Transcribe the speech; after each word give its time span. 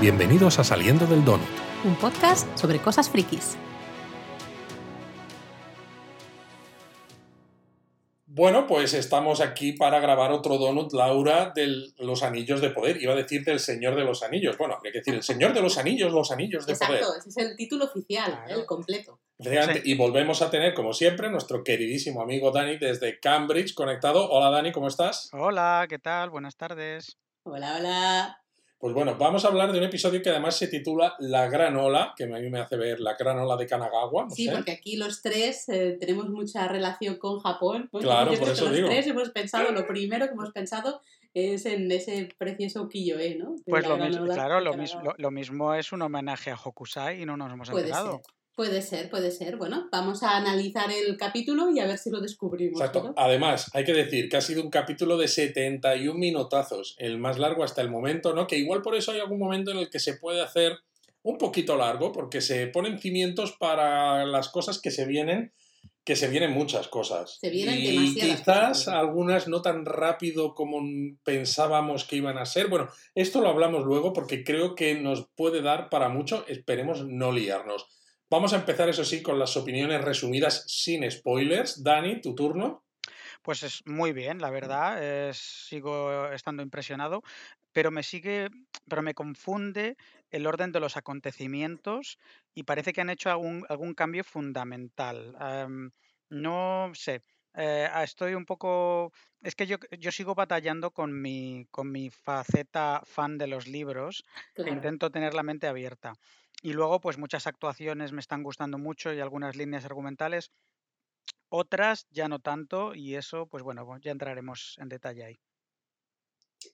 Bienvenidos 0.00 0.58
a 0.58 0.64
Saliendo 0.64 1.06
del 1.06 1.24
Donut. 1.24 1.46
Un 1.84 1.94
podcast 1.96 2.46
sobre 2.58 2.78
cosas 2.78 3.10
frikis. 3.10 3.56
Bueno, 8.26 8.66
pues 8.66 8.94
estamos 8.94 9.40
aquí 9.42 9.72
para 9.72 10.00
grabar 10.00 10.32
otro 10.32 10.56
donut, 10.56 10.92
Laura, 10.94 11.52
de 11.54 11.92
los 11.98 12.22
Anillos 12.22 12.60
de 12.62 12.70
Poder. 12.70 13.02
Iba 13.02 13.12
a 13.12 13.16
decir 13.16 13.44
del 13.44 13.58
Señor 13.60 13.96
de 13.96 14.04
los 14.04 14.22
Anillos. 14.22 14.56
Bueno, 14.56 14.74
habría 14.76 14.92
que 14.92 14.98
decir 15.00 15.14
el 15.14 15.22
Señor 15.22 15.52
de 15.52 15.60
los 15.60 15.76
Anillos, 15.76 16.12
los 16.12 16.30
Anillos 16.30 16.64
de 16.64 16.74
Poder. 16.76 17.00
Exacto, 17.00 17.18
ese 17.18 17.28
es 17.28 17.36
el 17.36 17.56
título 17.56 17.84
oficial, 17.86 18.30
Claro. 18.46 18.60
el 18.60 18.66
completo. 18.66 19.20
Y 19.84 19.94
volvemos 19.96 20.40
a 20.42 20.50
tener, 20.50 20.72
como 20.74 20.94
siempre, 20.94 21.28
nuestro 21.28 21.62
queridísimo 21.64 22.22
amigo 22.22 22.50
Dani 22.52 22.78
desde 22.78 23.18
Cambridge 23.20 23.74
conectado. 23.74 24.30
Hola 24.30 24.50
Dani, 24.50 24.72
¿cómo 24.72 24.88
estás? 24.88 25.28
Hola, 25.32 25.86
¿qué 25.88 25.98
tal? 25.98 26.30
Buenas 26.30 26.56
tardes. 26.56 27.18
Hola, 27.44 27.76
hola. 27.78 28.40
Pues 28.80 28.94
bueno, 28.94 29.14
vamos 29.18 29.44
a 29.44 29.48
hablar 29.48 29.70
de 29.72 29.78
un 29.78 29.84
episodio 29.84 30.22
que 30.22 30.30
además 30.30 30.56
se 30.56 30.66
titula 30.66 31.14
La 31.18 31.48
Gran 31.48 31.76
Ola, 31.76 32.14
que 32.16 32.24
a 32.24 32.26
mí 32.28 32.48
me 32.48 32.60
hace 32.60 32.78
ver 32.78 32.98
la 32.98 33.14
Gran 33.14 33.38
Ola 33.38 33.54
de 33.58 33.66
Kanagawa. 33.66 34.24
no 34.24 34.30
Sí, 34.30 34.46
sé. 34.46 34.52
porque 34.52 34.72
aquí 34.72 34.96
los 34.96 35.20
tres 35.20 35.68
eh, 35.68 35.98
tenemos 36.00 36.30
mucha 36.30 36.66
relación 36.66 37.16
con 37.16 37.40
Japón. 37.40 37.90
¿no? 37.92 38.00
Claro, 38.00 38.32
Yo 38.32 38.38
por 38.38 38.48
creo 38.48 38.54
que 38.54 38.58
eso 38.58 38.64
los 38.64 38.74
digo. 38.74 38.88
tres 38.88 39.06
hemos 39.06 39.28
pensado, 39.30 39.70
lo 39.70 39.86
primero 39.86 40.24
que 40.26 40.32
hemos 40.32 40.50
pensado 40.52 41.02
es 41.34 41.66
en 41.66 41.92
ese 41.92 42.30
precioso 42.38 42.82
ukiyo-e, 42.84 43.34
¿no? 43.36 43.54
De 43.56 43.62
Pues 43.66 43.86
lo 43.86 43.98
mismo, 43.98 44.24
claro, 44.26 44.60
lo, 44.60 44.72
mismo, 44.74 45.02
lo, 45.02 45.14
lo 45.18 45.30
mismo 45.30 45.74
es 45.74 45.92
un 45.92 46.00
homenaje 46.00 46.50
a 46.50 46.56
Hokusai 46.56 47.20
y 47.20 47.26
no 47.26 47.36
nos 47.36 47.52
hemos 47.52 47.68
Puede 47.68 47.84
enterado. 47.88 48.12
ser. 48.24 48.34
Puede 48.60 48.82
ser, 48.82 49.08
puede 49.08 49.30
ser. 49.30 49.56
Bueno, 49.56 49.88
vamos 49.90 50.22
a 50.22 50.36
analizar 50.36 50.90
el 50.92 51.16
capítulo 51.16 51.70
y 51.70 51.80
a 51.80 51.86
ver 51.86 51.96
si 51.96 52.10
lo 52.10 52.20
descubrimos. 52.20 52.78
Exacto. 52.78 53.02
¿no? 53.04 53.14
Además, 53.16 53.70
hay 53.72 53.84
que 53.86 53.94
decir 53.94 54.28
que 54.28 54.36
ha 54.36 54.42
sido 54.42 54.62
un 54.62 54.68
capítulo 54.68 55.16
de 55.16 55.28
71 55.28 56.12
minutazos, 56.18 56.94
el 56.98 57.16
más 57.16 57.38
largo 57.38 57.64
hasta 57.64 57.80
el 57.80 57.88
momento, 57.88 58.34
¿no? 58.34 58.46
Que 58.46 58.58
igual 58.58 58.82
por 58.82 58.96
eso 58.96 59.12
hay 59.12 59.20
algún 59.20 59.38
momento 59.38 59.70
en 59.70 59.78
el 59.78 59.88
que 59.88 59.98
se 59.98 60.12
puede 60.12 60.42
hacer 60.42 60.78
un 61.22 61.38
poquito 61.38 61.74
largo, 61.74 62.12
porque 62.12 62.42
se 62.42 62.66
ponen 62.66 62.98
cimientos 62.98 63.52
para 63.52 64.26
las 64.26 64.50
cosas 64.50 64.78
que 64.78 64.90
se 64.90 65.06
vienen, 65.06 65.54
que 66.04 66.14
se 66.14 66.28
vienen 66.28 66.50
muchas 66.50 66.86
cosas. 66.88 67.38
Se 67.40 67.48
vienen 67.48 67.78
y 67.78 67.96
demasiadas 67.96 68.40
quizás 68.40 68.78
cosas. 68.80 68.88
algunas 68.88 69.48
no 69.48 69.62
tan 69.62 69.86
rápido 69.86 70.54
como 70.54 70.82
pensábamos 71.24 72.04
que 72.04 72.16
iban 72.16 72.36
a 72.36 72.44
ser. 72.44 72.68
Bueno, 72.68 72.90
esto 73.14 73.40
lo 73.40 73.48
hablamos 73.48 73.86
luego 73.86 74.12
porque 74.12 74.44
creo 74.44 74.74
que 74.74 74.96
nos 74.96 75.28
puede 75.34 75.62
dar 75.62 75.88
para 75.88 76.10
mucho. 76.10 76.44
Esperemos 76.46 77.06
no 77.06 77.32
liarnos. 77.32 77.86
Vamos 78.30 78.52
a 78.54 78.56
empezar, 78.56 78.88
eso 78.88 79.04
sí, 79.04 79.22
con 79.22 79.38
las 79.38 79.56
opiniones 79.58 80.02
resumidas 80.02 80.64
sin 80.68 81.08
spoilers. 81.10 81.82
Dani, 81.84 82.20
tu 82.22 82.34
turno. 82.34 82.86
Pues 83.42 83.62
es 83.62 83.82
muy 83.86 84.12
bien, 84.12 84.40
la 84.40 84.50
verdad. 84.50 85.30
sigo 85.32 86.30
estando 86.32 86.62
impresionado, 86.62 87.22
pero 87.72 87.90
me 87.90 88.02
sigue, 88.02 88.48
pero 88.88 89.02
me 89.02 89.14
confunde 89.14 89.96
el 90.30 90.46
orden 90.46 90.72
de 90.72 90.80
los 90.80 90.96
acontecimientos 90.96 92.18
y 92.54 92.64
parece 92.64 92.92
que 92.92 93.00
han 93.00 93.10
hecho 93.10 93.30
algún, 93.30 93.64
algún 93.68 93.94
cambio 93.94 94.24
fundamental. 94.24 95.34
Am, 95.38 95.90
no 96.28 96.92
sé. 96.94 97.22
eh, 97.54 97.88
estoy 98.04 98.34
un 98.34 98.44
poco. 98.46 99.12
Es 99.42 99.54
que 99.56 99.66
yo, 99.66 99.76
yo 99.98 100.12
sigo 100.12 100.34
batallando 100.34 100.92
con 100.92 101.20
mi, 101.20 101.66
con 101.70 101.90
mi 101.90 102.10
faceta 102.10 103.02
fan 103.04 103.38
de 103.38 103.46
los 103.48 103.66
libros 103.66 104.24
e 104.64 104.70
Claro. 104.70 104.70
intento 104.70 105.10
tener 105.10 105.34
la 105.34 105.42
mente 105.42 105.66
abierta. 105.66 106.12
Y 106.62 106.72
luego, 106.72 107.00
pues 107.00 107.18
muchas 107.18 107.46
actuaciones 107.46 108.12
me 108.12 108.20
están 108.20 108.42
gustando 108.42 108.78
mucho 108.78 109.12
y 109.12 109.20
algunas 109.20 109.56
líneas 109.56 109.84
argumentales. 109.84 110.50
Otras 111.48 112.06
ya 112.10 112.28
no 112.28 112.38
tanto 112.38 112.94
y 112.94 113.14
eso, 113.14 113.46
pues 113.46 113.62
bueno, 113.62 113.98
ya 114.00 114.12
entraremos 114.12 114.76
en 114.78 114.88
detalle 114.88 115.24
ahí. 115.24 115.40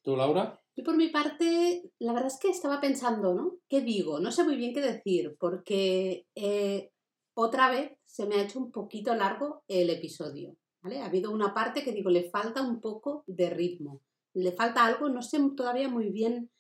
¿Tú, 0.03 0.17
Laura? 0.17 0.61
Yo 0.75 0.85
por 0.85 0.97
mi 0.97 1.09
parte, 1.09 1.91
la 2.01 2.13
verdad 2.13 2.29
es 2.29 2.39
que 2.39 2.51
estaba 2.51 2.81
pensando, 2.81 3.35
¿no? 3.35 3.59
¿Qué 3.69 3.81
digo? 3.81 4.21
No 4.21 4.31
sé 4.33 4.45
muy 4.45 4.57
bien 4.57 4.75
qué 4.75 4.81
decir, 4.81 5.37
porque 5.39 6.27
eh, 6.35 6.91
otra 7.35 7.71
vez 7.71 7.93
se 8.05 8.27
me 8.27 8.37
ha 8.37 8.43
hecho 8.43 8.59
un 8.59 8.73
poquito 8.73 9.15
largo 9.15 9.63
el 9.69 9.89
episodio, 9.91 10.57
¿vale? 10.83 11.01
Ha 11.01 11.07
habido 11.07 11.31
una 11.31 11.55
parte 11.55 11.83
que 11.83 11.93
digo, 11.93 12.11
le 12.11 12.29
falta 12.31 12.63
un 12.63 12.81
poco 12.81 13.25
de 13.27 13.51
ritmo, 13.51 14.03
le 14.35 14.53
falta 14.53 14.85
algo, 14.85 15.09
no 15.09 15.23
sé 15.23 15.39
todavía 15.57 15.89
muy 15.89 16.11
bien 16.11 16.51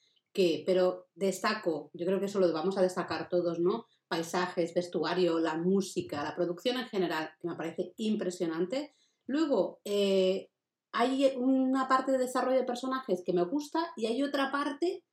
pero 0.66 1.08
destaco, 1.14 1.90
yo 1.94 2.06
creo 2.06 2.18
que 2.20 2.26
eso 2.26 2.40
lo 2.40 2.52
vamos 2.52 2.76
a 2.76 2.82
destacar 2.82 3.28
todos, 3.28 3.58
¿no? 3.58 3.86
Paisajes, 4.08 4.74
vestuario, 4.74 5.38
la 5.38 5.56
música, 5.56 6.22
la 6.22 6.34
producción 6.34 6.76
en 6.78 6.86
general, 6.86 7.30
que 7.40 7.48
me 7.48 7.56
parece 7.56 7.94
impresionante. 7.96 8.94
Luego, 9.26 9.80
eh, 9.84 10.50
hay 10.92 11.32
una 11.36 11.88
parte 11.88 12.12
de 12.12 12.18
desarrollo 12.18 12.58
de 12.58 12.64
personajes 12.64 13.22
que 13.24 13.32
me 13.32 13.44
gusta 13.44 13.92
y 13.96 14.06
hay 14.06 14.22
otra 14.22 14.50
parte 14.50 15.04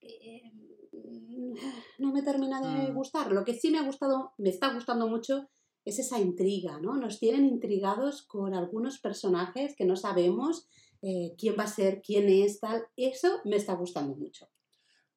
que 0.00 0.42
mm, 0.92 1.54
no 1.98 2.12
me 2.12 2.22
termina 2.22 2.60
de 2.60 2.90
Mm. 2.90 2.94
gustar. 2.94 3.32
Lo 3.32 3.44
que 3.44 3.54
sí 3.54 3.70
me 3.70 3.78
ha 3.78 3.84
gustado, 3.84 4.32
me 4.38 4.50
está 4.50 4.72
gustando 4.74 5.08
mucho, 5.08 5.48
es 5.84 5.98
esa 5.98 6.18
intriga, 6.18 6.78
¿no? 6.80 6.94
Nos 6.96 7.18
tienen 7.18 7.46
intrigados 7.46 8.22
con 8.26 8.54
algunos 8.54 8.98
personajes 9.00 9.74
que 9.76 9.84
no 9.86 9.96
sabemos 9.96 10.68
eh, 11.00 11.34
quién 11.38 11.54
va 11.58 11.62
a 11.64 11.68
ser, 11.68 12.02
quién 12.02 12.28
es, 12.28 12.58
tal. 12.60 12.82
Eso 12.96 13.40
me 13.44 13.56
está 13.56 13.74
gustando 13.74 14.16
mucho. 14.16 14.48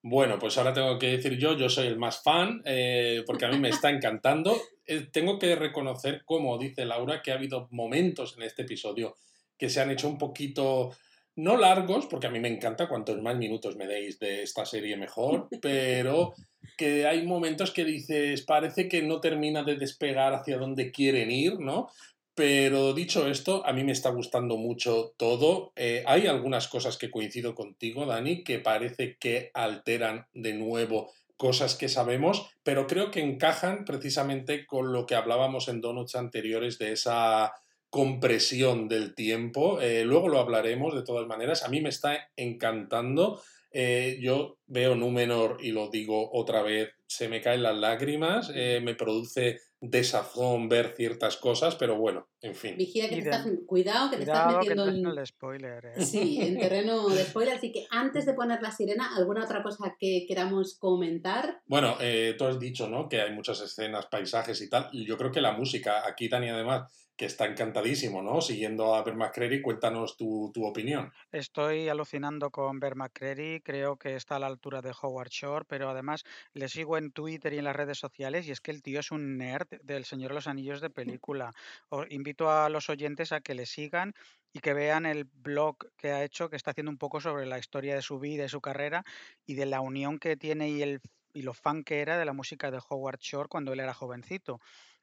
Bueno, 0.04 0.40
pues 0.40 0.58
ahora 0.58 0.74
tengo 0.74 0.98
que 0.98 1.18
decir 1.18 1.38
yo, 1.38 1.56
yo 1.56 1.70
soy 1.70 1.88
el 1.88 1.98
más 1.98 2.24
fan, 2.24 2.62
eh, 2.66 3.24
porque 3.28 3.46
a 3.46 3.50
mí 3.50 3.60
me 3.60 3.70
está 3.70 3.90
encantando. 3.90 4.56
Eh, 4.88 5.08
tengo 5.10 5.38
que 5.38 5.56
reconocer, 5.56 6.24
como 6.26 6.58
dice 6.58 6.86
Laura, 6.86 7.22
que 7.22 7.32
ha 7.32 7.36
habido 7.36 7.68
momentos 7.72 8.36
en 8.36 8.44
este 8.44 8.64
episodio 8.64 9.16
que 9.56 9.70
se 9.70 9.80
han 9.80 9.92
hecho 9.92 10.10
un 10.10 10.18
poquito, 10.18 10.90
no 11.36 11.56
largos, 11.56 12.08
porque 12.08 12.28
a 12.28 12.32
mí 12.32 12.40
me 12.40 12.50
encanta, 12.50 12.90
cuantos 12.90 13.22
más 13.22 13.38
minutos 13.38 13.78
me 13.78 13.86
deis 13.86 14.20
de 14.20 14.42
esta 14.42 14.66
serie 14.66 14.98
mejor, 14.98 15.48
pero 15.62 16.34
que 16.76 17.06
hay 17.06 17.26
momentos 17.26 17.72
que 17.72 17.86
dices, 17.86 18.42
parece 18.42 18.90
que 18.90 19.04
no 19.04 19.22
termina 19.22 19.64
de 19.64 19.78
despegar 19.78 20.34
hacia 20.34 20.58
donde 20.58 20.92
quieren 20.92 21.30
ir, 21.30 21.60
¿no? 21.60 21.90
Pero 22.34 22.94
dicho 22.94 23.28
esto, 23.28 23.66
a 23.66 23.74
mí 23.74 23.84
me 23.84 23.92
está 23.92 24.10
gustando 24.10 24.56
mucho 24.56 25.14
todo. 25.18 25.74
Eh, 25.76 26.04
hay 26.08 26.28
algunas 26.28 26.68
cosas 26.70 26.98
que 26.98 27.12
coincido 27.12 27.54
contigo, 27.56 28.06
Dani, 28.06 28.44
que 28.44 28.60
parece 28.60 29.18
que 29.18 29.52
alteran 29.54 30.28
de 30.34 30.54
nuevo 30.54 31.12
cosas 31.36 31.76
que 31.76 31.90
sabemos, 31.90 32.50
pero 32.64 32.88
creo 32.88 33.10
que 33.12 33.20
encajan 33.20 33.84
precisamente 33.84 34.66
con 34.66 34.94
lo 34.94 35.06
que 35.06 35.16
hablábamos 35.16 35.68
en 35.68 35.82
donuts 35.82 36.16
anteriores 36.16 36.78
de 36.78 36.94
esa 36.94 37.54
compresión 37.90 38.88
del 38.88 39.14
tiempo. 39.16 39.82
Eh, 39.82 40.06
luego 40.06 40.30
lo 40.30 40.40
hablaremos 40.40 40.96
de 40.96 41.04
todas 41.04 41.28
maneras. 41.28 41.64
A 41.64 41.68
mí 41.68 41.82
me 41.82 41.90
está 41.90 42.30
encantando. 42.38 43.42
Eh, 43.72 44.20
yo 44.22 44.60
veo 44.68 44.96
Númenor 44.96 45.58
y 45.62 45.72
lo 45.72 45.90
digo 45.90 46.30
otra 46.32 46.62
vez, 46.62 46.92
se 47.08 47.28
me 47.28 47.42
caen 47.42 47.64
las 47.64 47.76
lágrimas, 47.76 48.50
me 48.50 48.96
produce 48.96 49.60
desazón 49.82 50.70
ver 50.70 50.94
ciertas 50.96 51.38
cosas, 51.38 51.76
pero 51.76 51.98
bueno, 51.98 52.30
en 52.42 52.56
fin. 52.56 52.76
Vigila 52.76 53.08
que 53.08 53.16
te 53.16 53.22
estás, 53.22 53.48
cuidado 53.68 54.10
que 54.10 54.18
te 54.18 54.24
estás 54.24 54.48
que 54.48 54.54
metiendo 54.60 54.88
entres 54.88 55.14
en, 55.14 55.20
el 55.20 55.28
spoiler. 55.28 55.86
¿eh? 55.86 56.02
Sí, 56.04 56.40
en 56.42 56.58
terreno 56.60 57.08
de 57.10 57.24
spoiler. 57.24 57.56
Así 57.56 57.72
que 57.72 57.86
antes 57.92 58.26
de 58.26 58.34
poner 58.34 58.62
la 58.62 58.72
sirena, 58.72 59.16
¿alguna 59.16 59.44
otra 59.44 59.62
cosa 59.62 59.96
que 60.00 60.26
queramos 60.28 60.76
comentar? 60.80 61.62
Bueno, 61.68 61.98
eh, 62.00 62.36
tú 62.38 62.46
has 62.46 62.60
dicho, 62.60 62.88
¿no? 62.88 63.08
Que 63.08 63.22
hay 63.22 63.32
muchas 63.32 63.62
escenas, 63.62 64.08
paisajes 64.08 64.60
y 64.62 64.70
tal. 64.70 64.90
Yo 64.92 65.18
creo 65.18 65.32
que 65.32 65.42
la 65.42 65.52
música, 65.52 66.08
aquí 66.08 66.30
Dani 66.30 66.50
además, 66.50 66.92
que 67.22 67.28
está 67.28 67.46
encantadísimo, 67.46 68.24
¿no? 68.24 68.42
Siguiendo 68.42 68.96
a 68.96 69.04
Ben 69.04 69.16
McCreary, 69.16 69.62
cuéntanos 69.62 70.18
tu, 70.18 70.50
tu 70.56 70.66
opinión. 70.66 71.14
Estoy 71.32 71.88
alucinando 71.88 72.50
con 72.50 72.80
Bear 72.80 72.96
McCreary, 72.96 73.62
creo 73.62 73.96
que 73.98 74.16
está 74.16 74.38
a 74.38 74.40
la 74.40 74.48
altura 74.48 74.82
de 74.82 74.92
Howard 75.00 75.30
Shore, 75.30 75.66
pero 75.68 75.88
además 75.88 76.24
le 76.54 76.68
sigo 76.68 76.98
en 76.98 77.12
Twitter 77.12 77.54
y 77.54 77.60
en 77.60 77.66
las 77.66 77.76
redes 77.76 78.00
sociales 78.00 78.48
y 78.48 78.52
es 78.52 78.60
que 78.60 78.72
el 78.72 78.82
tío 78.82 79.00
es 79.00 79.12
un 79.12 79.38
nerd 79.38 79.68
del 79.84 80.06
Señor 80.06 80.32
de 80.32 80.36
los 80.36 80.48
Anillos 80.48 80.82
de 80.82 80.90
película. 80.90 81.54
Os 81.90 82.08
invito 82.10 82.31
a 82.40 82.70
los 82.70 82.90
oyentes 82.90 83.32
a 83.32 83.42
que 83.42 83.56
le 83.56 83.66
sigan 83.66 84.14
y 84.54 84.60
que 84.60 84.74
vean 84.74 85.06
el 85.06 85.26
blog 85.26 85.78
que 85.98 86.12
ha 86.12 86.24
hecho, 86.24 86.50
que 86.50 86.56
está 86.56 86.72
haciendo 86.72 86.92
un 86.92 86.98
poco 86.98 87.22
sobre 87.22 87.46
la 87.46 87.60
historia 87.60 87.96
de 87.96 88.02
su 88.02 88.20
vida 88.20 88.46
y 88.46 88.50
su 88.50 88.62
carrera 88.62 89.04
y 89.46 89.56
de 89.56 89.66
la 89.66 89.82
unión 89.82 90.20
que 90.20 90.36
tiene 90.36 90.70
y, 90.70 90.82
el, 90.82 91.02
y 91.34 91.44
lo 91.44 91.54
fan 91.54 91.84
que 91.84 92.02
era 92.02 92.18
de 92.18 92.26
la 92.26 92.34
música 92.34 92.72
de 92.72 92.80
Howard 92.90 93.20
Shore 93.20 93.50
cuando 93.50 93.74
él 93.74 93.80
era 93.80 93.94
jovencito. 93.94 94.60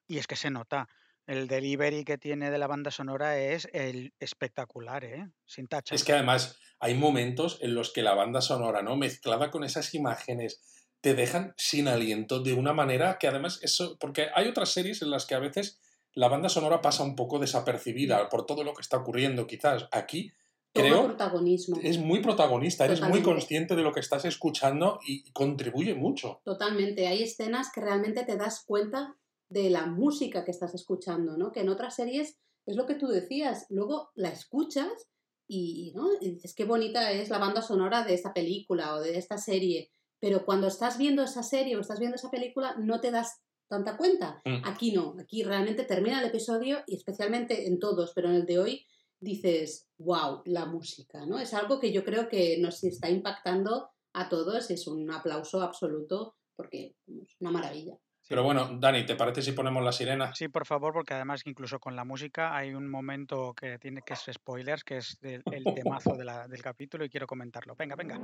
Y 0.07 0.19
es 0.19 0.27
que 0.27 0.37
se 0.37 0.51
nota. 0.51 0.89
El 1.27 1.47
delivery 1.47 2.05
que 2.05 2.17
tiene 2.17 2.51
de 2.51 2.57
la 2.57 2.67
banda 2.67 2.91
sonora 2.91 3.39
es 3.39 3.69
el 3.75 4.15
espectacular, 4.19 5.05
¿eh? 5.05 5.29
Sin 5.45 5.67
tacha. 5.67 5.95
Es 5.95 6.03
que 6.03 6.15
además 6.15 6.59
hay 6.81 6.95
momentos 6.95 7.59
en 7.61 7.75
los 7.75 7.93
que 7.93 8.03
la 8.03 8.15
banda 8.15 8.41
sonora, 8.41 8.83
¿no? 8.83 8.97
Mezclada 8.97 9.51
con 9.51 9.63
esas 9.63 9.95
imágenes, 9.95 10.63
te 11.03 11.15
dejan 11.15 11.53
sin 11.59 11.87
aliento 11.87 12.41
de 12.41 12.55
una 12.55 12.73
manera 12.73 13.19
que 13.19 13.29
además 13.29 13.61
eso. 13.63 13.99
Porque 14.01 14.29
hay 14.35 14.49
otras 14.49 14.71
series 14.71 15.03
en 15.03 15.11
las 15.11 15.27
que 15.27 15.35
a 15.35 15.39
veces 15.39 15.79
la 16.15 16.29
banda 16.29 16.49
sonora 16.49 16.81
pasa 16.81 17.03
un 17.03 17.17
poco 17.17 17.39
desapercibida 17.39 18.29
por 18.29 18.47
todo 18.47 18.65
lo 18.65 18.75
que 18.75 18.83
está 18.83 18.97
ocurriendo, 18.97 19.47
quizás. 19.47 19.89
Aquí 19.93 20.33
creo 20.73 21.07
protagonismo. 21.07 21.79
es 21.83 21.99
muy 21.99 22.21
protagonista, 22.21 22.85
eres 22.85 23.01
muy 23.01 23.23
consciente 23.23 23.75
de 23.77 23.83
lo 23.83 23.93
que 23.93 24.01
estás 24.01 24.25
escuchando 24.25 24.99
y 25.07 25.31
contribuye 25.33 25.95
mucho. 25.95 26.41
Totalmente. 26.45 27.07
Hay 27.07 27.23
escenas 27.23 27.71
que 27.73 27.81
realmente 27.81 28.25
te 28.25 28.37
das 28.37 28.65
cuenta 28.67 29.17
de 29.49 29.71
la 29.71 29.87
música 29.87 30.45
que 30.45 30.51
estás 30.51 30.75
escuchando, 30.75 31.37
¿no? 31.37 31.53
Que 31.53 31.61
en 31.61 31.69
otras 31.69 31.95
series 31.95 32.39
es 32.67 32.77
lo 32.77 32.87
que 32.87 32.95
tú 32.95 33.09
decías. 33.09 33.67
Luego 33.71 34.11
la 34.15 34.29
escuchas 34.29 35.09
y, 35.49 35.93
¿no? 35.95 36.09
y 36.21 36.33
dices 36.33 36.55
qué 36.55 36.65
bonita 36.65 37.11
es 37.11 37.31
la 37.31 37.39
banda 37.39 37.63
sonora 37.63 38.05
de 38.05 38.15
esta 38.15 38.35
película 38.35 38.95
o 38.95 39.01
de 39.01 39.17
esta 39.17 39.39
serie. 39.39 39.91
pero 40.21 40.45
cuando 40.45 40.67
estás 40.67 40.99
viendo 40.99 41.23
esa 41.23 41.43
serie 41.43 41.77
o 41.77 41.81
estás 41.81 42.01
viendo 42.01 42.17
esa 42.17 42.31
película 42.31 42.75
no 42.77 43.01
te 43.01 43.11
das 43.11 43.41
tanta 43.69 43.97
cuenta. 43.97 44.41
Mm. 44.45 44.63
Aquí 44.65 44.93
no, 44.93 45.15
aquí 45.21 45.43
realmente 45.45 45.85
termina 45.85 46.21
el 46.21 46.27
episodio 46.27 46.83
y 46.87 46.97
especialmente 46.97 47.67
en 47.69 47.79
todos, 47.79 48.13
pero 48.15 48.29
en 48.29 48.37
el 48.37 48.47
de 48.47 48.59
hoy 48.59 48.87
dices, 49.21 49.89
wow, 49.99 50.43
la 50.47 50.67
música, 50.67 51.27
¿no? 51.27 51.39
Es 51.39 51.53
algo 51.55 51.79
que 51.81 51.93
yo 51.93 52.05
creo 52.05 52.29
que 52.29 52.59
nos 52.59 52.83
está 52.85 53.11
impactando 53.11 53.91
a 54.15 54.29
todos, 54.29 54.71
es 54.71 54.87
un 54.87 55.11
aplauso 55.11 55.61
absoluto 55.61 56.37
porque 56.57 56.95
es 57.07 57.37
una 57.41 57.51
maravilla. 57.51 57.97
Pero 58.29 58.43
bueno, 58.43 58.69
Dani, 58.79 59.07
¿te 59.07 59.15
parece 59.17 59.41
si 59.41 59.53
ponemos 59.53 59.83
la 59.83 59.91
sirena? 59.91 60.35
Sí, 60.35 60.49
por 60.49 60.67
favor, 60.67 60.93
porque 60.93 61.15
además 61.15 61.43
incluso 61.47 61.79
con 61.81 61.97
la 61.97 62.05
música 62.05 62.55
hay 62.55 62.75
un 62.75 62.87
momento 62.89 63.55
que 63.55 63.79
tiene 63.79 64.03
que 64.05 64.13
es 64.15 64.27
spoilers, 64.33 64.85
que 64.85 64.99
es 64.99 65.19
el 65.23 65.65
temazo 65.75 66.15
de 66.15 66.25
la- 66.27 66.47
del 66.47 66.61
capítulo 66.61 67.05
y 67.07 67.09
quiero 67.09 67.27
comentarlo. 67.27 67.75
Venga, 67.75 67.97
venga. 67.97 68.19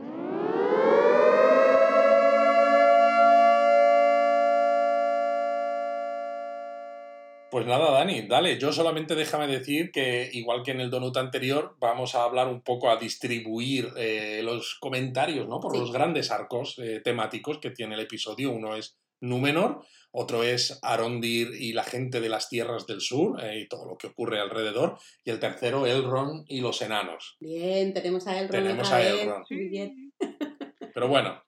Pues 7.54 7.66
nada, 7.66 7.92
Dani, 7.92 8.22
dale. 8.22 8.58
Yo 8.58 8.72
solamente 8.72 9.14
déjame 9.14 9.46
decir 9.46 9.92
que, 9.92 10.28
igual 10.32 10.64
que 10.64 10.72
en 10.72 10.80
el 10.80 10.90
donut 10.90 11.16
anterior, 11.16 11.76
vamos 11.78 12.16
a 12.16 12.24
hablar 12.24 12.48
un 12.48 12.62
poco 12.62 12.90
a 12.90 12.96
distribuir 12.96 13.92
eh, 13.96 14.40
los 14.42 14.74
comentarios, 14.80 15.46
¿no? 15.46 15.60
Por 15.60 15.70
Sí. 15.70 15.78
los 15.78 15.92
grandes 15.92 16.32
arcos 16.32 16.76
eh, 16.80 17.00
temáticos 17.04 17.58
que 17.58 17.70
tiene 17.70 17.94
el 17.94 18.00
episodio. 18.00 18.50
Uno 18.50 18.74
es 18.74 18.98
Númenor, 19.20 19.84
otro 20.10 20.42
es 20.42 20.80
Arondir 20.82 21.54
y 21.54 21.74
la 21.74 21.84
gente 21.84 22.20
de 22.20 22.28
las 22.28 22.48
tierras 22.48 22.88
del 22.88 23.00
sur 23.00 23.40
eh, 23.40 23.60
y 23.60 23.68
todo 23.68 23.86
lo 23.86 23.96
que 23.98 24.08
ocurre 24.08 24.40
alrededor. 24.40 24.98
Y 25.24 25.30
el 25.30 25.38
tercero, 25.38 25.86
Elrond 25.86 26.46
y 26.48 26.60
los 26.60 26.82
enanos. 26.82 27.36
Bien, 27.38 27.94
tenemos 27.94 28.26
a 28.26 28.36
Elrond 28.36 28.50
Tenemos 28.50 28.90
a. 28.90 29.00
Elrond. 29.00 29.46
Muy 29.48 29.68
bien. 29.68 30.12
Pero 30.92 31.06
bueno, 31.06 31.40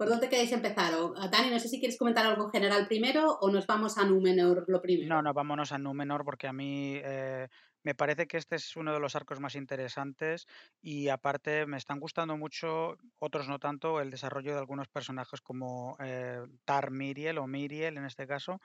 ¿Por 0.00 0.08
dónde 0.08 0.30
queréis 0.30 0.50
empezar? 0.52 0.94
O, 0.94 1.12
Dani, 1.30 1.50
no 1.50 1.60
sé 1.60 1.68
si 1.68 1.78
quieres 1.78 1.98
comentar 1.98 2.24
algo 2.24 2.48
general 2.48 2.86
primero 2.86 3.36
o 3.42 3.50
nos 3.50 3.66
vamos 3.66 3.98
a 3.98 4.06
Númenor 4.06 4.64
lo 4.66 4.80
primero. 4.80 5.14
No, 5.14 5.20
no, 5.20 5.34
vámonos 5.34 5.72
a 5.72 5.78
Númenor 5.78 6.24
porque 6.24 6.48
a 6.48 6.54
mí 6.54 6.94
eh, 7.04 7.48
me 7.82 7.94
parece 7.94 8.26
que 8.26 8.38
este 8.38 8.56
es 8.56 8.76
uno 8.76 8.94
de 8.94 8.98
los 8.98 9.14
arcos 9.14 9.40
más 9.40 9.56
interesantes 9.56 10.46
y 10.80 11.08
aparte 11.08 11.66
me 11.66 11.76
están 11.76 12.00
gustando 12.00 12.38
mucho, 12.38 12.96
otros 13.18 13.46
no 13.46 13.58
tanto, 13.58 14.00
el 14.00 14.10
desarrollo 14.10 14.54
de 14.54 14.60
algunos 14.60 14.88
personajes 14.88 15.42
como 15.42 15.98
eh, 16.02 16.46
Tar 16.64 16.90
Miriel 16.90 17.36
o 17.36 17.46
Miriel 17.46 17.98
en 17.98 18.06
este 18.06 18.26
caso. 18.26 18.58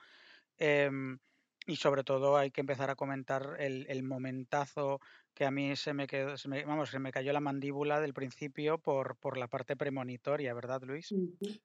Em, 0.56 1.18
y 1.66 1.76
sobre 1.76 2.04
todo 2.04 2.36
hay 2.36 2.50
que 2.50 2.60
empezar 2.60 2.90
a 2.90 2.96
comentar 2.96 3.56
el, 3.58 3.86
el 3.88 4.02
momentazo 4.02 5.00
que 5.34 5.44
a 5.44 5.50
mí 5.50 5.76
se 5.76 5.92
me 5.94 6.06
quedó, 6.06 6.36
se 6.36 6.48
me- 6.48 6.64
vamos, 6.64 6.90
se 6.90 6.98
me 6.98 7.12
cayó 7.12 7.32
la 7.32 7.40
mandíbula 7.40 8.00
del 8.00 8.14
principio 8.14 8.78
por, 8.78 9.16
por 9.18 9.36
la 9.36 9.48
parte 9.48 9.76
premonitoria, 9.76 10.54
¿verdad, 10.54 10.82
Luis? 10.82 11.14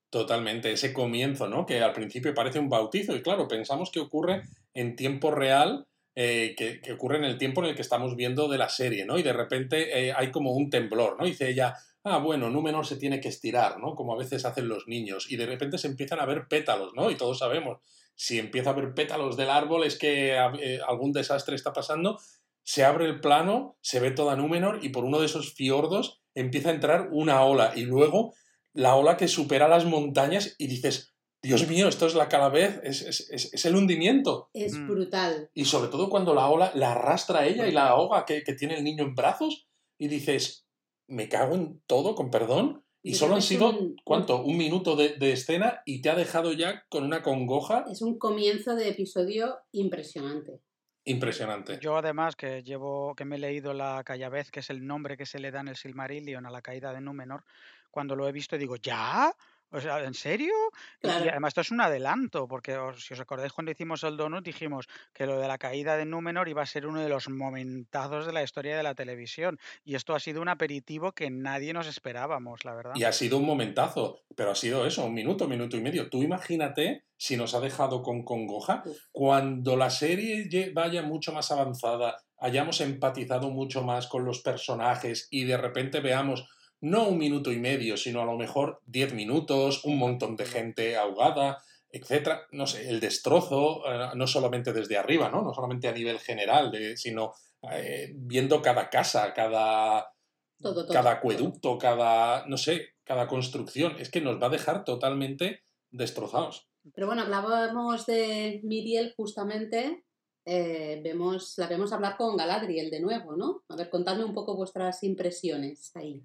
Totalmente, 0.10 0.72
ese 0.72 0.92
comienzo, 0.92 1.48
¿no? 1.48 1.66
Que 1.66 1.80
al 1.82 1.94
principio 1.94 2.34
parece 2.34 2.60
un 2.60 2.70
bautizo 2.70 3.16
y 3.16 3.22
claro, 3.22 3.48
pensamos 3.48 3.92
que 3.92 4.00
ocurre 4.02 4.44
en 4.74 4.96
tiempo 4.98 5.32
real, 5.32 5.88
eh, 6.16 6.54
que, 6.58 6.82
que 6.82 6.92
ocurre 6.94 7.18
en 7.18 7.24
el 7.24 7.38
tiempo 7.38 7.64
en 7.64 7.70
el 7.70 7.76
que 7.76 7.82
estamos 7.82 8.16
viendo 8.18 8.50
de 8.50 8.58
la 8.58 8.68
serie, 8.68 9.06
¿no? 9.06 9.18
Y 9.18 9.24
de 9.24 9.32
repente 9.34 10.08
eh, 10.08 10.14
hay 10.14 10.32
como 10.32 10.52
un 10.52 10.70
temblor, 10.70 11.16
¿no? 11.18 11.26
Dice 11.26 11.50
ella, 11.50 11.76
ah, 12.04 12.18
bueno, 12.18 12.50
Númenor 12.50 12.86
se 12.86 12.98
tiene 12.98 13.22
que 13.22 13.30
estirar, 13.30 13.80
¿no? 13.80 13.96
Como 13.96 14.14
a 14.14 14.18
veces 14.18 14.44
hacen 14.44 14.68
los 14.68 14.88
niños 14.88 15.32
y 15.32 15.38
de 15.38 15.46
repente 15.46 15.78
se 15.78 15.88
empiezan 15.88 16.20
a 16.20 16.26
ver 16.26 16.48
pétalos, 16.50 16.92
¿no? 16.94 17.10
Y 17.10 17.16
todos 17.16 17.40
sabemos, 17.40 17.80
si 18.16 18.40
empieza 18.40 18.72
a 18.72 18.74
ver 18.74 18.94
pétalos 18.94 19.38
del 19.38 19.50
árbol 19.50 19.84
es 19.84 19.98
que 19.98 20.34
eh, 20.34 20.80
algún 20.88 21.12
desastre 21.12 21.56
está 21.56 21.74
pasando, 21.74 22.20
se 22.64 22.84
abre 22.84 23.06
el 23.06 23.20
plano, 23.20 23.78
se 23.82 24.00
ve 24.00 24.12
toda 24.12 24.36
Númenor 24.36 24.80
y 24.84 24.90
por 24.90 25.04
uno 25.04 25.20
de 25.20 25.26
esos 25.26 25.54
fiordos 25.54 26.22
empieza 26.36 26.70
a 26.70 26.74
entrar 26.74 27.10
una 27.12 27.44
ola 27.44 27.74
y 27.76 27.82
luego 27.84 28.34
la 28.74 28.96
ola 28.96 29.18
que 29.18 29.28
supera 29.28 29.68
las 29.68 29.86
montañas 29.86 30.56
y 30.58 30.68
dices, 30.68 31.14
Dios 31.42 31.68
mío, 31.68 31.88
esto 31.88 32.06
es 32.06 32.14
la 32.14 32.30
calavez, 32.30 32.80
es, 32.84 33.02
es, 33.02 33.30
es, 33.32 33.52
es 33.54 33.66
el 33.66 33.76
hundimiento. 33.76 34.50
Es 34.54 34.74
Mm. 34.74 34.88
brutal. 34.88 35.50
Y 35.56 35.66
sobre 35.66 35.90
todo 35.90 36.10
cuando 36.10 36.36
la 36.36 36.48
ola 36.48 36.72
la 36.76 36.92
arrastra 36.92 37.40
a 37.40 37.48
ella 37.48 37.68
y 37.68 37.72
la 37.72 37.88
ahoga, 37.88 38.26
que, 38.26 38.44
que 38.44 38.54
tiene 38.54 38.78
el 38.78 38.84
niño 38.84 39.04
en 39.04 39.16
brazos, 39.16 39.68
y 39.98 40.08
dices, 40.08 40.68
me 41.08 41.28
cago 41.30 41.56
en 41.56 41.82
todo, 41.88 42.14
con 42.14 42.30
perdón. 42.30 42.86
Y 43.04 43.16
solo 43.16 43.36
han 43.36 43.42
sido, 43.42 43.70
un- 43.70 43.96
¿cuánto? 44.04 44.44
Un 44.44 44.58
minuto 44.58 44.96
de, 44.96 45.16
de 45.18 45.32
escena 45.34 45.82
y 45.86 46.02
te 46.02 46.10
ha 46.10 46.16
dejado 46.16 46.54
ya 46.54 46.86
con 46.90 47.04
una 47.04 47.22
congoja 47.24 47.86
Es 47.90 48.02
un 48.02 48.18
comienzo 48.20 48.76
de 48.76 48.90
episodio 48.90 49.60
impresionante. 49.72 50.62
impresionante. 51.06 51.80
Yo 51.80 51.96
además 51.98 52.36
que 52.36 52.64
llevo, 52.64 53.16
que 53.16 53.24
me 53.26 53.38
he 53.38 53.40
leído 53.40 53.74
la 53.74 54.04
Callavez, 54.04 54.52
que 54.52 54.60
es 54.60 54.70
el 54.70 54.86
nombre 54.86 55.16
que 55.18 55.26
se 55.26 55.40
le 55.40 55.52
da 55.52 55.62
en 55.62 55.70
el 55.70 55.78
Silmarillion 55.78 56.46
a 56.46 56.52
la 56.52 56.62
caída 56.62 56.94
de 56.94 57.00
Númenor, 57.02 57.46
cuando 57.90 58.16
lo 58.16 58.28
he 58.28 58.32
visto 58.34 58.58
digo, 58.58 58.76
¿ya? 58.76 59.34
O 59.72 59.80
sea, 59.80 60.04
¿en 60.04 60.14
serio? 60.14 60.54
Y- 61.02 61.08
además 61.08 61.50
esto 61.52 61.62
es 61.62 61.72
un 61.72 61.82
adelanto, 61.82 62.48
porque 62.48 62.78
os- 62.78 63.06
si 63.06 63.14
os 63.14 63.20
acordáis 63.20 63.54
cuando 63.54 63.72
hicimos 63.72 64.04
el 64.04 64.18
donut 64.18 64.44
dijimos 64.44 64.88
que 65.14 65.26
lo 65.26 65.40
de 65.40 65.48
la 65.48 65.58
caída 65.58 65.98
de 65.98 66.06
Númenor 66.06 66.50
iba 66.50 66.62
a 66.62 66.66
ser 66.66 66.86
uno 66.88 67.02
de 67.02 67.10
los 67.10 67.30
momentazos 67.30 68.26
de 68.26 68.34
la 68.34 68.44
historia 68.44 68.76
de 68.78 68.84
la 68.84 68.96
televisión. 68.96 69.60
Y 69.84 69.96
esto 69.96 70.14
ha 70.14 70.20
sido 70.20 70.42
un 70.42 70.50
aperitivo 70.50 71.14
que 71.14 71.30
nadie 71.30 71.74
nos 71.74 71.88
esperábamos, 71.88 72.66
la 72.66 72.76
verdad. 72.76 72.94
Y 72.96 73.04
ha 73.04 73.12
sido 73.14 73.38
un 73.38 73.46
momentazo, 73.46 74.20
pero 74.36 74.52
ha 74.52 74.56
sido 74.56 74.86
eso, 74.86 75.06
un 75.06 75.14
minuto, 75.14 75.48
minuto 75.48 75.78
y 75.78 75.82
medio. 75.82 76.10
Tú 76.10 76.22
imagínate 76.24 77.06
si 77.18 77.38
nos 77.38 77.54
ha 77.54 77.60
dejado 77.60 78.02
con 78.04 78.24
congoja 78.24 78.84
cuando 79.12 79.78
la 79.78 79.90
serie 79.90 80.50
vaya 80.74 81.02
mucho 81.04 81.32
más 81.34 81.52
avanzada, 81.52 82.18
hayamos 82.38 82.82
empatizado 82.82 83.52
mucho 83.52 83.84
más 83.84 84.08
con 84.08 84.26
los 84.26 84.40
personajes 84.42 85.28
y 85.30 85.46
de 85.46 85.58
repente 85.58 86.00
veamos 86.00 86.50
no 86.82 87.08
un 87.08 87.18
minuto 87.18 87.52
y 87.52 87.58
medio, 87.60 87.96
sino 87.98 88.22
a 88.22 88.26
lo 88.26 88.38
mejor 88.38 88.82
diez 88.86 89.14
minutos, 89.14 89.84
un 89.86 89.98
montón 89.98 90.36
de 90.36 90.46
gente 90.46 90.98
ahogada, 90.98 91.64
etcétera. 91.92 92.48
No 92.52 92.66
sé, 92.68 92.90
el 92.90 93.00
destrozo, 93.00 93.84
eh, 93.86 94.10
no 94.16 94.28
solamente 94.28 94.74
desde 94.74 94.98
arriba, 94.98 95.30
¿no? 95.30 95.42
No 95.44 95.54
solamente 95.54 95.88
a 95.88 95.94
nivel 95.94 96.20
general, 96.20 96.72
de- 96.72 96.98
sino 96.98 97.34
eh, 97.72 98.12
viendo 98.16 98.62
cada 98.62 98.90
casa, 98.90 99.34
cada, 99.34 100.12
Todo, 100.60 100.86
todo, 100.86 100.88
cada 100.94 101.04
todo. 101.12 101.18
acueducto, 101.20 101.78
cada, 101.78 102.46
no 102.48 102.58
sé, 102.58 102.96
cada 103.04 103.28
construcción. 103.28 103.96
Es 104.00 104.10
que 104.10 104.22
nos 104.22 104.42
va 104.42 104.48
a 104.48 104.50
dejar 104.50 104.84
totalmente 104.84 105.64
destrozados. 105.92 106.68
Pero 106.96 107.06
bueno, 107.08 107.22
hablábamos 107.22 108.06
de 108.08 108.62
Miriel 108.64 109.14
justamente. 109.16 110.04
eh, 110.46 111.00
vemos, 111.04 111.54
la 111.58 111.68
vemos 111.68 111.94
hablar 111.94 112.18
con 112.18 112.36
Galadriel 112.36 112.90
de 112.90 113.00
nuevo, 113.00 113.36
¿no? 113.36 113.62
A 113.70 113.76
ver, 113.76 113.92
contadme 113.92 114.24
un 114.26 114.34
poco 114.34 114.56
vuestras 114.56 115.04
impresiones 115.04 115.92
ahí. 115.96 116.24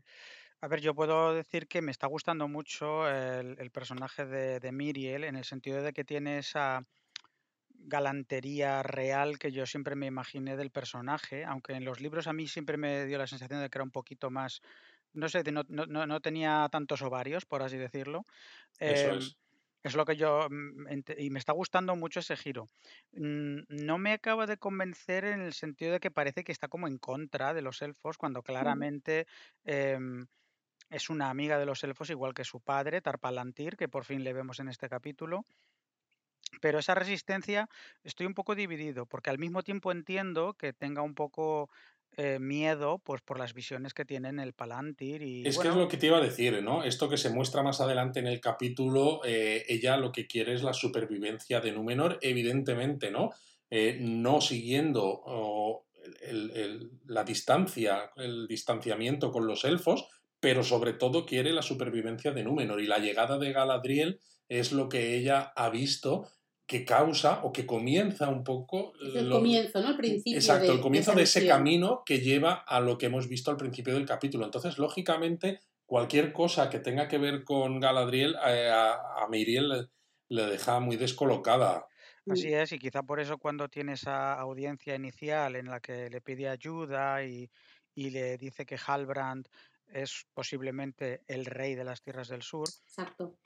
A 0.61 0.69
ver, 0.69 0.81
yo 0.81 0.95
puedo 0.95 1.35
decir 1.35 1.69
que 1.69 1.83
me 1.83 1.91
está 1.93 2.07
gustando 2.07 2.49
mucho 2.49 3.09
el, 3.09 3.57
el 3.59 3.71
personaje 3.71 4.25
de, 4.27 4.59
de 4.61 4.73
Miriel 4.73 5.25
en 5.25 5.37
el 5.37 5.45
sentido 5.45 5.83
de 5.83 5.93
que 5.93 6.05
tiene 6.05 6.39
esa 6.39 6.83
galantería 7.71 8.83
real 8.83 9.39
que 9.39 9.53
yo 9.53 9.67
siempre 9.67 9.97
me 9.97 10.07
imaginé 10.07 10.57
del 10.57 10.71
personaje, 10.71 11.45
aunque 11.45 11.75
en 11.75 11.85
los 11.85 12.01
libros 12.01 12.27
a 12.27 12.33
mí 12.33 12.49
siempre 12.49 12.77
me 12.79 13.07
dio 13.07 13.19
la 13.19 13.27
sensación 13.29 13.61
de 13.61 13.71
que 13.71 13.79
era 13.79 13.85
un 13.85 13.91
poquito 13.93 14.31
más, 14.31 14.61
no 15.13 15.29
sé, 15.29 15.43
no, 15.53 15.63
no- 15.69 15.87
no- 16.07 16.21
tenía 16.21 16.69
tantos 16.73 17.03
ovarios, 17.03 17.47
por 17.47 17.63
así 17.63 17.77
decirlo. 17.79 18.25
Eso 18.85 19.11
Em, 19.11 19.17
es. 19.17 19.37
es 19.83 19.95
lo 19.95 20.05
que 20.05 20.17
yo... 20.17 20.49
mm, 20.51 20.89
Y 21.19 21.31
me 21.31 21.39
está 21.39 21.53
gustando 21.53 21.97
mucho 21.97 22.21
ese 22.21 22.37
giro. 22.37 22.67
Mm, 23.13 23.61
No 23.69 23.99
me 23.99 24.13
acaba 24.13 24.47
de 24.47 24.59
convencer 24.59 25.25
en 25.25 25.41
el 25.43 25.53
sentido 25.55 25.93
de 25.93 26.01
que 26.01 26.11
parece 26.11 26.45
que 26.45 26.53
está 26.53 26.69
como 26.69 26.89
en 26.89 26.99
contra 26.99 27.55
de 27.55 27.63
los 27.63 27.83
elfos, 27.83 28.19
cuando 28.19 28.43
claramente 28.43 29.27
em, 29.65 30.27
es 30.91 31.11
una 31.11 31.31
amiga 31.31 31.59
de 31.59 31.67
los 31.67 31.83
elfos, 31.85 32.11
igual 32.11 32.35
que 32.35 32.45
su 32.45 32.61
padre, 32.61 33.01
Tarpalantir, 33.01 33.77
que 33.77 33.89
por 33.89 34.05
fin 34.05 34.25
le 34.25 34.33
vemos 34.33 34.61
en 34.61 34.69
este 34.69 34.89
capítulo. 34.89 35.45
Pero 36.61 36.79
esa 36.79 36.95
resistencia 36.95 37.69
estoy 38.03 38.27
un 38.27 38.35
poco 38.35 38.55
dividido, 38.55 39.07
porque 39.07 39.31
al 39.31 39.39
mismo 39.39 39.63
tiempo 39.63 39.93
entiendo 39.93 40.55
que 40.55 40.73
tenga 40.73 41.03
un 41.03 41.15
poco 41.15 41.69
eh, 42.17 42.39
miedo 42.39 42.99
pues, 42.99 43.21
por 43.21 43.39
las 43.39 43.53
visiones 43.53 43.93
que 43.93 44.05
tiene 44.05 44.29
en 44.31 44.39
el 44.39 44.55
Palantir. 44.55 45.23
Y 45.23 45.47
Es 45.47 45.59
que 45.59 45.69
es 45.69 45.75
lo 45.77 45.89
que 45.89 45.97
te 45.99 46.07
iba 46.07 46.17
a 46.19 46.23
decir, 46.23 46.63
¿no? 46.63 46.83
Esto 46.83 47.09
que 47.11 47.19
se 47.19 47.31
muestra 47.31 47.63
más 47.63 47.81
adelante 47.81 48.21
en 48.21 48.27
el 48.27 48.41
capítulo, 48.41 49.21
eh, 49.25 49.65
ella 49.69 49.97
lo 49.99 50.13
que 50.13 50.27
quiere 50.27 50.55
es 50.55 50.63
la 50.63 50.73
supervivencia 50.73 51.61
de 51.61 51.73
Númenor, 51.73 52.19
evidentemente, 52.23 53.11
¿no? 53.11 53.31
Eh, 53.69 53.99
no 54.01 54.41
siguiendo 54.41 55.03
oh, 55.05 55.87
el- 56.23 56.51
el- 56.53 56.91
la 57.07 57.25
distancia, 57.25 58.13
el 58.17 58.47
distanciamiento 58.47 59.31
con 59.31 59.47
los 59.47 59.65
elfos, 59.65 60.07
pero 60.41 60.63
sobre 60.63 60.93
todo 60.93 61.27
quiere 61.27 61.53
la 61.53 61.63
supervivencia 61.63 62.33
de 62.33 62.45
Númenor. 62.45 62.81
Y 62.81 62.87
la 62.87 62.99
llegada 62.99 63.39
de 63.39 63.53
Galadriel 63.53 64.21
es 64.49 64.73
lo 64.73 64.89
que 64.89 65.17
ella 65.17 65.53
ha 65.57 65.71
visto 65.71 66.29
que 66.67 66.85
causa 66.85 67.45
o 67.45 67.53
que 67.53 67.65
comienza 67.65 68.29
un 68.29 68.43
poco 68.43 68.93
Es 69.01 69.15
el 69.15 69.29
lo- 69.29 69.37
comienzo, 69.37 69.81
¿no? 69.81 69.91
El 69.91 69.97
principio. 69.97 70.37
Exacto, 70.39 70.67
de, 70.73 70.77
el 70.79 70.81
comienzo 70.81 71.13
de 71.13 71.23
ese 71.23 71.47
camino 71.47 72.03
que 72.05 72.19
lleva 72.19 72.55
a 72.55 72.81
lo 72.81 72.99
que 72.99 73.07
hemos 73.07 73.29
visto 73.29 73.51
al 73.51 73.57
principio 73.57 73.95
del 73.95 74.05
capítulo. 74.07 74.45
Entonces, 74.45 74.77
lógicamente, 74.79 75.61
cualquier 75.87 76.33
cosa 76.33 76.69
que 76.69 76.81
tenga 76.81 77.07
que 77.09 77.19
ver 77.19 77.45
con 77.45 77.79
Galadriel 77.81 78.35
eh, 78.47 78.69
a, 78.69 79.23
a 79.23 79.29
Miriel 79.29 79.69
le, 79.69 79.87
le 80.29 80.47
deja 80.47 80.81
muy 80.81 80.97
descolocada. 80.97 81.87
Así 82.29 82.53
es, 82.53 82.73
y 82.73 82.79
quizá 82.81 83.03
por 83.05 83.21
eso 83.21 83.39
cuando 83.39 83.69
tiene 83.69 83.93
esa 83.93 84.35
audiencia 84.35 84.97
inicial 84.97 85.55
en 85.55 85.67
la 85.67 85.79
que 85.81 86.11
le 86.11 86.21
pide 86.21 86.49
ayuda 86.49 87.25
y, 87.25 87.49
y 87.95 88.11
le 88.11 88.37
dice 88.37 88.67
que 88.67 88.77
Halbrand 88.85 89.49
es 89.89 90.27
posiblemente 90.35 91.23
el 91.29 91.45
rey 91.47 91.75
de 91.75 91.85
las 91.85 92.03
tierras 92.03 92.29
del 92.29 92.43
sur, 92.43 92.69
Exacto. 92.87 93.39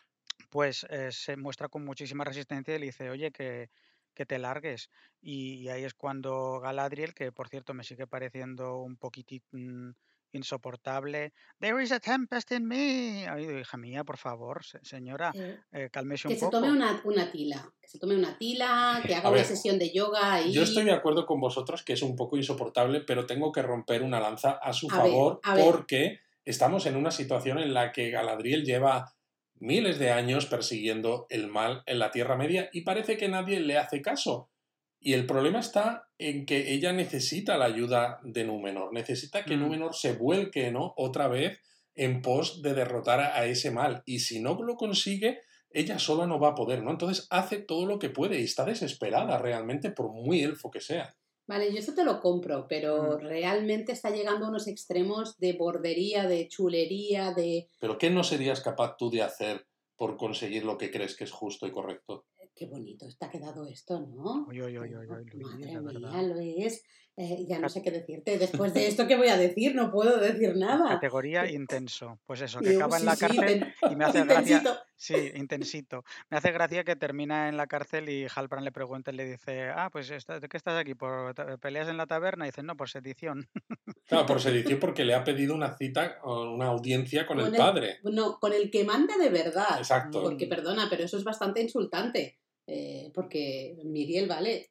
pues 0.51 0.87
eh, 0.91 1.13
se 1.13 1.37
muestra 1.37 1.69
con 1.69 1.85
muchísima 1.85 2.25
resistencia 2.25 2.75
y 2.77 2.79
le 2.79 2.87
dice, 2.87 3.11
oye, 3.11 3.31
que, 3.33 3.71
que 4.15 4.27
te 4.27 4.39
largues. 4.39 4.91
Y, 5.21 5.55
y 5.61 5.69
ahí 5.69 5.85
es 5.85 5.95
cuando 5.95 6.61
Galadriel, 6.61 7.15
que 7.15 7.33
por 7.33 7.49
cierto 7.49 7.75
me 7.75 7.85
sigue 7.85 8.07
pareciendo 8.07 8.79
un 8.79 8.97
poquitín 8.97 9.97
insoportable. 10.33 11.33
There 11.59 11.83
is 11.83 11.91
a 11.93 11.99
tempest 12.01 12.53
in 12.53 12.67
me. 12.67 13.27
Ay, 13.29 13.61
hija 13.61 13.77
mía, 13.77 14.05
por 14.05 14.17
favor, 14.17 14.65
se- 14.65 14.79
señora, 14.85 15.33
Eh, 15.35 15.59
eh, 15.73 15.89
cálmese 15.91 16.29
que 16.29 16.35
un 16.35 16.41
se 16.41 16.47
poco. 16.47 16.61
tome 16.61 16.73
una, 16.73 17.01
una 17.05 17.31
tila. 17.33 17.73
Que 17.81 17.89
se 17.89 17.99
tome 17.99 18.15
una 18.15 18.39
tila, 18.39 19.03
que 19.05 19.15
haga 19.17 19.29
A 19.29 19.31
una 19.31 19.39
ver, 19.39 19.47
sesión 19.47 19.79
de 19.79 19.93
yoga 19.93 20.41
y... 20.43 20.53
Yo 20.53 20.63
estoy 20.63 20.85
de 20.85 20.93
acuerdo 20.93 21.27
con 21.27 21.41
vosotros 21.41 21.83
que 21.83 21.95
es 21.95 22.03
un 22.03 22.15
poco 22.17 22.37
insoportable, 22.37 23.01
pero 23.01 23.27
tengo 23.27 23.51
que 23.53 23.63
romper 23.63 24.03
una 24.03 24.21
lanza 24.21 24.53
a 24.53 24.73
su 24.73 24.89
A 24.91 25.03
ver, 25.03 25.13
favor 25.13 25.41
a 25.43 25.55
porque 25.57 26.21
estamos 26.50 26.87
en 26.87 26.97
una 26.97 27.11
situación 27.11 27.59
en 27.59 27.73
la 27.75 27.92
que 27.92 28.11
Galadriel 28.11 28.64
lleva 28.64 29.14
miles 29.54 29.99
de 29.99 30.11
años 30.11 30.47
persiguiendo 30.47 31.26
el 31.28 31.49
mal 31.49 31.83
en 31.87 31.99
la 31.99 32.11
Tierra 32.11 32.37
Media 32.37 32.69
y 32.73 32.83
parece 32.83 33.16
que 33.16 33.28
nadie 33.28 33.61
le 33.61 33.78
hace 33.78 34.02
caso. 34.02 34.50
Y 34.99 35.14
el 35.14 35.25
problema 35.25 35.61
está 35.61 36.09
en 36.19 36.45
que 36.45 36.73
ella 36.73 36.92
necesita 36.92 37.57
la 37.57 37.64
ayuda 37.64 38.21
de 38.23 38.45
Númenor, 38.45 38.92
necesita 38.92 39.45
que 39.45 39.57
Mm. 39.57 39.61
Númenor 39.61 39.95
se 39.95 40.12
vuelque, 40.12 40.71
¿no? 40.71 40.92
Otra 40.97 41.28
vez 41.28 41.61
en 41.95 42.21
pos 42.21 42.62
de 42.62 42.75
derrotar 42.75 43.21
a 43.21 43.47
ese 43.47 43.71
mal. 43.71 44.02
Y 44.04 44.21
si 44.21 44.40
no 44.40 44.61
lo 44.62 44.76
consigue, 44.76 45.40
ella 45.71 45.99
sola 45.99 46.26
no 46.26 46.38
va 46.38 46.50
a 46.50 46.54
poder, 46.54 46.83
¿no? 46.83 46.90
Entonces 46.90 47.26
hace 47.30 47.59
todo 47.59 47.87
lo 47.87 47.99
que 47.99 48.11
puede 48.11 48.40
y 48.40 48.45
está 48.45 48.64
desesperada 48.64 49.38
realmente 49.38 49.90
por 49.90 50.11
muy 50.12 50.42
elfo 50.42 50.71
que 50.71 50.80
sea. 50.80 51.14
Vale, 51.47 51.73
yo 51.73 51.79
eso 51.79 51.95
te 51.95 52.05
lo 52.05 52.21
compro, 52.21 52.67
pero 52.69 53.19
Mm. 53.19 53.23
realmente 53.23 53.93
está 53.93 54.11
llegando 54.11 54.47
a 54.47 54.51
unos 54.51 54.69
extremos 54.69 55.37
de 55.39 55.53
bordería, 55.55 56.27
de 56.29 56.47
chulería, 56.49 57.33
de... 57.33 57.69
Pero 57.81 57.99
¿qué 57.99 58.09
no 58.11 58.23
serías 58.23 58.61
capaz 58.61 58.97
tú 58.97 59.11
de 59.11 59.23
hacer 59.23 59.67
por 59.97 60.17
conseguir 60.17 60.65
lo 60.65 60.79
que 60.79 60.91
crees 60.91 61.17
que 61.17 61.25
es 61.25 61.33
justo 61.33 61.67
y 61.67 61.73
correcto? 61.73 62.27
Qué 62.55 62.67
bonito 62.67 63.07
está 63.07 63.31
quedado 63.31 63.67
esto, 63.67 64.01
¿no? 64.01 64.47
Uy, 64.49 64.61
uy, 64.61 64.79
uy, 64.79 64.95
uy, 64.95 65.07
uy, 65.07 65.25
Luis, 65.33 65.47
Madre 65.47 65.67
mía, 65.67 65.81
verdad. 65.81 66.25
Luis. 66.35 66.83
Eh, 67.23 67.45
ya 67.47 67.59
no 67.59 67.69
sé 67.69 67.83
qué 67.83 67.91
decirte. 67.91 68.39
Después 68.39 68.73
de 68.73 68.87
esto, 68.87 69.07
¿qué 69.07 69.15
voy 69.15 69.29
a 69.29 69.37
decir? 69.37 69.75
No 69.75 69.91
puedo 69.93 70.17
decir 70.19 70.57
nada. 70.57 70.89
Categoría 70.89 71.50
intenso. 71.50 72.19
Pues 72.25 72.41
eso, 72.41 72.61
que 72.61 72.77
acaba 72.77 72.97
en 72.97 73.05
la 73.05 73.15
cárcel 73.15 73.67
y 73.91 73.95
me 73.95 74.07
hace 74.07 74.25
gracia. 74.25 74.62
Sí, 74.97 75.15
intensito. 75.35 76.03
Me 76.31 76.39
hace 76.39 76.50
gracia 76.50 76.83
que 76.83 76.97
termina 76.97 77.50
en 77.50 77.59
la 77.59 77.67
cárcel 77.67 78.09
y 78.09 78.27
Halbrand 78.35 78.65
le 78.65 78.73
pregunta 78.73 79.11
y 79.12 79.17
le 79.17 79.27
dice, 79.27 79.69
ah, 79.69 79.91
pues 79.93 80.11
estás- 80.11 80.41
¿de 80.41 80.49
qué 80.49 80.57
estás 80.57 80.79
aquí? 80.81 80.95
¿Por 80.95 81.35
peleas 81.61 81.89
en 81.89 81.99
la 81.99 82.07
taberna? 82.07 82.47
Y 82.47 82.49
dice, 82.49 82.62
no, 82.62 82.75
por 82.77 82.89
sedición. 82.89 83.49
Claro, 84.07 84.27
por 84.27 84.41
sedición 84.41 84.81
porque 84.81 85.05
le 85.05 85.15
ha 85.15 85.23
pedido 85.23 85.55
una 85.55 85.77
cita 85.77 86.19
o 86.25 86.55
una 86.55 86.67
audiencia 86.67 87.27
con 87.27 87.39
el 87.39 87.45
Con 87.45 87.55
el- 87.55 87.59
padre. 87.61 87.99
No, 88.03 88.39
con 88.41 88.53
el 88.53 88.71
que 88.71 88.83
manda 88.85 89.17
de 89.19 89.29
verdad. 89.29 89.77
Exacto. 89.79 90.23
Porque, 90.23 90.47
perdona, 90.49 90.89
pero 90.91 91.05
eso 91.05 91.17
es 91.19 91.23
bastante 91.25 91.61
insultante. 91.61 92.39
eh, 92.67 93.11
porque 93.15 93.77
Miriel, 93.85 94.27
vale, 94.29 94.71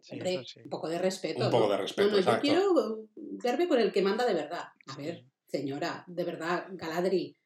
Sí, 0.00 0.14
hombre, 0.14 0.34
eso 0.34 0.44
sí. 0.44 0.60
un 0.62 0.70
poco 0.70 0.88
de 0.88 0.98
respeto. 0.98 1.44
Un 1.44 1.50
poco 1.50 1.64
¿no? 1.64 1.70
de 1.72 1.76
respeto, 1.78 2.10
No, 2.10 2.16
no, 2.16 2.20
yo 2.22 2.40
quiero 2.40 3.08
verme 3.16 3.68
con 3.68 3.80
el 3.80 3.92
que 3.92 4.02
manda 4.02 4.24
de 4.24 4.34
verdad. 4.34 4.68
A 4.86 4.94
Sí. 4.94 5.02
ver, 5.02 5.24
señora, 5.46 6.04
de 6.06 6.24
verdad, 6.24 6.66
Galadri, 6.70 7.36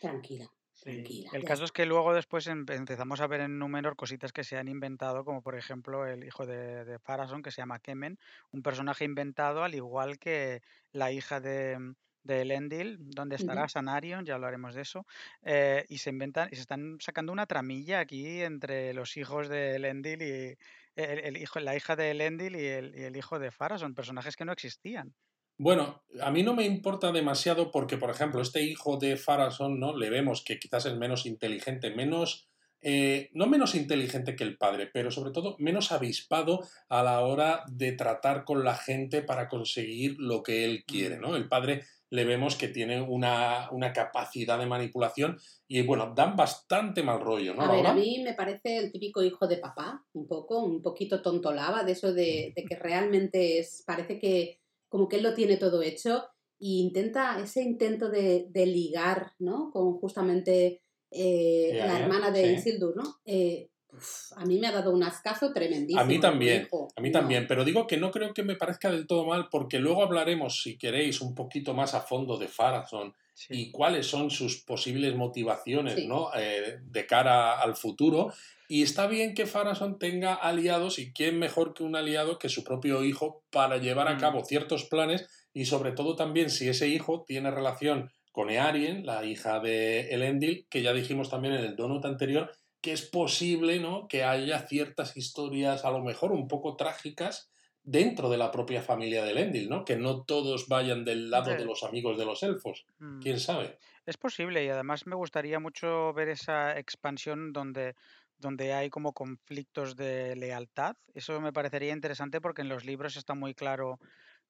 tranquila. 0.00 0.46
Sí. 0.72 0.92
Tranquila, 0.92 1.30
El 1.34 1.44
caso 1.44 1.64
es 1.64 1.72
que 1.72 1.84
luego 1.84 2.14
después 2.14 2.46
em- 2.46 2.64
empezamos 2.70 3.20
a 3.20 3.26
ver 3.26 3.42
en 3.42 3.58
Númenor 3.58 3.96
cositas 3.96 4.32
que 4.32 4.44
se 4.44 4.56
han 4.56 4.66
inventado, 4.66 5.26
como 5.26 5.42
por 5.42 5.54
ejemplo 5.54 6.06
el 6.06 6.24
hijo 6.24 6.46
de, 6.46 6.86
de 6.86 6.98
Pharason, 6.98 7.42
que 7.42 7.50
se 7.50 7.60
llama 7.60 7.80
Kemen, 7.80 8.18
un 8.50 8.62
personaje 8.62 9.04
inventado 9.04 9.62
al 9.62 9.74
igual 9.74 10.18
que 10.18 10.62
la 10.92 11.12
hija 11.12 11.38
de, 11.38 11.94
de 12.22 12.40
Elendil, 12.42 12.96
donde 12.98 13.36
estará. 13.36 13.68
Sanarion, 13.68 14.24
ya 14.24 14.36
hablaremos 14.36 14.74
de 14.74 14.80
eso, 14.80 15.06
eh, 15.42 15.84
y 15.90 15.98
se 15.98 16.08
inventan 16.08 16.48
y 16.50 16.54
se 16.54 16.62
están 16.62 16.96
sacando 16.98 17.30
una 17.30 17.44
tramilla 17.44 18.00
aquí 18.00 18.40
entre 18.40 18.94
los 18.94 19.18
hijos 19.18 19.50
de 19.50 19.76
Elendil 19.76 20.22
y 20.22 20.56
el, 20.96 21.18
el 21.20 21.36
hijo, 21.36 21.60
la 21.60 21.76
hija 21.76 21.96
de 21.96 22.10
Elendil 22.12 22.56
y 22.56 22.66
el, 22.66 22.94
y 22.96 23.02
el 23.04 23.16
hijo 23.16 23.38
de 23.38 23.50
Pharason, 23.50 23.94
personajes 23.94 24.36
que 24.36 24.44
no 24.44 24.52
existían. 24.52 25.14
Bueno, 25.58 26.02
a 26.22 26.30
mí 26.30 26.42
no 26.42 26.54
me 26.54 26.64
importa 26.64 27.12
demasiado 27.12 27.70
porque, 27.70 27.98
por 27.98 28.10
ejemplo, 28.10 28.40
este 28.40 28.62
hijo 28.62 28.96
de 28.96 29.16
Farason, 29.18 29.78
¿no? 29.78 29.94
Le 29.96 30.08
vemos 30.08 30.42
que 30.42 30.58
quizás 30.58 30.86
es 30.86 30.96
menos 30.96 31.26
inteligente, 31.26 31.94
menos, 31.94 32.48
eh, 32.80 33.28
no 33.34 33.46
menos 33.46 33.74
inteligente 33.74 34.36
que 34.36 34.44
el 34.44 34.56
padre, 34.56 34.86
pero 34.92 35.10
sobre 35.10 35.32
todo 35.32 35.56
menos 35.58 35.92
avispado 35.92 36.60
a 36.88 37.02
la 37.02 37.20
hora 37.20 37.64
de 37.68 37.92
tratar 37.92 38.44
con 38.44 38.64
la 38.64 38.74
gente 38.74 39.22
para 39.22 39.48
conseguir 39.48 40.16
lo 40.18 40.42
que 40.42 40.64
él 40.64 40.84
quiere, 40.86 41.18
Mm. 41.18 41.20
¿no? 41.20 41.36
El 41.36 41.46
padre 41.48 41.84
le 42.10 42.24
vemos 42.24 42.56
que 42.56 42.68
tiene 42.68 43.00
una, 43.00 43.68
una 43.70 43.92
capacidad 43.92 44.58
de 44.58 44.66
manipulación 44.66 45.38
y, 45.68 45.82
bueno, 45.82 46.12
dan 46.14 46.36
bastante 46.36 47.02
mal 47.02 47.20
rollo, 47.20 47.54
¿no? 47.54 47.62
A 47.62 47.72
ver, 47.72 47.86
a 47.86 47.94
mí 47.94 48.20
me 48.22 48.34
parece 48.34 48.78
el 48.78 48.92
típico 48.92 49.22
hijo 49.22 49.46
de 49.46 49.58
papá, 49.58 50.04
un 50.12 50.26
poco, 50.26 50.62
un 50.62 50.82
poquito 50.82 51.22
tontolaba, 51.22 51.84
de 51.84 51.92
eso 51.92 52.12
de, 52.12 52.52
de 52.54 52.64
que 52.64 52.76
realmente 52.76 53.60
es, 53.60 53.84
parece 53.86 54.18
que 54.18 54.60
como 54.88 55.08
que 55.08 55.16
él 55.16 55.22
lo 55.22 55.34
tiene 55.34 55.56
todo 55.56 55.82
hecho 55.82 56.24
e 56.58 56.82
intenta, 56.82 57.40
ese 57.40 57.62
intento 57.62 58.10
de, 58.10 58.46
de 58.50 58.66
ligar, 58.66 59.32
¿no? 59.38 59.70
Con 59.70 59.94
justamente 59.98 60.82
eh, 61.10 61.72
la 61.74 62.00
hermana 62.00 62.30
de 62.30 62.44
Sí. 62.44 62.70
Isildur, 62.70 62.96
¿no? 62.96 63.20
Eh, 63.24 63.70
uf, 63.92 64.32
a 64.36 64.44
mí 64.44 64.58
me 64.58 64.66
ha 64.68 64.72
dado 64.72 64.90
un 64.92 65.02
ascazo 65.02 65.52
tremendísimo. 65.52 66.00
A 66.00 66.04
mí 66.04 66.18
también, 66.20 66.62
hijo. 66.62 66.88
A 66.96 67.00
mí 67.00 67.10
No. 67.10 67.18
también, 67.20 67.46
pero 67.46 67.64
digo 67.64 67.86
que 67.86 67.96
no 67.96 68.10
creo 68.10 68.32
que 68.34 68.42
me 68.42 68.56
parezca 68.56 68.90
del 68.90 69.06
todo 69.06 69.24
mal 69.26 69.48
porque 69.50 69.78
luego 69.78 70.02
hablaremos, 70.02 70.62
si 70.62 70.76
queréis, 70.78 71.20
un 71.20 71.34
poquito 71.34 71.74
más 71.74 71.94
a 71.94 72.00
fondo 72.00 72.36
de 72.38 72.48
Farason 72.48 73.14
Sí. 73.34 73.46
y 73.54 73.70
cuáles 73.70 74.06
son 74.06 74.30
sus 74.30 74.62
posibles 74.62 75.14
motivaciones 75.16 75.94
Sí. 75.94 76.06
¿no? 76.06 76.30
Eh, 76.36 76.78
de 76.82 77.06
cara 77.06 77.58
al 77.60 77.74
futuro. 77.74 78.32
Y 78.68 78.82
está 78.82 79.06
bien 79.06 79.34
que 79.34 79.46
Farason 79.46 79.98
tenga 79.98 80.34
aliados 80.34 80.98
y 80.98 81.12
quién 81.12 81.38
mejor 81.38 81.72
que 81.74 81.82
un 81.82 81.96
aliado 81.96 82.38
que 82.38 82.48
su 82.50 82.62
propio 82.64 83.02
hijo 83.02 83.42
para 83.50 83.78
llevar 83.78 84.08
a 84.08 84.14
Mm. 84.16 84.20
cabo 84.20 84.44
ciertos 84.44 84.84
planes 84.84 85.26
y 85.54 85.64
sobre 85.64 85.92
todo 85.92 86.14
también 86.16 86.50
si 86.50 86.68
ese 86.68 86.88
hijo 86.88 87.24
tiene 87.26 87.50
relación 87.50 88.12
con 88.30 88.48
Earien, 88.50 89.04
la 89.06 89.24
hija 89.24 89.58
de 89.58 90.10
Elendil, 90.14 90.66
que 90.70 90.82
ya 90.82 90.92
dijimos 90.92 91.30
también 91.30 91.54
en 91.54 91.64
el 91.64 91.74
donut 91.76 92.04
anterior, 92.04 92.52
que 92.80 92.92
es 92.92 93.02
posible 93.02 93.78
¿no? 93.80 94.08
que 94.08 94.24
haya 94.24 94.60
ciertas 94.66 95.16
historias 95.16 95.84
a 95.84 95.90
lo 95.90 96.00
mejor 96.02 96.32
un 96.32 96.48
poco 96.48 96.76
trágicas 96.76 97.50
dentro 97.82 98.28
de 98.30 98.36
la 98.38 98.50
propia 98.50 98.82
familia 98.82 99.24
de 99.24 99.30
Elendil, 99.30 99.68
¿no? 99.68 99.84
Que 99.84 99.96
no 99.96 100.22
todos 100.22 100.68
vayan 100.68 101.04
del 101.04 101.30
lado 101.30 101.50
Sí. 101.50 101.56
de 101.56 101.64
los 101.64 101.82
amigos 101.82 102.18
de 102.18 102.26
los 102.26 102.42
elfos. 102.42 102.86
Mm. 102.98 103.20
¿Quién 103.20 103.40
sabe? 103.40 103.78
Es 104.06 104.16
posible 104.16 104.64
y 104.64 104.68
además 104.68 105.06
me 105.06 105.16
gustaría 105.16 105.58
mucho 105.60 106.12
ver 106.12 106.28
esa 106.28 106.78
expansión 106.78 107.52
donde, 107.52 107.94
donde 108.38 108.72
hay 108.74 108.90
como 108.90 109.12
conflictos 109.12 109.96
de 109.96 110.36
lealtad. 110.36 110.96
Eso 111.14 111.40
me 111.40 111.52
parecería 111.52 111.92
interesante 111.92 112.40
porque 112.40 112.62
en 112.62 112.68
los 112.68 112.84
libros 112.84 113.16
está 113.16 113.34
muy 113.34 113.54
claro 113.54 113.98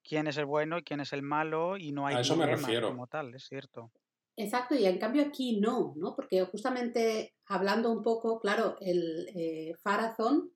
quién 0.03 0.27
es 0.27 0.37
el 0.37 0.47
bueno 0.47 0.79
y 0.79 0.83
quién 0.83 1.01
es 1.01 1.13
el 1.13 1.23
malo 1.23 1.77
y 1.77 1.93
no 1.93 2.07
hay 2.07 2.17
A 2.17 2.21
eso 2.21 2.37
me 2.37 2.45
dilemas 2.47 2.63
refiero. 2.67 2.89
como 2.89 3.07
tal, 3.07 3.35
es 3.35 3.45
cierto. 3.45 3.91
Exacto, 4.41 4.75
y 4.75 4.87
en 4.87 4.99
cambio 4.99 5.23
aquí 5.23 5.61
no, 5.61 5.93
¿no? 5.97 6.17
Porque 6.17 6.43
justamente 6.47 7.35
hablando 7.47 7.91
un 7.91 8.03
poco, 8.03 8.41
claro, 8.41 8.77
el 8.81 9.29
eh, 9.35 9.75
Farazón, 9.83 10.51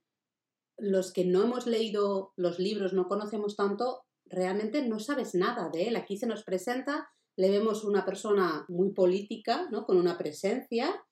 los 0.79 1.13
que 1.13 1.27
no 1.27 1.43
hemos 1.43 1.67
leído 1.67 2.33
los 2.37 2.59
libros, 2.59 2.95
no 2.95 3.09
conocemos 3.09 3.57
tanto, 3.57 4.05
realmente 4.25 4.89
no 4.89 5.01
sabes 5.01 5.35
nada 5.35 5.69
de 5.69 5.89
él. 5.89 5.97
Aquí 5.97 6.17
se 6.17 6.27
nos 6.27 6.45
presenta, 6.45 7.09
le 7.37 7.51
vemos 7.51 7.85
una 7.85 8.07
persona 8.07 8.65
muy 8.69 8.93
política, 8.93 9.69
¿no? 9.71 9.85
Con 9.85 9.99
una 9.99 10.17
presencia, 10.17 11.05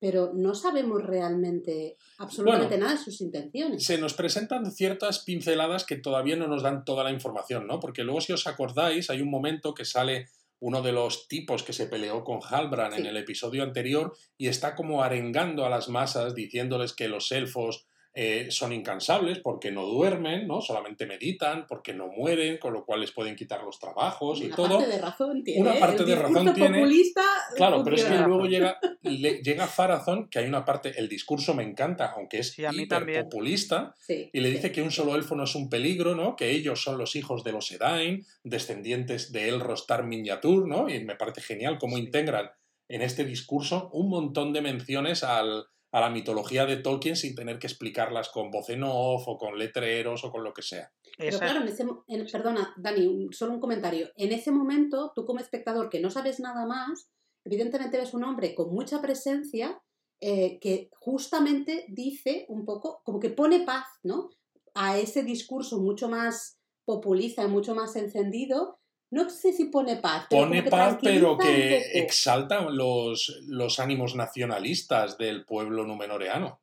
pero 0.00 0.32
no 0.34 0.56
sabemos 0.56 1.04
realmente 1.04 1.96
absolutamente 2.18 2.76
Bueno, 2.76 2.86
nada 2.86 2.98
de 2.98 3.04
sus 3.04 3.20
intenciones. 3.20 3.84
Se 3.84 3.98
nos 3.98 4.14
presentan 4.14 4.72
ciertas 4.72 5.20
pinceladas 5.20 5.84
que 5.84 5.96
todavía 5.96 6.34
no 6.34 6.48
nos 6.48 6.64
dan 6.64 6.84
toda 6.84 7.04
la 7.04 7.12
información, 7.12 7.68
¿no? 7.68 7.78
Porque 7.78 8.02
luego, 8.02 8.20
si 8.20 8.32
os 8.32 8.48
acordáis, 8.48 9.10
hay 9.10 9.22
un 9.22 9.30
momento 9.30 9.74
que 9.74 9.84
sale 9.84 10.26
uno 10.60 10.82
de 10.82 10.92
los 10.92 11.28
tipos 11.28 11.62
que 11.62 11.72
se 11.72 11.86
peleó 11.86 12.24
con 12.24 12.40
Halbrand 12.42 12.94
en 12.94 13.06
el 13.06 13.16
episodio 13.16 13.62
anterior 13.62 14.16
y 14.38 14.48
está 14.48 14.74
como 14.74 15.02
arengando 15.02 15.66
a 15.66 15.70
las 15.70 15.88
masas 15.88 16.34
diciéndoles 16.34 16.92
que 16.92 17.08
los 17.08 17.30
elfos 17.32 17.86
eh, 18.18 18.46
son 18.50 18.72
incansables 18.72 19.40
porque 19.40 19.70
no 19.70 19.84
duermen, 19.84 20.46
¿no? 20.48 20.62
Solamente 20.62 21.04
meditan, 21.04 21.66
porque 21.68 21.92
no 21.92 22.08
mueren, 22.08 22.56
con 22.56 22.72
lo 22.72 22.86
cual 22.86 23.02
les 23.02 23.12
pueden 23.12 23.36
quitar 23.36 23.62
los 23.62 23.78
trabajos 23.78 24.40
y 24.40 24.46
Una 24.46 24.56
todo. 24.56 24.78
parte 24.78 24.90
de 24.90 24.98
razón 24.98 25.44
tiene. 25.44 25.60
Una 25.60 25.74
¿eh? 25.76 25.80
parte 25.80 26.02
El 26.02 26.08
de 26.08 26.14
razón 26.16 26.54
tiene. 26.54 26.78
populista 26.78 27.22
Claro, 27.56 27.84
pero 27.84 27.96
es 27.96 28.04
que 28.04 28.16
luego 28.16 28.46
llega, 28.46 28.78
le- 29.02 29.42
llega 29.42 29.66
Farazón, 29.66 30.28
que 30.30 30.38
hay 30.38 30.46
una 30.46 30.64
parte, 30.64 30.94
el 30.98 31.08
discurso 31.10 31.52
me 31.54 31.62
encanta, 31.62 32.12
aunque 32.16 32.38
es 32.38 32.52
Sí, 32.52 32.64
a 32.64 32.72
mí 32.72 32.88
también. 32.88 33.18
hiperpopulista, 33.18 33.94
Sí, 34.00 34.30
y 34.32 34.40
le 34.40 34.48
sí. 34.48 34.54
dice 34.56 34.72
que 34.72 34.80
un 34.80 34.90
solo 34.90 35.14
elfo 35.14 35.34
no 35.36 35.44
es 35.44 35.54
un 35.54 35.68
peligro, 35.68 36.14
¿no? 36.14 36.36
Que 36.36 36.50
ellos 36.52 36.82
son 36.82 36.96
los 36.96 37.16
hijos 37.16 37.44
de 37.44 37.52
los 37.52 37.70
Edain, 37.70 38.24
descendientes 38.44 39.30
de 39.32 39.48
El 39.50 39.60
Rostar 39.60 40.04
Miniatur, 40.04 40.66
¿no? 40.66 40.88
Y 40.88 41.04
me 41.04 41.16
parece 41.16 41.42
genial 41.42 41.76
cómo 41.78 41.96
Sí. 41.96 42.02
integran 42.04 42.50
en 42.88 43.02
este 43.02 43.24
discurso 43.24 43.90
un 43.92 44.08
montón 44.08 44.52
de 44.54 44.62
menciones 44.62 45.22
al, 45.22 45.66
a 45.92 46.00
la 46.00 46.10
mitología 46.10 46.66
de 46.66 46.76
Tolkien 46.76 47.16
sin 47.16 47.34
tener 47.34 47.58
que 47.58 47.66
explicarlas 47.66 48.28
con 48.28 48.50
voz 48.50 48.68
en 48.70 48.82
off 48.84 49.26
o 49.26 49.38
con 49.38 49.58
letreros 49.58 50.24
o 50.24 50.30
con 50.30 50.44
lo 50.44 50.52
que 50.52 50.62
sea. 50.62 50.92
Pero 51.16 51.38
claro, 51.38 51.62
en 51.62 51.68
ese, 51.68 51.86
perdona, 52.32 52.74
Dani, 52.76 53.28
solo 53.30 53.54
un 53.54 53.60
comentario. 53.60 54.10
En 54.16 54.32
ese 54.32 54.50
momento, 54.50 55.12
tú 55.14 55.24
como 55.24 55.40
espectador 55.40 55.88
que 55.88 56.00
no 56.00 56.10
sabes 56.10 56.40
nada 56.40 56.66
más, 56.66 57.10
evidentemente 57.44 57.96
ves 57.96 58.12
un 58.12 58.24
hombre 58.24 58.54
con 58.54 58.72
mucha 58.72 59.00
presencia 59.00 59.80
eh, 60.20 60.58
que 60.60 60.90
justamente 60.98 61.86
dice 61.88 62.46
un 62.48 62.64
poco, 62.64 63.00
como 63.04 63.20
que 63.20 63.30
pone 63.30 63.60
paz, 63.60 63.86
¿no? 64.02 64.30
A 64.74 64.98
ese 64.98 65.22
discurso 65.22 65.80
mucho 65.80 66.08
más 66.08 66.58
populista 66.84 67.42
y 67.42 67.48
mucho 67.48 67.74
más 67.74 67.96
encendido 67.96 68.78
no 69.10 69.30
sé 69.30 69.52
si 69.52 69.66
pone 69.66 69.96
paz. 69.96 70.26
pone 70.28 70.62
paz, 70.62 70.98
pero 71.00 71.38
que 71.38 71.78
exalta 71.94 72.62
los, 72.70 73.40
los 73.46 73.78
ánimos 73.78 74.14
nacionalistas 74.14 75.16
del 75.16 75.44
pueblo 75.44 75.84
numenoreano. 75.84 76.60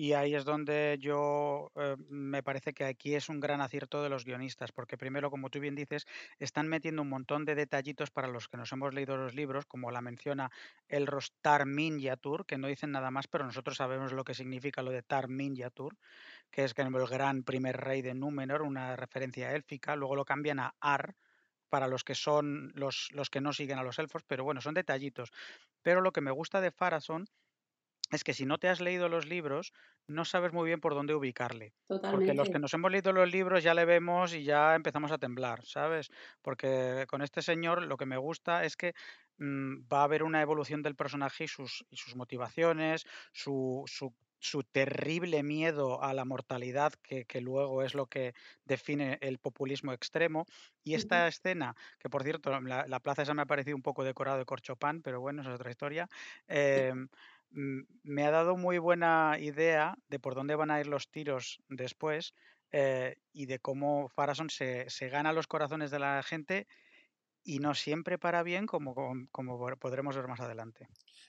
Y 0.00 0.12
ahí 0.12 0.36
es 0.36 0.44
donde 0.44 0.96
yo 1.00 1.72
eh, 1.74 1.96
me 2.08 2.44
parece 2.44 2.72
que 2.72 2.84
aquí 2.84 3.16
es 3.16 3.28
un 3.28 3.40
gran 3.40 3.60
acierto 3.60 4.00
de 4.00 4.08
los 4.08 4.24
guionistas, 4.24 4.70
porque 4.70 4.96
primero, 4.96 5.28
como 5.28 5.50
tú 5.50 5.58
bien 5.58 5.74
dices, 5.74 6.06
están 6.38 6.68
metiendo 6.68 7.02
un 7.02 7.08
montón 7.08 7.44
de 7.44 7.56
detallitos 7.56 8.12
para 8.12 8.28
los 8.28 8.46
que 8.46 8.56
nos 8.56 8.70
hemos 8.70 8.94
leído 8.94 9.16
los 9.16 9.34
libros, 9.34 9.66
como 9.66 9.90
la 9.90 10.00
menciona 10.00 10.52
el 10.88 11.08
Rostar 11.08 11.66
Minyatur, 11.66 12.46
que 12.46 12.58
no 12.58 12.68
dicen 12.68 12.92
nada 12.92 13.10
más, 13.10 13.26
pero 13.26 13.44
nosotros 13.44 13.76
sabemos 13.76 14.12
lo 14.12 14.22
que 14.22 14.34
significa 14.34 14.82
lo 14.82 14.92
de 14.92 15.02
Tar 15.02 15.26
Minyatur, 15.26 15.96
que 16.52 16.62
es 16.62 16.74
que 16.74 16.82
el 16.82 16.92
gran 17.08 17.42
primer 17.42 17.76
rey 17.78 18.00
de 18.00 18.14
Númenor, 18.14 18.62
una 18.62 18.94
referencia 18.94 19.52
élfica, 19.52 19.96
luego 19.96 20.14
lo 20.14 20.24
cambian 20.24 20.60
a 20.60 20.76
Ar, 20.78 21.16
para 21.68 21.88
los 21.88 22.04
que 22.04 22.14
son 22.14 22.72
los, 22.74 23.08
los 23.12 23.30
que 23.30 23.40
no 23.40 23.52
siguen 23.52 23.78
a 23.78 23.82
los 23.84 23.98
elfos, 23.98 24.22
pero 24.26 24.44
bueno, 24.44 24.60
son 24.60 24.74
detallitos. 24.74 25.30
Pero 25.82 26.00
lo 26.00 26.12
que 26.12 26.20
me 26.20 26.30
gusta 26.30 26.60
de 26.60 26.70
Farason 26.70 27.26
es 28.10 28.24
que 28.24 28.34
si 28.34 28.46
no 28.46 28.58
te 28.58 28.68
has 28.68 28.80
leído 28.80 29.08
los 29.08 29.26
libros, 29.26 29.72
no 30.06 30.24
sabes 30.24 30.52
muy 30.52 30.66
bien 30.66 30.80
por 30.80 30.94
dónde 30.94 31.14
ubicarle. 31.14 31.74
Porque 32.08 32.32
los 32.34 32.48
que 32.48 32.58
nos 32.58 32.72
hemos 32.72 32.90
leído 32.90 33.12
los 33.12 33.30
libros 33.30 33.62
ya 33.62 33.74
le 33.74 33.84
vemos 33.84 34.32
y 34.34 34.44
ya 34.44 34.74
empezamos 34.74 35.12
a 35.12 35.18
temblar, 35.18 35.64
¿sabes? 35.66 36.08
Porque 36.42 37.04
con 37.08 37.20
este 37.22 37.42
señor 37.42 37.82
lo 37.84 37.98
que 37.98 38.06
me 38.06 38.16
gusta 38.16 38.64
es 38.64 38.76
que 38.76 38.94
mm, 39.38 39.82
va 39.92 40.00
a 40.00 40.04
haber 40.04 40.22
una 40.22 40.40
evolución 40.40 40.82
del 40.82 40.96
personaje 40.96 41.44
y 41.44 41.48
sus, 41.48 41.84
y 41.90 41.96
sus 41.96 42.16
motivaciones, 42.16 43.04
su, 43.32 43.82
su 43.86 44.14
su 44.38 44.62
terrible 44.62 45.42
miedo 45.42 46.02
a 46.02 46.14
la 46.14 46.24
mortalidad, 46.24 46.92
que, 47.02 47.40
luego 47.40 47.82
es 47.82 47.94
lo 47.94 48.06
que 48.06 48.34
define 48.64 49.18
el 49.20 49.38
populismo 49.38 49.92
extremo. 49.92 50.46
Y 50.84 50.94
esta 50.94 51.26
escena, 51.28 51.74
que 51.98 52.08
por 52.08 52.22
cierto, 52.22 52.58
la, 52.60 53.00
plaza 53.00 53.22
esa 53.22 53.34
me 53.34 53.42
ha 53.42 53.46
parecido 53.46 53.76
un 53.76 53.82
poco 53.82 54.04
decorado 54.04 54.38
de 54.38 54.44
corchopán, 54.44 55.02
pero 55.02 55.20
bueno, 55.20 55.42
esa 55.42 55.50
es 55.50 55.56
otra 55.56 55.70
historia, 55.70 56.08
em, 56.46 57.08
me 57.50 58.24
ha 58.24 58.30
dado 58.30 58.56
muy 58.56 58.78
buena 58.78 59.36
idea 59.40 59.96
de 60.08 60.18
por 60.18 60.34
dónde 60.34 60.54
van 60.54 60.70
a 60.70 60.80
ir 60.80 60.86
los 60.86 61.10
tiros 61.10 61.60
después 61.68 62.34
eh, 62.72 63.16
y 63.32 63.46
de 63.46 63.58
cómo 63.58 64.08
Farason 64.08 64.50
se, 64.50 64.88
se 64.90 65.08
gana 65.08 65.32
los 65.32 65.46
corazones 65.46 65.90
de 65.90 65.98
la 65.98 66.22
gente 66.22 66.66
y 67.48 67.60
no 67.60 67.74
siempre 67.74 68.18
para 68.18 68.42
bien, 68.42 68.66
como, 68.66 68.94
como, 69.32 69.76
podremos 69.78 70.14
ver 70.14 70.28
más 70.28 70.40
adelante. 70.40 70.86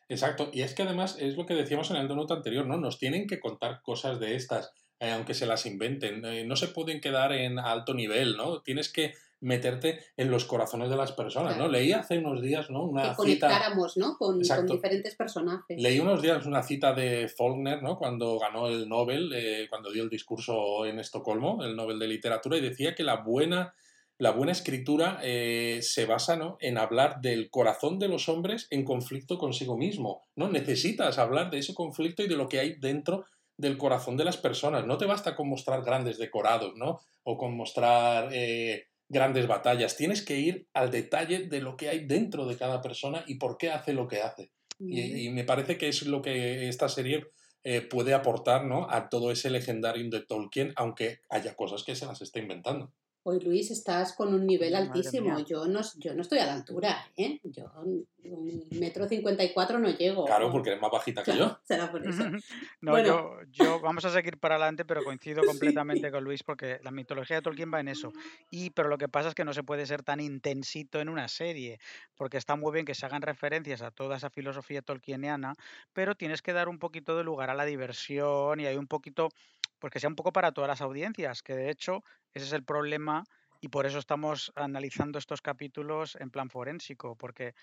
Exacto, 0.10 0.50
y 0.52 0.64
es 0.64 0.74
que 0.74 0.82
además 0.82 1.18
es 1.20 1.38
lo 1.38 1.46
que 1.46 1.54
decíamos 1.54 1.92
en 1.92 1.98
el 1.98 2.08
donut 2.08 2.32
anterior, 2.32 2.66
¿no? 2.66 2.78
Nos 2.78 2.98
tienen 2.98 3.28
que 3.28 3.40
contar 3.40 3.82
cosas 3.84 4.20
de 4.20 4.36
estas, 4.36 4.74
eh, 5.00 5.12
aunque 5.12 5.36
se 5.36 5.46
las 5.46 5.68
inventen. 5.68 6.26
Eh, 6.26 6.44
no 6.46 6.56
se 6.56 6.68
pueden 6.68 7.00
quedar 7.00 7.32
en 7.32 7.60
alto 7.60 7.94
nivel, 7.94 8.36
¿no? 8.36 8.62
Tienes 8.62 8.92
que 8.92 9.14
meterte 9.42 10.00
en 10.18 10.32
los 10.32 10.46
corazones 10.46 10.90
de 10.90 10.98
las 10.98 11.12
personas, 11.12 11.58
¿no? 11.58 11.68
Leí 11.68 11.94
hace 11.94 12.18
unos 12.18 12.42
días, 12.42 12.70
¿no? 12.70 12.84
Una 12.84 13.12
que 13.12 13.16
conectáramos, 13.16 13.96
¿no? 13.98 14.18
Con, 14.18 14.40
diferentes 14.40 15.16
personajes. 15.16 15.80
Leí 15.80 16.00
unos 16.00 16.22
días 16.22 16.46
una 16.46 16.64
cita 16.64 16.94
de 16.94 17.30
Faulkner, 17.30 17.82
¿no? 17.82 17.98
Cuando 17.98 18.38
ganó 18.40 18.68
el 18.68 18.90
Nobel, 18.90 19.32
eh, 19.34 19.68
cuando 19.70 19.92
dio 19.92 20.04
el 20.04 20.10
discurso 20.10 20.86
en 20.86 21.00
Estocolmo, 21.00 21.64
el 21.64 21.76
Nobel 21.76 22.00
de 22.00 22.08
Literatura, 22.08 22.58
y 22.58 22.62
decía 22.62 22.96
que 22.96 23.04
la 23.04 23.18
buena 23.18 23.74
la 24.20 24.32
buena 24.32 24.52
escritura 24.52 25.20
eh, 25.24 25.80
se 25.82 26.06
basa 26.06 26.36
¿no? 26.36 26.58
en 26.60 26.78
hablar 26.78 27.22
del 27.22 27.50
corazón 27.50 28.00
de 28.00 28.10
los 28.10 28.28
hombres 28.28 28.68
en 28.70 28.84
conflicto 28.84 29.38
consigo 29.38 29.78
mismo. 29.78 30.28
¿no? 30.36 30.50
Necesitas 30.50 31.18
hablar 31.18 31.50
de 31.50 31.60
ese 31.60 31.74
conflicto 31.74 32.22
y 32.22 32.28
de 32.28 32.36
lo 32.36 32.50
que 32.50 32.60
hay 32.60 32.76
dentro 32.76 33.26
del 33.58 33.78
corazón 33.78 34.18
de 34.18 34.26
las 34.26 34.36
personas. 34.36 34.86
No 34.86 34.98
te 34.98 35.06
basta 35.06 35.38
con 35.38 35.48
mostrar 35.48 35.84
grandes 35.84 36.18
decorados, 36.18 36.74
¿no? 36.76 37.00
O 37.24 37.38
con 37.38 37.56
mostrar 37.56 38.30
eh, 38.34 38.88
grandes 39.08 39.48
batallas. 39.48 39.96
Tienes 39.96 40.22
que 40.22 40.38
ir 40.38 40.68
al 40.74 40.92
detalle 40.92 41.48
de 41.48 41.62
lo 41.62 41.78
que 41.78 41.88
hay 41.88 42.06
dentro 42.06 42.46
de 42.46 42.58
cada 42.58 42.82
persona 42.82 43.24
y 43.26 43.36
por 43.36 43.58
qué 43.58 43.72
hace 43.72 43.94
lo 43.94 44.08
que 44.08 44.22
hace. 44.22 44.52
Y, 44.80 45.30
me 45.30 45.44
parece 45.44 45.78
que 45.78 45.90
es 45.90 46.06
lo 46.06 46.22
que 46.22 46.70
esta 46.70 46.88
serie 46.88 47.26
eh, 47.64 47.82
puede 47.82 48.14
aportar 48.14 48.66
¿no? 48.66 48.90
a 48.90 49.10
todo 49.10 49.32
ese 49.32 49.50
legendario 49.50 50.10
de 50.10 50.26
Tolkien, 50.26 50.72
aunque 50.78 51.20
haya 51.30 51.56
cosas 51.56 51.84
que 51.84 51.96
se 51.96 52.06
las 52.06 52.22
está 52.22 52.40
inventando. 52.40 52.94
Hoy, 53.24 53.40
Luis, 53.42 53.70
estás 53.72 54.14
con 54.14 54.34
un 54.34 54.46
nivel 54.46 54.76
altísimo. 54.76 55.40
Yo 55.40 55.68
no, 55.68 55.82
yo 55.98 56.14
no 56.14 56.22
estoy 56.22 56.40
a 56.40 56.46
la 56.46 56.54
altura, 56.54 57.06
¿eh? 57.18 57.40
Yo 57.44 57.72
un 57.76 58.06
metro 58.72 59.08
cincuenta 59.08 59.44
y 59.44 59.54
cuatro 59.54 59.80
no 59.80 59.90
llego. 59.90 60.26
Claro, 60.26 60.52
porque 60.52 60.70
eres 60.70 60.82
más 60.82 60.92
bajita 60.92 61.24
que 61.24 61.38
yo. 61.38 61.58
Será 61.64 61.92
por 61.92 62.06
eso. 62.06 62.24
no, 62.82 63.04
yo, 63.04 63.38
yo, 63.52 63.80
vamos 63.80 64.06
a 64.06 64.10
seguir 64.10 64.38
para 64.38 64.56
adelante, 64.56 64.86
pero 64.86 65.04
coincido 65.04 65.42
completamente 65.46 66.12
con 66.12 66.24
Luis 66.24 66.44
porque 66.44 66.80
la 66.84 66.92
mitología 66.92 67.38
de 67.38 67.42
Tolkien 67.42 67.72
va 67.74 67.80
en 67.80 67.88
eso. 67.90 68.12
Y, 68.52 68.70
pero 68.72 68.90
lo 68.90 68.98
que 68.98 69.08
pasa 69.08 69.30
es 69.30 69.36
que 69.36 69.46
no 69.46 69.54
se 69.54 69.64
puede 69.64 69.86
ser 69.86 70.04
tan 70.04 70.20
intensito 70.20 71.00
en 71.00 71.10
una 71.10 71.28
serie, 71.28 71.80
porque 72.16 72.38
está 72.38 72.56
muy 72.56 72.72
bien 72.72 72.86
que 72.86 72.96
se 72.96 73.06
hagan 73.06 73.22
referencias 73.22 73.82
a 73.82 73.92
toda 73.92 74.18
esa 74.18 74.30
filosofía 74.30 74.82
tolkieniana, 74.82 75.54
pero 75.94 76.16
tienes 76.16 76.42
que 76.42 76.54
dar 76.54 76.70
un 76.70 76.80
poquito 76.80 77.18
de 77.18 77.24
lugar 77.24 77.50
a 77.50 77.54
la 77.54 77.66
diversión 77.66 78.60
y 78.60 78.66
hay 78.66 78.78
un 78.78 78.88
poquito, 78.88 79.30
pues 79.80 79.92
que 79.92 80.00
sea 80.00 80.10
un 80.10 80.16
poco 80.16 80.32
para 80.32 80.52
todas 80.52 80.68
las 80.68 80.82
audiencias, 80.82 81.42
que 81.42 81.56
de 81.56 81.70
hecho 81.70 82.04
ese 82.34 82.46
es 82.46 82.54
el 82.54 82.64
problema 82.64 83.24
y 83.62 83.70
por 83.70 83.86
eso 83.86 84.00
estamos 84.00 84.52
analizando 84.56 85.20
estos 85.20 85.42
capítulos 85.42 86.16
en 86.20 86.30
plan 86.30 86.50
forénsico, 86.50 87.16
porque, 87.16 87.54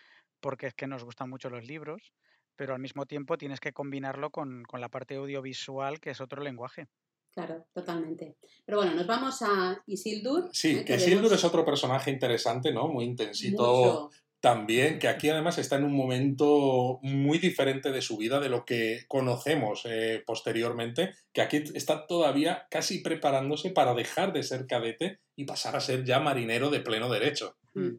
porque 0.40 0.68
es 0.68 0.74
que 0.74 0.86
nos 0.86 1.04
gustan 1.04 1.30
mucho 1.30 1.48
los 1.48 1.64
libros, 1.64 2.12
pero 2.54 2.74
al 2.74 2.80
mismo 2.80 3.06
tiempo 3.06 3.38
tienes 3.38 3.60
que 3.60 3.72
combinarlo 3.72 4.30
con, 4.30 4.64
la 4.72 4.88
parte 4.88 5.16
audiovisual, 5.16 6.00
que 6.00 6.10
es 6.10 6.20
otro 6.20 6.42
lenguaje. 6.42 6.88
Claro, 7.32 7.66
totalmente. 7.72 8.36
Pero 8.64 8.78
bueno, 8.78 8.94
nos 8.94 9.06
vamos 9.06 9.42
a 9.42 9.82
Isildur. 9.86 10.48
Sí, 10.52 10.78
¿eh? 10.78 10.84
que 10.84 10.96
Isildur 10.96 11.32
es 11.32 11.44
otro 11.44 11.64
personaje 11.64 12.10
interesante, 12.10 12.72
¿no? 12.72 12.88
Muy 12.88 13.04
intensito, 13.04 14.10
también, 14.40 14.98
que 14.98 15.08
aquí 15.08 15.28
además 15.28 15.58
está 15.58 15.76
en 15.76 15.84
un 15.84 15.96
momento 15.96 16.98
muy 17.02 17.38
diferente 17.38 17.90
de 17.90 18.02
su 18.02 18.16
vida 18.16 18.38
de 18.40 18.48
lo 18.48 18.64
que 18.64 19.04
conocemos 19.08 19.82
eh, 19.84 20.22
posteriormente, 20.26 21.14
que 21.32 21.40
aquí 21.40 21.64
está 21.74 22.06
todavía 22.06 22.66
casi 22.70 23.00
preparándose 23.00 23.70
para 23.70 23.94
dejar 23.94 24.32
de 24.32 24.42
ser 24.42 24.66
cadete 24.66 25.20
y 25.34 25.44
pasar 25.44 25.76
a 25.76 25.80
ser 25.80 26.04
ya 26.04 26.20
marinero 26.20 26.70
de 26.70 26.80
pleno 26.80 27.10
derecho. 27.10 27.56
Mm. 27.74 27.96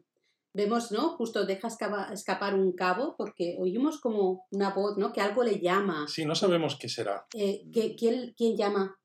Vemos, 0.54 0.90
¿no? 0.90 1.10
Justo 1.10 1.44
deja 1.44 1.68
escapar 1.68 2.54
un 2.54 2.72
cabo 2.72 3.14
porque 3.16 3.56
oímos 3.60 4.00
como 4.00 4.46
una 4.50 4.70
voz, 4.70 4.96
¿no? 4.96 5.12
Que 5.12 5.20
algo 5.20 5.44
le 5.44 5.60
llama. 5.60 6.06
Sí, 6.08 6.24
no 6.24 6.34
sabemos 6.34 6.76
qué 6.80 6.88
será. 6.88 7.26
Eh, 7.34 7.64
¿quién, 7.72 8.34
¿Quién 8.36 8.56
llama? 8.56 8.98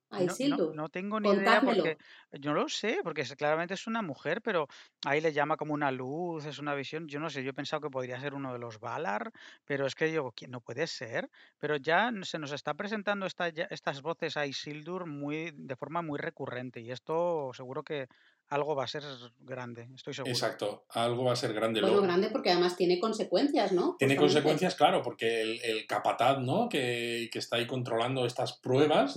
No, 0.70 0.88
tengo 0.88 1.20
ni 1.20 1.32
idea 1.32 1.62
porque 1.62 1.98
yo 2.32 2.52
no 2.52 2.62
lo 2.62 2.68
sé, 2.68 3.00
porque 3.02 3.24
claramente 3.36 3.74
es 3.74 3.86
una 3.86 4.02
mujer, 4.02 4.42
pero 4.42 4.68
ahí 5.04 5.20
le 5.20 5.32
llama 5.32 5.56
como 5.56 5.74
una 5.74 5.90
luz, 5.90 6.44
es 6.46 6.58
una 6.58 6.74
visión. 6.74 7.08
Yo 7.08 7.20
no 7.20 7.30
sé, 7.30 7.42
yo 7.42 7.50
he 7.50 7.54
pensado 7.54 7.80
que 7.80 7.90
podría 7.90 8.20
ser 8.20 8.34
uno 8.34 8.52
de 8.52 8.58
los 8.58 8.78
Valar, 8.80 9.32
pero 9.64 9.86
es 9.86 9.94
que 9.94 10.06
digo, 10.06 10.32
¿quién 10.32 10.50
no 10.50 10.60
puede 10.60 10.86
ser? 10.86 11.30
Pero 11.58 11.76
ya 11.76 12.10
se 12.22 12.38
nos 12.38 12.52
está 12.52 12.74
presentando 12.74 13.26
estas 13.26 14.02
voces 14.02 14.36
a 14.36 14.46
Isildur 14.46 15.06
muy, 15.06 15.52
de 15.54 15.76
forma 15.76 16.02
muy 16.02 16.18
recurrente 16.18 16.80
y 16.80 16.90
esto 16.90 17.50
seguro 17.54 17.82
que 17.82 18.08
algo 18.54 18.74
va 18.74 18.84
a 18.84 18.88
ser 18.88 19.02
grande, 19.40 19.88
estoy 19.94 20.14
seguro. 20.14 20.32
Exacto, 20.32 20.86
algo 20.90 21.24
va 21.24 21.32
a 21.32 21.36
ser 21.36 21.52
grande. 21.52 21.80
Bueno, 21.80 22.02
grande 22.02 22.30
porque 22.30 22.50
además 22.50 22.76
tiene 22.76 22.98
consecuencias, 22.98 23.72
¿no? 23.72 23.96
Tiene 23.98 24.16
consecuencias, 24.16 24.74
claro, 24.74 25.02
porque 25.02 25.42
el, 25.42 25.60
el 25.62 25.86
capataz, 25.86 26.38
¿no? 26.40 26.68
Que, 26.68 27.28
que, 27.32 27.38
está 27.38 27.56
ahí 27.56 27.66
controlando 27.66 28.26
estas 28.26 28.58
pruebas 28.58 29.16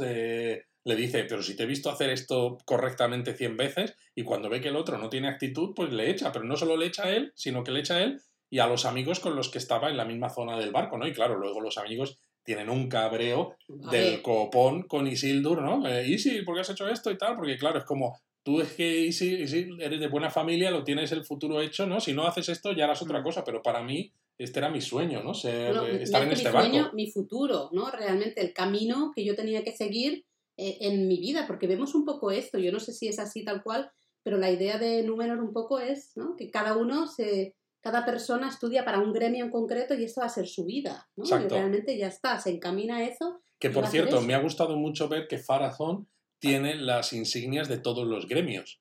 le 0.87 0.95
dice, 0.95 1.25
pero 1.25 1.43
si 1.43 1.57
te 1.57 1.63
he 1.63 1.65
visto 1.65 1.89
hacer 1.89 2.09
esto 2.09 2.57
correctamente 2.63 3.33
100 3.33 3.57
veces 3.57 3.95
y 4.15 4.23
cuando 4.23 4.49
ve 4.49 4.61
que 4.61 4.69
el 4.69 4.77
otro 4.77 4.97
no 4.97 5.09
tiene 5.09 5.27
actitud, 5.27 5.73
pues 5.75 5.91
le 5.91 6.09
echa, 6.09 6.31
pero 6.31 6.45
no 6.45 6.55
solo 6.55 6.77
le 6.77 6.85
echa 6.85 7.03
a 7.03 7.11
él, 7.11 7.33
sino 7.35 7.61
que 7.61 7.71
le 7.71 7.81
echa 7.81 7.95
a 7.95 8.03
él 8.03 8.21
y 8.49 8.59
a 8.59 8.67
los 8.67 8.85
amigos 8.85 9.19
con 9.19 9.35
los 9.35 9.49
que 9.49 9.57
estaba 9.57 9.89
en 9.89 9.97
la 9.97 10.05
misma 10.05 10.29
zona 10.29 10.57
del 10.57 10.71
barco, 10.71 10.97
¿no? 10.97 11.05
Y 11.05 11.11
claro, 11.11 11.35
luego 11.37 11.59
los 11.59 11.77
amigos 11.77 12.17
tienen 12.43 12.69
un 12.69 12.87
cabreo 12.87 13.57
del 13.67 14.21
copón 14.21 14.83
con 14.83 15.07
Isildur, 15.07 15.61
¿no? 15.61 15.85
Eh, 15.85 16.07
Isil, 16.07 16.45
¿por 16.45 16.55
qué 16.55 16.61
has 16.61 16.69
hecho 16.69 16.87
esto 16.87 17.11
y 17.11 17.17
tal? 17.17 17.35
Porque 17.35 17.57
claro, 17.57 17.79
es 17.79 17.83
como, 17.83 18.21
tú 18.47 18.61
es 18.61 18.71
que 18.71 19.01
Isil, 19.01 19.77
eres 19.81 19.99
de 19.99 20.07
buena 20.07 20.29
familia, 20.29 20.71
lo 20.71 20.85
tienes 20.85 21.11
el 21.11 21.25
futuro 21.25 21.59
hecho, 21.59 21.85
¿no? 21.85 21.99
Si 21.99 22.13
no 22.13 22.25
haces 22.25 22.47
esto 22.47 22.71
ya 22.71 22.85
harás 22.85 23.01
otra 23.01 23.19
mm. 23.19 23.23
cosa, 23.23 23.43
pero 23.43 23.61
para 23.61 23.83
mí 23.83 24.13
este 24.37 24.59
era 24.59 24.69
mi 24.69 24.79
sueño, 24.79 25.21
¿no? 25.21 25.33
Ser, 25.33 25.75
estar 25.99 26.23
en 26.23 26.31
este 26.31 26.49
mi 26.49 26.57
sueño, 26.57 26.91
Mi 26.93 27.11
futuro, 27.11 27.67
¿no? 27.73 27.91
Realmente 27.91 28.39
el 28.39 28.53
camino 28.53 29.11
que 29.13 29.25
yo 29.25 29.35
tenía 29.35 29.65
que 29.65 29.75
seguir 29.75 30.23
eh, 30.55 30.77
en 30.79 31.09
mi 31.09 31.19
vida, 31.19 31.43
porque 31.45 31.67
vemos 31.67 31.93
un 31.93 32.05
poco 32.05 32.31
esto, 32.31 32.57
yo 32.57 32.71
no 32.71 32.79
sé 32.79 32.93
si 32.93 33.09
es 33.09 33.19
así 33.19 33.43
tal 33.43 33.61
cual, 33.63 33.91
pero 34.23 34.37
la 34.37 34.49
idea 34.49 34.77
de 34.77 35.03
Númenor 35.03 35.39
un 35.39 35.51
poco 35.51 35.79
es 35.79 36.13
¿no? 36.15 36.37
que 36.37 36.49
cada 36.49 36.77
uno 36.77 37.05
se, 37.05 37.53
cada 37.81 38.05
persona 38.05 38.47
estudia 38.47 38.85
para 38.85 39.01
un 39.01 39.11
gremio 39.11 39.43
en 39.43 39.51
concreto 39.51 39.93
y 39.93 40.05
esto 40.05 40.21
va 40.21 40.27
a 40.27 40.29
ser 40.29 40.47
su 40.47 40.63
vida, 40.63 41.09
¿no? 41.17 41.25
Y 41.25 41.49
realmente 41.49 41.97
ya 41.97 42.07
está, 42.07 42.39
se 42.39 42.51
encamina 42.51 42.99
a 42.99 43.03
eso. 43.03 43.41
Que 43.59 43.67
y 43.67 43.71
por 43.71 43.87
cierto, 43.87 44.21
me 44.21 44.35
ha 44.35 44.39
gustado 44.39 44.77
mucho 44.77 45.09
ver 45.09 45.27
que 45.27 45.37
Farazón 45.37 46.07
tiene 46.39 46.75
las 46.75 47.13
insignias 47.13 47.67
de 47.67 47.77
todos 47.79 48.07
los 48.07 48.27
gremios. 48.27 48.79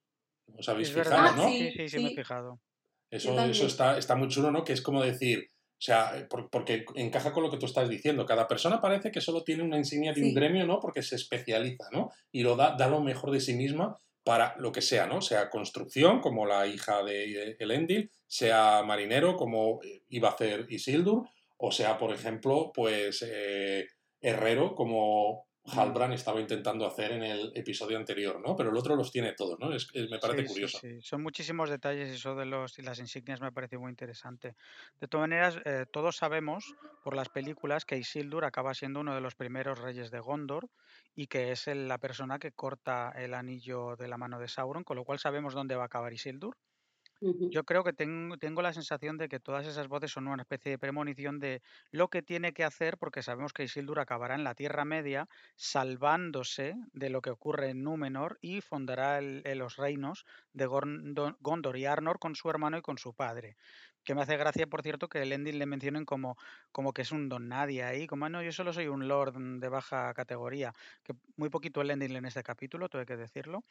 ¿Os 0.59 0.69
habéis 0.69 0.93
fijado, 0.93 1.11
verdad, 1.23 1.37
no? 1.37 1.49
sí. 1.49 1.59
sí, 1.59 1.73
sí, 1.79 1.89
sí, 1.89 1.99
me 2.01 2.11
he 2.11 2.15
fijado. 2.15 2.61
Eso, 3.11 3.39
eso 3.45 3.67
está, 3.67 3.99
está 3.99 4.15
muy 4.17 4.29
chulo, 4.29 4.51
¿no? 4.51 4.65
Que 4.65 4.73
es 4.73 4.83
como 4.83 5.03
decir, 5.03 5.51
o 5.51 5.81
sea, 5.81 6.27
por- 6.29 6.51
porque 6.51 6.85
encaja 6.95 7.33
con 7.33 7.43
lo 7.43 7.51
que 7.51 7.57
tú 7.59 7.67
estás 7.67 7.89
diciendo. 7.89 8.27
Cada 8.27 8.49
persona 8.49 8.81
parece 8.81 9.11
que 9.11 9.21
solo 9.21 9.45
tiene 9.45 9.63
una 9.63 9.77
insignia 9.77 10.13
de 10.13 10.21
un 10.23 10.29
Sí. 10.29 10.35
gremio, 10.35 10.67
¿no? 10.67 10.81
Porque 10.81 11.03
se 11.03 11.17
especializa, 11.17 11.85
¿no? 11.93 12.11
Y 12.33 12.43
lo 12.43 12.57
da, 12.57 12.75
da 12.77 12.89
lo 12.89 13.01
mejor 13.01 13.31
de 13.31 13.41
sí 13.41 13.55
misma 13.55 13.97
para 14.25 14.57
lo 14.59 14.73
que 14.73 14.83
sea, 14.83 15.07
¿no? 15.07 15.21
Sea 15.23 15.51
construcción, 15.51 16.21
como 16.21 16.47
la 16.47 16.67
hija 16.67 17.05
de 17.05 17.51
eh, 17.51 17.57
Elendil, 17.61 18.11
sea 18.27 18.83
marinero, 18.85 19.37
como 19.37 19.81
eh, 19.85 20.03
iba 20.09 20.29
a 20.31 20.33
hacer 20.33 20.67
Isildur, 20.69 21.29
o 21.59 21.71
sea, 21.71 21.97
por 21.99 22.13
ejemplo, 22.13 22.73
pues 22.75 23.25
eh, 23.27 23.87
herrero, 24.21 24.75
como 24.75 25.47
Halbrand 25.67 26.15
estaba 26.15 26.41
intentando 26.41 26.87
hacer 26.87 27.13
en 27.13 27.23
el 27.23 27.53
episodio 27.57 27.97
anterior, 27.99 28.41
¿no? 28.41 28.55
Pero 28.57 28.71
el 28.71 28.77
otro 28.77 28.97
los 28.97 29.11
tiene 29.13 29.33
todos, 29.35 29.59
¿no? 29.59 29.73
Es, 29.73 29.89
es- 29.95 30.09
me 30.11 30.19
parece 30.19 30.45
Sí, 30.47 30.49
curioso. 30.49 30.79
sí. 30.81 31.01
Son 31.03 31.23
muchísimos 31.23 31.71
detalles 31.71 32.11
y 32.11 32.15
eso 32.17 32.35
de 32.35 32.47
los 32.47 32.79
y 32.79 32.83
las 32.83 32.99
insignias 32.99 33.41
me 33.41 33.53
parece 33.53 33.79
muy 33.79 33.91
interesante. 33.91 34.57
De 35.01 35.09
todas 35.09 35.23
maneras, 35.29 35.59
eh, 35.65 35.85
todos 35.93 36.17
sabemos 36.17 36.75
por 37.03 37.15
las 37.15 37.29
películas 37.29 37.85
que 37.85 37.97
Isildur 37.99 38.45
acaba 38.45 38.75
siendo 38.75 39.01
uno 39.01 39.15
de 39.15 39.21
los 39.21 39.35
primeros 39.37 39.79
reyes 39.79 40.11
de 40.11 40.21
Gondor 40.21 40.69
y 41.15 41.27
que 41.29 41.53
es 41.53 41.69
el- 41.69 41.87
la 41.89 41.99
persona 41.99 42.39
que 42.39 42.53
corta 42.53 43.11
el 43.17 43.35
anillo 43.35 43.95
de 43.97 44.09
la 44.09 44.19
mano 44.19 44.39
de 44.41 44.49
Sauron, 44.49 44.85
con 44.85 44.97
lo 44.97 45.05
cual 45.05 45.19
sabemos 45.19 45.55
dónde 45.55 45.77
va 45.77 45.85
a 45.85 45.87
acabar 45.87 46.13
Isildur. 46.13 46.57
Yo 47.49 47.65
creo 47.65 47.85
que 47.85 47.93
tengo, 47.93 48.37
tengo 48.39 48.61
la 48.63 48.73
sensación 48.73 49.19
de 49.19 49.29
que 49.29 49.39
todas 49.41 49.67
esas 49.67 49.87
voces 49.89 50.11
son 50.11 50.27
una 50.27 50.43
especie 50.43 50.71
de 50.73 50.79
premonición 50.79 51.39
de 51.39 51.63
lo 51.93 52.09
que 52.09 52.23
tiene 52.23 52.53
que 52.53 52.65
hacer, 52.65 52.99
porque 52.99 53.23
sabemos 53.23 53.53
que 53.53 53.63
Isildur 53.65 54.01
acabará 54.01 54.35
en 54.35 54.43
la 54.45 54.55
Tierra 54.57 54.85
Media, 54.85 55.29
salvándose 55.57 56.75
de 56.93 57.09
lo 57.11 57.23
que 57.23 57.31
ocurre 57.31 57.71
en 57.71 57.85
Númenor 57.85 58.39
y 58.41 58.61
el- 59.19 59.43
los 59.59 59.77
reinos 59.77 60.25
de 60.53 60.67
Gondor 60.67 61.77
y 61.79 61.85
Arnor 61.87 62.19
con 62.19 62.35
su 62.35 62.51
hermano 62.51 62.79
y 62.79 62.83
con 62.83 62.99
su 62.99 63.15
padre. 63.15 63.57
Que 64.07 64.15
me 64.15 64.23
hace 64.23 64.37
gracia, 64.39 64.67
por 64.69 64.83
cierto, 64.83 65.09
que 65.09 65.21
el 65.21 65.33
ending 65.33 65.59
le 65.59 65.67
mencionen 65.67 66.05
como, 66.07 66.37
como 66.73 66.93
que 66.95 67.03
es 67.03 67.13
un 67.13 67.29
don 67.29 67.49
nadie 67.49 67.83
ahí, 67.85 68.07
como 68.07 68.25
"Ah, 68.27 68.29
no, 68.31 68.43
yo 68.43 68.53
solo 68.53 68.73
soy 68.73 68.87
un 68.89 69.09
lord 69.09 69.35
de 69.61 69.69
baja 69.69 70.15
categoría. 70.15 70.73
Que 71.05 71.13
muy 71.37 71.51
poquito 71.51 71.81
el 71.83 71.91
ending 71.91 72.17
en 72.17 72.25
este 72.27 72.43
capítulo, 72.45 72.89
tengo 72.89 73.05
que 73.05 73.17
decirlo. 73.17 73.65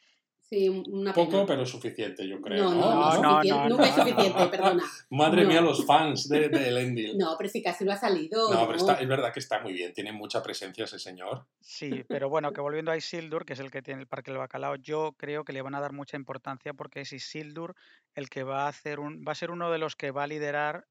Sí, 0.48 0.68
una 0.68 1.12
Poco, 1.12 1.30
pena. 1.32 1.46
pero 1.46 1.66
suficiente, 1.66 2.28
yo 2.28 2.40
creo. 2.40 2.64
No, 2.64 2.70
¿no? 2.72 2.80
no, 2.80 2.94
no, 2.94 3.08
es 3.08 3.20
No, 3.20 3.22
no, 3.22 3.30
suficiente, 3.32 3.68
no, 3.68 3.68
nunca 3.68 3.88
es 3.88 3.94
suficiente, 3.96 4.38
no. 4.44 4.50
perdona. 4.50 4.82
Madre 5.10 5.42
No. 5.42 5.48
mía, 5.48 5.60
los 5.60 5.84
fans 5.86 6.28
de, 6.28 6.48
de 6.48 6.68
Elendil. 6.68 7.18
No, 7.18 7.34
pero 7.36 7.50
sí 7.50 7.62
casi 7.62 7.84
lo 7.84 7.92
ha 7.92 7.96
salido. 7.96 8.48
No, 8.52 8.60
¿no? 8.60 8.66
pero 8.66 8.78
está, 8.78 8.94
es 9.00 9.08
verdad 9.08 9.32
que 9.32 9.40
está 9.40 9.60
muy 9.60 9.72
bien, 9.72 9.92
tiene 9.92 10.12
mucha 10.12 10.42
presencia 10.44 10.84
ese 10.84 11.00
señor. 11.00 11.46
Sí, 11.60 12.04
pero 12.06 12.28
bueno, 12.28 12.52
que 12.52 12.60
volviendo 12.60 12.92
a 12.92 12.96
Isildur, 12.96 13.44
que 13.44 13.54
es 13.54 13.58
el 13.58 13.72
que 13.72 13.82
tiene 13.82 14.02
el 14.02 14.06
Parque 14.06 14.30
del 14.30 14.38
Bacalao, 14.38 14.76
yo 14.76 15.14
creo 15.18 15.44
que 15.44 15.52
le 15.52 15.62
van 15.62 15.74
a 15.74 15.80
dar 15.80 15.92
mucha 15.92 16.16
importancia 16.16 16.74
porque 16.74 17.00
es 17.00 17.12
Isildur 17.12 17.74
el 18.16 18.28
que 18.28 18.42
va 18.42 18.64
a 18.64 18.68
hacer 18.68 18.98
un, 18.98 19.24
va 19.26 19.32
a 19.32 19.36
ser 19.36 19.50
uno 19.50 19.70
de 19.70 19.78
los 19.78 19.94
que 19.94 20.10
va 20.10 20.24
a 20.24 20.26
liderar 20.26 20.88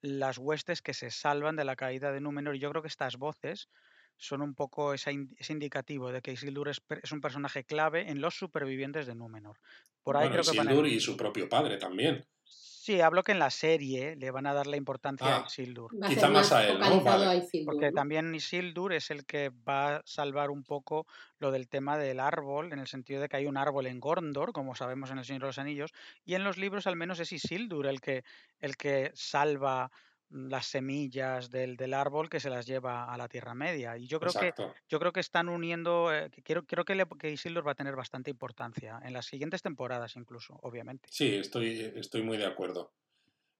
las 0.00 0.38
huestes 0.38 0.80
que 0.82 0.94
se 0.94 1.10
salvan 1.10 1.56
de 1.56 1.64
la 1.64 1.74
caída 1.74 2.12
de 2.12 2.20
Númenor. 2.20 2.54
Y 2.54 2.60
yo 2.60 2.70
creo 2.70 2.82
que 2.82 2.88
estas 2.88 3.16
voces 3.16 3.68
son 4.16 4.42
un 4.42 4.54
poco 4.54 4.94
ese 4.94 5.12
indicativo 5.48 6.12
de 6.12 6.22
que 6.22 6.32
Isildur 6.32 6.68
es, 6.68 6.82
un 7.12 7.20
personaje 7.20 7.64
clave 7.64 8.10
en 8.10 8.20
los 8.20 8.36
supervivientes 8.36 9.06
de 9.06 9.14
Númenor. 9.14 9.58
Por 10.02 10.16
ahí 10.16 10.28
Bueno, 10.28 10.42
creo 10.42 10.52
que 10.52 10.58
van 10.58 10.68
a... 10.68 10.70
Isildur 10.72 10.88
y 10.88 11.00
su 11.00 11.16
propio 11.16 11.48
padre 11.48 11.78
también. 11.78 12.24
Sí, 12.50 13.02
hablo 13.02 13.22
que 13.22 13.32
en 13.32 13.38
la 13.38 13.50
serie 13.50 14.16
le 14.16 14.30
van 14.30 14.46
a 14.46 14.54
dar 14.54 14.66
la 14.66 14.78
importancia 14.78 15.26
a 15.26 15.38
Ah. 15.40 15.44
Isildur. 15.46 15.90
Quizá 16.08 16.28
más 16.30 16.50
a 16.52 16.66
él, 16.66 16.78
¿no? 16.78 16.84
focalizado 16.86 17.18
Vale. 17.26 17.30
a 17.30 17.34
Isildur, 17.44 17.66
Porque 17.74 17.86
¿no? 17.88 17.92
también 17.92 18.34
Isildur 18.34 18.94
es 18.94 19.10
el 19.10 19.26
que 19.26 19.50
va 19.50 19.96
a 19.96 20.02
salvar 20.06 20.50
un 20.50 20.64
poco 20.64 21.06
lo 21.38 21.50
del 21.50 21.68
tema 21.68 21.98
del 21.98 22.18
árbol, 22.18 22.72
en 22.72 22.78
el 22.78 22.86
sentido 22.86 23.20
de 23.20 23.28
que 23.28 23.36
hay 23.36 23.46
un 23.46 23.58
árbol 23.58 23.86
en 23.86 24.00
Gondor, 24.00 24.52
como 24.54 24.74
sabemos 24.74 25.10
en 25.10 25.18
El 25.18 25.26
Señor 25.26 25.42
de 25.42 25.46
los 25.48 25.58
Anillos, 25.58 25.92
y 26.24 26.34
en 26.34 26.44
los 26.44 26.56
libros 26.56 26.86
al 26.86 26.96
menos 26.96 27.20
es 27.20 27.30
Isildur 27.30 27.86
el 27.86 28.00
que, 28.00 28.24
el 28.58 28.76
que 28.78 29.10
salva 29.14 29.90
las 30.30 30.66
semillas 30.66 31.50
del, 31.50 31.76
del 31.76 31.94
árbol 31.94 32.28
que 32.28 32.40
se 32.40 32.50
las 32.50 32.66
lleva 32.66 33.12
a 33.12 33.16
la 33.16 33.28
Tierra 33.28 33.54
Media. 33.54 33.96
Y 33.96 34.06
yo 34.06 34.20
creo 34.20 34.34
que 34.34 34.52
yo 34.88 34.98
creo 35.00 35.12
que 35.12 35.20
están 35.20 35.48
uniendo, 35.48 36.14
eh, 36.14 36.30
que 36.30 36.42
quiero, 36.42 36.64
creo 36.64 36.84
que, 36.84 36.94
le- 36.94 37.06
que 37.18 37.30
Isildur 37.30 37.66
va 37.66 37.72
a 37.72 37.74
tener 37.74 37.96
bastante 37.96 38.30
importancia 38.30 39.00
en 39.04 39.12
las 39.12 39.26
siguientes 39.26 39.62
temporadas 39.62 40.16
incluso, 40.16 40.58
obviamente. 40.62 41.08
Sí, 41.10 41.36
estoy, 41.36 41.92
estoy 41.96 42.22
muy 42.22 42.36
de 42.38 42.46
acuerdo. 42.46 42.92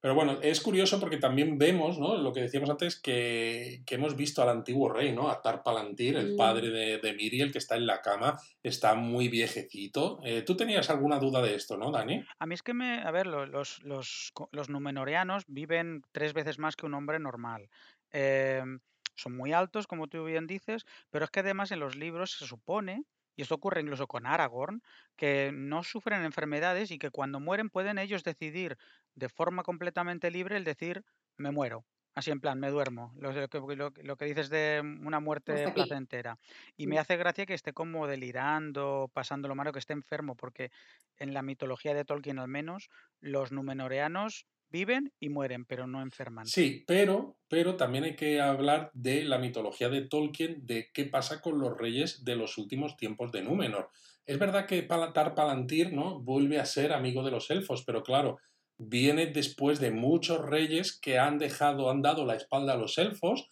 Pero 0.00 0.14
bueno, 0.14 0.38
es 0.42 0.60
curioso 0.60 1.00
porque 1.00 1.16
también 1.16 1.58
vemos, 1.58 1.98
¿no? 1.98 2.16
Lo 2.16 2.32
que 2.32 2.42
decíamos 2.42 2.70
antes, 2.70 3.00
que, 3.00 3.82
que 3.84 3.96
hemos 3.96 4.16
visto 4.16 4.42
al 4.42 4.48
antiguo 4.50 4.88
rey, 4.88 5.12
¿no? 5.12 5.28
A 5.28 5.42
Tar 5.42 5.62
Palantir, 5.64 6.16
el 6.16 6.34
Mm. 6.34 6.36
padre 6.36 6.70
de, 6.70 6.98
de 6.98 7.12
Miriel, 7.14 7.50
que 7.50 7.58
está 7.58 7.76
en 7.76 7.86
la 7.86 8.00
cama, 8.00 8.38
está 8.62 8.94
muy 8.94 9.28
viejecito. 9.28 10.20
Eh, 10.22 10.42
¿Tú 10.42 10.56
tenías 10.56 10.88
alguna 10.90 11.18
duda 11.18 11.42
de 11.42 11.54
esto, 11.56 11.76
no, 11.76 11.90
Dani? 11.90 12.24
A 12.38 12.46
mí 12.46 12.54
es 12.54 12.62
que 12.62 12.74
me, 12.74 13.00
a 13.02 13.10
ver, 13.10 13.26
lo- 13.26 13.46
los, 13.46 13.82
los, 13.82 14.30
co- 14.34 14.48
los 14.52 14.68
numenoreanos 14.68 15.44
viven 15.48 16.02
tres 16.12 16.32
veces 16.32 16.58
más 16.58 16.76
que 16.76 16.86
un 16.86 16.94
hombre 16.94 17.18
normal. 17.18 17.68
Em, 18.12 18.80
son 19.16 19.36
muy 19.36 19.52
altos, 19.52 19.86
como 19.88 20.06
tú 20.06 20.24
bien 20.24 20.46
dices, 20.46 20.84
pero 21.10 21.24
es 21.24 21.30
que 21.30 21.40
además 21.40 21.72
en 21.72 21.80
los 21.80 21.96
libros 21.96 22.32
se 22.38 22.46
supone, 22.46 23.02
y 23.36 23.42
esto 23.42 23.54
ocurre 23.56 23.80
incluso 23.80 24.06
con 24.06 24.26
Aragorn, 24.26 24.82
que 25.16 25.50
no 25.52 25.82
sufren 25.84 26.24
enfermedades 26.24 26.90
y 26.90 26.98
que 26.98 27.10
cuando 27.10 27.40
mueren 27.40 27.70
pueden 27.70 27.98
ellos 27.98 28.24
decidir 28.24 28.78
de 29.18 29.28
forma 29.28 29.62
completamente 29.62 30.30
libre 30.30 30.56
el 30.56 30.64
decir, 30.64 31.04
me 31.36 31.50
muero. 31.50 31.84
Así 32.14 32.32
en 32.32 32.40
plan, 32.40 32.58
me 32.58 32.70
duermo. 32.70 33.12
Lo, 33.16 33.30
lo 33.32 33.48
que, 33.48 33.76
lo 33.76 33.92
lo 34.02 34.16
dices 34.16 34.50
de 34.50 34.80
una 34.82 35.20
muerte 35.20 35.68
placentera. 35.70 36.36
Y 36.76 36.88
me 36.88 36.98
hace 36.98 37.16
gracia 37.16 37.46
que 37.46 37.54
esté 37.54 37.72
como 37.72 38.08
delirando, 38.08 39.08
pasándolo 39.12 39.54
malo, 39.54 39.72
que 39.72 39.78
esté 39.78 39.92
enfermo, 39.92 40.34
porque 40.34 40.70
en 41.16 41.32
la 41.32 41.42
mitología 41.42 41.94
de 41.94 42.04
Tolkien 42.04 42.38
al 42.40 42.48
menos, 42.48 42.88
los 43.20 43.52
numenoreanos 43.52 44.46
viven 44.68 45.12
y 45.20 45.28
mueren, 45.28 45.64
pero 45.64 45.86
no 45.86 46.02
enferman. 46.02 46.46
Sí, 46.46 46.84
pero, 46.86 47.38
pero 47.48 47.76
también 47.76 48.04
hay 48.04 48.16
que 48.16 48.40
hablar 48.40 48.90
de 48.94 49.24
la 49.24 49.38
mitología 49.38 49.88
de 49.88 50.06
Tolkien, 50.08 50.64
de 50.66 50.90
qué 50.94 51.04
pasa 51.04 51.40
con 51.40 51.58
los 51.58 51.76
reyes 51.76 52.24
de 52.24 52.36
los 52.36 52.56
últimos 52.58 52.96
tiempos 52.96 53.32
de 53.32 53.42
Númenor. 53.42 53.90
Es 54.24 54.38
verdad 54.38 54.66
que 54.66 54.82
Pala- 54.82 55.12
Tar 55.12 55.34
Palantir 55.34 55.92
¿no? 55.92 56.20
vuelve 56.20 56.58
a 56.58 56.64
ser 56.64 56.92
amigo 56.92 57.22
de 57.22 57.30
los 57.32 57.50
elfos, 57.50 57.82
pero 57.84 58.02
claro, 58.02 58.38
viene 58.78 59.26
después 59.26 59.80
de 59.80 59.90
muchos 59.90 60.44
reyes 60.44 60.98
que 60.98 61.18
han 61.18 61.38
dejado, 61.38 61.90
han 61.90 62.00
dado 62.02 62.24
la 62.24 62.36
espalda 62.36 62.74
a 62.74 62.76
los 62.76 62.96
elfos 62.98 63.50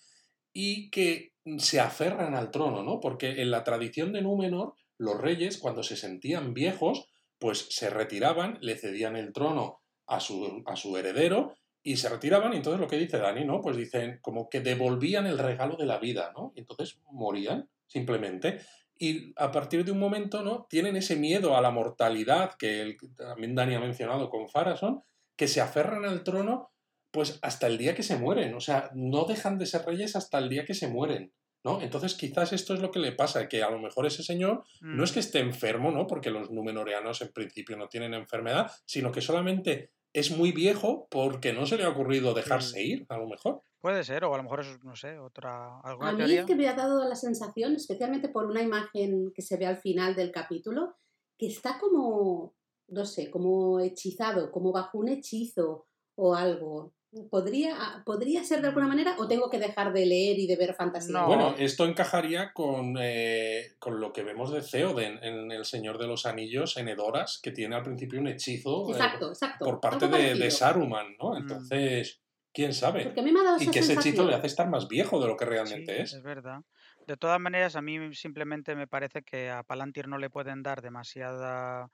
y 0.53 0.91
que 0.91 1.33
se 1.59 1.81
aferran 1.81 2.35
al 2.35 2.51
trono, 2.51 2.83
¿no? 2.83 3.01
Porque 3.01 3.43
en 3.43 3.51
la 3.51 3.65
tradición 3.65 4.13
de 4.13 4.23
Númenor, 4.23 4.75
los 4.99 5.21
reyes, 5.21 5.59
cuando 5.59 5.83
se 5.83 5.97
sentían 5.97 6.55
viejos, 6.55 7.09
pues 7.39 7.67
se 7.71 7.91
retiraban, 7.91 8.59
le 8.63 8.77
cedían 8.77 9.17
el 9.17 9.33
trono 9.33 9.81
a 10.07 10.21
su, 10.21 10.63
a 10.67 10.77
su 10.77 10.97
heredero 10.97 11.55
y 11.83 11.97
se 11.97 12.09
retiraban. 12.09 12.53
Y 12.55 12.57
entonces 12.57 12.81
lo 12.81 12.89
que 12.89 12.99
dice 12.99 13.19
Dani, 13.19 13.45
¿no? 13.45 13.61
Pues 13.61 13.77
dicen 13.77 14.19
como 14.23 14.49
que 14.49 14.61
devolvían 14.61 15.27
el 15.27 15.39
regalo 15.39 15.77
de 15.77 15.87
la 15.87 15.99
vida, 15.99 16.33
¿no? 16.35 16.53
Y 16.57 16.61
entonces 16.61 16.99
morían, 17.11 17.69
simplemente. 17.87 18.61
Y 18.99 19.35
a 19.37 19.53
partir 19.53 19.85
de 19.85 19.93
un 19.93 19.99
momento, 19.99 20.43
¿no? 20.43 20.67
Tienen 20.71 20.97
ese 20.97 21.17
miedo 21.17 21.57
a 21.57 21.61
la 21.61 21.71
mortalidad 21.71 22.55
que 22.59 22.81
el- 22.81 22.97
también 23.17 23.55
Dani 23.55 23.75
ha 23.75 23.81
mencionado 23.81 24.31
con 24.31 24.49
Farason, 24.49 25.03
que 25.37 25.49
se 25.49 25.61
aferran 25.61 26.05
al 26.05 26.23
trono 26.25 26.71
pues 27.11 27.39
hasta 27.43 27.67
el 27.67 27.79
día 27.79 27.95
que 27.95 28.03
se 28.03 28.17
mueren. 28.19 28.55
O 28.55 28.61
sea, 28.61 28.91
no 28.95 29.25
dejan 29.25 29.59
de 29.59 29.67
ser 29.67 29.87
reyes 29.87 30.17
hasta 30.17 30.39
el 30.39 30.49
día 30.51 30.65
que 30.65 30.75
se 30.75 30.89
mueren. 30.89 31.33
¿no? 31.65 31.81
Entonces 31.83 32.15
quizás 32.15 32.53
esto 32.53 32.75
es 32.75 32.81
lo 32.81 32.91
que 32.93 33.01
le 33.01 33.11
pasa, 33.13 33.49
que 33.49 33.63
a 33.63 33.71
lo 33.71 33.81
mejor 33.81 34.07
ese 34.07 34.23
señor 34.23 34.63
no 34.83 35.03
es 35.03 35.11
Mm, 35.11 35.15
que 35.15 35.21
esté 35.21 35.39
enfermo, 35.41 35.91
¿no? 35.91 36.07
Porque 36.07 36.31
los 36.31 36.51
numenoreanos 36.51 37.23
en 37.23 37.33
principio 37.33 37.77
no 37.77 37.89
tienen 37.89 38.15
enfermedad, 38.15 38.71
sino 38.85 39.11
que 39.11 39.21
solamente 39.21 39.91
es 40.13 40.31
muy 40.31 40.53
viejo 40.53 41.09
porque 41.11 41.53
no 41.53 41.67
se 41.67 41.77
le 41.77 41.83
ha 41.85 41.89
ocurrido 41.89 42.35
dejarse 42.35 42.79
Sí. 42.81 42.93
ir, 42.93 43.07
a 43.09 43.17
lo 43.19 43.27
mejor. 43.27 43.63
Puede 43.81 44.05
ser, 44.05 44.25
o 44.25 44.33
a 44.35 44.37
lo 44.37 44.43
mejor 44.45 44.61
es, 44.61 44.83
no 44.85 44.95
sé, 44.95 45.19
otra, 45.19 45.81
alguna 45.83 46.11
A 46.11 46.13
mí 46.13 46.19
teoría. 46.19 46.41
es 46.41 46.47
que 46.47 46.55
me 46.55 46.69
ha 46.69 46.75
dado 46.75 47.05
la 47.09 47.17
sensación, 47.17 47.75
especialmente 47.75 48.29
por 48.29 48.47
una 48.47 48.63
imagen 48.63 49.33
que 49.35 49.43
se 49.43 49.57
ve 49.57 49.67
al 49.67 49.79
final 49.79 50.15
del 50.15 50.31
capítulo, 50.31 50.95
que 51.39 51.47
está 51.49 51.79
como, 51.81 52.55
no 52.89 53.05
sé, 53.05 53.31
como 53.31 53.81
hechizado, 53.81 54.51
como 54.53 54.73
bajo 54.73 54.99
un 54.99 55.09
hechizo 55.09 55.87
o 56.15 56.35
algo. 56.35 56.93
¿Podría, 57.31 58.03
¿Podría 58.05 58.45
ser 58.45 58.61
de 58.61 58.69
alguna 58.69 58.87
Mm. 58.87 58.89
manera 58.89 59.17
o 59.19 59.27
tengo 59.27 59.49
que 59.49 59.59
dejar 59.59 59.93
de 59.93 60.05
leer 60.05 60.39
y 60.39 60.47
de 60.47 60.57
ver 60.57 60.75
fantasía? 60.75 61.13
No. 61.21 61.27
Bueno, 61.27 61.55
esto 61.57 61.87
encajaría 61.87 62.53
con, 62.53 62.97
eh, 63.01 63.77
con 63.79 64.01
lo 64.01 64.13
que 64.13 64.23
vemos 64.23 64.53
de 64.53 64.61
Theoden 64.61 65.19
en 65.23 65.51
El 65.51 65.65
Señor 65.65 65.97
de 65.99 66.07
los 66.09 66.27
Anillos, 66.27 66.77
en 66.77 66.89
Edoras, 66.89 67.41
que 67.43 67.53
tiene 67.53 67.75
al 67.77 67.83
principio 67.85 68.21
un 68.21 68.27
hechizo 68.29 68.89
eh, 68.89 68.93
Exacto, 68.93 69.29
exacto. 69.31 69.65
por 69.65 69.81
parte 69.81 70.09
de, 70.09 70.35
de. 70.35 70.51
Saruman, 70.51 71.17
¿no? 71.19 71.31
Mm. 71.31 71.37
Entonces, 71.39 72.21
quién 72.53 72.75
sabe. 72.75 73.05
Porque 73.05 73.21
a 73.21 73.23
mí 73.23 73.33
me 73.33 73.41
ha 73.41 73.45
dado 73.45 73.59
Y 73.61 73.63
esa 73.63 73.71
que 73.71 73.79
ese 73.79 73.95
hechizo 73.95 74.25
le 74.27 74.35
hace 74.35 74.49
estar 74.49 74.69
más 74.69 74.87
viejo 74.89 75.19
de 75.21 75.29
lo 75.29 75.37
que 75.37 75.45
Sí, 75.45 75.51
realmente 75.51 76.03
es. 76.03 76.13
es 76.13 76.23
verdad. 76.23 76.61
De 77.07 77.17
todas 77.17 77.41
maneras, 77.41 77.77
a 77.77 77.83
mí 77.83 78.15
simplemente 78.15 78.75
me 78.75 78.89
parece 78.89 79.23
que 79.23 79.49
a 79.49 79.63
Palantir 79.63 80.09
no 80.09 80.19
le 80.19 80.29
pueden 80.29 80.63
dar 80.63 80.83
demasiada 80.83 81.89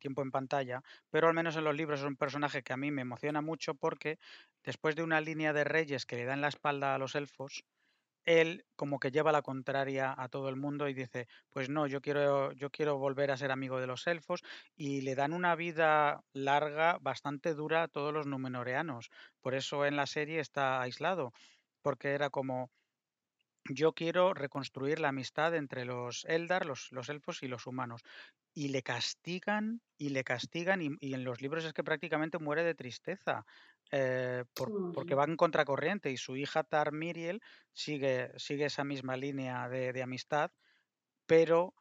tiempo 0.00 0.22
en 0.22 0.30
pantalla, 0.30 0.82
pero 1.10 1.28
al 1.28 1.34
menos 1.34 1.56
en 1.56 1.64
los 1.64 1.76
libros 1.76 2.00
es 2.00 2.06
un 2.06 2.16
personaje 2.16 2.62
que 2.62 2.72
a 2.72 2.76
mí 2.76 2.90
me 2.90 3.02
emociona 3.02 3.40
mucho 3.40 3.74
porque 3.74 4.18
después 4.64 4.96
de 4.96 5.02
una 5.02 5.20
línea 5.20 5.52
de 5.52 5.64
reyes 5.64 6.06
que 6.06 6.16
le 6.16 6.24
dan 6.24 6.40
la 6.40 6.48
espalda 6.48 6.94
a 6.94 6.98
los 6.98 7.14
elfos, 7.14 7.64
él 8.28 8.66
como 8.76 8.98
que 8.98 9.10
lleva 9.10 9.32
la 9.32 9.40
contraria 9.40 10.14
a 10.16 10.28
todo 10.28 10.50
el 10.50 10.56
mundo 10.56 10.86
y 10.86 10.92
dice, 10.92 11.28
pues 11.48 11.70
no, 11.70 11.86
yo 11.86 12.02
quiero, 12.02 12.52
yo 12.52 12.68
quiero 12.70 12.98
volver 12.98 13.30
a 13.30 13.38
ser 13.38 13.50
amigo 13.50 13.80
de 13.80 13.86
los 13.86 14.06
elfos 14.06 14.42
y 14.76 15.00
le 15.00 15.14
dan 15.14 15.32
una 15.32 15.54
vida 15.54 16.22
larga, 16.34 16.98
bastante 17.00 17.54
dura 17.54 17.84
a 17.84 17.88
todos 17.88 18.12
los 18.12 18.26
numenoreanos. 18.26 19.10
Por 19.40 19.54
eso 19.54 19.86
en 19.86 19.96
la 19.96 20.04
serie 20.06 20.40
está 20.40 20.82
aislado, 20.82 21.32
porque 21.80 22.10
era 22.10 22.28
como, 22.28 22.70
yo 23.70 23.94
quiero 23.94 24.34
reconstruir 24.34 25.00
la 25.00 25.08
amistad 25.08 25.54
entre 25.54 25.86
los 25.86 26.26
Eldar, 26.26 26.66
los, 26.66 26.92
los 26.92 27.08
elfos 27.08 27.42
y 27.42 27.48
los 27.48 27.66
humanos. 27.66 28.02
Y 28.62 28.68
le 28.74 28.82
castigan 28.82 29.64
y 29.98 30.08
le 30.10 30.24
castigan 30.24 30.82
y, 30.82 30.88
y 31.00 31.14
en 31.14 31.24
los 31.24 31.40
libros 31.42 31.64
es 31.64 31.72
que 31.72 31.84
prácticamente 31.84 32.38
muere 32.38 32.64
de 32.64 32.74
tristeza. 32.74 33.44
eh, 33.92 34.44
por- 34.54 34.74
porque 34.92 35.14
va 35.14 35.24
en 35.24 35.36
contracorriente 35.36 36.10
y 36.10 36.16
su 36.18 36.36
hija 36.36 36.64
Tar 36.64 36.92
Miriel 36.92 37.40
sigue, 37.72 38.32
sigue 38.36 38.66
esa 38.66 38.84
misma 38.84 39.16
línea 39.16 39.68
de, 39.68 39.92
de 39.94 40.02
amistad, 40.02 40.50
pero 41.26 41.74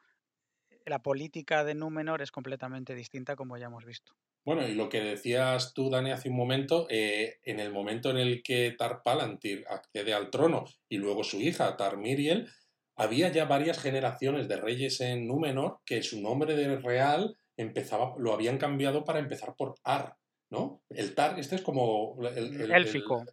la 0.86 1.00
política 1.04 1.64
de 1.64 1.76
Númenor 1.76 2.22
es 2.22 2.32
completamente 2.32 2.96
distinta 2.96 3.36
como 3.36 3.58
ya 3.58 3.68
hemos 3.68 3.86
visto. 3.86 4.14
Bueno, 4.46 4.66
y 4.66 4.76
lo 4.76 4.88
que 4.88 5.02
decías 5.02 5.74
tú, 5.74 5.90
Dani, 5.90 6.12
hace 6.12 6.30
un 6.30 6.38
momento, 6.38 6.88
eh, 6.90 7.40
en 7.44 7.60
el 7.60 7.72
momento 7.74 8.10
en 8.12 8.18
el 8.18 8.42
que 8.42 8.72
Tar 8.78 9.02
Palantir 9.04 9.66
accede 9.70 10.14
al 10.14 10.30
trono 10.30 10.64
y 10.88 10.98
luego 10.98 11.24
su 11.26 11.42
hija, 11.42 11.76
Tar 11.76 11.98
Miriel, 11.98 12.50
había 12.98 13.32
ya 13.32 13.46
varias 13.46 13.80
generaciones 13.80 14.48
de 14.48 14.58
reyes 14.58 15.00
en 15.02 15.28
Númenor 15.28 15.80
que 15.86 16.04
su 16.04 16.22
nombre 16.22 16.56
de 16.56 16.76
real 16.78 17.38
empezaba, 17.56 18.14
lo 18.18 18.34
habían 18.34 18.58
cambiado 18.58 19.04
para 19.06 19.20
empezar 19.20 19.56
por 19.56 19.76
Ar, 19.84 20.16
¿no? 20.52 20.82
El 20.90 21.16
Tar, 21.16 21.40
este 21.40 21.56
es 21.56 21.62
como 21.62 22.18
el, 22.22 22.38
el- 22.38 22.62
el- 22.62 22.72
Élfico. 22.72 23.24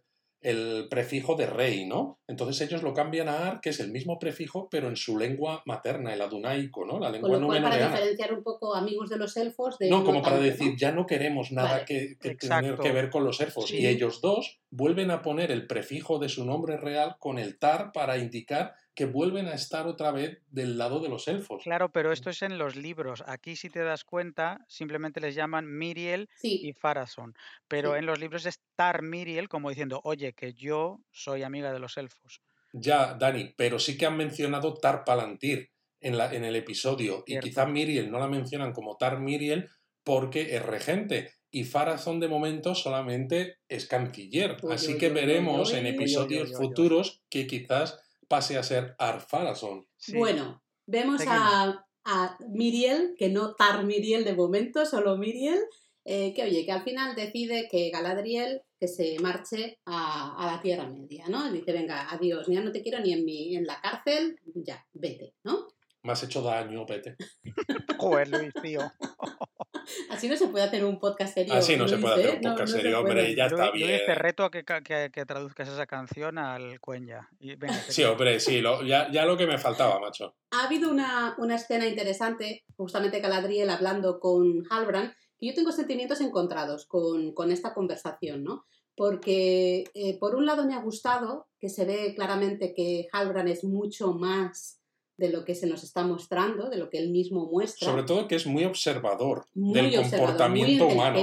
el 0.41 0.87
prefijo 0.89 1.35
de 1.35 1.47
rey, 1.47 1.85
¿no? 1.87 2.19
Entonces 2.27 2.61
ellos 2.67 2.83
lo 2.83 2.93
cambian 2.93 3.27
a 3.29 3.47
Ar, 3.47 3.61
que 3.61 3.69
es 3.71 3.79
el 3.79 3.91
mismo 3.91 4.19
prefijo, 4.19 4.67
pero 4.69 4.87
en 4.89 4.95
su 4.95 5.17
lengua 5.17 5.63
materna, 5.65 6.13
el 6.13 6.21
adunaico, 6.21 6.85
¿no? 6.85 6.99
La 6.99 7.07
Con 7.11 7.13
lengua 7.13 7.39
lo 7.39 7.47
cual, 7.47 7.63
para 7.63 7.87
diferenciar 7.87 8.33
un 8.33 8.43
poco 8.43 8.75
amigos 8.75 9.09
de 9.09 9.17
los 9.17 9.35
elfos 9.37 9.77
de 9.79 9.89
No, 9.89 10.03
como 10.03 10.21
para 10.21 10.37
decir, 10.37 10.75
ya 10.77 10.91
no 10.91 11.07
queremos 11.07 11.51
nada 11.51 11.69
Vale. 11.71 11.85
que, 11.85 12.15
que 12.19 12.35
tener 12.35 12.77
que 12.77 12.91
ver 12.91 13.09
con 13.09 13.23
los 13.23 13.39
elfos. 13.41 13.69
Sí. 13.69 13.77
Y 13.77 13.87
ellos 13.87 14.21
dos 14.21 14.59
vuelven 14.75 15.09
a 15.11 15.21
poner 15.21 15.51
el 15.51 15.67
prefijo 15.67 16.19
de 16.19 16.27
su 16.29 16.45
nombre 16.45 16.77
real 16.77 17.15
con 17.19 17.39
el 17.39 17.57
tar 17.57 17.91
para 17.93 18.17
indicar 18.17 18.73
que 18.93 19.05
vuelven 19.05 19.47
a 19.47 19.53
estar 19.53 19.87
otra 19.87 20.11
vez 20.11 20.41
del 20.47 20.77
lado 20.77 20.99
de 20.99 21.09
los 21.09 21.27
elfos. 21.27 21.63
Claro, 21.63 21.91
pero 21.91 22.11
esto 22.11 22.29
es 22.29 22.41
en 22.41 22.57
los 22.57 22.75
libros. 22.75 23.23
Aquí, 23.25 23.55
si 23.55 23.69
te 23.69 23.79
das 23.79 24.03
cuenta, 24.03 24.65
simplemente 24.67 25.19
les 25.21 25.35
llaman 25.35 25.65
Miriel 25.77 26.29
Sí, 26.35 26.59
y 26.63 26.73
Farason. 26.73 27.33
Pero 27.67 27.93
Sí. 27.93 27.99
en 27.99 28.05
los 28.05 28.19
libros 28.19 28.45
es 28.45 28.61
Tar 28.75 29.01
Miriel, 29.01 29.47
como 29.49 29.69
diciendo, 29.69 30.01
oye, 30.03 30.33
que 30.33 30.53
yo 30.53 31.01
soy 31.11 31.43
amiga 31.43 31.71
de 31.73 31.79
los 31.79 31.97
elfos. 31.97 32.41
Ya, 32.73 33.13
Dani, 33.13 33.53
pero 33.57 33.79
sí 33.79 33.97
que 33.97 34.05
han 34.05 34.17
mencionado 34.17 34.73
Tar 34.73 35.03
Palantir 35.05 35.71
en, 36.01 36.17
la, 36.17 36.33
en 36.33 36.43
el 36.43 36.55
episodio. 36.55 37.23
Y 37.25 37.39
quizá 37.39 37.65
Miriel 37.65 38.11
no 38.11 38.19
la 38.19 38.27
mencionan 38.27 38.73
como 38.73 38.97
Tar 38.97 39.19
Miriel 39.19 39.69
porque 40.05 40.55
es 40.55 40.65
regente. 40.65 41.33
Y 41.51 41.65
Farazón 41.65 42.21
de 42.21 42.29
momento 42.29 42.75
solamente 42.75 43.57
es 43.67 43.87
canciller. 43.87 44.57
Uy, 44.61 44.73
Así 44.73 44.93
uy, 44.93 44.99
que 44.99 45.07
uy, 45.07 45.13
veremos 45.13 45.73
en 45.73 45.87
episodios 45.87 46.53
futuros 46.55 47.21
que 47.29 47.47
quizás 47.47 47.99
pase 48.29 48.57
a 48.57 48.63
ser 48.63 48.95
Ar 48.99 49.19
Farazón. 49.21 49.87
Sí. 49.97 50.17
Bueno, 50.17 50.63
vemos 50.85 51.21
a, 51.27 51.85
a 52.05 52.37
Miriel, 52.49 53.15
que 53.17 53.29
no 53.29 53.55
Tar 53.55 53.83
Miriel 53.83 54.23
de 54.23 54.33
momento, 54.33 54.85
solo 54.85 55.17
Miriel, 55.17 55.59
eh, 56.05 56.33
que 56.35 56.43
oye, 56.43 56.65
que 56.65 56.71
al 56.71 56.83
final 56.83 57.15
decide 57.15 57.67
que 57.69 57.89
Galadriel 57.89 58.61
que 58.79 58.87
se 58.87 59.17
marche 59.19 59.79
a, 59.85 60.35
a 60.37 60.55
la 60.55 60.61
Tierra 60.61 60.87
Media, 60.87 61.25
¿no? 61.29 61.51
Dice, 61.51 61.71
venga, 61.71 62.09
adiós, 62.11 62.47
ya 62.47 62.61
no 62.61 62.71
te 62.71 62.81
quiero 62.81 62.99
ni 62.99 63.13
en, 63.13 63.23
mi, 63.23 63.55
en 63.55 63.65
la 63.65 63.79
cárcel, 63.81 64.37
ya, 64.53 64.85
vete, 64.93 65.33
¿no? 65.43 65.67
Me 66.05 66.11
has 66.11 66.21
hecho 66.23 66.41
daño, 66.43 66.85
vete. 66.85 67.15
Joder, 67.97 68.27
Luis, 68.29 68.53
tío. 68.61 68.79
Así 70.09 70.27
no 70.29 70.35
se 70.37 70.47
puede 70.47 70.65
hacer 70.65 70.83
un 70.85 70.99
podcast 70.99 71.33
serio. 71.33 71.53
Así 71.53 71.75
no 71.77 71.87
se 71.87 71.97
puede 71.97 72.13
hacer 72.15 72.25
¿eh? 72.27 72.35
un 72.37 72.41
No, 72.41 72.49
podcast 72.51 72.69
no 72.71 72.75
se 72.77 72.81
serio, 72.81 72.99
hombre, 72.99 73.35
ya 73.35 73.45
está 73.45 73.57
Luis, 73.69 73.73
Luis, 73.73 73.87
bien. 73.87 74.01
te 74.05 74.15
reto 74.15 74.43
a 74.45 74.51
que, 74.51 74.63
que- 74.63 75.09
que 75.11 75.25
traduzcas 75.25 75.67
esa 75.69 75.85
canción 75.85 76.37
al 76.37 76.79
Cuenya. 76.79 77.27
Y 77.39 77.55
venga, 77.55 77.73
Sí, 77.89 78.03
hombre, 78.03 78.39
sí, 78.39 78.61
lo- 78.61 78.83
ya, 78.83 79.11
ya 79.11 79.25
lo 79.25 79.35
que 79.37 79.45
me 79.47 79.57
faltaba, 79.57 79.99
macho. 79.99 80.35
Ha 80.51 80.65
habido 80.65 80.89
una, 80.89 81.35
una 81.37 81.55
escena 81.55 81.87
interesante, 81.87 82.63
justamente 82.77 83.19
Galadriel 83.19 83.69
hablando 83.69 84.19
con 84.19 84.63
Halbrand, 84.69 85.11
que 85.39 85.47
yo 85.47 85.53
tengo 85.53 85.71
sentimientos 85.71 86.21
encontrados 86.21 86.85
con, 86.87 87.33
con 87.33 87.51
esta 87.51 87.73
conversación, 87.73 88.43
¿no? 88.43 88.65
Porque 88.95 89.83
eh, 89.93 90.17
por 90.19 90.35
un 90.35 90.45
lado 90.45 90.65
me 90.65 90.73
ha 90.75 90.81
gustado 90.81 91.47
que 91.59 91.69
se 91.69 91.85
ve 91.85 92.13
claramente 92.15 92.73
que 92.75 93.07
Halbrand 93.11 93.49
es 93.49 93.63
mucho 93.63 94.13
más 94.13 94.81
de 95.17 95.29
lo 95.29 95.45
que 95.45 95.55
se 95.55 95.67
nos 95.67 95.83
está 95.83 96.05
mostrando, 96.05 96.69
de 96.69 96.77
lo 96.77 96.89
que 96.89 96.97
él 96.97 97.09
mismo 97.09 97.47
muestra. 97.47 97.87
Sobre 97.87 98.03
todo 98.03 98.27
que 98.27 98.35
es 98.35 98.45
muy 98.45 98.65
observador 98.65 99.45
muy 99.53 99.73
del 99.73 99.85
observador, 99.99 100.49
muy 100.49 100.77
comportamiento 100.77 100.87
humano. 100.87 101.19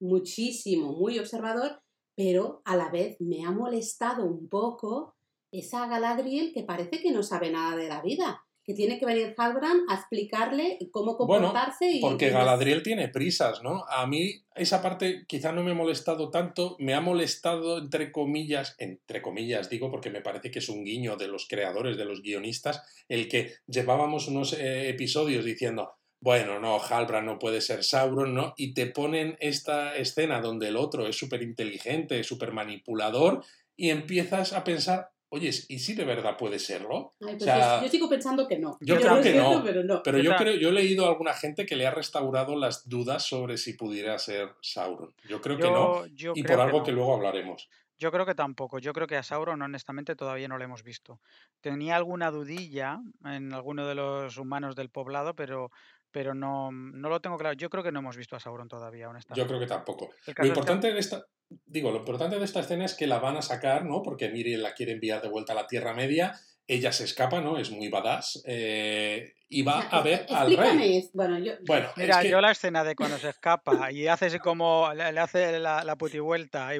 muchísimo, 0.00 0.92
muy 0.92 1.18
observador, 1.18 1.80
pero 2.14 2.62
a 2.64 2.76
la 2.76 2.90
vez 2.90 3.20
me 3.20 3.44
ha 3.44 3.50
molestado 3.50 4.24
un 4.24 4.48
poco 4.48 5.14
esa 5.50 5.86
Galadriel 5.86 6.52
que 6.52 6.62
parece 6.62 7.00
que 7.02 7.12
no 7.12 7.22
sabe 7.22 7.50
nada 7.50 7.76
de 7.76 7.88
la 7.88 8.00
vida, 8.02 8.44
que 8.64 8.74
tiene 8.74 8.98
que 8.98 9.06
venir 9.06 9.34
Halbrand 9.36 9.90
a 9.90 9.94
explicarle 9.94 10.78
cómo 10.90 11.16
Bueno, 11.16 11.46
comportarse 11.48 11.90
y 11.90 12.00
Porque 12.00 12.28
y 12.28 12.30
no- 12.30 12.38
Galadriel 12.38 12.82
tiene 12.82 13.08
prisas, 13.08 13.62
¿no? 13.62 13.84
A 13.88 14.06
mí 14.06 14.44
esa 14.54 14.80
parte 14.82 15.24
quizá 15.26 15.52
no 15.52 15.62
me 15.64 15.72
ha 15.72 15.74
molestado 15.74 16.30
tanto, 16.30 16.76
me 16.78 16.94
ha 16.94 17.00
molestado 17.00 17.78
entre 17.78 18.12
comillas, 18.12 18.76
entre 18.78 19.20
comillas 19.22 19.68
digo, 19.68 19.90
porque 19.90 20.10
me 20.10 20.20
parece 20.20 20.50
que 20.50 20.60
es 20.60 20.68
un 20.68 20.84
guiño 20.84 21.16
de 21.16 21.28
los 21.28 21.48
creadores, 21.48 21.96
de 21.96 22.04
los 22.04 22.22
guionistas, 22.22 22.82
el 23.08 23.28
que 23.28 23.54
llevábamos 23.66 24.28
unos 24.28 24.52
eh, 24.52 24.88
episodios 24.88 25.44
diciendo, 25.44 25.92
bueno, 26.20 26.60
no, 26.60 26.78
Halbrand 26.80 27.26
no 27.26 27.38
puede 27.40 27.60
ser 27.60 27.82
Sauron, 27.82 28.32
¿no? 28.32 28.54
Y 28.56 28.74
te 28.74 28.86
ponen 28.86 29.36
esta 29.40 29.96
escena 29.96 30.40
donde 30.40 30.68
el 30.68 30.76
otro 30.76 31.08
es 31.08 31.16
súper 31.16 31.42
inteligente, 31.42 32.22
súper 32.22 32.52
manipulador, 32.52 33.44
y 33.74 33.90
empiezas 33.90 34.52
a 34.52 34.62
pensar, 34.62 35.08
oye, 35.32 35.50
¿y 35.68 35.78
si 35.78 35.94
de 35.94 36.04
verdad 36.04 36.36
puede 36.36 36.58
serlo? 36.58 37.14
Ay, 37.20 37.36
pues 37.36 37.42
o 37.42 37.44
sea, 37.46 37.78
yo, 37.78 37.86
yo 37.86 37.90
sigo 37.90 38.08
pensando 38.08 38.46
que 38.46 38.58
no. 38.58 38.76
yo 38.82 38.96
creo 38.96 39.22
que 39.22 39.34
no, 39.34 39.62
pero 39.64 39.82
no. 39.82 40.02
Pero 40.02 40.18
Yo 40.18 40.36
creo, 40.36 40.56
yo 40.56 40.68
he 40.68 40.72
leído 40.72 41.06
a 41.06 41.08
alguna 41.08 41.32
gente 41.32 41.64
que 41.64 41.74
le 41.74 41.86
ha 41.86 41.90
restaurado 41.90 42.54
las 42.54 42.86
dudas 42.86 43.24
sobre 43.24 43.56
si 43.56 43.72
pudiera 43.72 44.18
ser 44.18 44.50
Sauron. 44.60 45.14
Yo 45.26 45.40
creo 45.40 45.56
que 45.56 45.70
no, 45.70 46.04
y 46.34 46.42
por 46.42 46.60
algo 46.60 46.78
no. 46.78 46.84
que 46.84 46.92
luego 46.92 47.14
hablaremos. 47.14 47.70
Yo 47.98 48.12
creo 48.12 48.26
que 48.26 48.34
tampoco. 48.34 48.78
Yo 48.78 48.92
creo 48.92 49.06
que 49.06 49.16
a 49.16 49.22
Sauron, 49.22 49.62
honestamente, 49.62 50.16
todavía 50.16 50.48
no 50.48 50.58
lo 50.58 50.64
hemos 50.64 50.82
visto. 50.82 51.20
Tenía 51.62 51.96
alguna 51.96 52.30
dudilla 52.30 53.00
en 53.24 53.54
alguno 53.54 53.86
de 53.86 53.94
los 53.94 54.36
humanos 54.36 54.76
del 54.76 54.90
poblado, 54.90 55.34
pero, 55.34 55.70
pero 56.12 56.34
no, 56.34 56.70
no 56.70 57.08
lo 57.08 57.20
tengo 57.20 57.36
claro. 57.38 57.54
Yo 57.56 57.68
creo 57.70 57.82
que 57.82 57.90
no 57.90 57.98
hemos 58.00 58.16
visto 58.16 58.36
a 58.36 58.40
Sauron 58.40 58.68
todavía, 58.68 59.04
Yo 59.04 59.10
honestamente. 59.10 59.48
creo 59.48 59.58
que 59.60 59.66
tampoco. 59.66 60.04
Lo 60.06 60.10
caso 60.10 60.30
es 60.30 60.34
que- 60.36 60.46
importante 60.46 60.92
de 60.92 60.98
esta, 61.00 61.26
digo, 61.66 61.90
lo 61.90 61.96
importante 61.98 62.38
de 62.38 62.44
esta 62.44 62.60
escena 62.60 62.84
es 62.84 62.94
que 62.94 63.06
la 63.06 63.18
van 63.18 63.36
a 63.36 63.42
sacar, 63.42 63.84
¿no? 63.84 64.02
Porque 64.02 64.28
Miriel 64.28 64.62
la 64.62 64.74
quiere 64.74 64.92
enviar 64.92 65.22
de 65.22 65.28
vuelta 65.28 65.52
a 65.52 65.56
la 65.56 65.66
Tierra 65.66 65.94
Media. 65.94 66.38
Ella 66.66 66.92
se 66.92 67.04
escapa, 67.04 67.40
¿no? 67.40 67.58
Es 67.58 67.70
muy 67.70 67.88
badass. 67.88 68.42
eh, 68.46 69.34
y 69.54 69.60
va 69.62 69.80
O 69.80 69.82
sea, 69.82 69.98
a 69.98 70.02
ver 70.02 70.26
al 70.30 70.56
rey. 70.56 71.10
Bueno, 71.12 71.38
yo, 71.38 71.52
Bueno, 71.66 71.88
Mira, 71.96 72.14
es 72.16 72.22
que 72.22 72.30
yo 72.30 72.40
la 72.40 72.52
escena 72.52 72.84
de 72.84 72.94
cuando 72.96 73.18
se 73.18 73.28
escapa 73.28 73.92
y 73.92 74.06
hace 74.08 74.26
así 74.26 74.38
como 74.38 74.90
le, 74.94 75.02
hace 75.20 75.58
la, 75.58 75.84
la 75.84 75.96
putivuelta 75.96 76.74
y 76.74 76.78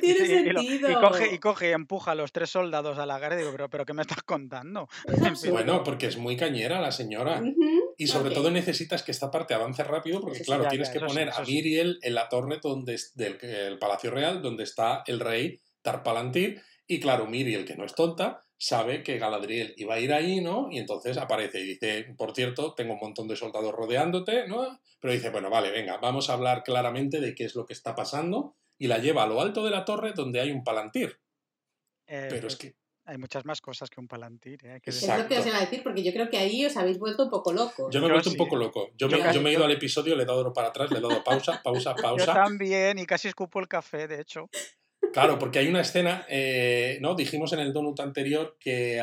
tiene 0.00 0.26
y- 0.28 0.48
y 0.48 0.52
lo- 0.52 0.62
y 0.62 0.66
sentido. 0.68 1.00
coge 1.00 1.34
y 1.34 1.38
coge 1.38 1.70
y 1.70 1.72
empuja 1.72 2.12
a 2.12 2.14
los 2.14 2.30
tres 2.30 2.50
soldados 2.50 2.98
a 2.98 3.06
la 3.06 3.18
guerra 3.18 3.34
y 3.34 3.38
digo, 3.38 3.50
pero, 3.50 3.68
pero 3.68 3.84
¿qué 3.84 3.94
me 3.94 4.02
estás 4.02 4.22
contando? 4.22 4.88
Es 5.08 5.50
bueno, 5.50 5.82
porque 5.82 6.06
es 6.06 6.16
muy 6.16 6.36
cañera 6.36 6.80
la 6.80 6.92
señora. 6.92 7.42
Y 7.96 8.06
sobre 8.06 8.32
todo 8.32 8.50
necesitas 8.52 9.02
que 9.02 9.10
esta 9.10 9.32
parte 9.32 9.54
avance 9.54 9.82
rápido 9.82 10.20
porque, 10.20 10.38
sí, 10.38 10.44
claro, 10.44 10.64
ya, 10.64 10.68
tienes 10.68 10.88
ya, 10.88 10.92
que 10.94 10.98
sí, 11.00 11.04
poner 11.06 11.30
a 11.30 11.44
sí. 11.44 11.52
Miriel 11.52 11.98
en 12.02 12.14
la 12.14 12.28
torre 12.28 12.60
donde 12.62 12.94
es- 12.94 13.12
del 13.16 13.38
el 13.42 13.78
Palacio 13.80 14.12
Real, 14.12 14.40
donde 14.40 14.62
está 14.62 15.02
el 15.06 15.18
rey 15.18 15.60
Tarpalantir. 15.82 16.62
Y 16.86 17.00
claro, 17.00 17.26
Miriel, 17.26 17.64
que 17.64 17.74
no 17.76 17.84
es 17.84 17.94
tonta, 17.94 18.40
sabe 18.66 19.02
que 19.02 19.18
Galadriel 19.18 19.74
iba 19.76 19.94
a 19.94 20.00
ir 20.00 20.12
ahí, 20.12 20.40
¿no? 20.40 20.68
Y 20.70 20.78
entonces 20.78 21.18
aparece 21.18 21.60
y 21.60 21.64
dice, 21.64 22.14
por 22.16 22.34
cierto, 22.34 22.74
tengo 22.74 22.94
un 22.94 23.00
montón 23.00 23.28
de 23.28 23.36
soldados 23.36 23.72
rodeándote, 23.74 24.48
¿no? 24.48 24.80
Pero 25.00 25.12
dice, 25.12 25.28
bueno, 25.30 25.50
vale, 25.50 25.70
venga, 25.70 25.98
vamos 25.98 26.30
a 26.30 26.32
hablar 26.34 26.62
claramente 26.62 27.20
de 27.20 27.34
qué 27.34 27.44
es 27.44 27.54
lo 27.54 27.66
que 27.66 27.74
está 27.74 27.94
pasando. 27.94 28.56
Y 28.78 28.86
la 28.86 28.98
lleva 28.98 29.22
a 29.24 29.26
lo 29.26 29.40
alto 29.40 29.64
de 29.64 29.70
la 29.70 29.84
torre 29.84 30.12
donde 30.14 30.40
hay 30.40 30.50
un 30.50 30.64
palantir. 30.64 31.20
Eh, 32.06 32.26
Pero 32.30 32.48
es 32.48 32.56
que, 32.56 32.74
hay 33.06 33.18
muchas 33.18 33.44
más 33.44 33.60
cosas 33.60 33.90
que 33.90 34.00
un 34.00 34.08
palantir, 34.08 34.64
¿eh? 34.64 34.80
que 34.82 34.88
Es 34.90 35.06
lo 35.06 35.28
que 35.28 35.38
os 35.38 35.46
iba 35.46 35.58
a 35.58 35.60
decir, 35.60 35.82
porque 35.82 36.02
yo 36.02 36.12
creo 36.12 36.30
que 36.30 36.38
ahí 36.38 36.64
os 36.64 36.74
habéis 36.78 36.98
vuelto 36.98 37.24
un 37.24 37.30
poco 37.30 37.52
locos. 37.52 37.92
yo 37.92 38.00
me 38.00 38.06
he 38.06 38.08
Yo 38.08 38.14
vuelto 38.14 38.30
sí. 38.30 38.36
un 38.36 38.38
poco 38.38 38.56
loco. 38.56 38.88
Yo, 38.96 39.08
Yo 39.08 39.18
me, 39.18 39.22
casi- 39.22 39.34
yo 39.36 39.42
me 39.42 39.50
he 39.50 39.52
ido 39.52 39.60
yo- 39.60 39.66
al 39.66 39.72
episodio, 39.72 40.16
le 40.16 40.22
he 40.22 40.26
dado 40.26 40.52
para 40.54 40.68
atrás, 40.68 40.90
le 40.90 40.98
he 40.98 41.02
dado 41.02 41.22
pausa, 41.22 41.60
pausa, 41.62 41.94
Yo 41.96 42.02
pausa. 42.02 42.32
también, 42.34 42.98
y 42.98 43.04
casi 43.06 43.28
escupo 43.28 43.60
el 43.60 43.68
café, 43.68 44.08
de 44.08 44.20
hecho. 44.22 44.48
Claro, 45.14 45.38
porque 45.38 45.60
hay 45.60 45.68
una 45.68 45.82
escena, 45.82 46.26
eh, 46.28 46.98
¿no? 47.00 47.14
Dijimos 47.14 47.52
en 47.52 47.60
el 47.60 47.72
donut 47.72 48.00
anterior 48.00 48.56
que, 48.58 49.00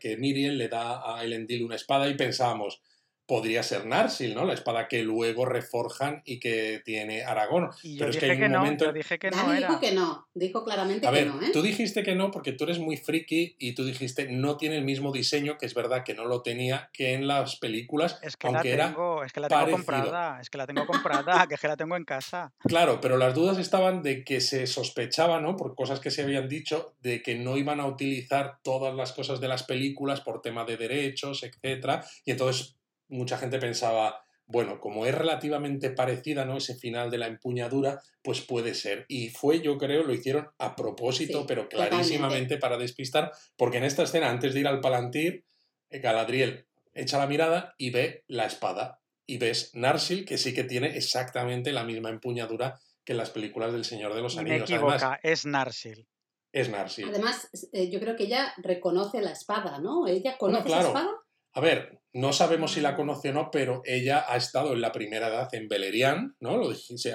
que 0.00 0.16
Miriel 0.16 0.56
le 0.56 0.68
da 0.68 1.02
a 1.04 1.24
Elendil 1.24 1.64
una 1.64 1.74
espada 1.74 2.08
y 2.08 2.14
pensábamos, 2.14 2.80
podría 3.28 3.62
ser 3.62 3.84
Narsil, 3.86 4.34
¿no? 4.34 4.44
La 4.46 4.54
espada 4.54 4.88
que 4.88 5.02
luego 5.02 5.44
reforjan 5.44 6.22
y 6.24 6.40
que 6.40 6.80
tiene 6.84 7.22
Aragón. 7.22 7.68
Y 7.82 7.92
yo 7.92 7.98
Pero 7.98 8.10
es 8.10 8.16
que 8.16 8.26
dije 8.26 8.32
hay 8.32 8.38
que 8.38 8.46
un 8.46 8.52
no, 8.52 8.58
momento... 8.60 8.84
yo 8.86 8.92
dije 8.92 9.18
que 9.18 9.30
no 9.30 9.52
era. 9.52 9.68
dijo 9.68 9.80
que 9.80 9.92
no, 9.92 10.26
dijo 10.34 10.64
claramente 10.64 11.06
A 11.06 11.10
que 11.12 11.16
ver, 11.18 11.26
no, 11.28 11.42
¿eh? 11.42 11.50
tú 11.52 11.60
dijiste 11.62 12.02
que 12.02 12.14
no 12.14 12.30
porque 12.30 12.52
tú 12.52 12.64
eres 12.64 12.78
muy 12.78 12.96
friki 12.96 13.54
y 13.58 13.74
tú 13.74 13.84
dijiste 13.84 14.28
no 14.32 14.56
tiene 14.56 14.78
el 14.78 14.84
mismo 14.84 15.12
diseño, 15.12 15.58
que 15.58 15.66
es 15.66 15.74
verdad 15.74 16.04
que 16.04 16.14
no 16.14 16.24
lo 16.24 16.40
tenía, 16.42 16.88
que 16.94 17.12
en 17.12 17.28
las 17.28 17.56
películas, 17.56 18.18
Es 18.22 18.38
que 18.38 18.50
la 18.50 18.62
era 18.62 18.86
tengo, 18.88 19.22
es 19.22 19.32
que 19.32 19.40
la 19.40 19.48
tengo 19.48 19.60
parecido. 19.60 19.84
comprada, 19.84 20.40
es 20.40 20.48
que 20.50 20.58
la 20.58 20.66
tengo 20.66 20.86
comprada, 20.86 21.46
que 21.46 21.54
es 21.54 21.60
que 21.60 21.68
la 21.68 21.76
tengo 21.76 21.96
en 21.96 22.04
casa. 22.04 22.52
Claro, 22.60 22.98
pero 23.02 23.18
las 23.18 23.34
dudas 23.34 23.58
estaban 23.58 24.02
de 24.02 24.24
que 24.24 24.40
se 24.40 24.66
sospechaba, 24.66 25.38
¿no? 25.38 25.54
Por 25.56 25.74
cosas 25.74 26.00
que 26.00 26.10
se 26.10 26.22
habían 26.22 26.48
dicho, 26.48 26.94
de 27.02 27.22
que 27.22 27.34
no 27.34 27.58
iban 27.58 27.78
a 27.80 27.86
utilizar 27.86 28.58
todas 28.62 28.94
las 28.94 29.12
cosas 29.12 29.38
de 29.40 29.48
las 29.48 29.64
películas 29.64 30.22
por 30.22 30.40
tema 30.40 30.64
de 30.64 30.78
derechos, 30.78 31.42
etcétera. 31.42 32.04
Y 32.24 32.30
entonces 32.30 32.77
mucha 33.08 33.38
gente 33.38 33.58
pensaba, 33.58 34.24
bueno, 34.46 34.80
como 34.80 35.04
es 35.06 35.14
relativamente 35.14 35.90
parecida, 35.90 36.44
¿no? 36.44 36.56
Ese 36.56 36.74
final 36.76 37.10
de 37.10 37.18
la 37.18 37.26
empuñadura, 37.26 38.00
pues 38.22 38.40
puede 38.40 38.74
ser. 38.74 39.04
Y 39.08 39.28
fue, 39.30 39.60
yo 39.60 39.76
creo, 39.78 40.04
lo 40.04 40.14
hicieron 40.14 40.48
a 40.58 40.74
propósito, 40.76 41.40
Sí, 41.40 41.44
pero 41.48 41.62
totalmente. 41.64 41.90
clarísimamente 41.90 42.56
para 42.58 42.78
despistar, 42.78 43.32
porque 43.56 43.78
en 43.78 43.84
esta 43.84 44.04
escena, 44.04 44.30
antes 44.30 44.54
de 44.54 44.60
ir 44.60 44.68
al 44.68 44.80
Palantir, 44.80 45.44
eh, 45.90 45.98
Galadriel 46.00 46.66
echa 46.94 47.18
la 47.18 47.26
mirada 47.26 47.74
y 47.78 47.90
ve 47.90 48.24
la 48.28 48.46
espada. 48.46 49.00
Y 49.26 49.36
ves 49.36 49.70
Narsil, 49.74 50.24
que 50.24 50.38
sí 50.38 50.54
que 50.54 50.64
tiene 50.64 50.96
exactamente 50.96 51.70
la 51.72 51.84
misma 51.84 52.08
empuñadura 52.08 52.80
que 53.04 53.12
en 53.12 53.18
las 53.18 53.30
películas 53.30 53.72
del 53.72 53.84
Señor 53.84 54.14
de 54.14 54.22
los 54.22 54.34
me 54.36 54.40
Anillos. 54.40 54.70
Además, 54.70 54.94
equivoca, 55.02 55.20
es 55.22 55.44
Narsil. 55.46 56.08
es 56.52 56.68
Narsil. 56.70 57.08
Además, 57.10 57.48
eh, 57.72 57.90
yo 57.90 58.00
creo 58.00 58.16
que 58.16 58.24
ella 58.24 58.54
reconoce 58.56 59.20
la 59.20 59.32
espada, 59.32 59.78
¿no? 59.80 60.06
¿Ella 60.06 60.36
Bueno, 60.40 60.58
conoce 60.58 60.64
claro. 60.66 60.80
esa 60.80 60.88
espada? 60.98 61.10
A 61.58 61.60
ver, 61.60 61.98
no 62.12 62.32
sabemos 62.32 62.70
si 62.74 62.80
la 62.80 62.94
conoce 62.94 63.30
o 63.30 63.32
no, 63.32 63.50
pero 63.50 63.82
ella 63.84 64.24
ha 64.28 64.36
estado 64.36 64.74
en 64.74 64.80
la 64.80 64.92
primera 64.92 65.26
edad 65.26 65.52
en 65.56 65.66
Beleriand, 65.66 66.36
¿no? 66.38 66.56
Lo 66.56 66.70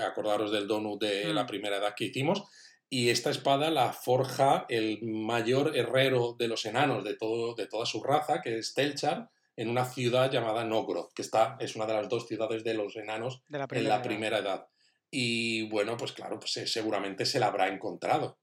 acordaros 0.06 0.52
del 0.52 0.68
donut 0.68 1.02
de 1.02 1.28
Mm. 1.28 1.34
la 1.34 1.46
primera 1.46 1.78
edad 1.78 1.94
que 1.96 2.04
hicimos. 2.04 2.44
Y 2.90 3.10
esta 3.10 3.30
espada 3.30 3.72
la 3.72 3.94
forja 3.94 4.66
el 4.68 5.00
mayor 5.02 5.78
herrero 5.78 6.36
de 6.38 6.50
los 6.50 6.66
enanos 6.66 7.06
de, 7.06 7.16
todo, 7.16 7.56
de 7.56 7.68
toda 7.68 7.86
su 7.86 8.04
raza, 8.04 8.42
que 8.42 8.58
es 8.58 8.74
Telchar, 8.74 9.30
en 9.56 9.70
una 9.70 9.86
ciudad 9.86 10.30
llamada 10.30 10.66
Nogroth, 10.66 11.14
que 11.14 11.22
está, 11.22 11.56
es 11.62 11.78
una 11.78 11.86
de 11.86 11.94
las 11.94 12.10
dos 12.10 12.28
ciudades 12.28 12.66
de 12.66 12.74
los 12.74 12.98
enanos 12.98 13.44
De 13.48 13.60
la 13.60 13.64
en 13.64 13.68
primera 13.70 13.88
la 13.90 13.96
edad. 13.96 14.04
primera 14.04 14.38
edad. 14.40 14.68
Y 15.10 15.70
bueno, 15.70 15.96
pues 15.96 16.12
claro, 16.12 16.38
pues 16.38 16.58
eh, 16.58 16.68
seguramente 16.68 17.26
se 17.26 17.40
la 17.40 17.48
habrá 17.48 17.70
encontrado. 17.70 18.40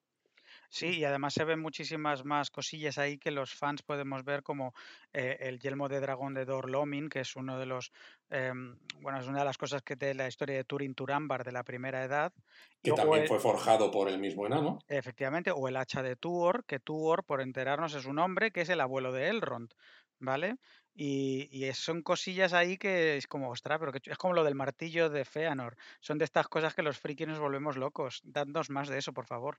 Sí, 0.73 0.99
y 0.99 1.05
además 1.05 1.35
se 1.35 1.45
ven 1.45 1.59
muchísimas 1.61 2.25
más 2.25 2.51
cosillas 2.51 2.97
ahí 2.99 3.19
que 3.19 3.33
los 3.33 3.53
fans 3.55 3.83
podemos 3.83 4.25
ver 4.25 4.43
como 4.45 4.73
eh, 5.13 5.37
el 5.41 5.59
yelmo 5.59 5.89
de 5.89 5.99
dragón 6.01 6.33
de 6.33 6.45
Dor 6.45 6.71
Lomin, 6.71 7.09
que 7.09 7.21
es 7.21 7.35
uno 7.35 7.59
de 7.59 7.67
los, 7.67 7.91
em, 8.31 8.79
bueno, 9.01 9.19
es 9.21 9.27
una 9.27 9.41
de 9.41 9.45
las 9.47 9.59
cosas 9.59 9.83
que 9.83 9.97
de 9.97 10.15
la 10.15 10.29
historia 10.29 10.57
de 10.57 10.65
Turin 10.65 10.95
Turambar 10.95 11.43
de 11.45 11.53
la 11.53 11.65
primera 11.65 12.05
edad. 12.05 12.33
Y, 12.83 12.85
Que 12.85 12.93
o 12.93 12.95
también 12.95 13.23
el- 13.23 13.29
fue 13.29 13.41
forjado 13.41 13.91
por 13.91 14.09
el 14.09 14.19
mismo 14.19 14.47
enano. 14.47 14.79
Efectivamente, 14.89 15.51
o 15.53 15.69
el 15.69 15.77
hacha 15.77 16.03
de 16.03 16.17
Tuor, 16.17 16.65
que 16.67 16.81
Tuor, 16.81 17.25
por 17.25 17.41
enterarnos, 17.41 17.95
es 17.95 18.07
un 18.07 18.19
hombre 18.19 18.51
que 18.53 18.63
es 18.63 18.69
el 18.69 18.81
abuelo 18.81 19.13
de 19.13 19.29
Elrond, 19.29 19.73
¿vale? 20.19 20.57
Y, 20.95 21.49
y 21.53 21.73
son 21.75 22.03
cosillas 22.03 22.53
ahí 22.53 22.77
que 22.77 23.17
es 23.17 23.27
como, 23.29 23.51
ostras, 23.51 23.79
pero 23.79 23.93
que 23.93 24.01
es 24.05 24.19
como 24.19 24.35
lo 24.35 24.45
del 24.45 24.55
martillo 24.57 25.09
de 25.09 25.25
Feanor. 25.25 25.77
Son 26.01 26.19
de 26.19 26.25
estas 26.25 26.49
cosas 26.49 26.75
que 26.75 26.83
los 26.83 26.99
frikis 26.99 27.29
nos 27.29 27.39
volvemos 27.39 27.77
locos. 27.77 28.21
Dadnos 28.25 28.71
más 28.71 28.89
de 28.89 28.99
eso, 28.99 29.13
por 29.13 29.27
favor. 29.27 29.59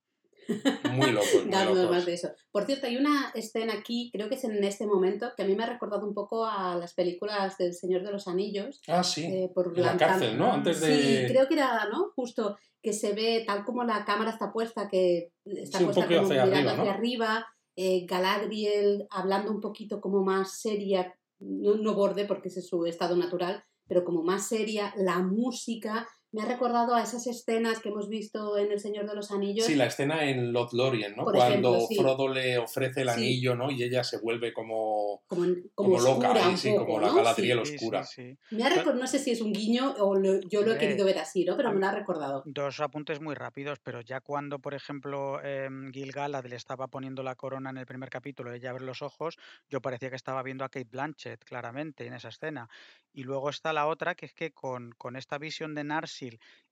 Muy 0.92 1.12
locos, 1.12 1.44
muy 1.44 1.52
Dándonos 1.52 1.84
locos. 1.84 1.96
más 1.98 2.06
de 2.06 2.14
eso. 2.14 2.30
Por 2.52 2.66
cierto, 2.66 2.88
hay 2.88 2.98
una 2.98 3.32
escena 3.36 3.74
aquí, 3.74 4.10
creo 4.12 4.28
que 4.30 4.36
es 4.36 4.44
en 4.44 4.64
este 4.64 4.86
momento, 4.86 5.32
que 5.36 5.44
a 5.44 5.46
mí 5.46 5.56
me 5.56 5.64
ha 5.64 5.70
recordado 5.70 6.06
un 6.08 6.14
poco 6.14 6.46
a 6.46 6.76
las 6.76 6.94
películas 6.94 7.58
del 7.58 7.74
Señor 7.74 8.04
de 8.04 8.12
los 8.12 8.28
Anillos. 8.28 8.82
Ah, 8.88 9.04
sí. 9.04 9.24
eh, 9.26 9.52
por 9.54 9.74
En 9.76 9.84
la 9.84 9.98
cárcel, 9.98 10.38
¿no? 10.38 10.52
Antes 10.52 10.82
de... 10.82 11.28
Sí, 11.28 11.34
creo 11.34 11.48
que 11.48 11.54
era, 11.56 11.88
¿no? 11.92 12.12
Justo 12.16 12.58
que 12.82 12.94
se 12.94 13.14
ve 13.14 13.44
tal 13.46 13.64
como 13.64 13.84
la 13.84 14.04
cámara 14.06 14.32
está 14.32 14.52
puesta, 14.52 14.90
que 14.90 15.32
está 15.46 15.78
Sí, 15.78 15.86
puesta 15.86 16.08
como 16.08 16.22
hacia 16.22 16.46
mirando 16.46 16.58
arriba, 16.58 16.72
hacia 16.72 16.84
¿no? 16.84 16.92
arriba, 16.92 17.48
eh, 17.76 18.06
Galadriel 18.08 19.08
hablando 19.12 19.52
un 19.52 19.62
poquito 19.62 20.02
como 20.02 20.24
más 20.24 20.60
seria, 20.60 21.14
no, 21.40 21.76
no 21.76 21.94
borde 21.94 22.26
porque 22.26 22.50
ese 22.50 22.60
es 22.60 22.68
su 22.68 22.86
estado 22.86 23.16
natural, 23.16 23.64
pero 23.88 24.04
como 24.04 24.24
más 24.24 24.48
seria, 24.48 24.94
la 24.98 25.20
música, 25.20 26.08
me 26.32 26.42
ha 26.42 26.46
recordado 26.46 26.96
a 26.96 27.02
esas 27.04 27.28
escenas 27.28 27.80
que 27.80 27.90
hemos 27.90 28.08
visto 28.10 28.58
en 28.58 28.72
El 28.72 28.80
Señor 28.80 29.08
de 29.08 29.16
los 29.16 29.32
Anillos. 29.32 29.66
Sí, 29.66 29.76
la 29.76 29.86
escena 29.88 30.24
en 30.26 30.54
Lothlorien, 30.54 31.16
¿no? 31.16 31.24
Por 31.26 31.36
Cuando 31.36 31.70
ejemplo, 31.76 31.88
sí. 31.88 31.96
Frodo 31.98 32.28
le 32.30 32.58
ofrece 32.58 33.02
el 33.02 33.10
Sí. 33.10 33.14
anillo, 33.16 33.56
¿no? 33.56 33.70
Y 33.72 33.84
ella 33.84 34.04
se 34.04 34.18
vuelve 34.20 34.54
como, 34.54 35.24
como, 35.28 35.46
como, 35.76 35.98
como 35.98 36.00
loca, 36.00 36.32
un 36.50 36.58
sí, 36.58 36.70
poco, 36.72 36.86
como 36.86 37.00
la 37.02 37.08
¿no? 37.08 37.16
Galadriel 37.16 37.66
Sí, 37.66 37.76
oscura. 37.76 38.04
sí, 38.06 38.38
sí. 38.50 38.56
Me 38.56 38.64
ha 38.64 38.70
recor- 38.70 38.96
no 38.96 39.08
sé 39.08 39.20
si 39.20 39.32
es 39.32 39.42
un 39.42 39.52
guiño 39.54 39.94
o 40.00 40.16
lo- 40.16 40.40
yo 40.50 40.62
lo 40.62 40.74
he 40.74 40.78
querido 40.78 41.06
ver 41.06 41.20
así, 41.20 41.44
¿no? 41.46 41.58
Pero 41.58 41.70
a 41.70 41.74
me 41.74 41.80
lo 41.80 41.88
ha 41.88 41.92
recordado. 41.92 42.44
Dos 42.46 42.80
apuntes 42.80 43.20
muy 43.22 43.36
rápidos, 43.36 43.80
pero 43.84 44.02
ya 44.02 44.22
cuando, 44.22 44.60
por 44.60 44.74
ejemplo, 44.74 45.42
em, 45.44 45.92
Gil-galad 45.92 46.46
le 46.46 46.56
estaba 46.56 46.88
poniendo 46.88 47.24
la 47.24 47.36
corona 47.36 47.70
en 47.70 47.78
el 47.78 47.86
primer 47.86 48.10
capítulo, 48.10 48.54
ella 48.54 48.72
abre 48.72 48.84
los 48.86 49.02
ojos, 49.02 49.38
yo 49.70 49.82
parecía 49.82 50.10
que 50.10 50.16
estaba 50.16 50.42
viendo 50.44 50.64
a 50.66 50.70
Kate 50.70 50.88
Blanchett, 50.90 51.44
claramente, 51.44 52.06
en 52.08 52.14
esa 52.14 52.30
escena. 52.30 52.68
Y 53.14 53.24
luego 53.24 53.50
está 53.50 53.74
la 53.74 53.88
otra, 53.88 54.16
que 54.16 54.26
es 54.26 54.34
que 54.34 54.52
con, 54.52 54.92
con 54.98 55.16
esta 55.18 55.38
visión 55.38 55.76
de 55.76 55.84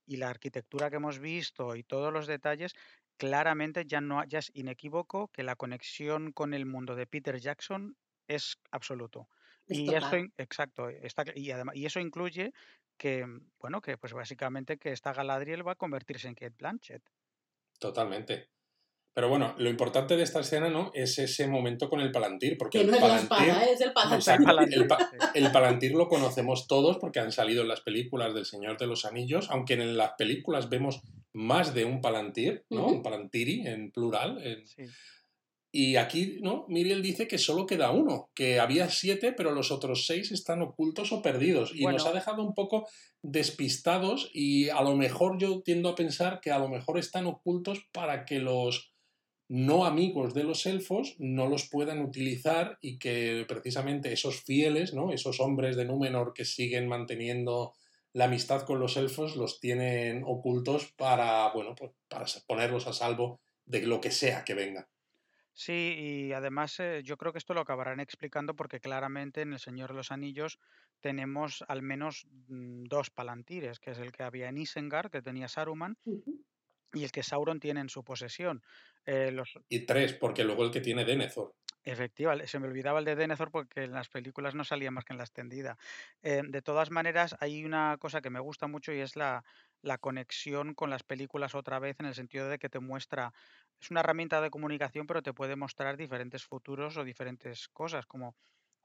Y 0.06 0.16
la 0.16 0.28
arquitectura 0.30 0.90
que 0.90 0.96
hemos 0.96 1.18
visto 1.18 1.76
y 1.76 1.84
todos 1.84 2.12
los 2.12 2.26
detalles, 2.26 2.74
claramente 3.16 3.84
ya, 3.86 4.00
no, 4.00 4.24
ya 4.24 4.38
es 4.40 4.50
inequívoco 4.54 5.28
que 5.28 5.42
la 5.42 5.56
conexión 5.56 6.32
con 6.32 6.54
el 6.54 6.66
mundo 6.66 6.94
de 6.96 7.06
Peter 7.06 7.38
Jackson 7.38 7.96
es 8.28 8.56
absoluto. 8.70 9.28
Es 9.66 9.82
Y 9.82 9.84
total. 9.84 10.22
exacto, 10.36 10.88
está, 10.88 11.24
cl- 11.24 11.36
y, 11.36 11.50
además, 11.52 11.76
y 11.76 11.86
eso 11.86 12.00
incluye 12.00 12.52
que, 12.98 13.26
mm, 13.26 13.50
bueno, 13.60 13.80
que 13.80 13.98
pues 13.98 14.12
básicamente 14.12 14.78
que 14.78 14.92
esta 14.92 15.12
Galadriel 15.12 15.66
va 15.66 15.72
a 15.72 15.76
convertirse 15.76 16.28
en 16.28 16.34
Kate 16.34 16.54
Blanchett. 16.58 17.02
Totalmente. 17.80 18.52
Pero 19.12 19.28
bueno, 19.28 19.54
lo 19.58 19.68
importante 19.68 20.16
de 20.16 20.22
esta 20.22 20.40
escena, 20.40 20.68
¿no? 20.68 20.92
Es 20.94 21.18
ese 21.18 21.46
momento 21.48 21.88
con 21.90 22.00
el 22.00 22.12
Palantir, 22.12 22.56
porque 22.56 22.78
Que 22.78 22.84
el 22.84 22.90
no 22.90 22.96
es 22.96 23.02
la 23.02 23.08
Palantir... 23.08 23.48
espada, 23.48 24.16
es 24.16 24.28
el 24.28 24.44
palantir. 24.44 24.78
El, 24.78 24.86
pa- 24.86 24.98
sí. 25.10 25.16
el 25.34 25.52
Palantir 25.52 25.92
lo 25.92 26.08
conocemos 26.08 26.66
todos 26.68 26.98
porque 26.98 27.18
han 27.20 27.32
salido 27.32 27.62
en 27.62 27.68
las 27.68 27.80
películas 27.80 28.34
del 28.34 28.46
Señor 28.46 28.78
de 28.78 28.86
los 28.86 29.04
Anillos, 29.04 29.48
aunque 29.50 29.74
en 29.74 29.96
las 29.96 30.12
películas 30.16 30.68
vemos 30.68 31.00
más 31.32 31.74
de 31.74 31.84
un 31.84 32.00
Palantir, 32.00 32.64
¿no? 32.70 32.86
Un 32.86 33.02
Palantiri 33.02 33.66
en 33.66 33.90
plural. 33.90 34.40
en- 34.46 34.66
Sí. 34.66 34.84
Y 35.72 35.94
aquí, 35.96 36.38
¿no? 36.42 36.64
Miriel 36.68 37.00
dice 37.00 37.28
que 37.28 37.38
solo 37.38 37.64
queda 37.64 37.92
uno, 37.92 38.30
que 38.34 38.58
había 38.58 38.88
siete, 38.90 39.32
pero 39.32 39.52
los 39.52 39.70
otros 39.70 40.04
seis 40.04 40.32
están 40.32 40.62
ocultos 40.62 41.12
o 41.12 41.22
perdidos. 41.22 41.70
Y 41.72 41.84
nos 41.86 42.06
ha 42.06 42.12
dejado 42.12 42.42
un 42.42 42.54
poco 42.54 42.88
despistados 43.22 44.30
y 44.34 44.68
a 44.68 44.82
lo 44.82 44.96
mejor 44.96 45.38
yo 45.38 45.62
tiendo 45.62 45.88
a 45.88 45.94
pensar 45.94 46.40
que 46.40 46.50
a 46.50 46.58
lo 46.58 46.68
mejor 46.68 46.98
están 46.98 47.26
ocultos 47.26 47.86
para 47.92 48.24
que 48.24 48.40
los 48.40 48.92
no 49.50 49.84
amigos 49.84 50.32
de 50.32 50.44
los 50.44 50.64
elfos 50.64 51.16
no 51.18 51.48
los 51.48 51.68
puedan 51.68 52.02
utilizar 52.02 52.78
y 52.80 53.00
que 53.00 53.44
precisamente 53.48 54.12
esos 54.12 54.44
fieles, 54.44 54.94
¿no? 54.94 55.12
Esos 55.12 55.40
hombres 55.40 55.74
de 55.74 55.84
Númenor 55.84 56.32
que 56.32 56.44
siguen 56.44 56.86
manteniendo 56.86 57.74
la 58.12 58.26
amistad 58.26 58.62
con 58.62 58.78
los 58.78 58.96
elfos 58.96 59.34
los 59.34 59.58
tienen 59.58 60.22
ocultos 60.24 60.92
para, 60.92 61.50
bueno, 61.52 61.74
pues 61.74 61.90
para 62.08 62.26
ponerlos 62.46 62.86
a 62.86 62.92
salvo 62.92 63.40
de 63.66 63.82
lo 63.82 64.00
que 64.00 64.12
sea 64.12 64.44
que 64.44 64.54
venga. 64.54 64.88
Sí, 65.52 65.96
y 65.98 66.32
además 66.32 66.78
eh, 66.78 67.02
yo 67.02 67.16
creo 67.16 67.32
que 67.32 67.38
esto 67.38 67.52
lo 67.52 67.60
acabarán 67.60 67.98
explicando 67.98 68.54
porque 68.54 68.78
claramente 68.78 69.40
en 69.40 69.52
El 69.52 69.58
Señor 69.58 69.90
de 69.90 69.96
los 69.96 70.12
Anillos 70.12 70.60
tenemos 71.00 71.64
al 71.66 71.82
menos 71.82 72.28
mm, 72.46 72.84
dos 72.84 73.10
palantires, 73.10 73.80
que 73.80 73.90
es 73.90 73.98
el 73.98 74.12
que 74.12 74.22
había 74.22 74.48
en 74.48 74.58
Isengard, 74.58 75.10
que 75.10 75.22
tenía 75.22 75.48
Saruman, 75.48 75.98
y 76.92 77.04
el 77.04 77.12
que 77.12 77.22
Sauron 77.22 77.60
tiene 77.60 77.80
en 77.80 77.88
su 77.88 78.04
posesión. 78.04 78.62
Eh, 79.06 79.30
los, 79.32 79.58
Y 79.70 79.86
tres, 79.86 80.12
porque 80.12 80.44
luego 80.44 80.64
el 80.64 80.70
que 80.70 80.82
tiene 80.82 81.06
Denethor. 81.06 81.56
Efectiva, 81.82 82.36
se 82.46 82.58
me 82.58 82.66
olvidaba 82.66 82.98
el 82.98 83.06
de 83.06 83.16
Denethor 83.16 83.50
porque 83.50 83.84
en 83.84 83.92
las 83.92 84.08
películas 84.10 84.54
no 84.54 84.64
salía 84.64 84.90
más 84.90 85.04
que 85.04 85.14
en 85.14 85.16
la 85.18 85.24
extendida. 85.24 85.78
Eh, 86.22 86.42
de 86.46 86.60
todas 86.62 86.90
maneras, 86.90 87.36
hay 87.40 87.64
una 87.64 87.96
cosa 87.98 88.20
que 88.20 88.28
me 88.28 88.38
gusta 88.40 88.66
mucho 88.66 88.92
y 88.92 89.00
es 89.00 89.16
la, 89.16 89.44
la 89.80 89.96
conexión 89.96 90.74
con 90.74 90.90
las 90.90 91.04
películas 91.04 91.54
otra 91.54 91.78
vez, 91.78 91.96
en 91.98 92.04
el 92.06 92.14
sentido 92.14 92.48
de 92.50 92.58
que 92.58 92.68
te 92.68 92.80
muestra, 92.80 93.32
es 93.80 93.90
una 93.90 94.00
herramienta 94.00 94.42
de 94.42 94.50
comunicación, 94.50 95.06
pero 95.06 95.22
te 95.22 95.32
puede 95.32 95.56
mostrar 95.56 95.96
diferentes 95.96 96.44
futuros 96.44 96.98
o 96.98 97.04
diferentes 97.04 97.68
cosas, 97.68 98.04
como 98.06 98.36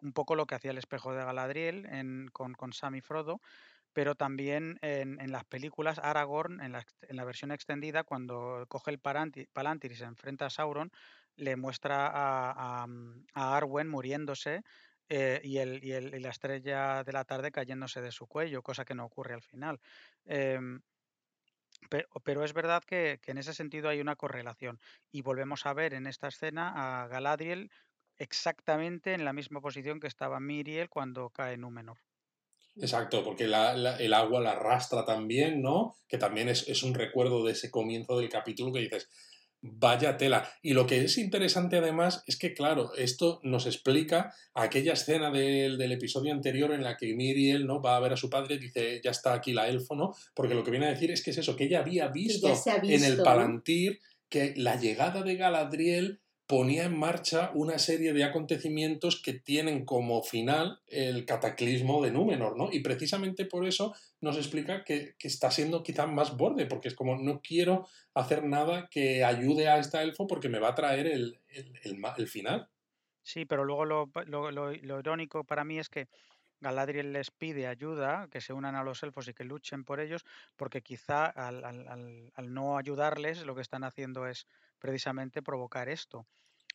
un 0.02 0.14
poco 0.14 0.36
lo 0.36 0.46
que 0.46 0.56
hacía 0.56 0.72
el 0.72 0.78
espejo 0.78 1.14
de 1.14 1.26
Galadriel 1.26 1.86
en- 1.88 2.30
con, 2.32 2.54
con 2.54 2.72
Sam 2.74 2.96
y 2.96 3.02
Frodo, 3.02 3.42
pero 3.96 4.14
también 4.14 4.78
en, 4.82 5.32
las 5.32 5.46
películas 5.46 6.00
Aragorn, 6.00 6.60
en 6.60 6.74
la, 6.74 7.24
versión 7.24 7.52
extendida, 7.54 8.04
cuando 8.04 8.66
coge 8.68 8.92
el 8.92 9.00
Palantir, 9.00 9.48
y 9.90 9.96
se 9.96 10.04
enfrenta 10.04 10.48
a 10.48 10.50
Sauron, 10.50 10.92
le 11.38 11.56
muestra 11.56 12.12
a, 12.14 12.86
mm, 12.88 13.28
Arwen 13.34 13.88
muriéndose 13.88 14.64
eh, 15.08 15.40
y, 15.46 15.60
el, 15.60 16.22
la 16.22 16.30
estrella 16.30 17.06
de 17.06 17.14
la 17.14 17.24
tarde 17.24 17.54
cayéndose 17.54 18.02
de 18.02 18.12
su 18.12 18.28
cuello, 18.28 18.62
cosa 18.62 18.84
que 18.84 18.96
no 18.96 19.06
ocurre 19.06 19.34
al 19.34 19.44
final. 19.44 19.80
Em, 20.26 20.82
pero, 21.90 22.10
pero 22.26 22.44
es 22.44 22.52
verdad 22.52 22.84
que, 22.84 23.22
que 23.22 23.32
en 23.32 23.38
ese 23.38 23.54
sentido 23.54 23.88
hay 23.88 24.02
una 24.02 24.18
correlación. 24.18 24.78
Y 25.10 25.22
volvemos 25.22 25.66
a 25.66 25.74
ver 25.74 25.94
en 25.94 26.06
esta 26.06 26.28
escena 26.28 27.04
a 27.04 27.08
Galadriel 27.08 27.72
exactamente 28.18 29.14
en 29.14 29.24
la 29.24 29.32
misma 29.32 29.62
posición 29.62 30.02
que 30.02 30.08
estaba 30.08 30.42
Miriel 30.42 30.90
cuando 30.90 31.30
cae 31.30 31.56
Númenor. 31.56 32.00
Exacto, 32.78 33.24
porque 33.24 33.48
la- 33.48 33.76
la- 33.76 33.98
el 33.98 34.14
agua 34.14 34.42
la 34.42 34.52
arrastra 34.52 35.06
también, 35.06 35.62
¿no? 35.62 35.96
Que 36.08 36.18
también 36.18 36.50
es, 36.50 36.68
es 36.68 36.84
un 36.84 36.94
recuerdo 36.94 37.46
de 37.46 37.54
ese 37.54 37.72
comienzo 37.72 38.18
del 38.20 38.30
capítulo 38.30 38.72
que 38.74 38.80
dices, 38.82 39.10
vaya 39.62 40.18
tela. 40.18 40.48
Y 40.62 40.74
lo 40.74 40.86
que 40.86 41.02
es 41.06 41.18
interesante 41.18 41.78
además 41.78 42.24
es 42.28 42.38
que, 42.38 42.54
claro, 42.54 42.94
esto 42.98 43.40
nos 43.44 43.66
explica 43.66 44.32
aquella 44.54 44.94
escena 44.94 45.32
del, 45.32 45.78
del 45.78 45.92
episodio 45.94 46.34
anterior 46.34 46.72
en 46.72 46.84
la 46.84 46.98
que 46.98 47.16
Miriel, 47.16 47.66
¿no? 47.66 47.82
Va 47.82 47.96
a 47.96 48.00
ver 48.00 48.14
a 48.14 48.18
su 48.18 48.30
padre 48.30 48.56
y 48.56 48.60
dice, 48.60 49.02
ya 49.04 49.10
está 49.12 49.34
aquí 49.34 49.54
la 49.54 49.68
elfo, 49.68 49.96
¿no? 49.96 50.14
Porque 50.36 50.54
lo 50.54 50.64
que 50.64 50.70
viene 50.72 50.86
a 50.86 50.92
decir 50.92 51.10
es 51.12 51.24
que 51.24 51.32
es 51.32 51.38
eso, 51.40 51.56
que 51.56 51.64
ella 51.64 51.80
había 51.80 52.10
visto, 52.10 52.48
en 52.94 53.04
el. 53.04 53.18
Palantir 53.24 54.02
que 54.30 54.54
la 54.58 54.76
llegada 54.76 55.24
de 55.24 55.36
Galadriel 55.36 56.20
ponía 56.48 56.84
en 56.86 56.98
marcha 56.98 57.52
una 57.56 57.80
serie 57.80 58.14
de 58.14 58.24
acontecimientos 58.24 59.22
que 59.22 59.34
tienen 59.34 59.84
como 59.86 60.22
final 60.24 60.80
el 60.88 61.26
cataclismo 61.26 62.04
de 62.04 62.12
Númenor, 62.12 62.56
¿no? 62.58 62.70
Y 62.72 62.82
precisamente 62.82 63.46
por 63.46 63.66
eso 63.66 63.96
nos 64.22 64.38
explica 64.38 64.84
que, 64.84 65.16
que 65.18 65.28
está 65.28 65.50
siendo 65.50 65.82
quizá 65.82 66.06
más 66.06 66.38
borde, 66.38 66.66
porque 66.68 66.88
es 66.90 66.96
como 66.96 67.16
no 67.18 67.42
quiero 67.42 67.88
hacer 68.14 68.44
nada 68.44 68.88
que 68.92 69.24
ayude 69.24 69.68
a 69.68 69.80
esta 69.80 70.04
elfo 70.04 70.28
porque 70.28 70.50
me 70.50 70.60
va 70.60 70.70
a 70.70 70.76
traer 70.76 71.08
el, 71.08 71.40
el- 71.50 72.00
el 72.18 72.28
final. 72.28 72.70
Sí, 73.24 73.46
pero 73.46 73.66
luego 73.66 73.86
lo- 73.86 74.12
lo- 74.28 74.52
lo 74.52 75.00
irónico 75.00 75.44
para 75.46 75.64
mí 75.64 75.80
es 75.80 75.90
que 75.90 76.08
Galadriel 76.66 77.14
les 77.14 77.32
pide 77.32 77.68
ayuda, 77.68 78.28
que 78.32 78.42
se 78.42 78.54
unan 78.54 78.76
a 78.76 78.84
los 78.84 79.02
elfos 79.04 79.28
y 79.28 79.34
que 79.34 79.44
luchen 79.46 79.84
por 79.86 80.00
ellos, 80.00 80.24
porque 80.56 80.82
quizá 80.82 81.26
al, 81.28 81.64
al- 81.64 81.88
al- 81.88 82.32
al 82.36 82.54
no 82.54 82.78
ayudarles 82.78 83.46
lo 83.46 83.56
que 83.56 83.62
están 83.68 83.84
haciendo 83.84 84.28
es 84.28 84.48
precisamente 84.80 85.42
provocar 85.42 85.88
esto. 85.90 86.28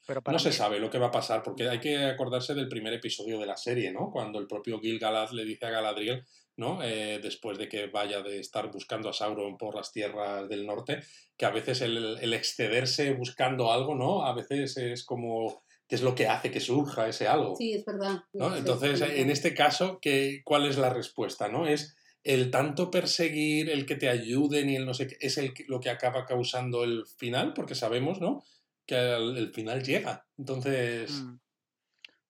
Pero 0.07 0.23
para 0.23 0.35
No 0.35 0.39
se 0.39 0.53
sabe 0.53 0.81
lo 0.81 0.91
que 0.91 0.99
va 0.99 1.09
a 1.09 1.11
pasar, 1.11 1.43
porque 1.43 1.69
hay 1.69 1.79
que 1.81 2.05
acordarse 2.05 2.55
del 2.55 2.69
primer 2.69 2.93
episodio 2.95 3.39
de 3.39 3.47
la 3.47 3.57
serie, 3.57 3.93
¿no? 3.93 4.11
Cuando 4.11 4.39
el 4.39 4.47
propio 4.47 4.81
Gil-galad 4.81 5.31
le 5.33 5.45
dice 5.45 5.67
a 5.67 5.71
Galadriel, 5.71 6.25
¿no? 6.57 6.83
Eh, 6.83 7.21
después 7.23 7.59
de 7.59 7.69
que 7.69 7.87
vaya 7.89 8.23
de 8.23 8.39
estar 8.41 8.71
buscando 8.71 9.09
a 9.09 9.13
Sauron 9.13 9.57
por 9.59 9.75
las 9.75 9.93
tierras 9.93 10.49
del 10.49 10.67
norte, 10.67 11.01
que 11.37 11.47
a 11.47 11.51
veces 11.51 11.81
el, 11.83 12.19
el 12.21 12.33
excederse 12.35 13.13
buscando 13.13 13.73
algo, 13.73 13.95
¿no? 13.95 14.25
A 14.25 14.33
veces 14.35 14.77
es 14.79 15.05
como 15.05 15.63
es 15.95 16.03
lo 16.03 16.15
que 16.15 16.27
hace 16.29 16.51
que 16.51 16.61
surja 16.61 17.09
ese 17.09 17.29
algo. 17.29 17.57
Sí, 17.57 17.75
es 17.75 17.85
verdad. 17.85 18.25
¿no? 18.33 18.53
Sí, 18.53 18.59
Entonces, 18.59 18.99
sí, 19.01 19.05
en 19.09 19.31
este 19.31 19.55
caso, 19.55 19.99
¿qué, 20.01 20.43
¿cuál 20.45 20.67
es 20.67 20.79
la 20.79 20.91
respuesta? 20.91 21.49
¿no? 21.49 21.67
Es 21.67 21.97
el 22.23 22.51
tanto 22.51 22.91
perseguir, 22.91 23.71
el 23.71 23.87
que 23.87 23.97
te 23.97 24.09
ayuden 24.09 24.69
y 24.71 24.77
el 24.77 24.87
no 24.87 24.95
sé 24.95 25.07
qué, 25.09 25.17
es 25.21 25.39
el, 25.39 25.53
lo 25.69 25.81
que 25.81 25.91
acaba 25.91 26.27
causando 26.27 26.85
el 26.85 27.07
final, 27.07 27.55
porque 27.55 27.75
sabemos, 27.75 28.21
¿no? 28.21 28.43
Que 28.87 28.97
el, 28.97 29.37
el 29.37 29.53
final 29.53 29.83
llega. 29.83 30.27
Entonces, 30.37 31.11
Mm. 31.11 31.39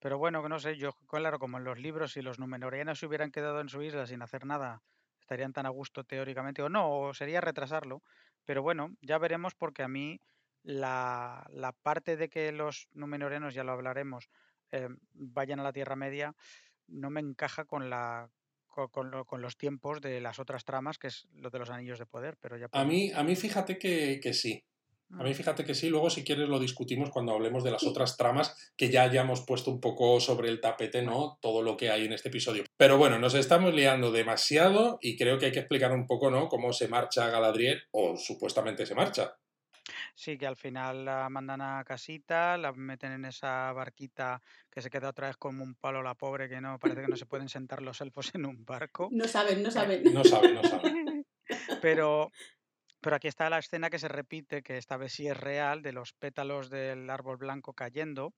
Pero 0.00 0.16
bueno, 0.18 0.42
que 0.42 0.48
no 0.48 0.58
sé, 0.58 0.76
yo, 0.76 0.92
claro, 1.08 1.38
como 1.38 1.58
en 1.58 1.64
los 1.64 1.78
libros, 1.78 2.12
si 2.12 2.22
los 2.22 2.38
Númenóreanos 2.38 2.98
se 2.98 3.06
hubieran 3.06 3.30
quedado 3.30 3.60
en 3.60 3.68
su 3.68 3.82
isla 3.82 4.06
sin 4.06 4.22
hacer 4.22 4.46
nada, 4.46 4.82
estarían 5.20 5.52
tan 5.52 5.66
a 5.66 5.68
gusto 5.68 6.04
teóricamente, 6.04 6.62
o 6.62 6.70
no, 6.70 6.90
o 6.90 7.14
sería 7.14 7.40
retrasarlo. 7.42 8.02
Pero 8.46 8.62
bueno, 8.62 8.94
ya 9.02 9.18
veremos 9.18 9.54
porque 9.54 9.82
a 9.82 9.88
mí 9.88 10.18
la, 10.62 11.46
la 11.52 11.72
parte 11.72 12.16
de 12.16 12.28
que 12.28 12.52
los 12.52 12.88
Númenóreanos, 12.92 13.54
ya 13.54 13.64
lo 13.64 13.72
hablaremos, 13.72 14.28
eh, 14.72 14.88
vayan 15.12 15.60
a 15.60 15.64
la 15.64 15.72
Tierra 15.72 15.96
Media, 15.96 16.34
no 16.86 17.10
me 17.10 17.20
encaja 17.20 17.64
con 17.64 17.90
la 17.90 18.30
co- 18.68 18.88
con, 18.88 19.10
lo- 19.10 19.24
con 19.24 19.42
los 19.42 19.56
tiempos 19.56 20.00
de 20.00 20.20
las 20.20 20.38
otras 20.38 20.64
tramas, 20.64 20.98
que 20.98 21.08
es 21.08 21.26
lo 21.34 21.50
de 21.50 21.58
los 21.58 21.70
anillos 21.70 21.98
de 21.98 22.06
poder, 22.06 22.36
pero 22.40 22.56
ya 22.56 22.68
a 22.72 22.84
mí, 22.84 23.10
a 23.14 23.22
mí 23.24 23.36
fíjate 23.36 23.78
que, 23.78 24.20
que 24.22 24.32
sí. 24.34 24.62
A 25.18 25.24
mí 25.24 25.30
Mm. 25.30 25.34
fíjate 25.34 25.64
que 25.64 25.74
sí, 25.74 25.88
luego 25.88 26.08
si 26.08 26.22
quieres 26.22 26.48
lo 26.48 26.60
discutimos 26.60 27.10
cuando 27.10 27.32
hablemos 27.32 27.64
de 27.64 27.72
las 27.72 27.82
otras 27.82 28.16
tramas 28.16 28.72
que 28.76 28.90
ya 28.90 29.02
hayamos 29.02 29.40
puesto 29.44 29.72
un 29.72 29.80
poco 29.80 30.20
sobre 30.20 30.48
el 30.48 30.60
tapete, 30.60 31.02
¿no? 31.02 31.36
Todo 31.42 31.62
lo 31.62 31.76
que 31.76 31.90
hay 31.90 32.04
en 32.04 32.12
este 32.12 32.28
episodio. 32.28 32.62
Pero 32.76 32.96
bueno, 32.96 33.18
nos 33.18 33.34
estamos 33.34 33.74
liando 33.74 34.12
demasiado 34.12 34.98
y 35.02 35.16
creo 35.18 35.36
que 35.38 35.46
hay 35.46 35.52
que 35.52 35.58
explicar 35.58 35.90
un 35.90 36.06
poco, 36.06 36.30
¿no? 36.30 36.48
Cómo 36.48 36.72
se 36.72 36.86
marcha 36.86 37.28
Galadriel, 37.28 37.82
o 37.90 38.16
supuestamente 38.16 38.86
se 38.86 38.94
marcha. 38.94 39.34
Sí, 40.14 40.36
que 40.38 40.46
al 40.46 40.56
final 40.56 41.04
la 41.04 41.28
mandan 41.28 41.60
a 41.60 41.84
casita, 41.84 42.56
la 42.56 42.72
meten 42.72 43.12
en 43.12 43.24
esa 43.24 43.72
barquita 43.72 44.40
que 44.70 44.82
se 44.82 44.90
queda 44.90 45.10
otra 45.10 45.28
vez 45.28 45.36
como 45.36 45.62
un 45.62 45.74
palo 45.74 46.02
la 46.02 46.14
pobre, 46.14 46.48
que 46.48 46.60
no, 46.60 46.78
parece 46.78 47.02
que 47.02 47.08
no 47.08 47.16
se 47.16 47.26
pueden 47.26 47.48
sentar 47.48 47.82
los 47.82 48.00
elfos 48.00 48.34
en 48.34 48.46
un 48.46 48.64
barco. 48.64 49.08
No 49.12 49.26
saben, 49.26 49.62
no 49.62 49.70
saben. 49.70 50.02
No 50.12 50.24
sabe, 50.24 50.54
no 50.54 50.62
sabe. 50.62 51.24
Pero, 51.82 52.30
pero 53.00 53.16
aquí 53.16 53.26
está 53.26 53.50
la 53.50 53.58
escena 53.58 53.90
que 53.90 53.98
se 53.98 54.06
repite, 54.06 54.62
que 54.62 54.76
esta 54.76 54.96
vez 54.96 55.12
sí 55.12 55.26
es 55.26 55.36
real, 55.36 55.82
de 55.82 55.92
los 55.92 56.12
pétalos 56.12 56.70
del 56.70 57.10
árbol 57.10 57.38
blanco 57.38 57.72
cayendo. 57.72 58.34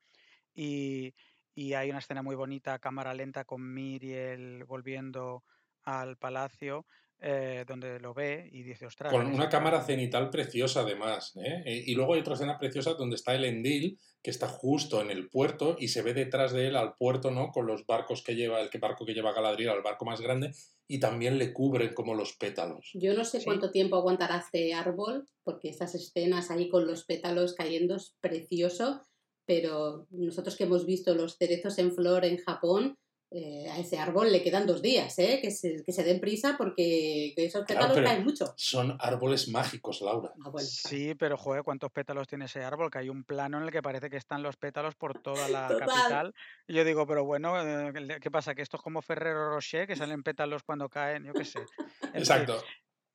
Y, 0.55 1.15
y 1.55 1.75
hay 1.75 1.91
una 1.91 1.99
escena 1.99 2.23
muy 2.23 2.37
bonita, 2.37 2.79
cámara 2.79 3.13
lenta, 3.13 3.45
con 3.45 3.75
Miriel 3.75 4.65
volviendo 4.65 5.45
al 5.83 6.17
palacio, 6.17 6.87
eh, 7.23 7.65
donde 7.67 8.01
lo 8.01 8.13
ve 8.15 8.49
y 8.53 8.63
dice, 8.63 8.87
ostras. 8.87 9.13
Con 9.13 9.27
una 9.27 9.49
cámara 9.49 9.83
cenital 9.83 10.29
preciosa, 10.31 10.81
además. 10.81 11.37
¿eh? 11.37 11.63
Eh, 11.65 11.83
Y 11.87 11.95
luego 11.95 12.15
hay 12.15 12.21
otra 12.21 12.35
escena 12.35 12.59
preciosa 12.59 12.95
donde 12.95 13.17
está 13.17 13.35
el 13.35 13.45
Endil, 13.45 13.99
que 14.23 14.31
está 14.31 14.49
justo 14.49 15.01
en 15.01 15.11
el 15.11 15.29
puerto 15.29 15.77
y 15.79 15.89
se 15.89 16.03
ve 16.03 16.15
detrás 16.15 16.53
de 16.53 16.67
él 16.69 16.77
al 16.77 16.95
puerto, 16.95 17.31
¿no? 17.31 17.51
Con 17.51 17.67
los 17.67 17.87
barcos 17.87 18.23
que 18.23 18.35
lleva, 18.35 18.61
el 18.61 18.71
barco 18.81 19.07
que 19.07 19.15
lleva 19.15 19.33
Galadriel, 19.33 19.71
al 19.71 19.83
barco 19.83 20.05
más 20.05 20.21
grande, 20.21 20.53
y 20.89 20.99
también 21.01 21.39
le 21.39 21.53
cubren 21.53 21.95
como 21.95 22.15
los 22.15 22.35
pétalos. 22.37 22.91
Yo 22.95 23.15
no 23.15 23.25
sé 23.25 23.39
Sí. 23.39 23.45
cuánto 23.45 23.71
tiempo 23.71 23.97
aguantará 23.97 24.39
este 24.39 24.75
árbol, 24.75 25.27
porque 25.45 25.69
esas 25.71 25.95
escenas 25.95 26.51
ahí 26.51 26.69
con 26.69 26.87
los 26.87 27.05
pétalos 27.05 27.55
cayendo 27.55 27.97
es 27.97 28.15
precioso, 28.21 29.01
pero 29.45 30.07
nosotros 30.11 30.57
que 30.57 30.65
hemos 30.65 30.87
visto 30.87 31.15
los 31.15 31.37
cerezos 31.37 31.79
en 31.79 31.93
flor 31.93 32.25
en 32.25 32.39
Japón, 32.39 32.97
eh, 33.35 33.69
a 33.71 33.79
ese 33.79 33.99
árbol 33.99 34.31
le 34.31 34.43
quedan 34.43 34.67
dos 34.67 34.83
días, 34.83 35.19
¿eh? 35.19 35.39
que, 35.41 35.51
se, 35.51 35.83
que 35.85 35.93
se 35.93 36.05
den 36.05 36.21
prisa 36.21 36.57
porque 36.59 37.33
que 37.35 37.47
esos 37.47 37.65
pétalos 37.67 37.99
caen 37.99 38.25
mucho. 38.25 38.53
Son 38.57 38.97
árboles 39.01 39.49
mágicos, 39.49 40.03
Laura. 40.03 40.33
Ah, 40.45 40.51
bueno. 40.51 40.69
Sí, 40.71 41.15
pero 41.15 41.37
joder, 41.39 41.63
¿cuántos 41.63 41.91
pétalos 41.91 42.29
tiene 42.29 42.45
ese 42.45 42.63
árbol? 42.63 42.91
Que 42.91 42.99
hay 42.99 43.09
un 43.09 43.25
plano 43.25 43.59
en 43.59 43.65
el 43.65 43.71
que 43.71 43.83
parece 43.83 44.11
que 44.11 44.17
están 44.19 44.43
los 44.43 44.57
pétalos 44.57 44.95
por 44.95 45.21
toda 45.23 45.49
la 45.49 45.69
Total. 45.69 45.89
capital. 45.89 46.35
Y 46.67 46.75
yo 46.75 46.85
digo, 46.85 47.07
pero 47.07 47.25
bueno, 47.25 47.55
eh, 47.61 48.19
¿qué 48.21 48.31
pasa? 48.31 48.55
¿Que 48.55 48.63
esto 48.63 48.77
es 48.77 48.83
como 48.83 49.01
Ferrero 49.03 49.51
Rocher, 49.51 49.87
que 49.87 49.97
salen 49.97 50.23
pétalos 50.23 50.63
cuando 50.63 50.89
caen? 50.89 51.25
Yo 51.25 51.33
qué 51.33 51.45
sé. 51.45 51.59
En 51.59 51.67
fin, 51.67 52.11
Exacto. 52.15 52.63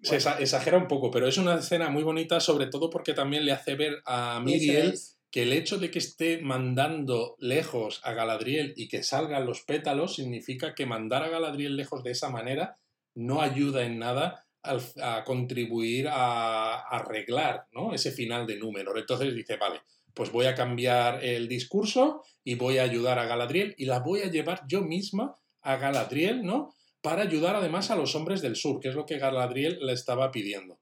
Se 0.02 0.20
bueno, 0.20 0.40
exagera 0.40 0.78
un 0.78 0.88
poco, 0.88 1.10
pero 1.10 1.28
es 1.28 1.38
una 1.38 1.56
escena 1.56 1.90
muy 1.90 2.04
bonita, 2.04 2.40
sobre 2.40 2.68
todo 2.68 2.90
porque 2.90 3.14
también 3.14 3.46
le 3.46 3.52
hace 3.52 3.76
ver 3.76 4.02
a 4.06 4.44
es. 4.46 5.17
Que 5.38 5.44
el 5.44 5.54
hecho 5.54 5.78
de 5.78 5.92
que 5.92 6.00
esté 6.00 6.40
mandando 6.42 7.36
lejos 7.38 8.02
a 8.04 8.14
Galadriel 8.14 8.74
y 8.76 8.88
que 8.88 9.04
salgan 9.04 9.46
los 9.46 9.62
pétalos 9.62 10.16
significa 10.16 10.74
que 10.74 10.88
mandar 10.88 11.22
a 11.22 11.30
Galadriel 11.30 11.76
lejos 11.78 12.04
de 12.04 12.10
esa 12.10 12.32
manera 12.32 12.80
no 13.14 13.40
ayuda 13.40 13.84
en 13.86 14.00
nada 14.00 14.48
al- 14.64 14.82
a 15.00 15.24
contribuir 15.24 16.08
a, 16.08 16.74
a 16.80 16.80
arreglar 16.98 17.68
¿no? 17.72 17.94
ese 17.94 18.10
final 18.10 18.48
de 18.48 18.58
Númenor. 18.58 18.98
Entonces 18.98 19.36
dice, 19.36 19.58
vale, 19.58 19.82
pues 20.16 20.32
voy 20.32 20.48
a 20.48 20.56
cambiar 20.56 21.24
el 21.24 21.48
discurso 21.48 22.24
y 22.44 22.56
voy 22.56 22.80
a 22.80 22.84
ayudar 22.90 23.20
a 23.20 23.26
Galadriel 23.28 23.76
y 23.78 23.86
la 23.86 24.00
voy 24.00 24.22
a 24.22 24.32
llevar 24.32 24.64
yo 24.68 24.82
misma 24.82 25.36
a 25.62 25.76
Galadriel, 25.78 26.44
¿no? 26.44 26.74
Para 27.00 27.22
ayudar 27.22 27.56
además 27.56 27.92
a 27.92 27.96
los 27.96 28.16
hombres 28.16 28.42
del 28.42 28.56
sur, 28.56 28.80
que 28.80 28.90
es 28.90 28.96
lo 28.96 29.06
que 29.06 29.20
Galadriel 29.20 29.78
le 29.86 29.94
estaba 29.94 30.32
pidiendo. 30.32 30.80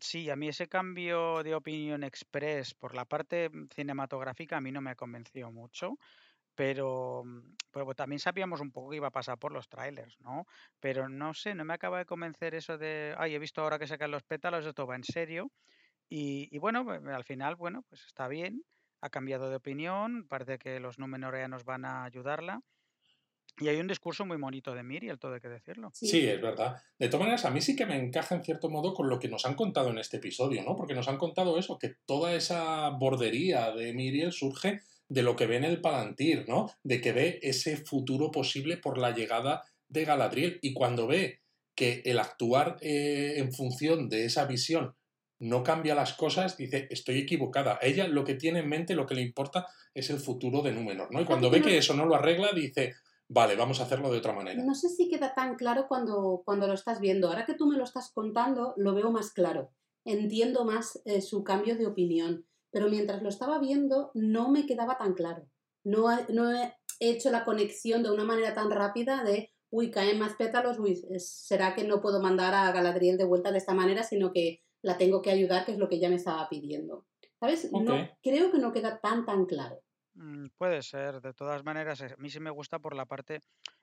Sí, 0.00 0.28
a 0.30 0.36
mí 0.36 0.48
ese 0.48 0.68
cambio 0.68 1.42
de 1.42 1.54
opinión 1.54 2.04
express 2.04 2.74
por 2.74 2.94
la 2.94 3.04
parte 3.06 3.48
mm, 3.50 3.68
cinematográfica 3.74 4.56
a 4.56 4.60
mí 4.60 4.70
no 4.70 4.80
me 4.80 4.94
convenció 4.94 5.50
mucho, 5.50 5.96
pero, 6.54 7.24
mm, 7.24 7.56
pero 7.72 7.94
también 7.94 8.20
sabíamos 8.20 8.60
un 8.60 8.72
poco 8.72 8.90
que 8.90 8.96
iba 8.96 9.08
a 9.08 9.12
pasar 9.12 9.38
por 9.38 9.52
los 9.52 9.68
trailers, 9.68 10.20
¿no? 10.20 10.46
Pero 10.80 11.08
no 11.08 11.34
sé, 11.34 11.54
no 11.54 11.64
me 11.64 11.74
acaba 11.74 11.98
de 11.98 12.06
convencer 12.06 12.54
eso 12.54 12.78
de, 12.78 13.14
ay, 13.18 13.34
he 13.34 13.38
visto 13.40 13.62
ahora 13.62 13.78
que 13.78 13.86
sacan 13.88 14.10
los 14.12 14.24
pétalos, 14.24 14.66
esto 14.66 14.86
va 14.86 14.96
en 14.96 15.04
serio. 15.04 15.52
Y, 16.08 16.48
y 16.54 16.58
bueno, 16.58 16.94
eh, 16.94 17.00
al 17.14 17.24
final, 17.24 17.56
bueno, 17.56 17.82
pues 17.88 18.04
está 18.06 18.28
bien, 18.28 18.62
ha 19.02 19.10
cambiado 19.10 19.50
de 19.50 19.56
opinión, 19.56 20.28
parece 20.28 20.58
que 20.58 20.80
los 20.80 20.98
númenoreanos 20.98 21.64
van 21.64 21.84
a 21.86 22.04
ayudarla. 22.04 22.60
Y 23.60 23.68
hay 23.68 23.76
un 23.80 23.88
discurso 23.88 24.24
muy 24.24 24.36
bonito 24.36 24.74
de 24.74 24.82
Miriel, 24.82 25.18
todo 25.18 25.34
hay 25.34 25.40
que 25.40 25.48
decirlo. 25.48 25.90
Sí. 25.94 26.06
Sí, 26.06 26.26
es 26.26 26.40
verdad. 26.40 26.76
De 26.98 27.08
todas 27.08 27.20
maneras, 27.20 27.44
a 27.44 27.50
mí 27.50 27.60
sí 27.60 27.74
que 27.74 27.86
me 27.86 27.96
encaja 27.96 28.34
en 28.34 28.44
cierto 28.44 28.70
modo 28.70 28.94
con 28.94 29.08
lo 29.08 29.18
que 29.18 29.28
nos 29.28 29.44
han 29.46 29.54
contado 29.54 29.90
en 29.90 29.98
este 29.98 30.18
episodio, 30.18 30.62
¿no? 30.62 30.76
Porque 30.76 30.94
nos 30.94 31.08
han 31.08 31.18
contado 31.18 31.58
eso, 31.58 31.78
que 31.78 31.94
toda 32.06 32.34
esa 32.34 32.90
bordería 32.90 33.72
de 33.72 33.92
Miriel 33.92 34.32
surge 34.32 34.80
de 35.08 35.22
lo 35.22 35.36
que 35.36 35.46
ve 35.46 35.56
en 35.56 35.64
el 35.64 35.80
Palantir, 35.80 36.44
¿no? 36.48 36.70
De 36.82 37.00
que 37.00 37.12
ve 37.12 37.40
ese 37.42 37.76
futuro 37.76 38.30
posible 38.30 38.76
por 38.76 38.98
la 38.98 39.10
llegada 39.10 39.64
de 39.88 40.04
Galadriel. 40.04 40.58
Y 40.62 40.74
cuando 40.74 41.06
ve 41.06 41.40
que 41.74 42.02
el 42.04 42.18
actuar 42.18 42.76
eh, 42.80 43.34
en 43.36 43.52
función 43.52 44.08
de 44.08 44.24
esa 44.24 44.44
visión 44.46 44.94
no 45.40 45.62
cambia 45.62 45.94
las 45.94 46.14
cosas, 46.14 46.56
dice, 46.56 46.88
estoy 46.90 47.18
equivocada. 47.18 47.78
A 47.80 47.86
ella 47.86 48.08
lo 48.08 48.24
que 48.24 48.34
tiene 48.34 48.58
en 48.58 48.68
mente, 48.68 48.94
lo 48.94 49.06
que 49.06 49.14
le 49.14 49.22
importa, 49.22 49.66
es 49.94 50.10
el 50.10 50.18
futuro 50.18 50.62
de 50.62 50.72
Númenor, 50.72 51.12
¿no? 51.12 51.20
Y 51.20 51.24
cuando 51.24 51.50
ve 51.50 51.62
que 51.62 51.78
eso 51.78 51.94
no 51.94 52.04
lo 52.04 52.16
arregla, 52.16 52.50
dice, 52.52 52.94
vale, 53.28 53.56
vamos 53.56 53.80
a 53.80 53.84
hacerlo 53.84 54.10
de 54.10 54.18
otra 54.18 54.32
manera. 54.32 54.62
No 54.62 54.74
sé 54.74 54.88
si 54.88 55.08
queda 55.08 55.34
tan 55.34 55.56
claro 55.56 55.86
cuando, 55.88 56.42
cuando 56.44 56.66
lo 56.66 56.74
estás 56.74 57.00
viendo. 57.00 57.28
Ahora 57.28 57.46
que 57.46 57.54
tú 57.54 57.66
me 57.66 57.76
lo 57.76 57.84
estás 57.84 58.10
contando, 58.12 58.74
lo 58.76 58.94
veo 58.94 59.10
más 59.10 59.32
claro. 59.32 59.72
Entiendo 60.04 60.64
más 60.64 61.00
eh, 61.04 61.20
su 61.20 61.44
cambio 61.44 61.76
de 61.76 61.86
opinión. 61.86 62.46
Pero 62.70 62.88
mientras 62.88 63.22
lo 63.22 63.28
estaba 63.28 63.58
viendo, 63.58 64.10
no 64.14 64.50
me 64.50 64.66
quedaba 64.66 64.98
tan 64.98 65.14
claro. 65.14 65.48
No, 65.84 66.08
no 66.28 66.52
he 66.52 66.74
hecho 67.00 67.30
la 67.30 67.44
conexión 67.44 68.02
de 68.02 68.10
una 68.10 68.24
manera 68.24 68.54
tan 68.54 68.70
rápida 68.70 69.24
de 69.24 69.52
uy, 69.70 69.90
caen 69.90 70.18
más 70.18 70.34
pétalos, 70.34 70.78
uy, 70.78 70.96
será 71.18 71.74
que 71.74 71.84
no 71.84 72.00
puedo 72.00 72.20
mandar 72.20 72.54
a 72.54 72.72
Galadriel 72.72 73.18
de 73.18 73.24
vuelta 73.24 73.52
de 73.52 73.58
esta 73.58 73.74
manera, 73.74 74.02
sino 74.02 74.32
que 74.32 74.62
la 74.82 74.96
tengo 74.96 75.22
que 75.22 75.30
ayudar, 75.30 75.64
que 75.64 75.72
es 75.72 75.78
lo 75.78 75.88
que 75.88 75.96
ella 75.96 76.08
me 76.08 76.16
estaba 76.16 76.48
pidiendo. 76.48 77.06
¿Sabes? 77.40 77.70
No, 77.72 77.94
creo 78.22 78.50
que 78.50 78.58
no 78.58 78.72
queda 78.72 79.00
tan, 79.00 79.24
tan 79.24 79.46
claro. 79.46 79.80
Mm, 80.20 80.48
puede 80.56 80.82
ser, 80.82 81.20
de 81.20 81.32
todas 81.32 81.62
maneras, 81.64 82.02
a 82.02 82.16
mí 82.16 82.28
sí 82.28 82.40
me 82.40 82.50
gusta 82.50 82.80
por 82.80 82.94
la 82.96 83.06
parte, 83.06 83.40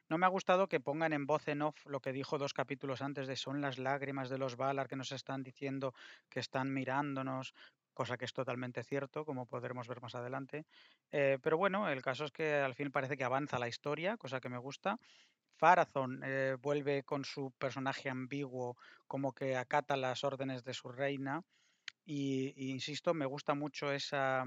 no 0.09 0.17
me 0.17 0.25
ha 0.25 0.29
gustado 0.29 0.67
que 0.67 0.81
pongan 0.81 1.13
en 1.13 1.25
voz 1.25 1.47
en 1.47 1.61
off 1.61 1.85
lo 1.85 2.01
que 2.01 2.11
dijo 2.11 2.37
dos 2.37 2.53
capítulos 2.53 3.01
antes 3.01 3.25
de 3.27 3.37
son 3.37 3.61
las 3.61 3.77
lágrimas 3.79 4.29
de 4.29 4.37
los 4.37 4.57
Valar 4.57 4.89
que 4.89 4.97
nos 4.97 5.13
están 5.13 5.43
diciendo 5.43 5.93
que 6.29 6.41
están 6.41 6.73
mirándonos, 6.73 7.53
cosa 7.93 8.17
que 8.17 8.25
es 8.25 8.33
totalmente 8.33 8.83
cierto, 8.83 9.23
como 9.23 9.45
podremos 9.45 9.87
ver 9.87 10.01
más 10.01 10.13
adelante. 10.15 10.65
Eh, 11.09 11.37
pero 11.41 11.57
bueno, 11.57 11.89
el 11.89 12.01
caso 12.01 12.25
es 12.25 12.31
que 12.31 12.55
al 12.55 12.75
fin 12.75 12.91
parece 12.91 13.15
que 13.15 13.23
avanza 13.23 13.57
la 13.57 13.69
historia, 13.69 14.17
cosa 14.17 14.41
que 14.41 14.49
me 14.49 14.57
gusta. 14.57 14.97
Farazón 15.57 16.21
eh, 16.25 16.57
vuelve 16.59 17.03
con 17.03 17.23
su 17.23 17.51
personaje 17.57 18.09
ambiguo, 18.09 18.75
como 19.07 19.33
que 19.33 19.55
acata 19.55 19.95
las 19.95 20.23
órdenes 20.25 20.63
de 20.65 20.73
su 20.73 20.89
reina. 20.91 21.41
y 22.05 22.71
insisto, 22.71 23.13
me 23.13 23.25
gusta 23.25 23.55
mucho 23.55 23.91
esa 23.91 24.45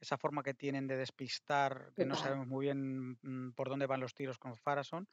esa 0.00 0.16
forma 0.16 0.42
que 0.42 0.54
tienen 0.54 0.86
de 0.86 0.96
despistar, 0.96 1.92
que 1.94 2.06
no 2.06 2.16
sabemos 2.16 2.46
muy 2.46 2.66
bien 2.66 3.18
mm, 3.22 3.52
por 3.52 3.68
dónde 3.68 3.86
van 3.86 4.00
los 4.00 4.14
tiros 4.14 4.38
con 4.38 4.56
Farason. 4.56 5.08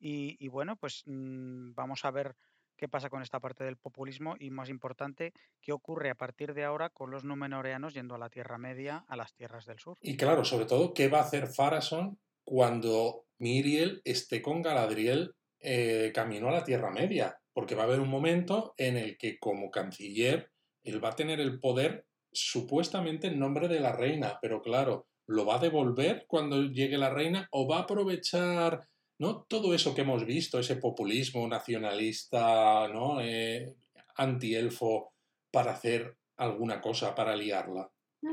Y, 0.00 0.46
bueno, 0.48 0.76
pues 0.76 1.02
mm, 1.06 1.74
vamos 1.74 2.04
a 2.04 2.10
ver 2.10 2.36
qué 2.76 2.88
pasa 2.88 3.10
con 3.10 3.22
esta 3.22 3.40
parte 3.40 3.64
del 3.64 3.76
populismo 3.76 4.36
y 4.38 4.50
más 4.50 4.68
importante, 4.68 5.32
qué 5.60 5.72
ocurre 5.72 6.10
a 6.10 6.14
partir 6.14 6.54
de 6.54 6.64
ahora 6.64 6.90
con 6.90 7.10
los 7.10 7.24
numenoreanos 7.24 7.94
yendo 7.94 8.14
a 8.14 8.18
la 8.18 8.30
Tierra 8.30 8.58
Media, 8.58 9.04
a 9.08 9.16
las 9.16 9.34
tierras 9.34 9.66
del 9.66 9.80
sur. 9.80 9.98
Y 10.00 10.16
claro, 10.16 10.44
sobre 10.44 10.66
todo, 10.66 10.94
¿qué 10.94 11.08
va 11.08 11.18
a 11.18 11.22
hacer 11.22 11.48
Farason 11.48 12.20
cuando 12.44 13.26
Miriel 13.38 14.00
esté 14.04 14.40
con 14.40 14.62
Galadriel 14.62 15.34
eh, 15.58 16.12
camino 16.14 16.48
a 16.48 16.52
la 16.52 16.64
Tierra 16.64 16.90
Media? 16.90 17.40
Porque 17.52 17.74
va 17.74 17.82
a 17.82 17.86
haber 17.86 17.98
un 17.98 18.08
momento 18.08 18.74
en 18.76 18.96
el 18.96 19.18
que 19.18 19.40
como 19.40 19.72
canciller 19.72 20.52
él 20.84 21.04
va 21.04 21.10
a 21.10 21.16
tener 21.16 21.40
el 21.40 21.58
poder 21.58 22.06
supuestamente 22.38 23.28
en 23.28 23.38
nombre 23.38 23.68
de 23.68 23.80
la 23.80 23.92
reina, 23.92 24.38
pero 24.40 24.62
claro, 24.62 25.06
¿lo 25.26 25.44
va 25.44 25.56
a 25.56 25.60
devolver 25.60 26.24
cuando 26.26 26.62
llegue 26.64 26.98
la 26.98 27.10
reina 27.10 27.48
o 27.52 27.68
va 27.68 27.78
a 27.78 27.82
aprovechar 27.82 28.88
¿no? 29.18 29.44
todo 29.48 29.74
eso 29.74 29.94
que 29.94 30.02
hemos 30.02 30.24
visto, 30.24 30.58
ese 30.58 30.76
populismo 30.76 31.46
nacionalista, 31.48 32.88
¿no? 32.88 33.20
Eh, 33.20 33.74
anti-elfo, 34.16 35.12
para 35.50 35.72
hacer 35.72 36.16
alguna 36.36 36.80
cosa, 36.80 37.14
para 37.14 37.34
liarla? 37.36 37.90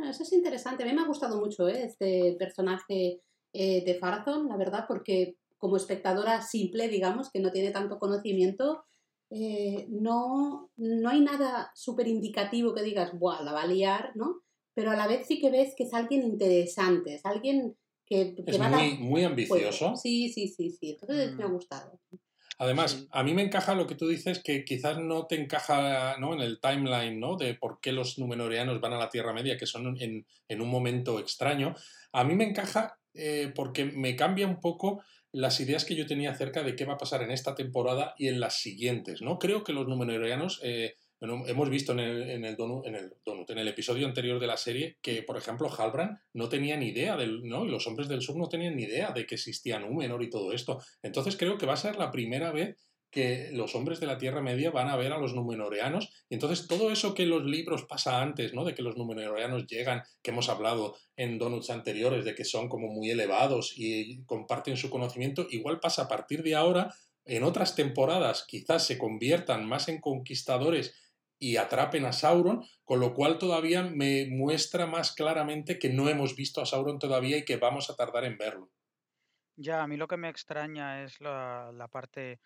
Eso 0.09 0.23
es 0.23 0.33
interesante. 0.33 0.83
A 0.83 0.85
mí 0.85 0.93
me 0.93 1.01
ha 1.01 1.07
gustado 1.07 1.39
mucho 1.39 1.67
¿eh? 1.67 1.83
este 1.85 2.35
personaje 2.37 3.21
eh, 3.53 3.83
de 3.85 3.95
Farazón, 3.95 4.47
la 4.47 4.57
verdad, 4.57 4.85
porque 4.87 5.35
como 5.57 5.77
espectadora 5.77 6.41
simple, 6.41 6.87
digamos, 6.87 7.31
que 7.31 7.39
no 7.39 7.51
tiene 7.51 7.71
tanto 7.71 7.99
conocimiento, 7.99 8.83
eh, 9.30 9.88
no, 9.89 10.71
no 10.78 11.09
hay 11.09 11.21
nada 11.21 11.71
súper 11.76 12.07
indicativo 12.07 12.73
que 12.73 12.84
digas, 12.84 13.17
¡buah, 13.17 13.41
la 13.41 13.53
va 13.53 13.63
a 13.63 13.67
liar! 13.67 14.11
¿no? 14.15 14.41
Pero 14.73 14.91
a 14.91 14.95
la 14.95 15.07
vez 15.07 15.28
sí 15.28 15.39
que 15.39 15.51
ves 15.51 15.73
que 15.76 15.84
es 15.84 15.93
alguien 15.93 16.23
interesante, 16.23 17.15
es 17.15 17.26
alguien 17.26 17.76
que, 18.05 18.36
es 18.45 18.59
muy, 18.59 18.97
muy 18.99 19.23
ambicioso. 19.23 19.95
Sí, 19.95 20.30
sí, 20.30 20.47
sí, 20.47 20.69
sí. 20.69 20.91
Entonces 20.91 21.36
me 21.36 21.43
ha 21.43 21.47
mm. 21.47 21.53
gustado. 21.53 21.99
Además, 22.57 23.07
a 23.11 23.23
mí 23.23 23.34
me 23.34 23.41
encaja 23.41 23.76
lo 23.76 23.86
que 23.86 23.95
tú 23.95 24.07
dices, 24.07 24.41
que 24.41 24.63
quizás 24.63 24.97
no 24.99 25.26
te 25.28 25.36
encaja 25.36 26.17
¿no? 26.19 26.34
en 26.34 26.39
el 26.39 26.61
timeline 26.61 27.19
¿no? 27.19 27.36
de 27.36 27.55
por 27.55 27.80
qué 27.82 27.91
los 27.91 28.17
numenoreanos 28.17 28.80
van 28.80 28.93
a 28.93 28.97
la 28.97 29.09
Tierra 29.09 29.34
Media, 29.34 29.57
que 29.57 29.65
son 29.65 29.97
en, 29.99 30.26
en 30.47 30.61
un 30.61 30.69
momento 30.69 31.19
extraño. 31.19 31.76
A 32.13 32.23
mí 32.23 32.34
me 32.36 32.45
encaja 32.45 32.97
eh, 33.13 33.51
porque 33.55 33.86
me 33.86 34.15
cambia 34.15 34.47
un 34.47 34.59
poco 34.59 35.01
las 35.36 35.59
ideas 35.59 35.83
que 35.83 35.95
yo 35.95 36.05
tenía 36.05 36.31
acerca 36.31 36.63
de 36.63 36.75
qué 36.75 36.86
va 36.86 36.93
a 36.93 36.97
pasar 36.97 37.21
en 37.21 37.31
esta 37.31 37.55
temporada 37.55 38.15
y 38.17 38.29
en 38.29 38.39
las 38.39 38.61
siguientes. 38.61 39.21
¿no? 39.21 39.38
Creo 39.38 39.65
que 39.65 39.73
los 39.73 39.86
numenorianos, 39.86 40.61
eh, 40.63 40.95
hemos 41.19 41.69
visto 41.69 41.91
en 41.91 41.99
el, 41.99 42.55
donut, 42.55 42.86
en, 42.88 42.95
el 42.95 43.11
en 43.25 43.57
el 43.57 43.67
episodio 43.67 44.07
anterior 44.07 44.39
de 44.39 44.47
la 44.47 44.55
serie, 44.55 44.97
que, 45.01 45.23
por 45.23 45.36
ejemplo, 45.38 45.69
Halbrand 45.69 46.17
no 46.33 46.47
tenía 46.47 46.77
ni 46.77 46.88
idea, 46.88 47.17
del, 47.17 47.43
¿no? 47.43 47.65
y 47.65 47.69
los 47.69 47.86
hombres 47.86 48.07
del 48.07 48.21
sur 48.21 48.38
no 48.38 48.47
tenían 48.47 48.77
ni 48.77 48.83
idea 48.83 49.11
de 49.11 49.25
que 49.25 49.36
existía 49.36 49.77
Númenor 49.77 50.23
y 50.23 50.29
todo 50.29 50.53
esto. 50.53 50.81
Entonces 51.03 51.36
creo 51.36 51.57
que 51.57 51.65
va 51.65 51.73
a 51.73 51.77
ser 51.77 51.97
la 51.97 52.11
primera 52.11 52.51
vez 52.51 52.77
que 53.11 53.49
los 53.53 53.75
hombres 53.75 54.01
de 54.01 54.07
la 54.07 54.17
Tierra 54.17 54.41
Media 54.41 54.71
van 54.71 54.89
a 54.89 54.97
ver 54.97 55.13
a 55.13 55.17
los 55.17 55.33
numenoreanos. 55.33 56.11
Y 56.29 56.33
entonces 56.33 56.67
todo 56.67 56.91
eso 56.91 57.13
que 57.13 57.25
los 57.25 57.45
libros 57.45 57.85
pasa 57.85 58.21
antes, 58.21 58.53
¿no? 58.53 58.65
De 58.65 58.75
que 58.75 58.81
los 58.81 58.97
numenoreanos 58.97 59.67
llegan, 59.67 60.03
que 60.21 60.31
hemos 60.31 60.49
hablado 60.49 60.97
en 61.15 61.37
donuts 61.37 61.69
anteriores, 61.69 62.25
de 62.25 62.35
que 62.35 62.43
son 62.43 62.67
como 62.67 62.87
muy 62.89 63.09
elevados 63.09 63.73
y 63.77 64.23
comparten 64.25 64.75
su 64.75 64.89
conocimiento, 64.89 65.47
igual 65.49 65.79
pasa 65.79 66.03
a 66.03 66.07
partir 66.09 66.43
de 66.43 66.55
ahora. 66.55 66.93
En 67.23 67.43
otras 67.43 67.75
temporadas 67.75 68.45
quizás 68.47 68.85
se 68.85 68.97
conviertan 68.97 69.65
más 69.65 69.87
en 69.87 70.01
conquistadores 70.01 70.93
y 71.39 71.57
atrapen 71.57 72.05
a 72.05 72.13
Sauron, 72.13 72.65
con 72.83 72.99
lo 72.99 73.13
cual 73.13 73.37
todavía 73.37 73.83
me 73.83 74.27
muestra 74.27 74.87
más 74.87 75.13
claramente 75.13 75.79
que 75.79 75.89
no 75.89 76.09
hemos 76.09 76.35
visto 76.35 76.61
a 76.61 76.65
Sauron 76.65 76.99
todavía 76.99 77.37
y 77.37 77.45
que 77.45 77.57
vamos 77.57 77.89
a 77.89 77.95
tardar 77.95 78.25
en 78.25 78.37
verlo. 78.37 78.69
Ya, 79.55 79.81
a 79.83 79.87
mí 79.87 79.95
lo 79.95 80.07
que 80.07 80.17
me 80.17 80.29
extraña 80.29 81.03
es 81.03 81.21
la 81.21 81.87
parte 81.91 82.39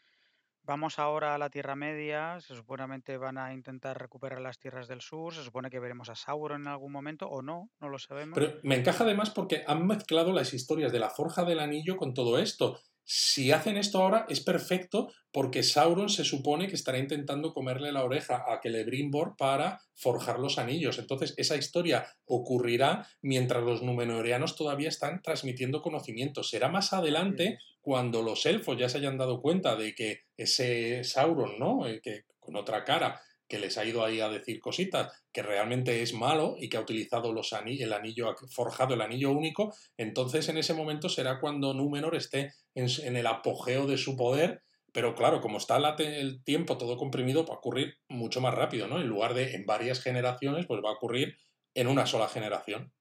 Vamos 0.70 1.00
ahora 1.00 1.34
a 1.34 1.40
la 1.40 1.50
Tierra 1.50 1.76
Media, 1.76 2.40
se 2.42 2.54
supuestamente 2.54 3.18
van 3.18 3.40
a 3.40 3.56
intentar 3.56 4.00
recuperar 4.00 4.40
las 4.40 4.60
tierras 4.60 4.88
del 4.88 5.02
sur, 5.02 5.34
se 5.34 5.44
supone 5.44 5.72
que 5.72 5.80
veremos 5.80 6.10
a 6.10 6.16
Sauron 6.16 6.62
en 6.62 6.68
algún 6.68 6.92
momento 6.92 7.26
o 7.28 7.42
no, 7.42 7.72
no 7.82 7.90
lo 7.90 7.98
sabemos. 7.98 8.38
Pero 8.38 8.60
me 8.62 8.76
encaja 8.76 9.04
además 9.04 9.32
porque 9.32 9.64
han 9.66 9.88
mezclado 9.88 10.32
las 10.32 10.54
historias 10.54 10.92
de 10.92 11.00
la 11.00 11.10
Forja 11.10 11.44
del 11.44 11.60
Anillo 11.60 11.98
con 11.98 12.14
todo 12.14 12.38
esto. 12.38 12.80
Si 13.12 13.52
hacen 13.52 13.76
esto 13.76 14.04
ahora 14.04 14.28
es 14.30 14.40
perfecto 14.40 15.12
porque 15.32 15.64
Sauron 15.64 16.10
se 16.10 16.24
supone 16.24 16.68
que 16.68 16.76
estará 16.76 17.00
intentando 17.00 17.56
comerle 17.56 17.92
la 17.92 18.04
oreja 18.04 18.44
a 18.48 18.62
Celebrimbor 18.62 19.36
para 19.36 19.82
forjar 19.96 20.38
los 20.38 20.60
anillos. 20.60 21.00
Entonces 21.00 21.34
esa 21.38 21.56
historia 21.56 22.06
ocurrirá 22.26 23.08
mientras 23.24 23.64
los 23.64 23.82
Númenóreanos 23.82 24.56
todavía 24.56 24.90
están 24.90 25.24
transmitiendo 25.24 25.82
conocimiento. 25.82 26.44
Será 26.44 26.70
más 26.70 26.94
adelante 26.94 27.58
cuando 27.82 28.22
los 28.22 28.46
elfos 28.46 28.78
ya 28.78 28.90
se 28.90 29.00
hayan 29.00 29.18
dado 29.18 29.42
cuenta 29.42 29.76
de 29.76 29.96
que 29.96 30.20
ese 30.38 31.04
Sauron, 31.04 31.58
¿no? 31.58 31.88
Eh, 31.88 32.02
que 32.04 32.26
con 32.40 32.58
otra 32.58 32.84
cara 32.84 33.20
que 33.50 33.60
les 33.60 33.78
ha 33.78 33.84
ido 33.84 34.06
ahí 34.06 34.22
a 34.22 34.30
decir 34.30 34.60
cositas, 34.60 35.12
que 35.34 35.42
realmente 35.42 36.02
es 36.02 36.14
malo 36.14 36.56
y 36.60 36.70
que 36.70 36.78
ha 36.78 36.82
utilizado 36.82 37.34
los 37.34 37.52
el 37.52 37.94
anillo, 37.94 38.36
forjado 38.50 38.94
el 38.94 39.02
anillo 39.02 39.32
único, 39.32 39.74
entonces 39.98 40.48
en 40.50 40.58
ese 40.58 40.76
momento 40.76 41.10
será 41.10 41.40
cuando 41.40 41.74
Númenor 41.74 42.16
esté 42.16 42.54
en, 42.76 43.16
el 43.18 43.28
apogeo 43.28 43.88
de 43.88 43.98
su 43.98 44.16
poder, 44.16 44.62
pero 44.94 45.16
claro, 45.16 45.42
como 45.42 45.58
está 45.58 45.78
el 45.98 46.44
tiempo 46.44 46.78
todo 46.78 46.96
comprimido, 46.96 47.46
va 47.46 47.56
a 47.56 47.58
ocurrir 47.58 47.96
mucho 48.08 48.40
más 48.40 48.54
rápido, 48.54 48.88
¿no? 48.88 49.02
En 49.02 49.08
lugar 49.08 49.34
de 49.34 49.56
en 49.56 49.66
varias 49.66 50.02
generaciones, 50.02 50.68
pues 50.68 50.82
va 50.84 50.90
a 50.90 50.94
ocurrir 50.94 51.36
en 51.74 51.88
una 51.88 52.06
sola 52.06 52.28
generación. 52.28 52.94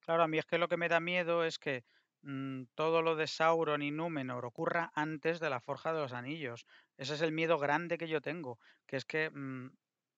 Claro, 0.00 0.22
a 0.22 0.28
mí 0.28 0.38
es 0.38 0.46
que 0.46 0.58
lo 0.58 0.68
que 0.68 0.76
me 0.76 0.88
da 0.88 1.00
miedo 1.00 1.44
es 1.44 1.58
que 1.58 1.84
mm, 2.22 2.64
todo 2.74 3.02
lo 3.02 3.14
de 3.14 3.26
Sauron 3.26 3.82
y 3.82 3.90
Númenor 3.90 4.44
ocurra 4.46 4.90
antes 4.94 5.38
de 5.38 5.50
la 5.50 5.60
forja 5.60 5.92
de 5.92 6.00
los 6.00 6.12
anillos. 6.12 6.66
Ese 6.96 7.14
es 7.14 7.20
el 7.20 7.32
miedo 7.32 7.58
grande 7.58 7.98
que 7.98 8.08
yo 8.08 8.20
tengo, 8.20 8.58
que 8.86 8.96
es 8.96 9.04
que 9.04 9.30
mm, 9.30 9.70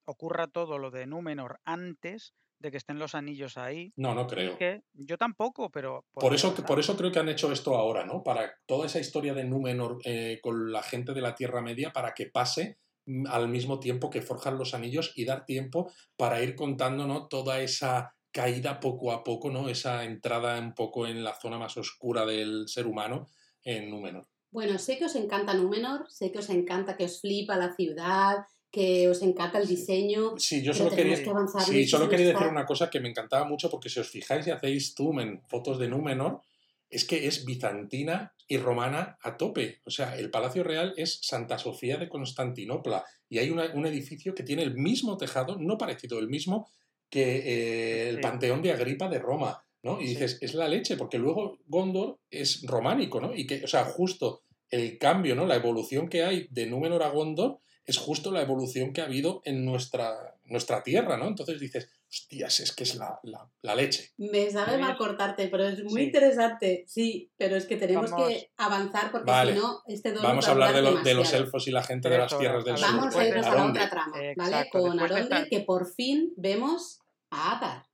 ocurra 0.05 0.49
todo 0.49 0.79
lo 0.79 0.91
de 0.91 1.07
Númenor 1.07 1.61
antes 1.65 2.35
de 2.59 2.71
que 2.71 2.79
estén 2.79 2.99
los 2.99 3.15
anillos 3.15 3.59
ahí. 3.59 3.93
No, 3.97 4.15
no 4.15 4.27
creo. 4.27 4.57
yo 4.95 5.19
tampoco, 5.19 5.71
pero... 5.71 6.07
Por, 6.13 6.35
eso, 6.35 6.55
por 6.55 6.79
eso 6.79 6.97
creo 6.97 7.13
que 7.13 7.19
han 7.19 7.29
hecho 7.29 7.53
esto 7.53 7.77
ahora, 7.77 8.07
¿no? 8.07 8.23
Para 8.23 8.55
toda 8.67 8.87
esa 8.87 9.01
historia 9.01 9.35
de 9.35 9.45
Númenor 9.45 9.99
eh, 10.05 10.39
con 10.43 10.73
la 10.73 10.83
gente 10.83 11.13
de 11.13 11.21
la 11.21 11.35
Tierra 11.35 11.61
Media, 11.61 11.93
para 11.93 12.15
que 12.15 12.27
pase 12.27 12.79
mm, 13.07 13.27
al 13.27 13.49
mismo 13.49 13.81
tiempo 13.81 14.09
que 14.09 14.23
forjan 14.23 14.57
los 14.57 14.73
anillos 14.73 15.13
y 15.15 15.27
dar 15.27 15.45
tiempo 15.45 15.93
para 16.17 16.43
ir 16.43 16.55
contando, 16.55 17.07
¿no? 17.07 17.29
Toda 17.29 17.61
esa 17.61 18.15
caída 18.33 18.81
poco 18.81 19.13
a 19.13 19.23
poco, 19.23 19.51
¿no? 19.51 19.69
Esa 19.69 20.05
entrada 20.05 20.59
un 20.59 20.75
poco 20.75 21.07
en 21.07 21.23
la 21.23 21.35
zona 21.35 21.59
más 21.59 21.77
oscura 21.77 22.25
del 22.25 22.67
ser 22.67 22.87
humano 22.87 23.29
en 23.63 23.91
Númenor. 23.91 24.27
Bueno, 24.51 24.79
sé 24.79 24.99
que 24.99 25.05
os 25.05 25.17
encanta 25.17 25.53
Númenor, 25.53 26.07
sé 26.09 26.33
que 26.33 26.39
os 26.39 26.49
encanta 26.49 26.97
que 26.97 27.05
os 27.05 27.21
flipa 27.21 27.57
la 27.57 27.75
ciudad, 27.75 28.47
que 28.75 29.09
os 29.09 29.23
encanta 29.23 29.59
el 29.59 29.69
diseño. 29.69 30.35
Sí, 30.37 30.61
yo 30.61 30.75
solo 30.75 30.91
quería, 30.91 31.17
sí, 31.65 31.87
solo 31.87 32.09
quería 32.09 32.27
decir 32.27 32.49
una 32.49 32.67
cosa 32.67 32.91
que 32.91 32.99
me 32.99 33.09
encantaba 33.09 33.45
mucho, 33.45 33.71
porque 33.71 33.89
si 33.89 34.01
os 34.01 34.11
fijáis 34.11 34.49
y 34.49 34.51
hacéis 34.51 34.95
zoom 34.97 35.21
en 35.21 35.43
fotos 35.47 35.79
de 35.79 35.87
Númenor, 35.87 36.41
es 36.91 37.05
que 37.05 37.29
es 37.29 37.45
bizantina 37.45 38.35
y 38.49 38.57
romana 38.57 39.17
a 39.23 39.37
tope. 39.37 39.81
O 39.85 39.91
sea, 39.91 40.17
el 40.17 40.31
Palacio 40.31 40.65
Real 40.65 40.93
es 40.97 41.21
Santa 41.23 41.57
Sofía 41.57 41.99
de 41.99 42.09
Constantinopla 42.09 43.05
y 43.29 43.39
hay 43.39 43.51
un 43.51 43.87
edificio 43.87 44.35
que 44.35 44.43
tiene 44.43 44.65
el 44.65 44.75
mismo 44.75 45.17
tejado, 45.17 45.57
no 45.57 45.79
parecido, 45.79 46.19
el 46.19 46.29
mismo 46.29 46.69
que 47.09 47.37
eh, 47.37 48.09
el 48.09 48.19
Panteón 48.19 48.61
de 48.61 48.73
Agripa 48.73 49.09
de 49.09 49.21
Roma. 49.21 49.63
¿no? 49.85 50.01
Y 50.01 50.07
dices, 50.07 50.39
es 50.41 50.55
la 50.55 50.67
leche, 50.67 50.97
porque 50.97 51.19
luego 51.19 51.59
Gondor 51.67 52.19
es 52.31 52.63
románico, 52.67 53.21
¿no? 53.21 53.35
Y 53.35 53.47
que, 53.47 53.63
o 53.63 53.69
sea, 53.69 53.85
justo 53.85 54.41
el 54.71 54.99
cambio, 54.99 55.35
¿no? 55.35 55.47
La 55.47 55.57
evolución 55.57 56.09
que 56.09 56.25
hay 56.25 56.49
de 56.51 56.67
Númenor 56.67 57.03
a 57.03 57.11
Gondor 57.11 57.61
es 57.87 57.99
justo 57.99 58.31
la 58.31 58.43
evolución 58.43 58.93
que 58.93 59.01
ha 59.01 59.05
habido 59.05 59.43
en 59.45 59.65
nuestra, 59.65 60.37
nuestra 60.45 60.83
tierra, 60.83 61.17
¿no? 61.17 61.29
Entonces 61.29 61.61
dices, 61.61 61.91
hostias, 62.09 62.61
es 62.61 62.73
que 62.73 62.85
es 62.85 62.97
la, 62.97 63.21
leche. 63.75 64.13
Me 64.17 64.51
sabe 64.51 64.79
mal 64.79 64.97
cortarte, 64.97 65.49
pero 65.49 65.67
es 65.67 65.85
muy 65.85 66.03
interesante, 66.05 66.85
sí, 66.87 67.31
pero 67.37 67.57
es 67.57 67.67
que 67.67 67.77
tenemos 67.77 68.11
que 68.13 68.51
avanzar 68.57 69.11
porque 69.11 69.31
si 69.31 69.59
no, 69.59 69.83
este 69.87 70.13
Vamos 70.13 70.49
a 70.49 70.53
hablar 70.53 70.75
de, 71.03 71.15
los 71.15 71.33
elfos 71.33 71.69
y 71.69 71.73
la 71.73 71.83
gente 71.83 72.09
de 72.09 72.19
las 72.19 72.39
tierras 72.39 72.65
del 72.65 72.79
sur. 72.79 72.87
Vamos 72.87 73.17
a 73.17 73.27
irnos 73.27 73.47
a 73.47 73.55
la 73.55 73.67
otra 73.67 73.91
trama, 73.91 74.17
¿vale? 74.37 74.69
Con 74.71 75.01
Aronde, 75.01 75.49
que 75.51 75.61
por 75.61 75.93
fin 75.93 76.33
vemos 76.37 77.01
a 77.31 77.59
Adar. 77.59 77.87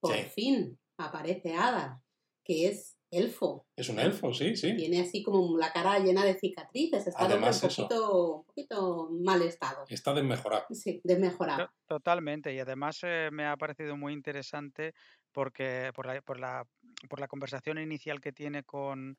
Por 0.00 0.16
fin 0.16 0.78
aparece 0.98 1.54
Adar, 1.54 2.00
que 2.44 2.68
es 2.68 2.95
elfo. 3.10 3.66
Es 3.76 3.88
un 3.88 3.98
elfo, 3.98 4.32
sí, 4.32 4.56
sí. 4.56 4.74
Tiene 4.76 5.00
así 5.00 5.22
como 5.22 5.56
la 5.56 5.72
cara 5.72 5.98
llena 5.98 6.24
de 6.24 6.34
cicatrices. 6.34 7.06
Está 7.06 7.26
un, 7.26 7.40
poquito, 7.40 8.34
un 8.36 8.44
poquito 8.44 9.08
mal 9.10 9.42
estado. 9.42 9.84
Está 9.88 10.12
desmejorado. 10.14 10.66
Sí, 10.70 11.00
desmejorado. 11.04 11.70
Totalmente. 11.86 12.52
Y 12.52 12.58
además 12.58 12.98
eh, 13.02 13.30
me 13.32 13.46
ha 13.46 13.56
parecido 13.56 13.96
muy 13.96 14.12
interesante 14.12 14.94
porque 15.32 15.90
por 15.94 16.06
la, 16.06 16.20
por 16.22 16.40
la, 16.40 16.66
por 17.08 17.20
la 17.20 17.28
conversación 17.28 17.78
inicial 17.78 18.20
que 18.20 18.32
tiene 18.32 18.64
con, 18.64 19.18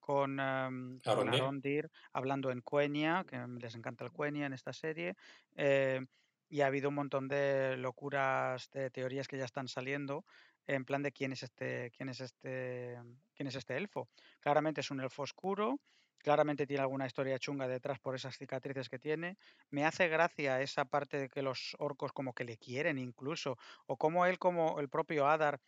con, 0.00 0.38
um, 0.38 0.98
Arondir, 1.04 1.90
hablando 2.12 2.50
en 2.50 2.60
Cuenia, 2.60 3.24
que 3.28 3.38
les 3.60 3.74
encanta 3.74 4.04
el 4.04 4.12
Cuenia 4.12 4.46
en 4.46 4.52
esta 4.52 4.72
serie. 4.72 5.14
Eh, 5.56 6.00
y 6.48 6.60
ha 6.60 6.66
habido 6.66 6.88
un 6.88 6.94
montón 6.94 7.26
de 7.26 7.76
locuras, 7.76 8.70
de 8.70 8.90
teorías 8.90 9.26
que 9.26 9.36
ya 9.36 9.44
están 9.44 9.66
saliendo 9.66 10.24
en 10.66 10.84
plan 10.84 11.02
de 11.02 11.12
quién 11.12 11.32
es 11.32 11.42
este, 11.42 11.90
quién 11.96 12.08
es 12.08 12.20
este, 12.20 12.98
quién 13.34 13.48
es 13.48 13.54
este 13.54 13.76
elfo. 13.76 14.08
Claramente 14.40 14.80
es 14.80 14.90
un 14.90 15.00
elfo 15.00 15.22
oscuro, 15.22 15.80
claramente 16.18 16.66
tiene 16.66 16.82
alguna 16.82 17.06
historia 17.06 17.38
chunga 17.38 17.68
detrás 17.68 17.98
por 17.98 18.14
esas 18.14 18.36
cicatrices 18.36 18.88
que 18.88 18.98
tiene. 18.98 19.38
Me 19.70 19.84
hace 19.84 20.08
gracia 20.08 20.60
esa 20.60 20.84
parte 20.84 21.18
de 21.18 21.28
que 21.28 21.42
los 21.42 21.76
orcos 21.78 22.12
como 22.12 22.32
que 22.34 22.44
le 22.44 22.56
quieren 22.56 22.98
incluso, 22.98 23.56
o 23.86 23.96
como 23.96 24.26
él, 24.26 24.38
como 24.38 24.80
el 24.80 24.88
propio 24.88 25.26
Adar, 25.28 25.60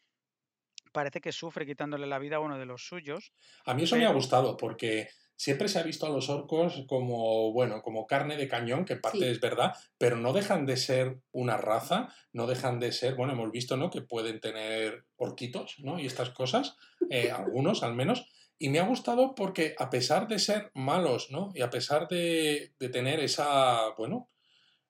parece 0.92 1.20
que 1.20 1.32
sufre 1.32 1.66
quitándole 1.66 2.06
la 2.06 2.18
vida 2.18 2.36
a 2.36 2.40
uno 2.40 2.58
de 2.58 2.66
los 2.66 2.86
suyos. 2.86 3.32
A 3.64 3.74
mí 3.74 3.84
eso 3.84 3.96
me 3.96 4.06
ha 4.06 4.12
gustado 4.12 4.56
porque 4.56 5.08
siempre 5.38 5.68
se 5.68 5.78
ha 5.78 5.84
visto 5.84 6.04
a 6.04 6.10
los 6.10 6.28
orcos 6.28 6.84
como, 6.88 7.52
bueno, 7.52 7.80
como 7.80 8.08
carne 8.08 8.36
de 8.36 8.48
cañón, 8.48 8.84
que 8.84 8.96
parte 8.96 9.30
es 9.30 9.40
verdad, 9.40 9.72
pero 9.96 10.16
no 10.16 10.32
dejan 10.32 10.66
de 10.66 10.76
ser 10.76 11.20
una 11.30 11.56
raza, 11.56 12.08
no 12.32 12.48
dejan 12.48 12.80
de 12.80 12.90
ser, 12.90 13.14
bueno, 13.14 13.34
hemos 13.34 13.52
visto, 13.52 13.76
¿no? 13.76 13.88
Que 13.88 14.02
pueden 14.02 14.40
tener 14.40 15.04
orquitos, 15.16 15.76
¿no? 15.78 16.00
Y 16.00 16.06
estas 16.06 16.30
cosas, 16.30 16.76
eh, 17.08 17.30
algunos 17.30 17.84
al 17.84 17.94
menos. 17.94 18.26
Y 18.58 18.68
me 18.68 18.80
ha 18.80 18.86
gustado 18.86 19.36
porque 19.36 19.76
a 19.78 19.88
pesar 19.90 20.26
de 20.26 20.40
ser 20.40 20.72
malos, 20.74 21.30
¿no? 21.30 21.52
Y 21.54 21.62
a 21.62 21.70
pesar 21.70 22.08
de, 22.08 22.72
tener 22.90 23.20
esa, 23.20 23.90
bueno, 23.96 24.28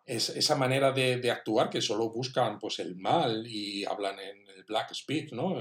esa 0.06 0.56
manera 0.56 0.92
de, 0.92 1.30
actuar 1.30 1.68
que 1.68 1.82
solo 1.82 2.10
buscan 2.10 2.58
pues 2.58 2.78
el 2.78 2.96
mal 2.96 3.46
y 3.46 3.84
hablan 3.84 4.18
en 4.18 4.48
el 4.48 4.64
black 4.64 4.94
speech, 4.94 5.32
¿no? 5.32 5.54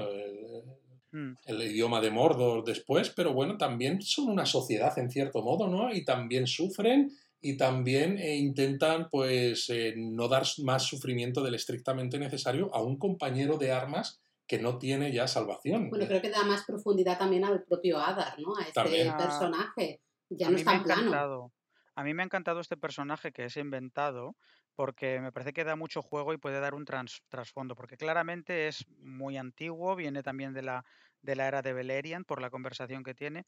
Mm. 1.10 1.32
el 1.46 1.62
idioma 1.62 2.00
de 2.00 2.10
Mordor 2.10 2.64
después, 2.64 3.10
pero 3.10 3.32
bueno, 3.32 3.56
también 3.56 4.02
son 4.02 4.28
una 4.28 4.44
sociedad 4.44 4.98
en 4.98 5.10
cierto 5.10 5.42
modo, 5.42 5.66
¿no? 5.66 5.92
Y 5.92 6.04
también 6.04 6.46
sufren 6.46 7.10
y 7.40 7.56
también 7.56 8.18
eh, 8.18 8.36
intentan, 8.36 9.08
pues, 9.10 9.70
eh, 9.70 9.94
no 9.96 10.28
dar 10.28 10.44
más 10.64 10.82
sufrimiento 10.82 11.42
del 11.42 11.54
estrictamente 11.54 12.18
necesario 12.18 12.74
a 12.74 12.82
un 12.82 12.98
compañero 12.98 13.56
de 13.56 13.72
armas 13.72 14.20
que 14.46 14.58
no 14.58 14.78
tiene 14.78 15.12
ya 15.12 15.28
salvación. 15.28 15.90
Bueno, 15.90 16.06
creo 16.06 16.22
que 16.22 16.30
da 16.30 16.42
más 16.44 16.64
profundidad 16.66 17.18
también 17.18 17.44
al 17.44 17.62
propio 17.64 17.98
Adar, 17.98 18.38
¿no? 18.38 18.56
A 18.56 18.62
este 18.62 19.12
personaje. 19.16 20.00
Ya 20.30 20.50
no 20.50 20.56
está 20.56 20.74
en 20.74 20.82
plano. 20.82 21.52
A 21.94 22.04
mí 22.04 22.14
me 22.14 22.22
ha 22.22 22.26
encantado 22.26 22.60
este 22.60 22.76
personaje 22.76 23.32
que 23.32 23.44
es 23.44 23.56
inventado 23.56 24.36
porque 24.78 25.18
me 25.18 25.32
parece 25.32 25.52
que 25.52 25.64
da 25.64 25.74
mucho 25.74 26.02
juego 26.02 26.32
y 26.32 26.36
puede 26.36 26.60
dar 26.60 26.72
un 26.72 26.84
trasfondo, 26.84 27.74
porque 27.74 27.96
claramente 27.96 28.68
es 28.68 28.86
muy 29.00 29.36
antiguo, 29.36 29.96
viene 29.96 30.22
también 30.22 30.54
de 30.54 30.62
la, 30.62 30.84
de 31.20 31.34
la 31.34 31.48
era 31.48 31.62
de 31.62 31.72
Beleriand 31.72 32.24
por 32.24 32.40
la 32.40 32.48
conversación 32.48 33.02
que 33.02 33.12
tiene. 33.12 33.44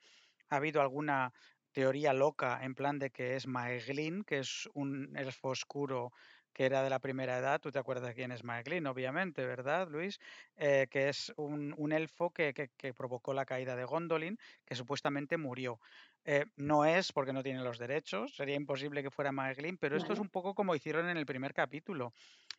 Ha 0.48 0.56
habido 0.56 0.80
alguna 0.82 1.32
teoría 1.70 2.12
loca 2.14 2.58
en 2.64 2.74
plan 2.74 2.98
de 2.98 3.10
que 3.10 3.36
es 3.36 3.46
Maeglin, 3.46 4.24
que 4.24 4.40
es 4.40 4.68
un 4.74 5.16
elfo 5.16 5.50
oscuro 5.50 6.12
que 6.52 6.66
era 6.66 6.82
de 6.82 6.90
la 6.90 6.98
primera 6.98 7.38
edad, 7.38 7.60
tú 7.60 7.70
te 7.70 7.78
acuerdas 7.78 8.12
quién 8.14 8.32
es 8.32 8.42
Maeglin, 8.42 8.88
obviamente, 8.88 9.46
¿verdad, 9.46 9.88
Luis? 9.88 10.18
Eh, 10.56 10.88
que 10.90 11.08
es 11.08 11.32
un, 11.36 11.92
elfo 11.92 12.30
que, 12.30 12.52
que, 12.52 12.92
provocó 12.92 13.32
la 13.34 13.46
caída 13.46 13.76
de 13.76 13.84
Gondolin, 13.84 14.36
que 14.64 14.74
supuestamente 14.74 15.36
murió. 15.36 15.78
Eh, 16.24 16.44
no 16.56 16.84
es 16.84 17.12
porque 17.12 17.32
no 17.32 17.42
tiene 17.42 17.62
los 17.62 17.78
derechos, 17.78 18.34
sería 18.36 18.54
imposible 18.54 19.02
que 19.02 19.10
fuera 19.10 19.32
Maeglin, 19.32 19.78
pero 19.78 19.96
esto 19.96 20.12
es 20.12 20.18
un 20.18 20.28
poco 20.28 20.54
como 20.54 20.74
hicieron 20.74 21.08
en 21.08 21.16
el 21.16 21.24
primer 21.24 21.54
capítulo, 21.54 22.12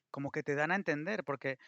como 0.09 0.31
que 0.31 0.41
te 0.41 0.55
dan 0.55 0.71
a 0.71 0.75
entender, 0.75 1.23
porque 1.23 1.59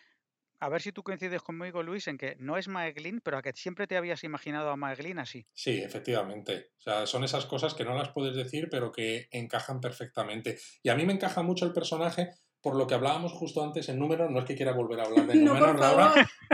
a 0.60 0.70
ver 0.70 0.82
si 0.82 0.92
tú 0.92 1.04
coincides 1.04 1.42
conmigo, 1.42 1.84
Luis, 1.84 2.08
en 2.08 2.18
que 2.18 2.36
no 2.40 2.58
es 2.58 2.68
Maeglin, 2.68 3.22
pero 3.22 3.38
a 3.38 3.42
que 3.42 3.52
siempre 3.54 3.86
te 3.86 3.98
habías 3.98 4.24
imaginado 4.24 4.70
a 4.70 4.78
Maeglin 4.78 5.20
así. 5.20 5.46
Sí, 5.54 5.82
efectivamente. 5.82 6.72
O 6.80 6.82
sea, 6.82 7.06
son 7.06 7.24
esas 7.24 7.46
cosas 7.46 7.74
que 7.74 7.84
no 7.84 7.94
las 7.96 8.10
puedes 8.10 8.36
decir, 8.36 8.70
pero 8.72 8.92
que 8.92 9.28
encajan 9.32 9.82
perfectamente. 9.82 10.58
Y 10.82 10.90
a 10.90 10.96
mí 10.96 11.06
me 11.06 11.14
encaja 11.14 11.44
mucho 11.44 11.66
el 11.66 11.74
personaje 11.74 12.32
por 12.62 12.78
lo 12.78 12.88
que 12.88 12.96
hablábamos 12.96 13.34
justo 13.34 13.62
antes 13.62 13.90
en 13.90 14.00
números, 14.00 14.32
no 14.32 14.40
es 14.40 14.46
que 14.46 14.56
quiera 14.56 14.72
volver 14.72 15.02
a 15.02 15.04
hablar 15.04 15.28
de 15.28 15.36
números, 15.36 15.76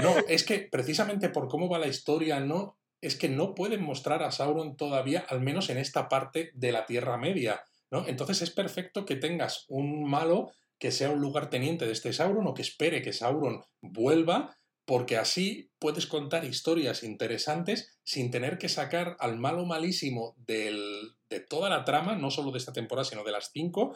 no, 0.01 0.17
es 0.27 0.43
que 0.43 0.67
precisamente 0.71 1.29
por 1.29 1.47
cómo 1.47 1.69
va 1.69 1.77
la 1.77 1.87
historia, 1.87 2.39
no 2.39 2.79
es 3.01 3.15
que 3.15 3.29
no 3.29 3.55
pueden 3.55 3.83
mostrar 3.83 4.23
a 4.23 4.31
Sauron 4.31 4.75
todavía, 4.75 5.25
al 5.29 5.41
menos 5.41 5.69
en 5.69 5.77
esta 5.77 6.09
parte 6.09 6.51
de 6.53 6.71
la 6.71 6.85
Tierra 6.85 7.17
Media, 7.17 7.63
¿no? 7.91 8.07
Entonces 8.07 8.41
es 8.41 8.51
perfecto 8.51 9.05
que 9.05 9.15
tengas 9.15 9.65
un 9.69 10.09
malo 10.09 10.51
que 10.77 10.91
sea 10.91 11.09
un 11.09 11.19
lugarteniente 11.19 11.85
de 11.85 11.91
este 11.91 12.13
Sauron 12.13 12.47
o 12.47 12.53
que 12.53 12.61
espere 12.61 13.01
que 13.01 13.13
Sauron 13.13 13.63
vuelva, 13.81 14.57
porque 14.85 15.17
así 15.17 15.71
puedes 15.77 16.07
contar 16.07 16.45
historias 16.45 17.03
interesantes 17.03 17.99
sin 18.03 18.31
tener 18.31 18.57
que 18.57 18.69
sacar 18.69 19.15
al 19.19 19.37
malo 19.37 19.65
malísimo 19.65 20.35
de 20.37 21.13
toda 21.47 21.69
la 21.69 21.83
trama, 21.85 22.15
no 22.15 22.31
solo 22.31 22.51
de 22.51 22.57
esta 22.57 22.73
temporada, 22.73 23.05
sino 23.05 23.23
de 23.23 23.31
las 23.31 23.51
cinco, 23.51 23.95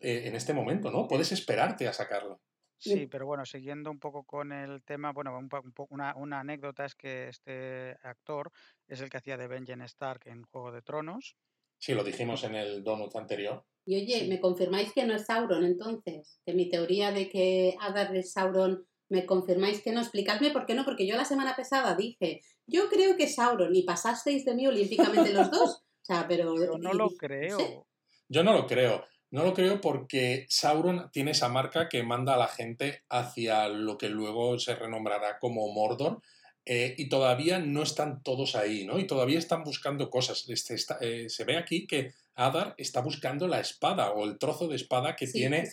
eh, 0.00 0.22
en 0.26 0.34
este 0.34 0.52
momento, 0.52 0.90
¿no? 0.90 1.06
Puedes 1.06 1.32
esperarte 1.32 1.86
a 1.86 1.92
sacarlo. 1.92 2.40
Sí, 2.82 3.06
pero 3.06 3.26
bueno, 3.26 3.46
siguiendo 3.46 3.90
un 3.90 4.00
poco 4.00 4.24
con 4.24 4.50
el 4.50 4.82
tema, 4.82 5.12
bueno, 5.12 5.38
un, 5.38 5.48
una, 5.90 6.16
una, 6.16 6.40
anécdota 6.40 6.84
es 6.84 6.96
que 6.96 7.28
este 7.28 7.96
actor 8.02 8.50
es 8.88 9.00
el 9.00 9.08
que 9.08 9.18
hacía 9.18 9.36
de 9.36 9.46
Benjen 9.46 9.82
Stark 9.82 10.22
en 10.26 10.42
Juego 10.42 10.72
de 10.72 10.82
Tronos. 10.82 11.36
Sí, 11.78 11.94
lo 11.94 12.02
dijimos 12.02 12.42
en 12.44 12.56
el 12.56 12.82
donut 12.82 13.14
anterior. 13.14 13.64
Y 13.84 13.96
oye, 13.96 14.26
¿me 14.28 14.40
confirmáis 14.40 14.92
que 14.92 15.04
no 15.04 15.14
es 15.14 15.26
Sauron 15.26 15.64
entonces? 15.64 16.40
De 16.44 16.54
mi 16.54 16.68
teoría 16.68 17.12
de 17.12 17.28
que 17.28 17.76
Adar 17.80 18.14
es 18.16 18.32
Sauron, 18.32 18.86
¿me 19.08 19.26
confirmáis 19.26 19.82
que 19.82 19.92
no? 19.92 20.00
Explicadme 20.00 20.50
por 20.50 20.66
qué 20.66 20.74
no, 20.74 20.84
porque 20.84 21.06
yo 21.06 21.16
la 21.16 21.24
semana 21.24 21.54
pasada 21.56 21.94
dije, 21.94 22.40
yo 22.66 22.88
creo 22.88 23.16
que 23.16 23.24
es 23.24 23.34
Sauron 23.36 23.74
y 23.74 23.82
pasasteis 23.82 24.44
de 24.44 24.54
mí 24.54 24.66
olímpicamente 24.66 25.32
los 25.32 25.50
dos. 25.50 25.84
O 26.02 26.04
sea, 26.04 26.26
pero... 26.26 26.56
Yo 26.56 26.78
no 26.78 26.94
lo 26.94 27.10
creo. 27.10 27.86
Yo 28.28 28.42
no 28.42 28.52
lo 28.54 28.66
creo. 28.66 29.04
No 29.32 29.44
lo 29.44 29.54
creo 29.54 29.80
porque 29.80 30.44
Sauron 30.50 31.10
tiene 31.10 31.30
esa 31.30 31.48
marca 31.48 31.88
que 31.88 32.02
manda 32.02 32.34
a 32.34 32.36
la 32.36 32.48
gente 32.48 33.02
hacia 33.08 33.66
lo 33.68 33.96
que 33.96 34.10
luego 34.10 34.58
se 34.58 34.74
renombrará 34.74 35.38
como 35.38 35.72
Mordor. 35.72 36.20
Eh, 36.66 36.94
y 36.98 37.08
todavía 37.08 37.58
no 37.58 37.82
están 37.82 38.22
todos 38.22 38.54
ahí, 38.54 38.84
¿no? 38.84 38.98
Y 38.98 39.06
todavía 39.06 39.38
están 39.38 39.64
buscando 39.64 40.10
cosas. 40.10 40.48
Este, 40.48 40.76
eh, 41.00 41.30
se 41.30 41.44
ve 41.44 41.56
aquí 41.56 41.86
que 41.86 42.12
Adar 42.34 42.74
está 42.76 43.00
buscando 43.00 43.48
la 43.48 43.58
espada 43.58 44.12
o 44.12 44.24
el 44.24 44.38
trozo 44.38 44.68
de 44.68 44.76
espada 44.76 45.16
que 45.16 45.26
tiene 45.26 45.66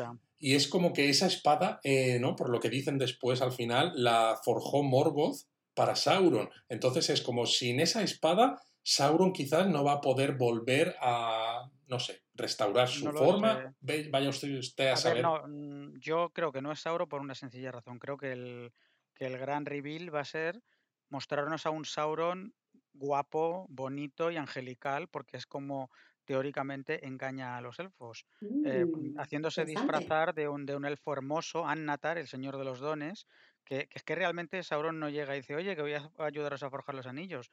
Tío. 0.00 0.18
Y 0.40 0.56
es 0.56 0.66
como 0.66 0.92
que 0.92 1.08
esa 1.08 1.28
espada, 1.28 1.78
eh, 1.84 2.18
¿no? 2.18 2.34
Por 2.34 2.50
lo 2.50 2.58
que 2.58 2.68
dicen 2.68 2.98
después 2.98 3.42
al 3.42 3.52
final, 3.52 3.92
la 3.94 4.40
forjó 4.44 4.82
Morgoth 4.82 5.46
para 5.72 5.94
Sauron. 5.94 6.50
Entonces 6.68 7.10
es 7.10 7.22
como 7.22 7.46
sin 7.46 7.78
esa 7.78 8.02
espada, 8.02 8.60
Sauron 8.82 9.32
quizás 9.32 9.68
no 9.68 9.84
va 9.84 9.92
a 9.92 10.00
poder 10.00 10.32
volver 10.32 10.96
a, 11.00 11.70
no 11.86 12.00
sé, 12.00 12.21
restaurar 12.34 12.88
su 12.88 13.10
forma. 13.12 13.74
Vaya 13.80 14.28
usted, 14.28 14.88
a, 14.88 14.96
saber. 14.96 15.24
Mm, 15.26 15.98
yo 15.98 16.30
creo 16.30 16.52
que 16.52 16.62
no 16.62 16.72
es 16.72 16.80
Sauron 16.80 17.08
por 17.08 17.20
una 17.20 17.34
sencilla 17.34 17.72
razón. 17.72 17.98
Creo 17.98 18.16
que 18.16 18.32
el, 18.32 18.72
que 19.14 19.26
el 19.26 19.38
gran 19.38 19.66
reveal 19.66 20.14
va 20.14 20.20
a 20.20 20.24
ser 20.24 20.62
mostrarnos 21.08 21.66
a 21.66 21.70
un 21.70 21.84
Sauron 21.84 22.54
guapo, 22.94 23.66
bonito 23.68 24.30
y 24.30 24.36
angelical, 24.36 25.08
porque 25.08 25.36
es 25.36 25.46
como 25.46 25.90
teóricamente 26.24 27.06
engaña 27.06 27.56
a 27.56 27.60
los 27.60 27.78
elfos, 27.78 28.26
eh, 28.64 28.84
mm, 28.84 29.18
haciéndose 29.18 29.64
disfrazar 29.64 30.34
de 30.34 30.48
un, 30.48 30.64
de 30.64 30.76
un 30.76 30.84
elfo 30.84 31.12
hermoso, 31.12 31.66
Annatar, 31.66 32.16
el 32.16 32.28
señor 32.28 32.56
de 32.58 32.64
los 32.64 32.80
dones, 32.80 33.26
que, 33.64 33.88
que, 33.88 33.98
es 33.98 34.04
que 34.04 34.14
realmente 34.14 34.62
Sauron 34.62 35.00
no 35.00 35.08
llega 35.08 35.34
y 35.34 35.40
dice, 35.40 35.56
oye, 35.56 35.74
que 35.74 35.82
voy 35.82 35.94
a 35.94 36.10
ayudaros 36.18 36.62
a 36.62 36.70
forjar 36.70 36.94
los 36.94 37.06
anillos, 37.06 37.50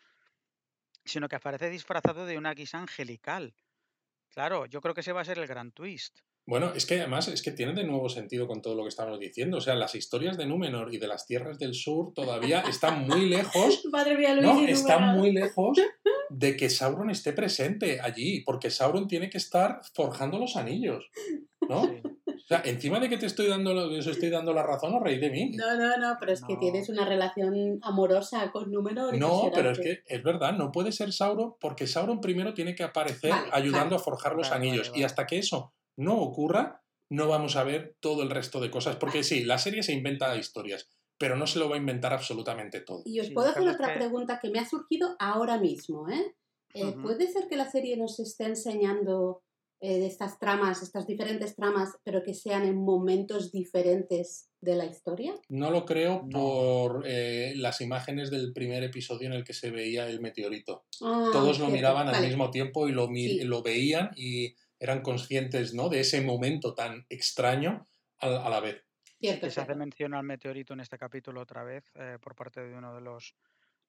sino 1.04 1.28
que 1.28 1.36
aparece 1.36 1.70
disfrazado 1.70 2.26
de 2.26 2.38
una 2.38 2.54
guisa 2.54 2.80
angelical. 2.80 3.56
Claro, 4.34 4.66
yo 4.66 4.82
creo 4.82 4.94
que 4.94 5.02
ese 5.02 5.12
va 5.12 5.22
a 5.22 5.26
ser 5.26 5.40
el 5.40 5.48
gran 5.48 5.72
twist. 5.72 6.20
Bueno, 6.46 6.74
es 6.74 6.88
que 6.88 7.00
además 7.00 7.28
es 7.28 7.44
que 7.44 7.52
tiene 7.52 7.74
de 7.74 7.84
nuevo 7.84 8.10
sentido 8.10 8.48
con 8.48 8.62
todo 8.62 8.74
lo 8.74 8.82
que 8.82 8.90
estamos 8.90 9.20
diciendo. 9.20 9.58
O 9.58 9.62
sea, 9.62 9.76
las 9.76 9.94
historias 9.94 10.36
de 10.36 10.48
Númenor 10.48 10.92
y 10.92 10.98
de 10.98 11.08
las 11.08 11.28
tierras 11.28 11.60
del 11.60 11.76
sur 11.76 12.12
todavía 12.16 12.62
están 12.62 13.08
muy 13.08 13.30
lejos. 13.30 13.86
Madre 13.92 14.18
mía, 14.18 14.34
Luis, 14.34 14.46
no, 14.46 14.68
están 14.68 15.16
muy 15.16 15.32
lejos 15.32 15.78
de 16.30 16.58
que 16.58 16.72
Sauron 16.72 17.12
esté 17.12 17.34
presente 17.34 18.00
allí, 18.02 18.42
porque 18.42 18.72
Sauron 18.72 19.08
tiene 19.08 19.30
que 19.30 19.38
estar 19.38 19.80
forjando 19.94 20.40
los 20.40 20.56
anillos, 20.56 21.12
¿no? 21.68 22.02
Sea, 22.48 22.62
encima 22.66 23.00
de 23.00 23.10
que 23.10 23.18
te 23.18 23.26
estoy 23.26 23.48
dando, 23.48 23.72
os 23.74 24.08
estoy 24.08 24.30
dando 24.30 24.54
la 24.54 24.64
razón, 24.64 24.94
os 24.96 25.02
reís 25.04 25.20
de 25.22 25.30
mí. 25.30 25.52
No, 25.56 25.76
no, 25.78 25.98
no, 25.98 26.18
pero 26.20 26.32
es 26.32 26.42
que 26.44 26.56
tienes 26.58 26.90
una 26.90 27.06
relación 27.06 27.80
amorosa 27.82 28.52
con 28.52 28.72
Númenor. 28.72 29.18
No, 29.18 29.50
pero 29.54 29.72
es 29.72 29.80
que 29.80 30.04
es 30.06 30.24
verdad, 30.24 30.54
no 30.54 30.72
puede 30.72 30.92
ser 30.92 31.12
Sauron 31.14 31.56
porque 31.60 31.88
Sauron 31.88 32.22
primero 32.22 32.54
tiene 32.54 32.76
que 32.76 32.84
aparecer 32.84 33.32
Vale, 33.32 33.50
ayudando 33.52 33.96
vale. 33.96 34.02
a 34.02 34.04
forjar 34.04 34.36
los 34.36 34.50
Vale, 34.50 34.68
anillos 34.68 34.90
vale, 34.90 35.02
y 35.02 35.04
hasta 35.04 35.26
que 35.28 35.38
eso 35.40 35.74
no 35.98 36.18
ocurra, 36.20 36.82
no 37.10 37.28
vamos 37.28 37.56
a 37.56 37.64
ver 37.64 37.96
todo 38.00 38.24
el 38.24 38.30
resto 38.30 38.60
de 38.60 38.70
cosas. 38.72 38.96
Porque 38.98 39.24
sí, 39.24 39.44
la 39.44 39.58
serie 39.58 39.84
se 39.84 39.94
inventa 39.94 40.36
historias, 40.38 40.88
pero 41.18 41.36
no 41.36 41.48
se 41.48 41.60
lo 41.60 41.68
va 41.70 41.76
a 41.76 41.80
inventar 41.80 42.14
absolutamente 42.14 42.82
todo. 42.82 43.02
Y 43.06 43.20
os 43.20 43.28
Sí, 43.28 43.34
puedo 43.34 43.50
hacer 43.50 43.68
otra 43.68 43.94
que- 43.94 44.00
pregunta 44.00 44.40
que 44.42 44.50
me 44.50 44.60
ha 44.60 44.66
surgido 44.70 45.16
ahora 45.20 45.58
mismo, 45.58 46.08
¿eh? 46.10 46.36
Eh. 46.76 46.96
¿Puede 47.02 47.28
ser 47.32 47.48
que 47.48 47.56
la 47.58 47.68
serie 47.70 47.98
nos 47.98 48.20
esté 48.20 48.46
enseñando 48.46 49.42
eh, 49.82 50.00
de 50.00 50.08
estas 50.08 50.38
tramas, 50.40 50.82
estas 50.84 51.08
diferentes 51.08 51.56
tramas, 51.56 51.98
pero 52.04 52.22
que 52.24 52.34
sean 52.34 52.64
en 52.66 52.78
momentos 52.84 53.52
diferentes 53.52 54.50
de 54.62 54.76
la 54.76 54.86
historia? 54.86 55.34
No 55.48 55.72
lo 55.72 55.86
creo 55.86 56.24
No. 56.28 56.30
por 56.40 57.04
eh, 57.06 57.54
las 57.56 57.80
imágenes 57.82 58.30
del 58.30 58.52
primer 58.54 58.84
episodio 58.84 59.28
en 59.28 59.34
el 59.34 59.44
que 59.44 59.54
se 59.54 59.72
veía 59.72 60.08
el 60.10 60.20
meteorito. 60.20 60.86
Ah, 61.02 61.30
Todos 61.32 61.60
lo 61.60 61.66
cierto, 61.66 61.72
miraban 61.74 62.08
al 62.08 62.14
vale. 62.16 62.28
mismo 62.28 62.52
tiempo 62.52 62.88
y 62.88 62.92
lo, 62.92 63.08
Sí. 63.08 63.42
lo 63.44 63.64
veían 63.64 64.12
y 64.16 64.54
eran 64.80 65.02
conscientes 65.02 65.74
¿no? 65.74 65.90
de 65.90 66.02
ese 66.02 66.22
momento 66.22 66.74
tan 66.74 67.06
extraño 67.10 67.86
a, 68.20 68.28
a 68.28 68.50
la 68.50 68.60
vez. 68.60 68.84
Cierto, 69.20 69.48
que 69.48 69.52
se 69.52 69.60
hace 69.62 69.76
mención 69.76 70.14
al 70.14 70.24
meteorito 70.24 70.74
en 70.74 70.80
este 70.80 70.98
capítulo 70.98 71.42
otra 71.42 71.64
vez 71.64 71.84
eh, 71.96 72.18
por 72.22 72.36
parte 72.36 72.62
de 72.62 72.74
uno 72.76 72.94
de 72.96 73.02
los... 73.02 73.36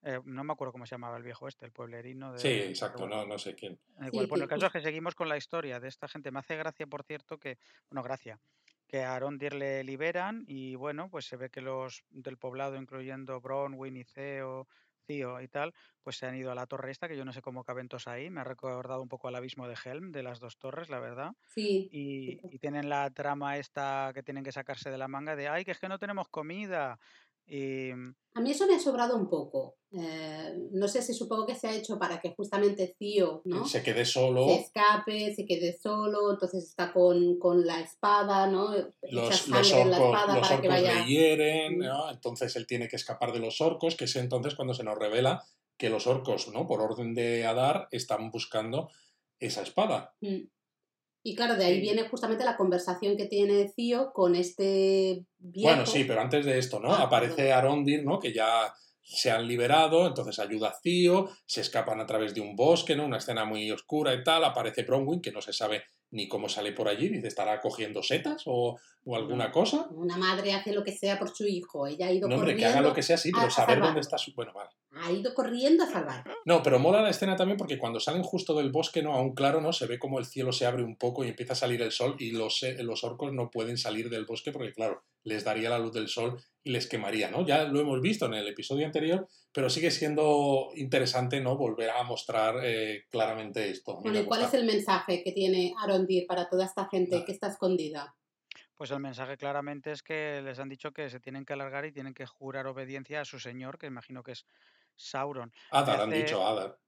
eh, 0.03 0.21
no 0.25 0.45
me 0.45 0.53
acuerdo 0.53 0.73
cómo 0.73 0.87
se 0.87 0.95
llamaba 0.95 1.17
el 1.17 1.23
viejo 1.23 1.49
este, 1.49 1.67
el 1.67 1.73
pueblerino. 1.73 2.33
De, 2.33 2.39
Sí, 2.39 2.49
exacto, 2.49 3.07
no, 3.07 3.27
no 3.27 3.39
sé 3.39 3.55
quién. 3.55 3.79
igual. 4.07 4.27
Bueno, 4.27 4.45
el 4.45 4.51
caso 4.51 4.67
es 4.67 4.73
que 4.73 4.81
seguimos 4.81 5.15
con 5.15 5.29
la 5.29 5.37
historia 5.37 5.79
de 5.81 5.89
esta 5.89 6.09
gente. 6.09 6.31
Me 6.31 6.39
hace 6.41 6.57
gracia, 6.57 6.87
por 6.87 7.03
cierto, 7.05 7.39
que... 7.39 7.59
Bueno, 7.91 8.03
gracia. 8.03 8.39
Que 8.87 9.05
a 9.05 9.15
Arondir 9.15 9.55
le 9.55 9.85
liberan 9.85 10.45
y 10.49 10.75
bueno, 10.75 11.09
pues 11.11 11.25
se 11.27 11.37
ve 11.37 11.49
que 11.51 11.61
los 11.61 12.03
del 12.11 12.39
poblado, 12.39 12.77
incluyendo 12.77 13.41
Bronwyn 13.41 13.97
y 13.97 14.05
Ceo, 14.05 14.67
Cío 15.07 15.41
y 15.41 15.47
tal, 15.49 15.73
pues 16.03 16.17
se 16.17 16.27
han 16.27 16.35
ido 16.35 16.51
a 16.51 16.55
la 16.57 16.67
torre 16.67 16.91
esta, 16.91 17.07
que 17.09 17.17
yo 17.17 17.25
no 17.25 17.33
sé 17.33 17.41
cómo 17.41 17.63
caben 17.63 17.89
todos 17.89 18.09
ahí. 18.09 18.31
Me 18.31 18.41
ha 18.41 18.45
recordado 18.45 19.01
un 19.01 19.09
poco 19.09 19.29
al 19.29 19.37
abismo 19.37 19.69
de 19.69 19.77
Helm, 19.85 20.11
de 20.11 20.25
las 20.25 20.41
dos 20.41 20.57
torres, 20.59 20.89
la 20.89 20.99
verdad. 20.99 21.33
Sí, 21.47 21.89
Y, 21.93 22.41
y 22.53 22.59
tienen 22.59 22.89
la 22.89 23.11
trama 23.11 23.59
esta 23.59 24.11
que 24.13 24.23
tienen 24.25 24.43
que 24.43 24.51
sacarse 24.53 24.91
de 24.91 24.99
la 24.99 25.07
manga 25.09 25.37
de, 25.37 25.49
ay, 25.49 25.65
que 25.65 25.71
es 25.71 25.79
que 25.79 25.89
no 25.89 25.99
tenemos 26.01 26.29
comida. 26.29 26.99
Mm, 27.51 28.15
A 28.35 28.41
mí 28.41 28.51
eso 28.53 28.67
me 28.67 28.75
ha 28.77 28.79
sobrado 28.79 29.17
un 29.17 29.29
poco. 29.29 29.77
Eh, 29.93 30.55
no 30.73 30.87
sé 30.87 31.03
si 31.03 31.13
supongo 31.13 31.47
que 31.47 31.57
se 31.57 31.67
ha 31.67 31.75
hecho 31.75 31.99
para 31.99 32.21
que 32.21 32.31
justamente 32.31 32.95
Cío, 32.97 33.43
¿no? 33.45 33.67
Se 33.67 33.83
quede 33.83 34.05
solo, 34.05 34.47
se 34.47 34.55
escape, 34.61 35.35
se 35.35 35.45
quede 35.45 35.77
solo, 35.77 36.31
entonces 36.31 36.63
está 36.65 36.93
con, 36.93 37.41
con 37.41 37.67
la 37.67 37.81
espada, 37.81 38.47
¿no? 38.47 38.73
Echa 38.73 38.89
los, 39.11 39.49
los 39.49 39.73
orcos, 39.73 39.99
los 39.99 40.11
para 40.13 40.33
que 40.61 40.69
orcos 40.69 40.69
vaya. 40.69 40.95
le 40.95 41.07
hieren, 41.07 41.79
Mm. 41.79 41.83
¿no? 41.83 42.09
entonces 42.11 42.55
él 42.55 42.67
tiene 42.69 42.87
que 42.87 42.95
escapar 42.97 43.33
de 43.33 43.41
los 43.41 43.61
orcos, 43.61 43.97
que 43.97 44.05
es 44.05 44.15
entonces 44.15 44.55
cuando 44.55 44.75
se 44.75 44.85
nos 44.85 44.97
revela 44.97 45.43
que 45.77 45.91
los 45.91 46.07
orcos, 46.07 46.47
¿no? 46.53 46.69
por 46.69 46.81
orden 46.83 47.15
de 47.15 47.45
Adar, 47.47 47.89
están 47.91 48.31
buscando 48.31 48.91
esa 49.41 49.63
espada. 49.63 50.15
Mm. 50.21 50.43
Y 51.23 51.35
claro, 51.35 51.57
de 51.57 51.65
ahí 51.67 51.75
Sí. 51.77 51.81
viene 51.83 52.09
justamente 52.09 52.45
la 52.45 52.57
conversación 52.57 53.17
que 53.17 53.27
tiene 53.27 53.69
Cío 53.75 54.13
con 54.15 54.35
este 54.35 55.27
viejo. 55.39 55.69
Bueno, 55.69 55.87
sí, 55.87 56.05
pero 56.05 56.21
antes 56.21 56.47
de 56.47 56.59
esto, 56.59 56.81
¿no? 56.81 56.93
Ah, 56.95 57.03
Aparece 57.03 57.53
Arondir, 57.53 58.05
¿no? 58.05 58.19
Que 58.19 58.33
ya 58.33 58.73
se 59.03 59.31
han 59.31 59.47
liberado, 59.47 60.07
entonces 60.07 60.39
ayuda 60.39 60.69
a 60.69 60.79
Cío, 60.83 61.29
se 61.45 61.61
escapan 61.63 62.01
a 62.01 62.07
través 62.07 62.35
de 62.35 62.41
un 62.41 62.55
bosque, 62.57 62.95
¿no? 62.97 63.05
Una 63.05 63.19
escena 63.19 63.45
muy 63.45 63.71
oscura 63.71 64.15
y 64.15 64.23
tal, 64.23 64.45
aparece 64.45 64.85
Bronwyn, 64.85 65.21
que 65.21 65.33
no 65.33 65.43
se 65.43 65.53
sabe 65.53 65.83
ni 66.11 66.29
cómo 66.29 66.49
sale 66.49 66.73
por 66.73 66.89
allí, 66.89 67.09
dice, 67.09 67.29
¿estará 67.29 67.61
cogiendo 67.61 68.03
setas 68.03 68.43
o, 68.47 68.79
o 69.05 69.17
alguna 69.17 69.51
cosa? 69.53 69.87
Una 69.91 70.17
madre 70.17 70.53
hace 70.53 70.73
lo 70.73 70.83
que 70.83 70.93
sea 70.93 71.19
por 71.19 71.31
su 71.35 71.47
hijo. 71.47 71.87
Ella 71.87 72.07
ha 72.09 72.13
ido 72.13 72.29
No, 72.29 72.35
hombre, 72.35 72.53
corriendo. 72.53 72.61
que 72.73 72.79
haga 72.79 72.89
lo 72.89 72.95
que 72.95 73.03
sea, 73.03 73.17
sí, 73.17 73.31
pero 73.33 73.47
a 73.47 73.51
saber 73.51 73.81
dónde 73.81 74.01
está 74.01 74.19
su... 74.19 74.33
Bueno, 74.35 74.53
vale. 74.53 74.71
Ha 74.93 75.13
ido 75.13 75.33
corriendo 75.35 75.85
a 75.85 75.87
salvar. 75.87 76.25
No, 76.45 76.63
pero 76.65 76.81
mola 76.81 77.01
la 77.01 77.11
escena 77.11 77.37
también 77.37 77.57
porque 77.57 77.79
cuando 77.79 78.01
salen 78.01 78.25
justo 78.25 78.55
del 78.55 78.73
bosque, 78.73 79.03
¿no? 79.03 79.15
Aún 79.15 79.35
claro, 79.35 79.61
¿no? 79.61 79.73
Se 79.73 79.87
ve 79.87 80.01
como 80.01 80.19
el 80.19 80.25
cielo 80.27 80.53
se 80.53 80.67
abre 80.67 80.83
un 80.83 80.97
poco 80.97 81.25
y 81.25 81.29
empieza 81.29 81.53
a 81.53 81.57
salir 81.57 81.81
el 81.83 81.93
sol 81.93 82.17
y 82.19 82.33
los, 82.33 82.63
eh, 82.65 82.83
los 82.83 83.05
orcos 83.05 83.33
no 83.33 83.51
pueden 83.51 83.79
salir 83.79 84.11
del 84.11 84.25
bosque 84.27 84.51
porque, 84.51 84.73
claro, 84.73 85.05
les 85.23 85.45
daría 85.45 85.71
la 85.71 85.79
luz 85.79 85.93
del 85.93 86.09
sol 86.09 86.43
y 86.65 86.71
les 86.73 86.89
quemaría, 86.89 87.31
¿no? 87.31 87.47
Ya 87.47 87.65
lo 87.65 87.79
hemos 87.81 88.01
visto 88.01 88.27
en 88.27 88.35
el 88.35 88.49
episodio 88.49 88.85
anterior, 88.85 89.29
pero 89.53 89.71
sigue 89.71 89.91
siendo 89.93 90.71
interesante, 90.75 91.41
¿no? 91.41 91.57
Volver 91.57 91.91
a 91.91 92.03
mostrar 92.03 92.57
eh, 92.65 93.05
claramente 93.11 93.71
esto. 93.71 93.95
Bueno, 94.03 94.19
me 94.19 94.25
¿y 94.25 94.27
cuál 94.27 94.43
es 94.43 94.55
el 94.55 94.65
mensaje 94.67 95.23
que 95.23 95.33
tiene 95.33 95.73
Para 96.27 96.49
toda 96.49 96.65
esta 96.65 96.89
gente 96.89 97.25
que 97.25 97.33
está 97.33 97.49
escondida? 97.49 98.15
pues 98.81 98.91
el 98.93 99.01
mensaje 99.01 99.37
claramente 99.37 99.93
es 99.93 100.03
que 100.03 100.41
les 100.43 100.59
han 100.59 100.71
dicho 100.71 100.91
que 100.93 101.11
se 101.11 101.21
tienen 101.21 101.45
que 101.45 101.53
alargar 101.53 101.85
y 101.85 101.93
tienen 101.93 102.15
que 102.15 102.25
jurar 102.25 102.67
obediencia 102.67 103.21
a 103.21 103.27
su 103.27 103.39
señor, 103.39 103.77
que 103.77 103.87
imagino 103.87 104.23
que 104.23 104.33
es 104.33 104.47
Sauron. 104.97 105.53
Adar, 105.71 106.01
han 106.01 106.11
dicho 106.11 106.43
Adar. 106.47 106.79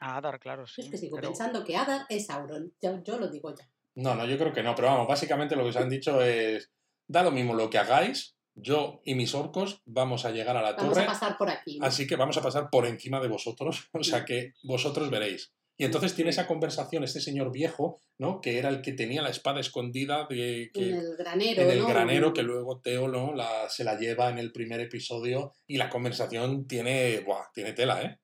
A 0.00 0.16
Adar, 0.16 0.40
claro, 0.40 0.66
sí. 0.66 0.80
es 0.80 0.90
que 0.90 0.98
sigo 0.98 1.14
pero- 1.16 1.28
pensando 1.28 1.62
que 1.64 1.76
Adar 1.76 2.04
es 2.08 2.26
Sauron. 2.26 2.74
Yo, 2.82 3.00
yo 3.04 3.16
lo 3.16 3.28
digo 3.28 3.54
ya. 3.54 3.70
No, 3.94 4.16
no, 4.16 4.26
yo 4.26 4.36
creo 4.38 4.52
que 4.52 4.64
no, 4.64 4.74
pero 4.74 4.88
vamos, 4.88 5.06
básicamente 5.06 5.54
lo 5.54 5.64
que 5.64 5.72
se 5.72 5.78
han 5.78 5.88
dicho 5.88 6.20
es, 6.20 6.72
da 7.06 7.22
lo 7.22 7.30
mismo 7.30 7.54
lo 7.54 7.70
que 7.70 7.78
hagáis, 7.78 8.36
yo 8.56 9.00
y 9.04 9.14
mis 9.14 9.36
orcos 9.36 9.82
vamos 9.84 10.24
a 10.24 10.32
llegar 10.32 10.56
a 10.56 10.62
la 10.62 10.72
Vamos 10.72 10.94
torre 10.94 11.04
a 11.04 11.06
pasar 11.06 11.38
por 11.38 11.48
aquí. 11.48 11.78
¿no? 11.78 11.86
Así 11.86 12.08
que 12.08 12.16
vamos 12.16 12.36
a 12.36 12.42
pasar 12.42 12.70
por 12.70 12.86
encima 12.86 13.20
de 13.20 13.28
vosotros, 13.28 13.88
o 13.92 14.02
sea 14.02 14.24
que 14.24 14.54
vosotros 14.64 15.10
veréis. 15.10 15.52
Y 15.80 15.84
entonces 15.84 16.14
tiene 16.14 16.30
esa 16.30 16.48
conversación 16.48 17.04
este 17.04 17.20
señor 17.20 17.52
viejo, 17.52 18.00
¿no? 18.18 18.40
Que 18.40 18.58
era 18.58 18.68
el 18.68 18.82
que 18.82 18.92
tenía 18.92 19.22
la 19.22 19.28
espada 19.30 19.60
escondida 19.60 20.26
de, 20.28 20.70
que, 20.74 20.90
en 20.90 20.96
el 20.96 21.16
granero. 21.16 21.62
en 21.62 21.70
el 21.70 21.78
¿no? 21.78 21.86
granero, 21.86 22.32
que 22.32 22.42
luego 22.42 22.80
Teo 22.80 23.06
¿no? 23.06 23.32
la, 23.32 23.68
se 23.68 23.84
la 23.84 23.96
lleva 23.96 24.28
en 24.28 24.38
el 24.38 24.50
primer 24.50 24.80
episodio 24.80 25.54
y 25.68 25.76
la 25.76 25.88
conversación 25.88 26.66
tiene, 26.66 27.20
buah, 27.20 27.52
tiene 27.54 27.74
tela, 27.74 28.02
¿eh? 28.02 28.18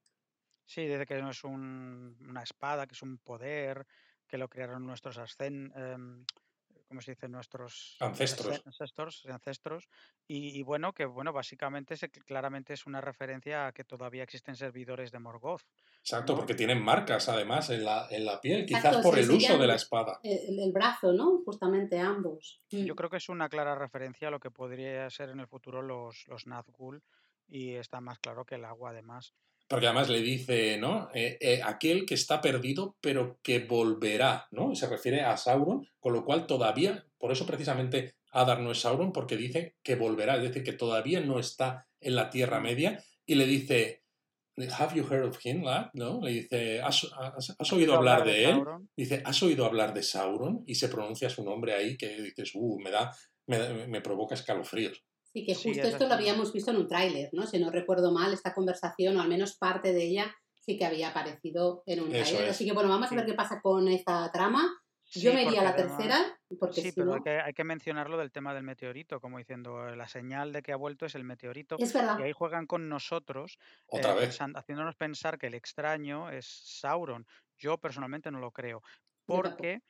Sí, 0.66 0.84
dice 0.86 1.06
que 1.06 1.22
no 1.22 1.30
es 1.30 1.44
un- 1.44 2.16
una 2.28 2.42
espada, 2.42 2.86
que 2.88 2.94
es 2.94 3.02
un 3.02 3.18
poder, 3.18 3.86
que 4.26 4.36
lo 4.36 4.48
crearon 4.48 4.84
nuestros 4.84 5.18
ascen, 5.18 5.72
em, 5.76 6.24
¿cómo 6.88 7.00
se 7.00 7.12
dice? 7.12 7.28
Nuestros 7.28 7.96
Ancestros. 8.00 8.62
ancestros, 8.64 9.26
ancestros. 9.26 9.88
Y, 10.26 10.58
y 10.58 10.62
bueno, 10.62 10.92
que 10.92 11.04
bueno, 11.06 11.32
básicamente 11.32 11.96
se- 11.96 12.10
claramente 12.10 12.72
es 12.72 12.86
una 12.86 13.00
referencia 13.00 13.66
a 13.66 13.72
que 13.72 13.84
todavía 13.84 14.22
existen 14.22 14.56
servidores 14.56 15.10
de 15.12 15.18
Morgoth. 15.18 15.62
Exacto, 16.00 16.32
¿no? 16.32 16.38
porque 16.38 16.54
tienen 16.54 16.82
marcas 16.82 17.28
además 17.28 17.70
en 17.70 17.84
la, 17.84 18.06
en 18.10 18.24
la 18.24 18.40
piel, 18.40 18.66
quizás 18.66 18.98
por 18.98 19.18
el 19.18 19.30
uso 19.30 19.58
de 19.58 19.66
la 19.66 19.74
espada. 19.76 20.20
El, 20.22 20.58
el 20.60 20.72
brazo, 20.72 21.12
¿no? 21.12 21.42
Justamente 21.44 21.98
ambos. 21.98 22.62
Mm. 22.70 22.84
Yo 22.84 22.94
creo 22.94 23.10
que 23.10 23.16
es 23.16 23.28
una 23.28 23.48
clara 23.48 23.74
referencia 23.74 24.28
a 24.28 24.30
lo 24.30 24.40
que 24.40 24.50
podría 24.50 25.08
ser 25.10 25.30
en 25.30 25.40
el 25.40 25.48
futuro 25.48 25.82
los, 25.82 26.24
los 26.28 26.46
Nazgûl 26.46 27.02
y 27.48 27.74
está 27.74 28.00
más 28.00 28.18
claro 28.18 28.44
que 28.44 28.54
el 28.56 28.64
agua 28.64 28.90
además. 28.90 29.34
Porque 29.66 29.86
además 29.86 30.08
le 30.10 30.20
dice, 30.20 30.76
¿no? 30.78 31.08
Eh, 31.14 31.38
eh, 31.40 31.60
aquel 31.64 32.04
que 32.04 32.14
está 32.14 32.40
perdido, 32.40 32.96
pero 33.00 33.38
que 33.42 33.60
volverá, 33.60 34.46
¿no? 34.50 34.72
Y 34.72 34.76
se 34.76 34.86
refiere 34.88 35.22
a 35.22 35.36
Sauron, 35.36 35.88
con 36.00 36.12
lo 36.12 36.24
cual 36.24 36.46
todavía, 36.46 37.06
por 37.18 37.32
eso 37.32 37.46
precisamente 37.46 38.14
Adar 38.32 38.60
no 38.60 38.72
es 38.72 38.80
Sauron, 38.80 39.12
porque 39.12 39.36
dice 39.36 39.76
que 39.82 39.94
volverá, 39.96 40.36
es 40.36 40.42
decir, 40.42 40.64
que 40.64 40.72
todavía 40.74 41.20
no 41.20 41.38
está 41.38 41.86
en 42.00 42.14
la 42.16 42.28
Tierra 42.30 42.60
Media, 42.60 43.02
y 43.24 43.36
le 43.36 43.46
dice, 43.46 44.02
¿Have 44.78 44.94
you 44.94 45.04
heard 45.10 45.24
of 45.26 45.44
him, 45.44 45.64
lad? 45.64 45.86
¿No? 45.94 46.20
Le 46.22 46.30
dice, 46.30 46.80
¿has, 46.80 47.08
has- 47.18 47.56
has 47.58 47.72
oído 47.72 47.94
hablar 47.96 48.24
de 48.24 48.44
él? 48.44 48.50
Sauron? 48.56 48.88
Dice, 48.96 49.22
¿has 49.24 49.42
oído 49.42 49.64
hablar 49.64 49.94
de 49.94 50.02
Sauron? 50.02 50.62
Y 50.66 50.74
se 50.76 50.88
pronuncia 50.88 51.28
su 51.30 51.42
nombre 51.42 51.74
ahí, 51.74 51.96
que 51.96 52.20
dices, 52.22 52.52
uh, 52.54 52.78
me 52.80 52.90
da, 52.90 53.10
me, 53.46 53.86
me 53.88 54.00
provoca 54.00 54.34
escalofríos. 54.34 55.02
Sí, 55.34 55.44
que 55.44 55.54
justo 55.54 55.70
es 55.82 55.88
esto 55.88 56.06
lo 56.06 56.14
habíamos 56.14 56.52
visto 56.52 56.70
en 56.70 56.76
un 56.76 56.86
tráiler, 56.88 57.28
¿no? 57.32 57.44
Si 57.46 57.58
no 57.58 57.70
recuerdo 57.70 58.12
mal, 58.12 58.32
esta 58.32 58.54
conversación, 58.54 59.16
o 59.16 59.20
al 59.20 59.28
menos 59.28 59.56
parte 59.56 59.92
de 59.92 60.04
ella, 60.04 60.34
sí 60.60 60.78
que 60.78 60.86
había 60.86 61.08
aparecido 61.08 61.82
en 61.86 62.00
un 62.02 62.10
tráiler. 62.10 62.48
Así 62.50 62.64
que 62.64 62.72
bueno, 62.72 62.88
vamos 62.88 63.10
a 63.10 63.14
ver 63.16 63.26
qué 63.26 63.34
pasa 63.34 63.60
con 63.60 63.88
esta 63.88 64.30
trama. 64.30 64.62
Yo 65.10 65.30
Sí, 65.32 65.36
me 65.36 65.42
iría 65.42 65.60
a 65.60 65.64
la 65.64 65.70
además- 65.70 65.96
tercera, 65.98 66.38
porque 66.58 66.80
Sí, 66.80 66.88
si 66.90 66.92
pero 66.92 67.06
no... 67.08 67.14
hay 67.14 67.20
que, 67.22 67.30
hay 67.40 67.52
que 67.52 67.64
mencionar 67.64 68.08
lo 68.08 68.16
del 68.16 68.30
tema 68.32 68.54
del 68.54 68.62
meteorito, 68.62 69.20
como 69.20 69.38
diciendo, 69.38 69.94
la 69.94 70.08
señal 70.08 70.52
de 70.52 70.62
que 70.62 70.72
ha 70.72 70.76
vuelto 70.76 71.04
es 71.04 71.14
el 71.16 71.24
meteorito. 71.24 71.76
Es 71.78 71.92
verdad. 71.92 72.18
Y 72.20 72.22
ahí 72.22 72.32
juegan 72.32 72.66
con 72.66 72.88
nosotros, 72.88 73.58
Otra 73.88 74.12
eh, 74.14 74.20
vez. 74.20 74.38
haciéndonos 74.40 74.94
pensar 74.96 75.36
que 75.38 75.48
el 75.48 75.54
extraño 75.54 76.30
es 76.30 76.46
Sauron. 76.46 77.26
Yo 77.58 77.76
personalmente 77.78 78.30
no 78.30 78.38
lo 78.38 78.50
creo, 78.52 78.82
porque, 79.26 79.82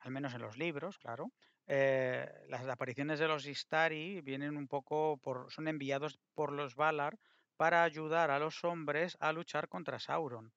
al 0.00 0.10
menos 0.12 0.34
en 0.34 0.42
los 0.42 0.56
libros, 0.56 0.98
claro, 0.98 1.32
eh, 1.66 2.26
las 2.48 2.66
apariciones 2.66 3.18
de 3.18 3.28
los 3.28 3.46
Istari 3.46 4.20
vienen 4.20 4.56
un 4.56 4.68
poco 4.68 5.18
por, 5.22 5.50
son 5.50 5.68
enviados 5.68 6.18
por 6.34 6.52
los 6.52 6.74
Valar 6.74 7.18
para 7.56 7.84
ayudar 7.84 8.30
a 8.30 8.38
los 8.38 8.64
hombres 8.64 9.16
a 9.20 9.32
luchar 9.32 9.68
contra 9.68 9.98
Sauron. 9.98 10.52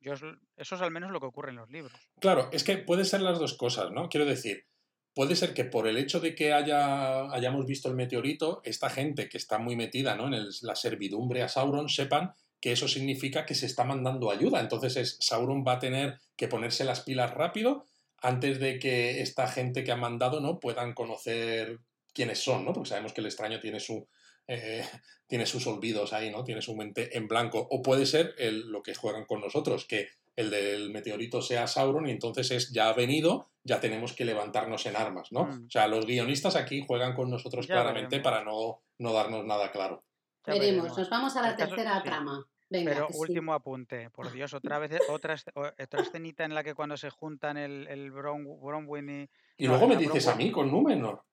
Eso 0.00 0.36
es 0.56 0.72
al 0.80 0.90
menos 0.90 1.10
lo 1.10 1.20
que 1.20 1.26
ocurre 1.26 1.50
en 1.50 1.56
los 1.56 1.70
libros. 1.70 1.92
Claro, 2.20 2.48
es 2.52 2.64
que 2.64 2.78
puede 2.78 3.04
ser 3.04 3.20
las 3.20 3.38
dos 3.38 3.56
cosas, 3.56 3.90
¿no? 3.92 4.08
Quiero 4.08 4.24
decir, 4.24 4.66
puede 5.14 5.36
ser 5.36 5.52
que 5.52 5.64
por 5.64 5.86
el 5.86 5.98
hecho 5.98 6.20
de 6.20 6.34
que 6.34 6.52
haya, 6.52 7.30
hayamos 7.32 7.66
visto 7.66 7.88
el 7.88 7.94
meteorito, 7.94 8.62
esta 8.64 8.88
gente 8.88 9.28
que 9.28 9.36
está 9.36 9.58
muy 9.58 9.76
metida 9.76 10.14
¿no? 10.16 10.34
en 10.34 10.46
la 10.62 10.74
servidumbre 10.74 11.42
a 11.42 11.48
Sauron 11.48 11.88
sepan 11.88 12.32
que 12.60 12.72
eso 12.72 12.88
significa 12.88 13.46
que 13.46 13.54
se 13.54 13.66
está 13.66 13.84
mandando 13.84 14.30
ayuda. 14.30 14.60
Entonces 14.60 14.96
es, 14.96 15.16
Sauron 15.20 15.64
va 15.66 15.74
a 15.74 15.78
tener 15.78 16.18
que 16.36 16.48
ponerse 16.48 16.84
las 16.84 17.00
pilas 17.00 17.32
rápido, 17.32 17.86
antes 18.20 18.60
de 18.60 18.78
que 18.78 19.20
esta 19.20 19.48
gente 19.48 19.84
que 19.84 19.92
han 19.92 20.00
mandado 20.00 20.40
¿no? 20.40 20.60
puedan 20.60 20.94
conocer 20.94 21.78
quiénes 22.12 22.42
son, 22.42 22.64
¿no? 22.64 22.72
Porque 22.72 22.90
sabemos 22.90 23.12
que 23.12 23.20
el 23.20 23.26
extraño 23.26 23.60
tiene 23.60 23.80
su, 23.80 24.08
eh, 24.46 24.84
tiene 25.26 25.46
sus 25.46 25.66
olvidos 25.66 26.12
ahí, 26.12 26.30
¿no? 26.30 26.44
Tiene 26.44 26.62
su 26.62 26.74
mente 26.76 27.16
en 27.16 27.28
blanco. 27.28 27.66
O 27.70 27.82
puede 27.82 28.06
ser 28.06 28.34
el, 28.38 28.68
lo 28.68 28.82
que 28.82 28.94
juegan 28.94 29.24
con 29.24 29.40
nosotros, 29.40 29.86
que 29.86 30.08
el 30.36 30.50
del 30.50 30.90
meteorito 30.90 31.42
sea 31.42 31.66
Sauron 31.66 32.08
y 32.08 32.12
entonces 32.12 32.50
es 32.50 32.72
ya 32.72 32.88
ha 32.88 32.92
venido, 32.94 33.50
ya 33.62 33.80
tenemos 33.80 34.12
que 34.12 34.24
levantarnos 34.24 34.86
en 34.86 34.96
armas, 34.96 35.28
¿no? 35.32 35.44
Mm. 35.44 35.66
O 35.66 35.70
sea, 35.70 35.86
los 35.86 36.06
guionistas 36.06 36.56
aquí 36.56 36.84
juegan 36.86 37.14
con 37.14 37.30
nosotros 37.30 37.66
Ya 37.66 37.74
claramente 37.74 38.18
veremos. 38.18 38.24
para 38.24 38.44
no, 38.44 38.82
no 38.98 39.12
darnos 39.12 39.44
nada 39.44 39.70
claro. 39.70 40.04
Ya 40.46 40.54
Veremos, 40.54 40.96
nos 40.96 41.10
vamos 41.10 41.36
a 41.36 41.42
la 41.42 41.56
tercera 41.56 41.98
sí. 41.98 42.04
trama. 42.04 42.46
Venga, 42.70 42.92
Pero 42.94 43.06
que 43.08 43.12
sí. 43.14 43.18
último 43.20 43.52
apunte, 43.52 44.10
por 44.10 44.30
Dios, 44.32 44.54
otra 44.54 44.78
vez 44.78 44.92
otra, 45.10 45.34
esce- 45.34 45.52
o- 45.54 45.82
otra 45.82 46.02
escenita 46.02 46.44
en 46.44 46.54
la 46.54 46.62
que 46.62 46.74
cuando 46.74 46.96
se 46.96 47.10
juntan 47.10 47.56
el, 47.56 47.88
el 47.88 48.10
Bron, 48.12 48.44
Bronwyn 48.60 49.22
y... 49.22 49.28
Y 49.56 49.66
luego 49.66 49.88
me 49.88 49.96
dices 49.96 50.26
a 50.28 50.36
mí 50.36 50.50
con 50.52 50.70
Númenor. 50.70 51.24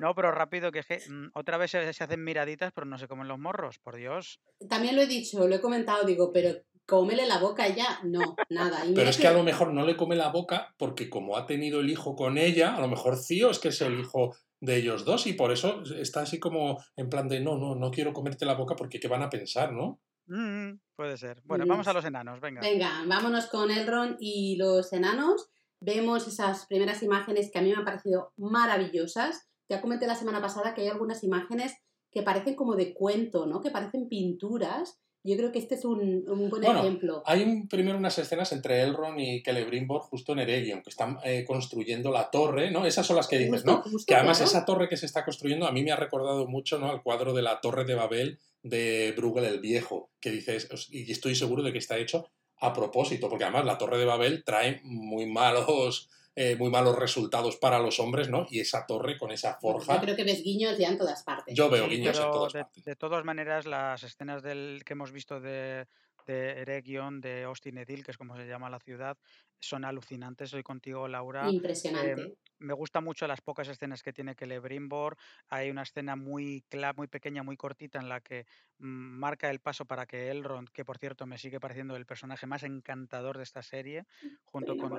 No, 0.00 0.14
pero 0.14 0.30
rápido, 0.32 0.72
que, 0.72 0.80
es 0.80 0.86
que 0.86 0.98
mm, 1.08 1.30
otra 1.34 1.56
vez 1.56 1.70
se, 1.70 1.92
se 1.92 2.04
hacen 2.04 2.22
miraditas, 2.22 2.72
pero 2.74 2.84
no 2.84 2.98
se 2.98 3.08
comen 3.08 3.28
los 3.28 3.38
morros, 3.38 3.78
por 3.78 3.96
Dios. 3.96 4.40
También 4.68 4.96
lo 4.96 5.02
he 5.02 5.06
dicho, 5.06 5.46
lo 5.46 5.54
he 5.54 5.60
comentado, 5.60 6.04
digo, 6.04 6.32
pero 6.32 6.50
cómele 6.84 7.26
la 7.26 7.38
boca 7.38 7.68
ya. 7.68 8.00
No, 8.02 8.36
nada. 8.50 8.84
Y 8.84 8.92
Pero 8.94 9.08
es 9.08 9.16
que 9.16 9.26
a 9.28 9.32
lo 9.32 9.42
mejor 9.42 9.72
no 9.72 9.86
le 9.86 9.96
come 9.96 10.16
la 10.16 10.28
boca 10.30 10.74
porque 10.76 11.08
como 11.08 11.36
ha 11.36 11.46
tenido 11.46 11.80
el 11.80 11.88
hijo 11.88 12.14
con 12.14 12.36
ella, 12.38 12.74
a 12.74 12.80
lo 12.80 12.88
mejor 12.88 13.16
Cío 13.16 13.50
es 13.50 13.58
que 13.58 13.68
es 13.68 13.80
el 13.80 13.98
hijo 14.00 14.34
de 14.60 14.76
ellos 14.76 15.04
dos 15.04 15.26
y 15.26 15.34
por 15.34 15.52
eso 15.52 15.82
está 15.98 16.20
así 16.22 16.38
como 16.40 16.82
en 16.96 17.08
plan 17.08 17.28
de 17.28 17.40
no, 17.40 17.56
no, 17.56 17.74
no 17.74 17.90
quiero 17.90 18.12
comerte 18.12 18.44
la 18.46 18.54
boca 18.54 18.74
porque 18.74 18.98
qué 19.00 19.08
van 19.08 19.22
a 19.22 19.30
pensar, 19.30 19.72
¿no? 19.72 20.00
Mm, 20.26 20.78
puede 20.96 21.16
ser. 21.16 21.40
Bueno, 21.44 21.64
Mm. 21.64 21.68
vamos 21.68 21.88
a 21.88 21.92
los 21.92 22.04
enanos, 22.04 22.40
venga. 22.40 22.60
Venga, 22.60 23.04
vámonos 23.06 23.46
con 23.46 23.70
Elrond 23.70 24.16
y 24.20 24.56
los 24.56 24.92
enanos. 24.92 25.48
Vemos 25.80 26.26
esas 26.26 26.66
primeras 26.66 27.02
imágenes 27.02 27.50
que 27.50 27.58
a 27.58 27.62
mí 27.62 27.70
me 27.70 27.76
han 27.76 27.84
parecido 27.84 28.32
maravillosas. 28.36 29.46
Ya 29.68 29.80
comenté 29.80 30.06
la 30.06 30.14
semana 30.14 30.40
pasada 30.40 30.74
que 30.74 30.82
hay 30.82 30.88
algunas 30.88 31.22
imágenes 31.24 31.74
que 32.10 32.22
parecen 32.22 32.54
como 32.54 32.76
de 32.76 32.94
cuento, 32.94 33.46
¿no? 33.46 33.60
Que 33.60 33.70
parecen 33.70 34.08
pinturas. 34.08 34.98
Yo 35.24 35.36
creo 35.36 35.50
que 35.50 35.58
este 35.58 35.74
es 35.74 35.84
un, 35.84 36.24
un 36.28 36.48
buen 36.48 36.62
Bueno, 36.62 36.80
ejemplo. 36.80 37.22
Hay 37.26 37.42
un- 37.42 37.66
primero 37.68 37.98
unas 37.98 38.16
escenas 38.16 38.52
entre 38.52 38.80
Elrond 38.82 39.18
y 39.18 39.42
Celebrimbor 39.42 40.00
justo 40.02 40.32
en 40.32 40.38
Eregion, 40.38 40.82
que 40.82 40.90
están 40.90 41.18
eh, 41.24 41.44
construyendo 41.44 42.12
la 42.12 42.30
torre, 42.30 42.70
¿no? 42.70 42.86
Esas 42.86 43.04
son 43.06 43.16
las 43.16 43.26
que 43.26 43.38
dices, 43.38 43.62
Justo, 43.64 43.72
¿no? 43.72 43.82
justo, 43.82 44.04
Que 44.06 44.14
además 44.14 44.38
claro. 44.38 44.50
esa 44.50 44.64
torre 44.64 44.88
que 44.88 44.96
se 44.96 45.04
está 45.06 45.24
construyendo 45.24 45.66
a 45.66 45.72
mí 45.72 45.82
me 45.82 45.90
ha 45.90 45.96
recordado 45.96 46.46
mucho, 46.46 46.78
¿no? 46.78 46.88
Al 46.90 47.02
cuadro 47.02 47.34
de 47.34 47.42
la 47.42 47.60
Torre 47.60 47.84
de 47.84 47.96
Babel 47.96 48.38
de 48.68 49.12
Bruegel 49.16 49.44
el 49.44 49.60
Viejo, 49.60 50.10
que 50.20 50.30
dices, 50.30 50.68
y 50.90 51.10
estoy 51.10 51.34
seguro 51.34 51.62
de 51.62 51.72
que 51.72 51.78
está 51.78 51.96
hecho 51.98 52.30
a 52.58 52.72
propósito, 52.72 53.28
porque 53.28 53.44
además 53.44 53.64
la 53.64 53.78
Torre 53.78 53.98
de 53.98 54.04
Babel 54.04 54.42
trae 54.44 54.80
muy 54.82 55.26
malos, 55.26 56.08
eh, 56.34 56.56
muy 56.56 56.70
malos 56.70 56.96
resultados 56.96 57.56
para 57.56 57.78
los 57.78 58.00
hombres, 58.00 58.28
¿no? 58.28 58.46
Y 58.50 58.60
esa 58.60 58.86
torre 58.86 59.18
con 59.18 59.30
esa 59.30 59.54
forja, 59.60 59.94
Yo 59.94 60.00
creo 60.00 60.16
que 60.16 60.24
ves 60.24 60.42
guiños 60.42 60.78
ya 60.78 60.88
en 60.88 60.98
todas 60.98 61.22
partes. 61.22 61.54
yo 61.54 61.68
veo 61.70 61.84
Sí, 61.84 61.96
guiños 61.96 62.16
en 62.18 62.24
todas 62.30 62.52
de, 62.52 62.60
partes. 62.62 62.84
de 62.84 62.96
todas 62.96 63.24
maneras, 63.24 63.66
las 63.66 64.02
escenas 64.02 64.42
del, 64.42 64.82
que 64.84 64.92
hemos 64.94 65.12
visto 65.12 65.40
de, 65.40 65.86
de 66.26 66.60
Eregion, 66.62 67.20
de 67.20 67.44
Austin 67.44 67.78
Edil, 67.78 68.04
que 68.04 68.10
es 68.12 68.18
como 68.18 68.36
se 68.36 68.46
llama 68.46 68.70
la 68.70 68.80
ciudad, 68.80 69.16
son 69.60 69.84
alucinantes. 69.84 70.50
Soy 70.50 70.62
contigo, 70.62 71.08
Laura. 71.08 71.46
Impresionante. 71.52 72.36
me 72.58 72.72
gustan 72.74 73.04
mucho 73.04 73.26
las 73.26 73.42
pocas 73.42 73.68
escenas 73.68 74.02
que 74.02 74.12
tiene 74.12 74.34
Celebrimbor. 74.34 75.16
Hay 75.48 75.70
una 75.70 75.82
escena 75.82 76.16
muy, 76.16 76.64
cla- 76.70 76.94
muy 76.96 77.06
pequeña, 77.08 77.42
muy 77.42 77.56
cortita, 77.56 77.98
en 77.98 78.08
la 78.08 78.20
que 78.20 78.46
mm, 78.78 78.86
marca 79.18 79.50
el 79.50 79.60
paso 79.60 79.84
para 79.84 80.06
que 80.06 80.30
Elrond, 80.30 80.70
que 80.70 80.84
por 80.84 80.98
cierto 80.98 81.26
me 81.26 81.38
sigue 81.38 81.60
pareciendo 81.60 81.96
el 81.96 82.06
personaje 82.06 82.46
más 82.46 82.62
encantador 82.62 83.36
de 83.36 83.42
esta 83.44 83.62
serie, 83.62 84.04
junto 84.44 84.76
con 84.76 84.98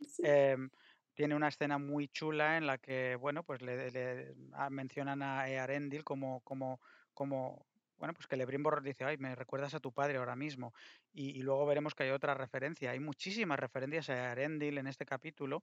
Sí. 0.00 0.22
em, 0.22 0.70
tiene 1.14 1.34
una 1.34 1.48
escena 1.48 1.78
muy 1.78 2.08
chula 2.08 2.56
en 2.56 2.66
la 2.66 2.78
que, 2.78 3.16
bueno, 3.16 3.44
pues 3.44 3.62
le, 3.62 3.90
le- 3.90 4.34
ah, 4.52 4.70
mencionan 4.70 5.22
a 5.22 5.48
Earendil 5.48 6.04
como, 6.04 6.40
como, 6.42 6.80
como, 7.14 7.66
bueno, 7.98 8.14
pues 8.14 8.26
que 8.26 8.34
Celebrimbor 8.34 8.82
dice, 8.82 9.04
ay, 9.04 9.16
me 9.18 9.34
recuerdas 9.34 9.74
a 9.74 9.80
tu 9.80 9.92
padre 9.92 10.18
ahora 10.18 10.36
mismo. 10.36 10.74
Y, 11.12 11.30
y 11.38 11.42
luego 11.42 11.66
veremos 11.66 11.94
que 11.94 12.04
hay 12.04 12.10
otra 12.10 12.34
referencia. 12.34 12.90
Hay 12.90 13.00
muchísimas 13.00 13.58
referencias 13.58 14.10
a 14.10 14.30
Earendil 14.30 14.78
en 14.78 14.86
este 14.86 15.06
capítulo. 15.06 15.62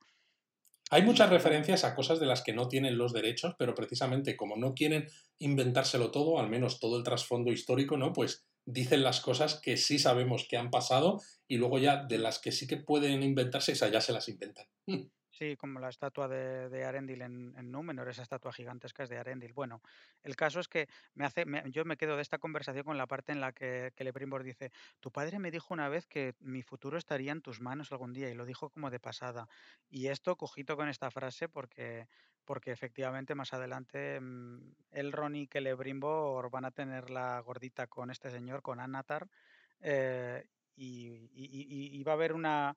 Hay 0.91 1.03
muchas 1.03 1.29
referencias 1.29 1.83
a 1.83 1.93
cosas 1.93 2.19
de 2.19 2.25
las 2.25 2.41
que 2.41 2.53
no 2.53 2.67
tienen 2.67 2.97
los 2.97 3.13
derechos, 3.13 3.55
pero 3.59 3.75
precisamente 3.75 4.35
como 4.35 4.55
no 4.55 4.73
quieren 4.73 5.07
inventárselo 5.37 6.09
todo, 6.09 6.39
al 6.39 6.49
menos 6.49 6.79
todo 6.79 6.97
el 6.97 7.03
trasfondo 7.03 7.51
histórico, 7.51 7.95
¿no? 7.95 8.11
Pues 8.11 8.47
dicen 8.65 9.03
las 9.03 9.21
cosas 9.21 9.59
que 9.61 9.77
sí 9.77 9.99
sabemos 9.99 10.47
que 10.49 10.57
han 10.57 10.71
pasado 10.71 11.21
y 11.47 11.57
luego 11.57 11.77
ya 11.77 12.05
de 12.05 12.17
las 12.17 12.39
que 12.39 12.51
sí 12.51 12.65
que 12.65 12.77
pueden 12.77 13.21
inventarse, 13.21 13.73
esas 13.73 13.91
ya 13.91 14.01
se 14.01 14.13
las 14.13 14.29
inventan. 14.29 14.65
Sí, 15.39 15.55
como 15.55 15.79
la 15.79 15.87
estatua 15.87 16.27
de, 16.27 16.67
de 16.67 16.83
Arendil 16.83 17.21
en, 17.21 17.53
en 17.57 17.71
Númenor, 17.71 18.09
esa 18.09 18.23
estatua 18.23 18.51
gigantesca 18.51 19.03
es 19.03 19.09
de 19.09 19.17
Arendil. 19.17 19.53
Bueno, 19.53 19.81
el 20.21 20.35
caso 20.35 20.59
es 20.59 20.67
que 20.67 20.89
me 21.13 21.23
hace, 21.23 21.45
yo 21.71 21.85
me 21.85 21.95
quedo 21.95 22.17
de 22.17 22.21
esta 22.23 22.39
conversación 22.39 22.83
con 22.83 22.97
la 22.97 23.07
parte 23.07 23.31
en 23.31 23.39
la 23.39 23.53
que, 23.53 23.93
que 23.95 24.03
dice, 24.43 24.71
tu 24.99 25.13
padre 25.13 25.39
me 25.39 25.49
dijo 25.49 25.73
una 25.73 25.87
vez 25.87 26.07
que 26.07 26.35
mi 26.41 26.61
futuro 26.61 26.97
estaría 26.97 27.31
en 27.31 27.41
tus 27.41 27.61
manos 27.61 27.93
algún 27.93 28.11
día 28.11 28.29
y 28.29 28.33
lo 28.35 28.43
dijo 28.45 28.69
como 28.69 28.89
de 28.89 28.99
pasada. 28.99 29.47
Y 29.89 30.07
esto, 30.07 30.35
cojito 30.35 30.75
con 30.75 30.89
esta 30.89 31.09
frase 31.09 31.47
porque, 31.47 32.09
porque 32.43 32.73
efectivamente 32.73 33.33
más 33.33 33.53
adelante 33.53 34.19
mm, 34.19 34.73
Elrond 34.91 35.37
y 35.37 35.47
Celebrimbor 35.47 36.49
van 36.51 36.65
a 36.65 36.71
tener 36.71 37.09
la 37.11 37.39
gordita 37.39 37.87
con 37.87 38.11
este 38.11 38.29
señor, 38.29 38.61
con 38.61 38.81
Anatar, 38.81 39.29
eh, 39.79 40.49
y, 40.75 41.07
y- 41.33 41.65
y- 41.95 41.97
y 41.99 42.03
va 42.03 42.11
a 42.13 42.15
haber 42.15 42.33
una... 42.33 42.75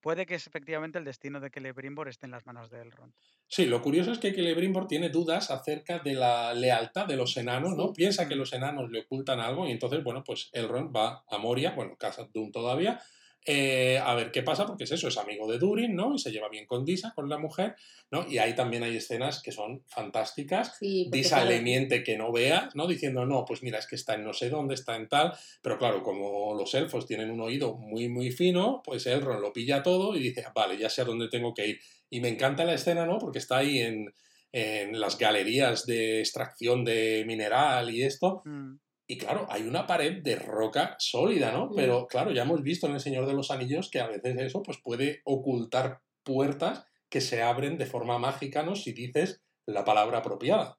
Puede 0.00 0.26
que 0.26 0.34
es 0.34 0.46
efectivamente 0.46 0.98
el 0.98 1.04
destino 1.04 1.40
de 1.40 1.50
Celebrimbor 1.50 2.08
esté 2.08 2.26
en 2.26 2.32
las 2.32 2.46
manos 2.46 2.68
de 2.70 2.80
Elrond. 2.82 3.14
Sí, 3.48 3.66
lo 3.66 3.82
curioso 3.82 4.12
es 4.12 4.18
que 4.18 4.32
Celebrimbor 4.32 4.86
tiene 4.88 5.10
dudas 5.10 5.50
acerca 5.50 5.98
de 5.98 6.14
la 6.14 6.54
lealtad 6.54 7.06
de 7.06 7.16
los 7.16 7.36
enanos, 7.36 7.76
¿no? 7.76 7.92
Piensa 7.92 8.26
que 8.26 8.34
Mm. 8.34 8.36
los 8.36 8.52
enanos 8.54 8.90
le 8.90 9.00
ocultan 9.00 9.40
algo 9.40 9.66
y 9.68 9.72
entonces, 9.72 10.02
bueno, 10.02 10.24
pues 10.24 10.48
Elrond 10.52 10.94
va 10.96 11.22
a 11.28 11.36
Moria, 11.38 11.72
bueno, 11.72 11.96
casa 11.98 12.28
Doom 12.32 12.50
todavía, 12.50 12.98
eh, 13.44 13.98
a 13.98 14.14
ver 14.14 14.30
qué 14.30 14.42
pasa, 14.42 14.66
porque 14.66 14.84
es 14.84 14.92
eso, 14.92 15.08
es 15.08 15.16
amigo 15.18 15.50
de 15.50 15.58
Durin, 15.58 15.96
¿no? 15.96 16.14
Y 16.14 16.18
se 16.18 16.30
lleva 16.30 16.48
bien 16.48 16.66
con 16.66 16.84
Disa, 16.84 17.12
con 17.14 17.28
la 17.28 17.38
mujer, 17.38 17.74
¿no? 18.10 18.24
Y 18.28 18.38
ahí 18.38 18.54
también 18.54 18.84
hay 18.84 18.96
escenas 18.96 19.42
que 19.42 19.50
son 19.50 19.82
fantásticas. 19.88 20.76
Sí, 20.78 21.08
Disa 21.10 21.36
claro, 21.36 21.50
le 21.50 21.60
miente 21.60 22.04
que 22.04 22.16
no 22.16 22.30
veas, 22.30 22.74
¿no? 22.76 22.86
Diciendo, 22.86 23.26
no, 23.26 23.44
pues 23.44 23.62
mira, 23.62 23.78
es 23.78 23.86
que 23.86 23.96
está 23.96 24.14
en 24.14 24.24
no 24.24 24.32
sé 24.32 24.48
dónde, 24.48 24.74
está 24.74 24.94
en 24.94 25.08
tal. 25.08 25.32
Pero 25.60 25.76
claro, 25.76 26.02
como 26.04 26.54
los 26.54 26.72
elfos 26.74 27.06
tienen 27.06 27.30
un 27.30 27.40
oído 27.40 27.74
muy, 27.74 28.08
muy 28.08 28.30
fino, 28.30 28.80
pues 28.84 29.06
Elrond 29.06 29.40
lo 29.40 29.52
pilla 29.52 29.82
todo 29.82 30.14
y 30.16 30.20
dice, 30.20 30.44
vale, 30.54 30.78
ya 30.78 30.88
sé 30.88 31.02
a 31.02 31.06
dónde 31.06 31.28
tengo 31.28 31.52
que 31.52 31.66
ir. 31.66 31.80
Y 32.10 32.20
me 32.20 32.28
encanta 32.28 32.64
la 32.64 32.74
escena, 32.74 33.06
¿no? 33.06 33.18
Porque 33.18 33.38
está 33.38 33.58
ahí 33.58 33.80
en, 33.80 34.14
en 34.52 35.00
las 35.00 35.18
galerías 35.18 35.86
de 35.86 36.20
extracción 36.20 36.84
de 36.84 37.24
mineral 37.26 37.90
y 37.90 38.02
esto. 38.02 38.42
Mm, 38.44 38.74
Y 39.12 39.18
claro, 39.18 39.46
hay 39.50 39.64
una 39.64 39.86
pared 39.86 40.22
de 40.22 40.36
roca 40.36 40.96
sólida, 40.98 41.52
¿no? 41.52 41.70
Pero 41.76 42.06
claro, 42.06 42.30
ya 42.30 42.44
hemos 42.44 42.62
visto 42.62 42.86
en 42.86 42.94
El 42.94 43.00
Señor 43.00 43.26
de 43.26 43.34
los 43.34 43.50
Anillos 43.50 43.90
que 43.90 44.00
a 44.00 44.06
veces 44.06 44.38
eso 44.38 44.62
pues, 44.62 44.78
puede 44.82 45.20
ocultar 45.26 46.00
puertas 46.24 46.86
que 47.10 47.20
se 47.20 47.42
abren 47.42 47.76
de 47.76 47.84
forma 47.84 48.18
mágica, 48.18 48.62
¿no? 48.62 48.74
Si 48.74 48.94
dices 48.94 49.42
la 49.66 49.84
palabra 49.84 50.20
apropiada. 50.20 50.78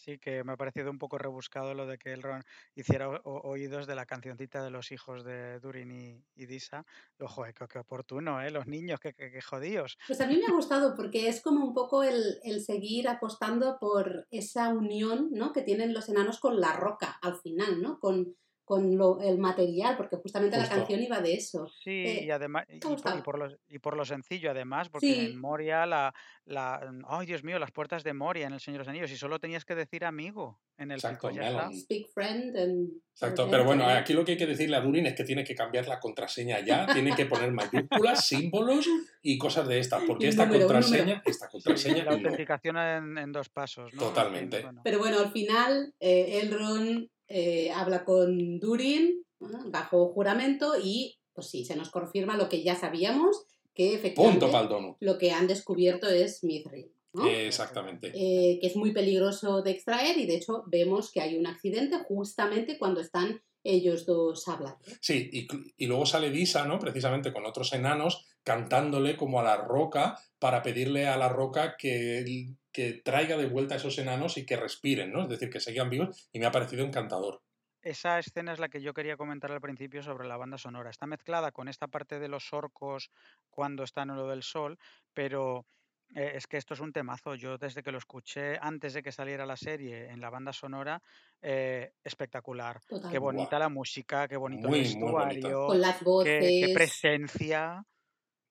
Sí, 0.00 0.18
que 0.18 0.44
me 0.44 0.52
ha 0.52 0.56
parecido 0.56 0.90
un 0.92 0.98
poco 0.98 1.18
rebuscado 1.18 1.74
lo 1.74 1.86
de 1.86 1.98
que 1.98 2.12
Elrond 2.12 2.44
hiciera 2.74 3.08
oídos 3.24 3.86
de 3.88 3.96
la 3.96 4.06
cancioncita 4.06 4.62
de 4.62 4.70
los 4.70 4.92
hijos 4.92 5.24
de 5.24 5.58
Durin 5.60 5.90
y, 5.90 6.24
y 6.36 6.46
Disa. 6.46 6.84
Ojo, 7.18 7.42
qué, 7.44 7.66
qué 7.68 7.78
oportuno, 7.80 8.40
¿eh? 8.40 8.50
Los 8.52 8.66
niños, 8.68 9.00
qué, 9.00 9.12
qué- 9.12 9.30
qué 9.32 9.42
jodidos. 9.42 9.98
Pues 10.06 10.20
a 10.22 10.26
mí 10.26 10.36
me 10.38 10.46
ha 10.46 10.52
gustado 10.54 10.94
porque 10.96 11.28
es 11.28 11.42
como 11.42 11.64
un 11.66 11.74
poco 11.74 12.02
el, 12.02 12.38
el 12.42 12.62
seguir 12.62 13.08
apostando 13.08 13.78
por 13.78 14.26
esa 14.30 14.70
unión 14.70 15.28
¿no? 15.32 15.52
que 15.52 15.62
tienen 15.62 15.92
los 15.92 16.08
enanos 16.08 16.40
con 16.40 16.60
la 16.60 16.72
roca 16.72 17.18
al 17.20 17.36
final, 17.36 17.82
¿no? 17.82 18.00
Con, 18.00 18.36
con 18.68 18.98
lo, 18.98 19.18
el 19.22 19.38
material, 19.38 19.96
porque 19.96 20.16
justamente 20.16 20.58
la 20.58 20.64
Justo. 20.64 20.76
canción 20.76 21.02
iba 21.02 21.20
de 21.22 21.32
eso. 21.32 21.66
Sí, 21.82 22.04
Eh, 22.06 22.24
y 22.26 22.30
además, 22.30 22.66
y, 22.68 22.76
y 22.76 23.22
por, 23.22 23.38
lo, 23.38 23.48
y 23.66 23.78
por 23.78 23.96
lo 23.96 24.04
sencillo 24.04 24.50
además, 24.50 24.90
porque 24.90 25.06
Sí. 25.06 25.20
en 25.30 25.40
Moria, 25.40 25.86
la, 25.86 26.14
la, 26.44 26.78
ay 27.08 27.26
Dios 27.26 27.42
mío, 27.44 27.58
las 27.58 27.70
puertas 27.72 28.04
de 28.04 28.12
Moria 28.12 28.46
en 28.46 28.52
El 28.52 28.60
Señor 28.60 28.80
de 28.80 28.84
los 28.84 28.88
Anillos, 28.88 29.10
y 29.10 29.16
solo 29.16 29.38
tenías 29.38 29.64
que 29.64 29.74
decir 29.74 30.04
amigo 30.04 30.60
en 30.76 30.90
el 30.90 30.98
Exacto, 30.98 31.30
pico, 31.30 31.40
ya. 31.40 31.70
Speak 31.72 32.08
friend 32.12 32.56
and... 32.56 32.90
Exacto, 33.14 33.48
pero 33.50 33.64
bueno, 33.64 33.84
aquí 33.86 34.12
lo 34.12 34.24
que 34.24 34.32
hay 34.32 34.38
que 34.38 34.46
decirle 34.46 34.76
a 34.76 34.80
Durin 34.80 35.06
es 35.06 35.14
que 35.14 35.24
tiene 35.24 35.42
que 35.42 35.54
cambiar 35.54 35.88
la 35.88 35.98
contraseña 35.98 36.60
ya, 36.60 36.86
tiene 36.92 37.16
que 37.16 37.26
poner 37.26 37.50
mayúsculas, 37.50 38.24
símbolos 38.26 38.86
y 39.22 39.38
cosas 39.38 39.66
de 39.66 39.78
estas, 39.80 40.04
porque 40.06 40.28
esta 40.28 40.44
número, 40.46 40.66
contraseña, 40.66 41.22
esta 41.24 41.46
Sí, 41.46 41.52
contraseña 41.52 42.04
la 42.04 42.10
no. 42.12 42.16
autenticación 42.18 42.76
en, 42.76 43.18
en 43.18 43.32
dos 43.32 43.48
pasos, 43.48 43.92
¿no? 43.94 44.02
Totalmente. 44.02 44.60
bueno. 44.62 44.82
Pero 44.84 44.98
bueno, 44.98 45.18
al 45.18 45.32
final 45.32 45.94
eh, 45.98 46.40
Elrond 46.42 47.08
eh, 47.28 47.70
habla 47.70 48.04
con 48.04 48.58
Durin 48.58 49.24
bajo 49.66 50.08
juramento 50.08 50.74
y 50.82 51.18
pues 51.32 51.48
sí, 51.48 51.64
se 51.64 51.76
nos 51.76 51.90
confirma 51.90 52.36
lo 52.36 52.48
que 52.48 52.62
ya 52.62 52.74
sabíamos, 52.74 53.44
que 53.72 53.94
efectivamente 53.94 54.46
Punto 54.46 54.96
lo 54.98 55.18
que 55.18 55.30
han 55.30 55.46
descubierto 55.46 56.08
es 56.08 56.42
Mithril, 56.42 56.90
¿no? 57.12 57.28
Exactamente. 57.28 58.08
Eh, 58.08 58.58
que 58.60 58.66
es 58.66 58.74
muy 58.74 58.92
peligroso 58.92 59.62
de 59.62 59.70
extraer 59.70 60.18
y 60.18 60.26
de 60.26 60.34
hecho 60.34 60.64
vemos 60.66 61.12
que 61.12 61.20
hay 61.20 61.38
un 61.38 61.46
accidente 61.46 61.98
justamente 62.08 62.76
cuando 62.76 63.00
están 63.00 63.40
ellos 63.62 64.06
dos 64.06 64.48
hablan. 64.48 64.74
Sí, 65.00 65.30
y, 65.32 65.46
y, 65.76 65.86
luego 65.86 66.06
sale 66.06 66.30
Disa, 66.30 66.64
¿no? 66.64 66.78
Precisamente 66.78 67.32
con 67.32 67.44
otros 67.44 67.72
enanos, 67.72 68.24
cantándole 68.42 69.16
como 69.16 69.40
a 69.40 69.44
la 69.44 69.56
roca 69.58 70.18
para 70.38 70.62
pedirle 70.62 71.06
a 71.06 71.16
la 71.16 71.28
roca 71.28 71.76
que, 71.76 72.54
que 72.78 72.92
traiga 72.92 73.36
de 73.36 73.46
vuelta 73.46 73.74
a 73.74 73.78
esos 73.78 73.98
enanos 73.98 74.38
y 74.38 74.46
que 74.46 74.56
respiren, 74.56 75.10
¿no? 75.10 75.24
Es 75.24 75.28
decir, 75.28 75.50
que 75.50 75.58
sigan 75.58 75.90
vivos 75.90 76.28
y 76.32 76.38
me 76.38 76.46
ha 76.46 76.52
parecido 76.52 76.84
encantador. 76.84 77.42
Esa 77.82 78.20
escena 78.20 78.52
es 78.52 78.60
la 78.60 78.68
que 78.68 78.80
yo 78.80 78.94
quería 78.94 79.16
comentar 79.16 79.50
al 79.50 79.60
principio 79.60 80.00
sobre 80.00 80.28
la 80.28 80.36
banda 80.36 80.58
sonora. 80.58 80.88
Está 80.88 81.08
mezclada 81.08 81.50
con 81.50 81.66
esta 81.66 81.88
parte 81.88 82.20
de 82.20 82.28
los 82.28 82.52
orcos 82.52 83.10
cuando 83.50 83.82
están 83.82 84.10
en 84.10 84.16
lo 84.16 84.28
del 84.28 84.44
sol, 84.44 84.78
pero 85.12 85.66
eh, 86.14 86.34
es 86.36 86.46
que 86.46 86.56
esto 86.56 86.74
es 86.74 86.78
un 86.78 86.92
temazo. 86.92 87.34
Yo 87.34 87.58
desde 87.58 87.82
que 87.82 87.90
lo 87.90 87.98
escuché 87.98 88.56
antes 88.60 88.94
de 88.94 89.02
que 89.02 89.10
saliera 89.10 89.44
la 89.44 89.56
serie 89.56 90.08
en 90.08 90.20
la 90.20 90.30
banda 90.30 90.52
sonora, 90.52 91.02
eh, 91.42 91.94
espectacular. 92.04 92.78
Qué 93.10 93.18
bonita 93.18 93.58
la 93.58 93.68
música, 93.68 94.28
qué 94.28 94.36
bonito 94.36 94.68
el 94.68 94.82
vestuario, 94.82 95.66
Con 95.66 95.80
las 95.80 96.00
voces. 96.04 96.38
qué 96.40 96.72
presencia. 96.72 97.84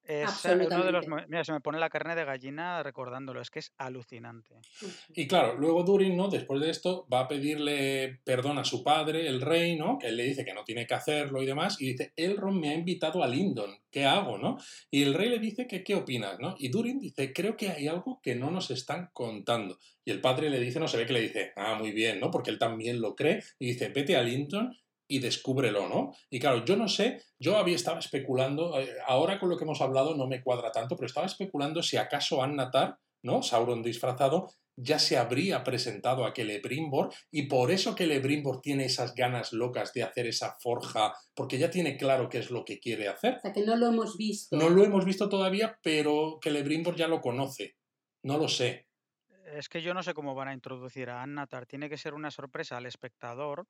Es 0.08 0.46
uno 0.46 0.86
de 0.86 0.92
los. 0.92 1.06
Mira, 1.28 1.44
se 1.44 1.52
me 1.52 1.60
pone 1.60 1.80
la 1.80 1.90
carne 1.90 2.16
de 2.16 2.24
gallina 2.24 2.82
recordándolo, 2.82 3.42
es 3.42 3.52
que 3.52 3.60
es 3.60 3.74
alucinante. 3.78 4.56
Y 5.14 5.28
claro, 5.28 5.58
luego 5.58 5.84
Durin, 5.84 6.16
¿no? 6.16 6.30
Después 6.30 6.62
de 6.62 6.70
esto, 6.70 7.06
va 7.12 7.22
a 7.22 7.28
pedirle 7.28 8.22
perdón 8.24 8.58
a 8.58 8.64
su 8.64 8.84
padre, 8.84 9.28
el 9.28 9.42
rey, 9.42 9.76
¿no? 9.76 10.00
Que 10.00 10.08
él 10.08 10.16
le 10.16 10.24
dice 10.24 10.46
que 10.46 10.54
no 10.54 10.64
tiene 10.64 10.88
que 10.88 10.94
hacerlo 10.94 11.44
y 11.44 11.46
demás, 11.46 11.82
y 11.82 11.92
dice, 11.92 12.14
Elrond 12.16 12.58
me 12.58 12.70
ha 12.70 12.74
invitado 12.74 13.22
a 13.22 13.28
Lindon, 13.28 13.78
¿qué 13.92 14.06
hago, 14.06 14.38
no? 14.38 14.58
Y 14.90 15.04
el 15.04 15.14
rey 15.14 15.30
le 15.30 15.40
dice 15.40 15.68
que 15.68 15.84
qué 15.84 15.96
opinas, 15.96 16.40
¿no? 16.40 16.56
Y 16.58 16.70
Durin 16.70 17.00
dice, 17.00 17.34
creo 17.34 17.58
que 17.58 17.70
hay 17.70 17.88
algo 17.90 18.22
que 18.24 18.36
no 18.36 18.50
nos 18.50 18.72
están 18.72 19.10
contando. 19.12 19.78
Y 20.06 20.12
el 20.12 20.22
padre 20.22 20.50
le 20.50 20.60
dice, 20.62 20.80
no 20.80 20.88
se 20.88 20.98
ve 20.98 21.06
que 21.06 21.14
le 21.14 21.22
dice, 21.22 21.52
ah, 21.58 21.76
muy 21.76 21.92
bien, 21.92 22.22
¿no? 22.22 22.32
Porque 22.32 22.50
él 22.50 22.58
también 22.58 23.02
lo 23.02 23.14
cree, 23.14 23.44
y 23.60 23.68
dice, 23.68 23.90
vete 23.90 24.16
a 24.16 24.24
Lindon 24.24 24.74
y 25.08 25.20
descúbrelo, 25.20 25.88
¿no? 25.88 26.14
Y 26.30 26.40
claro, 26.40 26.66
yo 26.66 26.76
no 26.76 26.88
sé, 26.88 27.24
yo 27.40 27.58
había 27.58 27.76
estado 27.76 28.00
especulando, 28.00 28.80
eh, 28.80 28.90
ahora 29.08 29.40
con 29.40 29.50
lo 29.50 29.58
que 29.58 29.64
hemos 29.64 29.82
hablado 29.82 30.16
no 30.16 30.28
me 30.28 30.44
cuadra 30.44 30.72
tanto, 30.72 30.96
pero 30.96 31.08
estaba 31.08 31.26
especulando 31.26 31.82
si 31.82 31.98
acaso 31.98 32.44
Annatar, 32.44 32.98
¿no? 33.24 33.42
Sauron 33.42 33.82
disfrazado, 33.82 34.50
ya 34.76 35.00
se 35.00 35.18
habría 35.18 35.64
presentado 35.64 36.26
a 36.26 36.34
Celebrimbor 36.34 37.12
y 37.32 37.44
por 37.44 37.72
eso 37.72 37.96
Celebrimbor 37.96 38.62
tiene 38.62 38.86
esas 38.86 39.16
ganas 39.16 39.52
locas 39.52 39.92
de 39.94 40.04
hacer 40.04 40.28
esa 40.28 40.56
forja, 40.60 41.14
porque 41.34 41.58
ya 41.58 41.72
tiene 41.72 41.98
claro 41.98 42.30
qué 42.30 42.40
es 42.40 42.52
lo 42.52 42.64
que 42.64 42.80
quiere 42.80 43.08
hacer. 43.08 43.38
O 43.38 43.40
sea, 43.40 43.54
que 43.54 43.66
no 43.66 43.76
lo 43.76 43.88
hemos 43.88 44.18
visto. 44.18 44.56
No 44.56 44.70
lo 44.70 44.84
hemos 44.84 45.04
visto 45.04 45.28
todavía, 45.30 45.80
pero 45.82 46.40
Celebrimbor 46.44 46.96
ya 46.96 47.08
lo 47.08 47.22
conoce. 47.22 47.76
No 48.24 48.38
lo 48.38 48.48
sé. 48.48 48.88
Es 49.48 49.70
que 49.70 49.82
yo 49.82 49.94
no 49.94 50.04
sé 50.04 50.14
cómo 50.14 50.36
van 50.36 50.50
a 50.50 50.54
introducir 50.54 51.10
a 51.10 51.24
Annatar. 51.24 51.66
Tiene 51.66 51.90
que 51.90 51.98
ser 51.98 52.14
una 52.14 52.32
sorpresa 52.32 52.78
al 52.78 52.86
espectador 52.86 53.66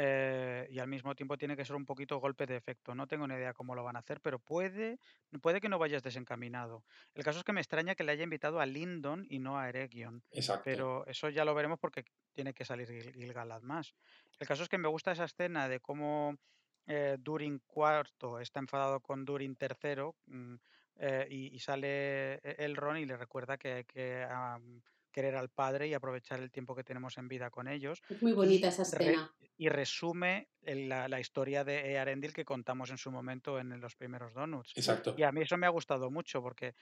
eh, 0.00 0.68
y 0.70 0.78
al 0.78 0.86
mismo 0.86 1.16
tiempo 1.16 1.36
tiene 1.36 1.56
que 1.56 1.64
ser 1.64 1.74
un 1.74 1.84
poquito 1.84 2.18
golpe 2.18 2.46
de 2.46 2.54
efecto. 2.54 2.94
No 2.94 3.08
tengo 3.08 3.26
ni 3.26 3.34
idea 3.34 3.52
cómo 3.52 3.74
lo 3.74 3.82
van 3.82 3.96
a 3.96 3.98
hacer, 3.98 4.20
pero 4.20 4.38
puede, 4.38 5.00
puede 5.42 5.60
que 5.60 5.68
no 5.68 5.76
vayas 5.76 6.04
desencaminado. 6.04 6.84
El 7.14 7.24
caso 7.24 7.40
es 7.40 7.44
que 7.44 7.52
me 7.52 7.60
extraña 7.60 7.96
que 7.96 8.04
le 8.04 8.12
haya 8.12 8.22
invitado 8.22 8.60
a 8.60 8.66
Lindon 8.66 9.26
y 9.28 9.40
no 9.40 9.58
a 9.58 9.68
Eregion. 9.68 10.22
Exacto. 10.30 10.62
Pero 10.64 11.04
eso 11.08 11.30
ya 11.30 11.44
lo 11.44 11.52
veremos 11.52 11.80
porque 11.80 12.04
tiene 12.32 12.54
que 12.54 12.64
salir 12.64 12.86
Gil-galad 12.88 13.62
más. 13.62 13.92
El 14.38 14.46
caso 14.46 14.62
es 14.62 14.68
que 14.68 14.78
me 14.78 14.86
gusta 14.86 15.10
esa 15.10 15.24
escena 15.24 15.68
de 15.68 15.80
cómo 15.80 16.36
eh, 16.86 17.16
Durin 17.18 17.60
IV 17.74 18.40
está 18.40 18.60
enfadado 18.60 19.00
con 19.00 19.24
Durin 19.24 19.58
III 19.60 20.12
mm, 20.26 20.54
eh, 21.00 21.26
y, 21.28 21.58
sale 21.58 22.34
e-, 22.34 22.54
Elrond 22.58 23.00
y 23.00 23.04
le 23.04 23.16
recuerda 23.16 23.58
que 23.58 23.72
hay 23.72 23.84
que 23.84 24.24
querer 25.10 25.36
al 25.36 25.48
padre 25.48 25.88
y 25.88 25.94
aprovechar 25.94 26.40
el 26.40 26.50
tiempo 26.50 26.74
que 26.74 26.84
tenemos 26.84 27.18
en 27.18 27.28
vida 27.28 27.50
con 27.50 27.68
ellos. 27.68 28.02
Es 28.08 28.22
muy 28.22 28.32
bonita 28.32 28.68
esa 28.68 28.82
escena. 28.82 29.32
y 29.56 29.68
resume 29.68 30.48
la, 30.62 31.20
historia 31.20 31.64
de 31.64 31.92
Earendil 31.92 32.32
que 32.32 32.44
contamos 32.44 32.90
en 32.90 32.98
su 32.98 33.10
momento 33.10 33.58
en 33.58 33.80
los 33.80 33.96
primeros 33.96 34.34
Donuts. 34.34 34.72
Exacto. 34.76 35.14
Y 35.16 35.22
a 35.22 35.32
mí 35.32 35.42
eso 35.42 35.56
me 35.56 35.66
ha 35.66 35.70
gustado 35.70 36.10
mucho 36.10 36.42
porque 36.42 36.74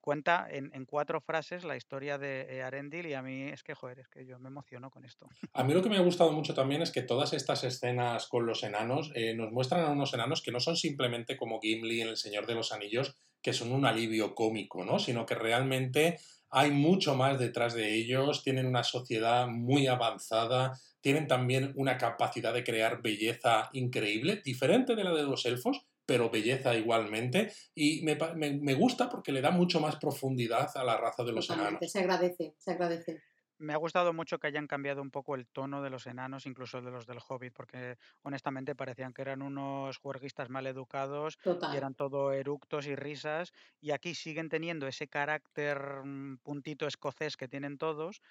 cuenta 0.00 0.48
en, 0.50 0.84
cuatro 0.86 1.20
frases 1.20 1.64
la 1.64 1.76
historia 1.76 2.18
de 2.18 2.62
Arendil 2.62 3.06
y 3.06 3.14
a 3.14 3.22
mí 3.22 3.44
es 3.44 3.62
que, 3.62 3.74
joder, 3.74 4.00
es 4.00 4.08
que 4.08 4.24
yo 4.24 4.38
me 4.38 4.48
emociono 4.48 4.90
con 4.90 5.04
esto. 5.04 5.28
A 5.52 5.64
mí 5.64 5.74
lo 5.74 5.82
que 5.82 5.88
me 5.88 5.96
ha 5.96 6.02
gustado 6.02 6.32
mucho 6.32 6.54
también 6.54 6.82
es 6.82 6.90
que 6.90 7.02
todas 7.02 7.32
estas 7.32 7.64
escenas 7.64 8.26
con 8.26 8.46
los 8.46 8.62
enanos 8.62 9.12
eh, 9.14 9.34
nos 9.34 9.52
muestran 9.52 9.84
a 9.84 9.90
unos 9.90 10.14
enanos 10.14 10.42
que 10.42 10.52
no 10.52 10.60
son 10.60 10.76
simplemente 10.76 11.36
como 11.36 11.60
Gimli 11.60 12.00
en 12.00 12.08
El 12.08 12.16
Señor 12.16 12.46
de 12.46 12.54
los 12.54 12.72
Anillos, 12.72 13.16
que 13.42 13.52
son 13.52 13.72
un 13.72 13.84
alivio 13.84 14.34
cómico, 14.34 14.84
¿no? 14.84 14.98
Sino 14.98 15.26
que 15.26 15.34
realmente 15.34 16.18
hay 16.50 16.70
mucho 16.70 17.14
más 17.14 17.38
detrás 17.38 17.74
de 17.74 17.94
ellos, 17.94 18.42
tienen 18.42 18.66
una 18.66 18.82
sociedad 18.84 19.46
muy 19.46 19.86
avanzada, 19.86 20.78
tienen 21.00 21.26
también 21.26 21.72
una 21.76 21.96
capacidad 21.96 22.52
de 22.52 22.64
crear 22.64 23.02
belleza 23.02 23.70
increíble, 23.72 24.42
diferente 24.44 24.94
de 24.94 25.04
la 25.04 25.14
de 25.14 25.22
los 25.22 25.46
elfos, 25.46 25.86
pero 26.04 26.28
belleza 26.28 26.74
igualmente. 26.74 27.52
Y 27.74 28.02
me, 28.02 28.74
gusta 28.74 29.08
porque 29.08 29.32
le 29.32 29.40
da 29.40 29.52
mucho 29.52 29.80
más 29.80 29.96
profundidad 29.96 30.68
a 30.74 30.84
la 30.84 30.96
raza 30.96 31.22
de 31.22 31.32
los 31.32 31.48
enanos. 31.50 31.80
Se 31.86 32.00
agradece, 32.00 32.54
se 32.58 32.72
agradece. 32.72 33.22
Me 33.60 33.74
ha 33.74 33.76
gustado 33.76 34.14
mucho 34.14 34.38
que 34.38 34.46
hayan 34.46 34.66
cambiado 34.66 35.02
un 35.02 35.10
poco 35.10 35.34
el 35.34 35.46
tono 35.46 35.82
de 35.82 35.90
los 35.90 36.06
enanos, 36.06 36.46
incluso 36.46 36.80
de 36.80 36.90
los 36.90 37.06
del 37.06 37.18
Hobbit, 37.28 37.52
porque 37.54 37.98
honestamente 38.22 38.74
parecían 38.74 39.12
que 39.12 39.20
eran 39.20 39.42
unos 39.42 39.98
juerguistas 39.98 40.48
mal 40.48 40.66
educados 40.66 41.36
y 41.66 41.76
eran 41.76 41.94
todo 41.94 42.32
eructos 42.32 42.86
y 42.86 42.96
risas. 42.96 43.52
Y 43.78 43.90
aquí 43.90 44.14
siguen 44.14 44.48
teniendo 44.48 44.86
ese 44.86 45.08
carácter 45.08 45.78
mm, 46.04 46.38
puntito 46.38 46.86
escocés 46.86 47.36
que 47.36 47.48
tienen 47.48 47.76
todos, 47.76 48.22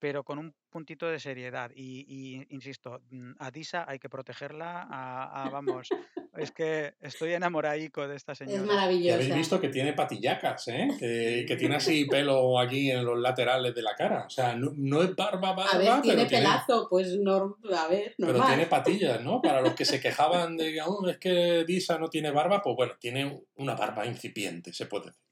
pero 0.00 0.24
con 0.24 0.38
un 0.38 0.54
puntito 0.70 1.06
de 1.06 1.20
seriedad. 1.20 1.70
Y, 1.74 2.42
insisto, 2.48 3.02
mm, 3.10 3.32
a 3.38 3.50
Disa 3.50 3.84
hay 3.86 3.98
que 3.98 4.08
protegerla. 4.08 4.88
A, 4.90 5.48
vamos, 5.50 5.88
es 6.36 6.50
que 6.56 6.94
estoy 7.00 7.34
enamoradico 7.34 8.08
de 8.08 8.16
esta 8.16 8.34
señora. 8.34 8.56
Es 8.56 8.66
maravillosa. 8.66 9.16
habéis 9.16 9.34
visto 9.34 9.60
que 9.60 9.68
tiene 9.68 9.92
patillacas, 9.92 10.68
¿eh? 10.68 10.88
que, 10.98 11.56
tiene 11.56 11.76
así 11.76 12.04
pelo 12.10 12.58
aquí 12.58 12.90
en 12.90 13.04
los 13.04 13.18
laterales 13.18 13.74
de 13.74 13.82
la 13.82 13.94
cara. 13.94 14.24
O 14.26 14.30
sea, 14.30 14.56
no, 14.56 15.02
es 15.02 15.14
barba, 15.14 15.52
barba. 15.52 15.70
A 15.70 15.78
ver, 15.78 16.02
tiene 16.02 16.24
pelazo, 16.24 16.88
pues 16.88 17.18
no, 17.18 17.58
a 17.76 17.88
ver, 17.88 18.14
normal. 18.16 18.36
Pero 18.36 18.46
tiene 18.46 18.66
patillas, 18.66 19.22
¿no? 19.22 19.42
Para 19.42 19.60
los 19.60 19.74
que 19.74 19.84
se 19.84 20.00
quejaban 20.00 20.56
de, 20.56 20.80
oh, 20.82 21.06
es 21.08 21.18
que 21.18 21.64
Disa 21.66 21.98
no 21.98 22.08
tiene 22.08 22.30
barba, 22.30 22.62
pues 22.62 22.74
bueno, 22.74 22.94
tiene 22.98 23.42
una 23.56 23.74
barba 23.74 24.06
incipiente, 24.06 24.72
se 24.72 24.86
puede 24.86 25.06
decir. 25.06 25.29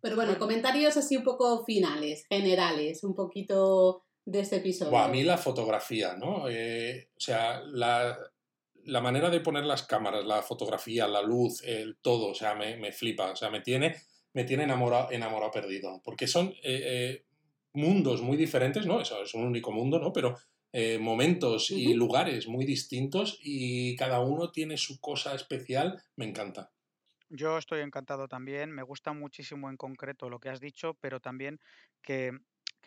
Pero 0.00 0.16
bueno, 0.16 0.38
comentarios 0.38 0.96
así 0.96 1.16
un 1.16 1.24
poco 1.24 1.64
finales, 1.64 2.24
generales, 2.28 3.04
un 3.04 3.14
poquito 3.14 4.02
de 4.24 4.40
este 4.40 4.56
episodio. 4.56 4.96
a 4.96 5.08
mí 5.08 5.22
la 5.22 5.38
fotografía, 5.38 6.14
¿no? 6.16 6.48
Eh, 6.48 7.08
o 7.16 7.20
sea, 7.20 7.60
la, 7.62 8.16
manera 9.00 9.30
de 9.30 9.40
poner 9.40 9.64
las 9.64 9.82
cámaras, 9.82 10.24
la 10.24 10.42
fotografía, 10.42 11.08
la 11.08 11.22
luz, 11.22 11.62
el 11.64 11.96
todo, 12.00 12.28
o 12.28 12.34
sea, 12.34 12.54
me, 12.54 12.92
flipa, 12.92 13.32
o 13.32 13.36
sea, 13.36 13.50
me 13.50 13.60
tiene, 13.60 13.96
me 14.32 14.44
tiene 14.44 14.64
enamorado, 14.64 15.10
enamorado 15.10 15.50
perdido, 15.50 16.00
porque 16.04 16.26
son 16.26 16.48
eh, 16.62 16.82
eh, 16.84 17.24
mundos 17.72 18.22
muy 18.22 18.36
diferentes, 18.36 18.86
¿no? 18.86 19.00
Eso 19.00 19.22
es 19.22 19.34
un 19.34 19.44
único 19.44 19.72
mundo, 19.72 19.98
¿no? 19.98 20.12
Pero 20.12 20.36
momentos 21.00 21.70
y 21.70 21.92
lugares 21.92 22.48
muy 22.48 22.64
distintos 22.64 23.38
y 23.42 23.94
cada 23.96 24.20
uno 24.20 24.52
tiene 24.52 24.78
su 24.78 24.98
cosa 25.00 25.34
especial, 25.34 26.02
me 26.16 26.24
encanta. 26.24 26.72
Yo 27.34 27.56
estoy 27.56 27.80
encantado 27.80 28.28
también, 28.28 28.70
me 28.70 28.82
gusta 28.82 29.14
muchísimo 29.14 29.70
en 29.70 29.78
concreto 29.78 30.28
lo 30.28 30.38
que 30.38 30.50
has 30.50 30.60
dicho, 30.60 30.98
pero 31.00 31.18
también 31.18 31.60
que, 32.02 32.38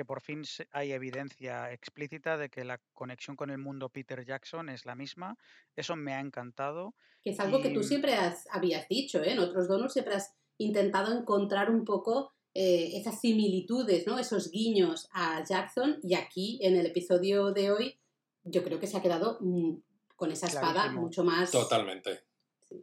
por 0.06 0.22
fin 0.22 0.44
hay 0.72 0.92
evidencia 0.92 1.72
explícita 1.72 2.38
de 2.38 2.50
que 2.50 2.64
la 2.64 2.80
conexión 2.94 3.36
con 3.36 3.50
el 3.50 3.58
mundo 3.58 3.90
Peter 3.90 4.24
Jackson 4.24 4.70
es 4.70 4.86
la 4.86 4.94
misma. 4.94 5.36
Eso 5.76 5.96
me 5.96 6.14
ha 6.14 6.20
encantado. 6.20 6.94
Que 7.24 7.32
es 7.32 7.40
algo 7.40 7.60
que 7.60 7.72
tú 7.72 7.82
siempre 7.82 8.14
has, 8.14 8.48
habías 8.52 8.88
dicho, 8.88 9.24
¿eh? 9.24 9.32
En 9.32 9.40
otros 9.40 9.68
donos 9.68 9.94
siempre 9.94 10.14
has 10.14 10.36
intentado 10.60 11.18
encontrar 11.18 11.72
un 11.72 11.84
poco 11.84 12.32
eh, 12.54 12.92
esas 12.98 13.20
similitudes, 13.20 14.06
¿no? 14.06 14.20
Esos 14.20 14.52
guiños 14.52 15.10
a 15.12 15.44
Jackson 15.44 15.98
y 16.04 16.14
aquí 16.14 16.60
en 16.62 16.76
el 16.76 16.86
episodio 16.86 17.52
de 17.52 17.72
hoy 17.72 18.00
yo 18.44 18.64
creo 18.64 18.80
que 18.80 18.86
se 18.86 18.98
ha 18.98 19.02
quedado 19.02 19.40
mm, 19.42 19.74
con 20.16 20.32
esa 20.32 20.46
espada 20.46 20.92
mucho 20.92 21.24
más... 21.24 21.50
Totalmente. 21.50 22.35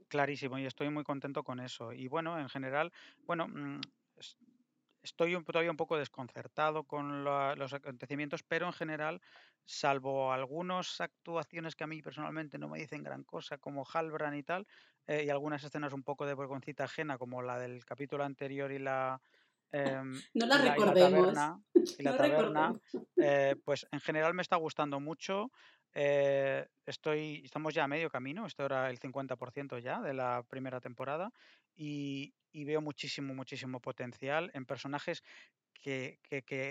Clarísimo, 0.09 0.59
y 0.59 0.67
estoy 0.67 0.91
muy 0.91 1.05
contento 1.05 1.43
con 1.43 1.61
eso. 1.61 1.93
Y 1.93 2.09
bueno, 2.09 2.39
en 2.39 2.49
general, 2.49 2.93
bueno, 3.27 3.49
mm, 3.49 3.81
estoy 5.03 5.43
todavía 5.45 5.71
un 5.71 5.77
poco 5.77 5.97
desconcertado 5.99 6.85
con 6.85 7.25
los 7.25 7.73
acontecimientos, 7.73 8.43
pero 8.43 8.67
en 8.67 8.73
general, 8.73 9.21
salvo 9.65 10.33
algunas 10.33 11.01
actuaciones 11.01 11.75
que 11.75 11.85
a 11.85 11.87
mí 11.87 12.03
personalmente 12.03 12.59
no 12.59 12.69
me 12.69 12.79
dicen 12.79 13.03
gran 13.03 13.25
cosa, 13.25 13.59
como 13.59 13.87
Halbran 13.93 14.35
y 14.37 14.43
tal, 14.43 14.67
eh, 15.07 15.25
y 15.27 15.31
algunas 15.31 15.65
escenas 15.65 15.93
un 15.93 16.03
poco 16.03 16.27
de 16.27 16.35
vergüencita 16.35 16.85
ajena, 16.85 17.19
como 17.19 17.43
la 17.43 17.59
del 17.59 17.85
capítulo 17.85 18.25
anterior 18.25 18.71
y 18.73 18.79
la... 18.79 19.21
Em, 19.75 20.21
no 20.35 20.45
la, 20.45 20.59
recordemos. 20.59 21.35
Y 21.99 22.03
la 22.03 22.15
taberna, 22.19 22.75
eh, 23.17 23.57
pues 23.65 23.87
en 23.91 24.01
general 24.01 24.35
me 24.35 24.43
está 24.43 24.57
gustando 24.57 25.01
mucho. 25.01 25.51
Eh, 25.95 26.67
estoy, 26.87 27.43
estamos 27.45 27.75
ya 27.75 27.85
a 27.85 27.89
medio 27.89 28.11
camino, 28.11 28.47
esto 28.47 28.65
era 28.65 28.89
el 28.91 28.99
50% 28.99 29.79
ya 29.79 30.01
de 30.01 30.15
la 30.15 30.45
primera 30.49 30.81
temporada 30.81 31.31
y, 31.75 32.35
veo 32.53 32.81
muchísimo, 32.81 33.35
muchísimo 33.35 33.81
potencial 33.81 34.51
en 34.55 34.67
personajes 34.67 35.23
que, 35.75 36.21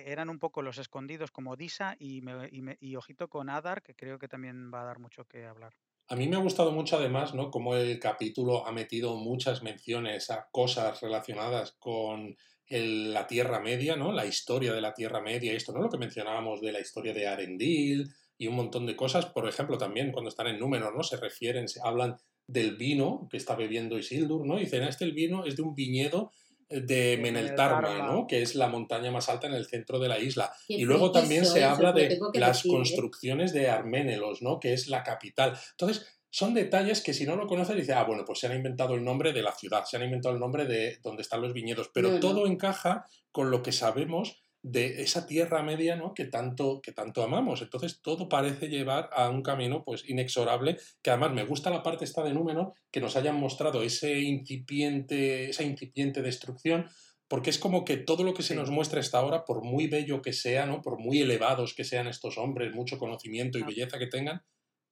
eran 0.06 0.30
un 0.30 0.40
poco 0.40 0.62
los 0.62 0.78
escondidos 0.78 1.32
como 1.32 1.56
Disa 1.56 1.96
y, 2.00 2.22
me- 2.22 2.78
y 2.80 2.96
ojito 2.96 3.28
con 3.30 3.50
Adar, 3.50 3.82
que 3.84 3.96
creo 3.96 4.18
que 4.20 4.28
también 4.28 4.72
va 4.74 4.82
a 4.82 4.86
dar 4.86 5.00
mucho 5.00 5.26
que 5.26 5.46
hablar. 5.46 5.74
A 6.08 6.16
mí 6.16 6.28
me 6.28 6.36
ha 6.36 6.40
gustado 6.40 6.72
mucho 6.72 6.98
además, 6.98 7.34
¿no? 7.34 7.50
Como 7.50 7.74
el 7.76 7.98
capítulo 8.00 8.68
ha 8.68 8.72
metido 8.74 9.16
muchas 9.16 9.64
menciones 9.64 10.30
a 10.30 10.50
cosas 10.52 11.00
relacionadas 11.02 11.72
con 11.80 12.36
la 12.68 13.28
Tierra 13.28 13.60
Media, 13.60 13.96
¿no? 13.96 14.12
La 14.12 14.26
historia 14.26 14.74
de 14.74 14.82
la 14.82 14.94
Tierra 14.94 15.22
Media, 15.22 15.54
esto, 15.54 15.72
¿no? 15.72 15.82
Lo 15.82 15.90
que 15.90 15.98
mencionábamos 15.98 16.60
de 16.62 16.72
la 16.74 16.82
historia 16.82 17.14
de 17.14 17.28
Arendil 17.28 18.14
y 18.42 18.48
un 18.48 18.56
montón 18.56 18.88
de 18.88 18.96
cosas. 18.96 19.28
Por 19.28 19.48
ejemplo, 19.48 19.78
también 19.78 20.12
cuando 20.12 20.30
están 20.30 20.48
en 20.48 20.58
Númenor, 20.58 20.96
¿no? 20.96 21.04
Se 21.04 21.16
refieren, 21.16 21.68
se 21.68 21.80
hablan 21.84 22.18
del 22.48 22.76
vino 22.76 23.28
que 23.30 23.38
está 23.38 23.56
bebiendo 23.56 24.00
Isildur, 24.00 24.48
¿no? 24.48 24.58
Y 24.58 24.62
dicen, 24.62 24.82
"Ah, 24.82 24.90
este 24.90 25.06
el 25.06 25.14
vino 25.14 25.46
es 25.46 25.56
de 25.56 25.62
un 25.62 25.76
viñedo 25.76 26.32
eh, 26.68 26.82
de 26.82 27.20
Meneltarma. 27.22 28.08
¿no? 28.08 28.26
Que 28.26 28.42
es 28.42 28.56
la 28.56 28.68
montaña 28.68 29.12
más 29.12 29.30
alta 29.30 29.46
en 29.46 29.54
el 29.54 29.68
centro 29.68 30.00
de 30.00 30.08
la 30.08 30.18
isla. 30.18 30.52
Y 30.68 30.86
luego 30.86 31.12
también 31.12 31.46
soy, 31.46 31.60
se 31.60 31.66
habla 31.66 31.92
de 31.92 32.18
las 32.34 32.58
decir, 32.58 32.72
¿eh? 32.72 32.76
construcciones 32.76 33.54
de 33.54 33.70
Arménelos, 33.70 34.42
¿no? 34.42 34.60
Que 34.60 34.74
es 34.74 34.88
la 34.88 35.04
capital. 35.04 35.54
Entonces, 35.72 36.08
son 36.32 36.54
detalles 36.56 37.02
que 37.02 37.14
si 37.14 37.26
no 37.26 37.36
lo 37.36 37.46
conoces, 37.46 37.76
dices, 37.76 37.94
ah, 37.96 38.06
bueno, 38.06 38.24
pues 38.26 38.40
se 38.40 38.48
han 38.48 38.56
inventado 38.56 38.96
el 38.96 39.04
nombre 39.04 39.34
de 39.34 39.44
la 39.44 39.52
ciudad, 39.52 39.84
se 39.86 39.98
han 39.98 40.04
inventado 40.04 40.34
el 40.34 40.40
nombre 40.40 40.66
de 40.66 40.98
donde 41.04 41.22
están 41.22 41.42
los 41.42 41.54
viñedos, 41.54 41.92
pero 41.94 42.08
No, 42.08 42.14
no. 42.16 42.20
todo 42.22 42.48
encaja 42.48 43.06
con 43.32 43.52
lo 43.52 43.62
que 43.62 43.72
sabemos 43.74 44.42
de 44.64 45.02
esa 45.02 45.26
tierra 45.26 45.64
media, 45.64 45.96
¿no? 45.96 46.14
Que 46.14 46.26
tanto, 46.26 46.82
que 46.82 46.92
tanto 46.92 47.24
amamos. 47.24 47.62
Entonces, 47.62 48.02
todo 48.02 48.30
parece 48.30 48.68
llevar 48.70 49.10
a 49.14 49.30
un 49.30 49.42
camino, 49.42 49.84
pues, 49.84 50.08
inexorable, 50.08 50.78
que 51.02 51.10
además 51.10 51.32
me 51.32 51.46
gusta 51.46 51.70
la 51.70 51.82
parte 51.82 52.06
esta 52.06 52.24
de 52.24 52.34
Númenor, 52.34 52.74
que 52.92 53.02
nos 53.02 53.16
hayan 53.16 53.40
mostrado 53.40 53.82
ese 53.82 54.20
incipiente, 54.20 55.50
esa 55.50 55.64
incipiente 55.64 56.22
destrucción, 56.22 56.88
porque 57.28 57.50
es 57.50 57.58
como 57.58 57.86
que 57.86 57.98
todo 57.98 58.24
lo 58.24 58.34
que 58.34 58.44
se 58.44 58.56
nos 58.56 58.70
muestra 58.70 59.00
hasta 59.00 59.18
ahora, 59.18 59.46
por 59.46 59.64
muy 59.64 59.88
bello 59.88 60.22
que 60.22 60.34
sea, 60.34 60.66
¿no? 60.66 60.82
Por 60.82 61.00
muy 61.00 61.22
elevados 61.22 61.74
que 61.74 61.84
sean 61.84 62.08
estos 62.08 62.38
hombres, 62.38 62.76
mucho 62.76 63.00
conocimiento 63.00 63.58
y 63.58 63.64
belleza 63.64 63.98
que 63.98 64.08
tengan, 64.08 64.44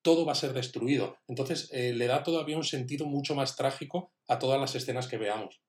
todo 0.01 0.25
va 0.25 0.31
a 0.31 0.35
ser 0.35 0.53
destruido. 0.53 1.17
Entonces, 1.27 1.69
eh, 1.73 1.93
le 1.93 2.07
da 2.07 2.23
todavía 2.23 2.57
un 2.57 2.63
sentido 2.63 3.05
mucho 3.05 3.35
más 3.35 3.55
trágico 3.55 4.13
a 4.27 4.39
todas 4.39 4.59
las 4.59 4.73
escenas 4.73 5.07
que 5.07 5.17
veamos. 5.17 5.61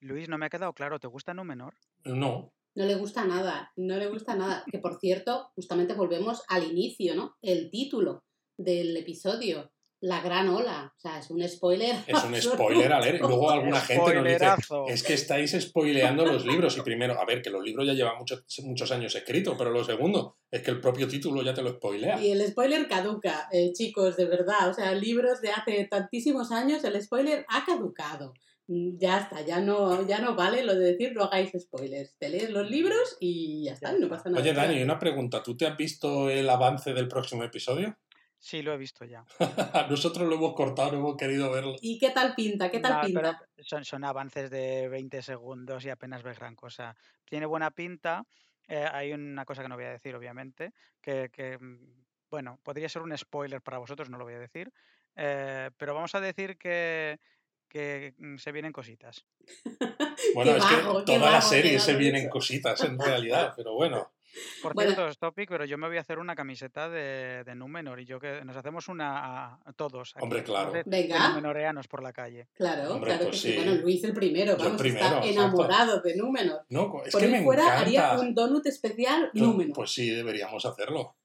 Luis, 0.00 0.28
no 0.28 0.38
me 0.38 0.46
ha 0.46 0.50
quedado 0.50 0.72
claro, 0.72 1.00
¿te 1.00 1.08
gusta 1.08 1.34
Númenor? 1.34 1.74
No, 2.04 2.52
No 2.74 2.86
le 2.86 2.96
gusta 2.96 3.24
nada, 3.24 3.72
no 3.76 3.96
le 3.96 4.08
gusta 4.08 4.34
nada. 4.34 4.64
Que 4.70 4.78
por 4.78 4.98
cierto, 4.98 5.50
justamente 5.54 5.94
volvemos 5.94 6.42
al 6.48 6.64
inicio, 6.64 7.14
¿no? 7.14 7.36
El 7.40 7.70
título 7.70 8.24
del 8.58 8.96
episodio, 8.96 9.70
La 10.00 10.20
Gran 10.20 10.48
Ola. 10.48 10.92
O 10.96 11.00
sea, 11.00 11.20
es 11.20 11.30
un 11.30 11.48
spoiler. 11.48 11.94
es 12.06 12.24
un 12.24 12.34
spoiler 12.34 12.92
a 12.92 13.00
leer. 13.00 13.14
Y 13.14 13.18
luego 13.18 13.48
alguna 13.48 13.80
gente 13.80 14.14
nos 14.14 14.24
dice, 14.24 14.46
es 14.88 15.02
que 15.04 15.14
estáis 15.14 15.52
spoileando 15.52 16.26
los 16.26 16.44
libros. 16.44 16.76
Y 16.76 16.80
primero, 16.80 17.18
a 17.18 17.24
ver, 17.24 17.42
que 17.42 17.50
los 17.50 17.62
libros 17.62 17.86
ya 17.86 17.92
llevan 17.92 18.18
muchos, 18.18 18.44
muchos 18.64 18.90
años 18.90 19.14
escritos, 19.14 19.54
pero 19.56 19.70
lo 19.70 19.84
segundo, 19.84 20.38
es 20.50 20.62
que 20.62 20.72
el 20.72 20.80
propio 20.80 21.06
título 21.06 21.42
ya 21.42 21.54
te 21.54 21.62
lo 21.62 21.74
spoilea. 21.74 22.20
Y 22.20 22.32
el 22.32 22.44
spoiler 22.44 22.88
caduca, 22.88 23.48
eh, 23.52 23.72
chicos, 23.72 24.16
de 24.16 24.24
verdad. 24.24 24.68
O 24.68 24.74
sea, 24.74 24.92
libros 24.94 25.40
de 25.40 25.50
hace 25.50 25.86
tantísimos 25.88 26.50
años, 26.50 26.82
el 26.82 27.00
spoiler 27.00 27.46
ha 27.48 27.64
caducado. 27.64 28.34
Mm, 28.66 28.96
Ya 28.98 29.18
está, 29.18 29.42
ya 29.42 29.60
no, 29.60 30.06
ya 30.06 30.20
no 30.20 30.34
vale 30.34 30.64
lo 30.64 30.74
de 30.74 30.92
decir 30.92 31.12
no 31.14 31.24
hagáis 31.24 31.52
spoilers. 31.58 32.16
Te 32.18 32.28
lees 32.28 32.50
los 32.50 32.68
libros 32.70 33.16
y 33.20 33.64
ya 33.64 33.72
está, 33.72 33.96
y 33.96 34.00
no 34.00 34.08
pasa 34.08 34.30
nada. 34.30 34.40
Oye, 34.42 34.52
Dani, 34.54 34.82
una 34.82 34.98
pregunta. 34.98 35.42
¿Tú 35.42 35.56
te 35.56 35.66
has 35.66 35.76
visto 35.76 36.30
el 36.30 36.48
avance 36.48 36.92
del 36.94 37.08
próximo 37.08 37.44
episodio? 37.44 37.96
Sí, 38.38 38.60
lo 38.62 38.74
he 38.74 38.76
visto 38.76 39.04
ya. 39.06 39.24
Nosotros 39.90 40.28
lo 40.28 40.34
hemos 40.34 40.54
cortado, 40.54 40.92
no 40.92 40.98
hemos 40.98 41.16
querido 41.16 41.50
verlo. 41.50 41.76
¿Y 41.80 41.98
qué 41.98 42.10
tal 42.10 42.34
pinta? 42.34 42.70
¿Qué 42.70 42.80
tal 42.80 43.00
pinta? 43.00 43.40
son, 43.62 43.84
son 43.84 44.04
avances 44.04 44.50
de 44.50 44.88
20 44.88 45.22
segundos 45.22 45.84
y 45.84 45.90
apenas 45.90 46.22
ves 46.22 46.38
gran 46.38 46.54
cosa. 46.54 46.94
Tiene 47.24 47.46
buena 47.46 47.70
pinta. 47.70 48.24
eh, 48.68 48.86
hay 48.90 49.12
una 49.12 49.44
cosa 49.44 49.62
que 49.62 49.68
no 49.68 49.76
voy 49.76 49.84
a 49.84 49.90
decir, 49.92 50.14
obviamente, 50.14 50.72
que, 51.00 51.30
que, 51.30 51.58
mm, 51.58 52.04
bueno, 52.30 52.58
podría 52.62 52.88
ser 52.88 53.02
un 53.02 53.16
spoiler 53.16 53.62
para 53.62 53.78
vosotros, 53.78 54.10
no 54.10 54.18
lo 54.18 54.24
voy 54.24 54.34
a 54.34 54.38
decir, 54.38 54.70
eh, 55.16 55.70
pero 55.76 55.94
vamos 55.94 56.14
a 56.14 56.20
decir 56.20 56.56
que, 56.58 57.18
que 57.74 58.14
mm, 58.18 58.36
se 58.38 58.52
vienen 58.52 58.72
cositas. 58.72 59.26
Bueno, 60.34 60.52
Qué 60.52 60.58
es 60.58 60.64
que 60.64 60.74
vago, 60.76 61.04
toda 61.04 61.30
la 61.30 61.40
serie 61.42 61.78
se 61.78 61.94
vienen 61.96 62.28
cositas 62.28 62.82
en 62.82 62.98
realidad, 62.98 63.52
pero 63.56 63.74
bueno. 63.74 64.12
Por 64.62 64.74
Bueno. 64.74 64.90
cierto, 64.90 65.08
es 65.08 65.18
topic, 65.18 65.48
pero 65.48 65.64
yo 65.64 65.78
me 65.78 65.86
voy 65.86 65.96
a 65.96 66.00
hacer 66.00 66.18
una 66.18 66.34
camiseta 66.34 66.88
de, 66.88 67.44
de 67.44 67.54
Númenor 67.54 68.00
y 68.00 68.04
yo 68.04 68.18
que 68.18 68.44
nos 68.44 68.56
hacemos 68.56 68.88
una 68.88 69.54
a, 69.64 69.72
todos. 69.76 70.12
aquí, 70.16 70.24
Hombre, 70.24 70.42
claro. 70.42 70.72
de- 70.72 70.82
de 70.82 70.90
Venga. 70.90 71.28
Númenoreanos 71.28 71.86
por 71.86 72.02
la 72.02 72.12
calle. 72.12 72.48
Claro, 72.54 72.94
Hombre, 72.94 73.10
claro 73.12 73.26
pues 73.28 73.42
que 73.42 73.48
sí. 73.50 73.56
Bueno, 73.56 73.74
Luis 73.82 74.02
el 74.02 74.12
primero, 74.14 74.56
Yo 74.56 74.64
vamos, 74.64 74.80
primero, 74.80 75.04
está 75.06 75.18
exacto. 75.18 75.40
enamorado 75.40 76.00
de 76.00 76.16
Númenor. 76.16 76.64
No, 76.70 77.02
es 77.04 77.12
Por 77.12 77.20
que 77.20 77.28
me 77.28 77.44
fuera 77.44 77.62
encanta. 77.64 77.80
haría 77.82 78.18
un 78.18 78.34
donut 78.34 78.66
especial 78.66 79.30
Pues- 79.32 79.42
Númenor. 79.44 79.74
Pues 79.76 79.92
sí, 79.92 80.10
deberíamos 80.10 80.64
hacerlo. 80.66 81.16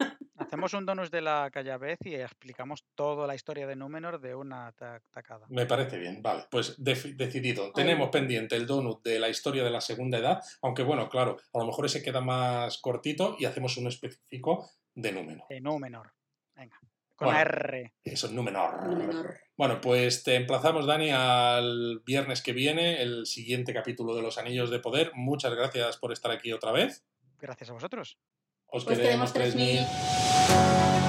Hacemos 0.50 0.74
un 0.74 0.84
donus 0.84 1.12
de 1.12 1.22
la 1.22 1.52
Callabez 1.52 2.00
y 2.06 2.16
explicamos 2.16 2.84
toda 2.96 3.28
la 3.28 3.36
historia 3.36 3.68
de 3.68 3.76
Númenor 3.76 4.20
de 4.20 4.34
una 4.34 4.72
ta- 4.72 5.00
tacada. 5.12 5.46
Me 5.50 5.68
parece 5.68 6.00
bien, 6.00 6.24
vale. 6.24 6.46
Pues 6.50 6.74
decidido. 6.84 7.72
Tenemos 7.72 8.10
pendiente 8.10 8.56
el 8.56 8.66
donut 8.66 9.04
de 9.04 9.20
la 9.20 9.30
historia 9.30 9.64
de 9.64 9.70
la 9.70 9.80
segunda 9.80 10.18
edad, 10.18 10.42
aunque 10.64 10.82
bueno, 10.82 11.08
claro, 11.08 11.38
a 11.54 11.60
lo 11.60 11.66
mejor 11.68 11.86
ese 11.86 12.02
queda 12.02 12.20
más 12.22 12.80
cortito 12.80 13.36
y 13.38 13.46
hacemos 13.46 13.78
uno 13.78 13.90
específico 13.90 14.72
de 14.96 15.12
Númenor. 15.12 15.46
De 15.50 15.62
Númenor. 15.62 16.14
Venga. 16.56 16.80
Con 17.16 17.28
Bueno. 17.28 17.36
la 17.38 17.42
R. 17.44 17.94
Eso 18.04 18.26
es 18.26 18.34
Númenor. 18.34 18.88
Númenor. 18.88 19.38
Bueno, 19.56 19.80
pues 19.80 20.24
te 20.24 20.34
emplazamos, 20.34 20.88
Dani, 20.88 21.12
al 21.12 22.02
viernes 22.04 22.42
que 22.42 22.54
viene, 22.54 23.04
el 23.04 23.28
siguiente 23.28 23.72
capítulo 23.72 24.16
de 24.16 24.24
Los 24.24 24.40
Anillos 24.40 24.72
de 24.72 24.80
Poder. 24.80 25.12
Muchas 25.14 25.54
gracias 25.54 25.98
por 25.98 26.12
estar 26.12 26.32
aquí 26.32 26.52
otra 26.54 26.72
vez. 26.72 27.06
Gracias 27.40 27.70
a 27.70 27.74
vosotros. 27.74 28.18
Os 28.72 28.84
Pues 28.86 29.00
queremos 29.00 29.34
queremos 29.34 29.34
3000. 29.34 29.86
3000. 29.88 31.09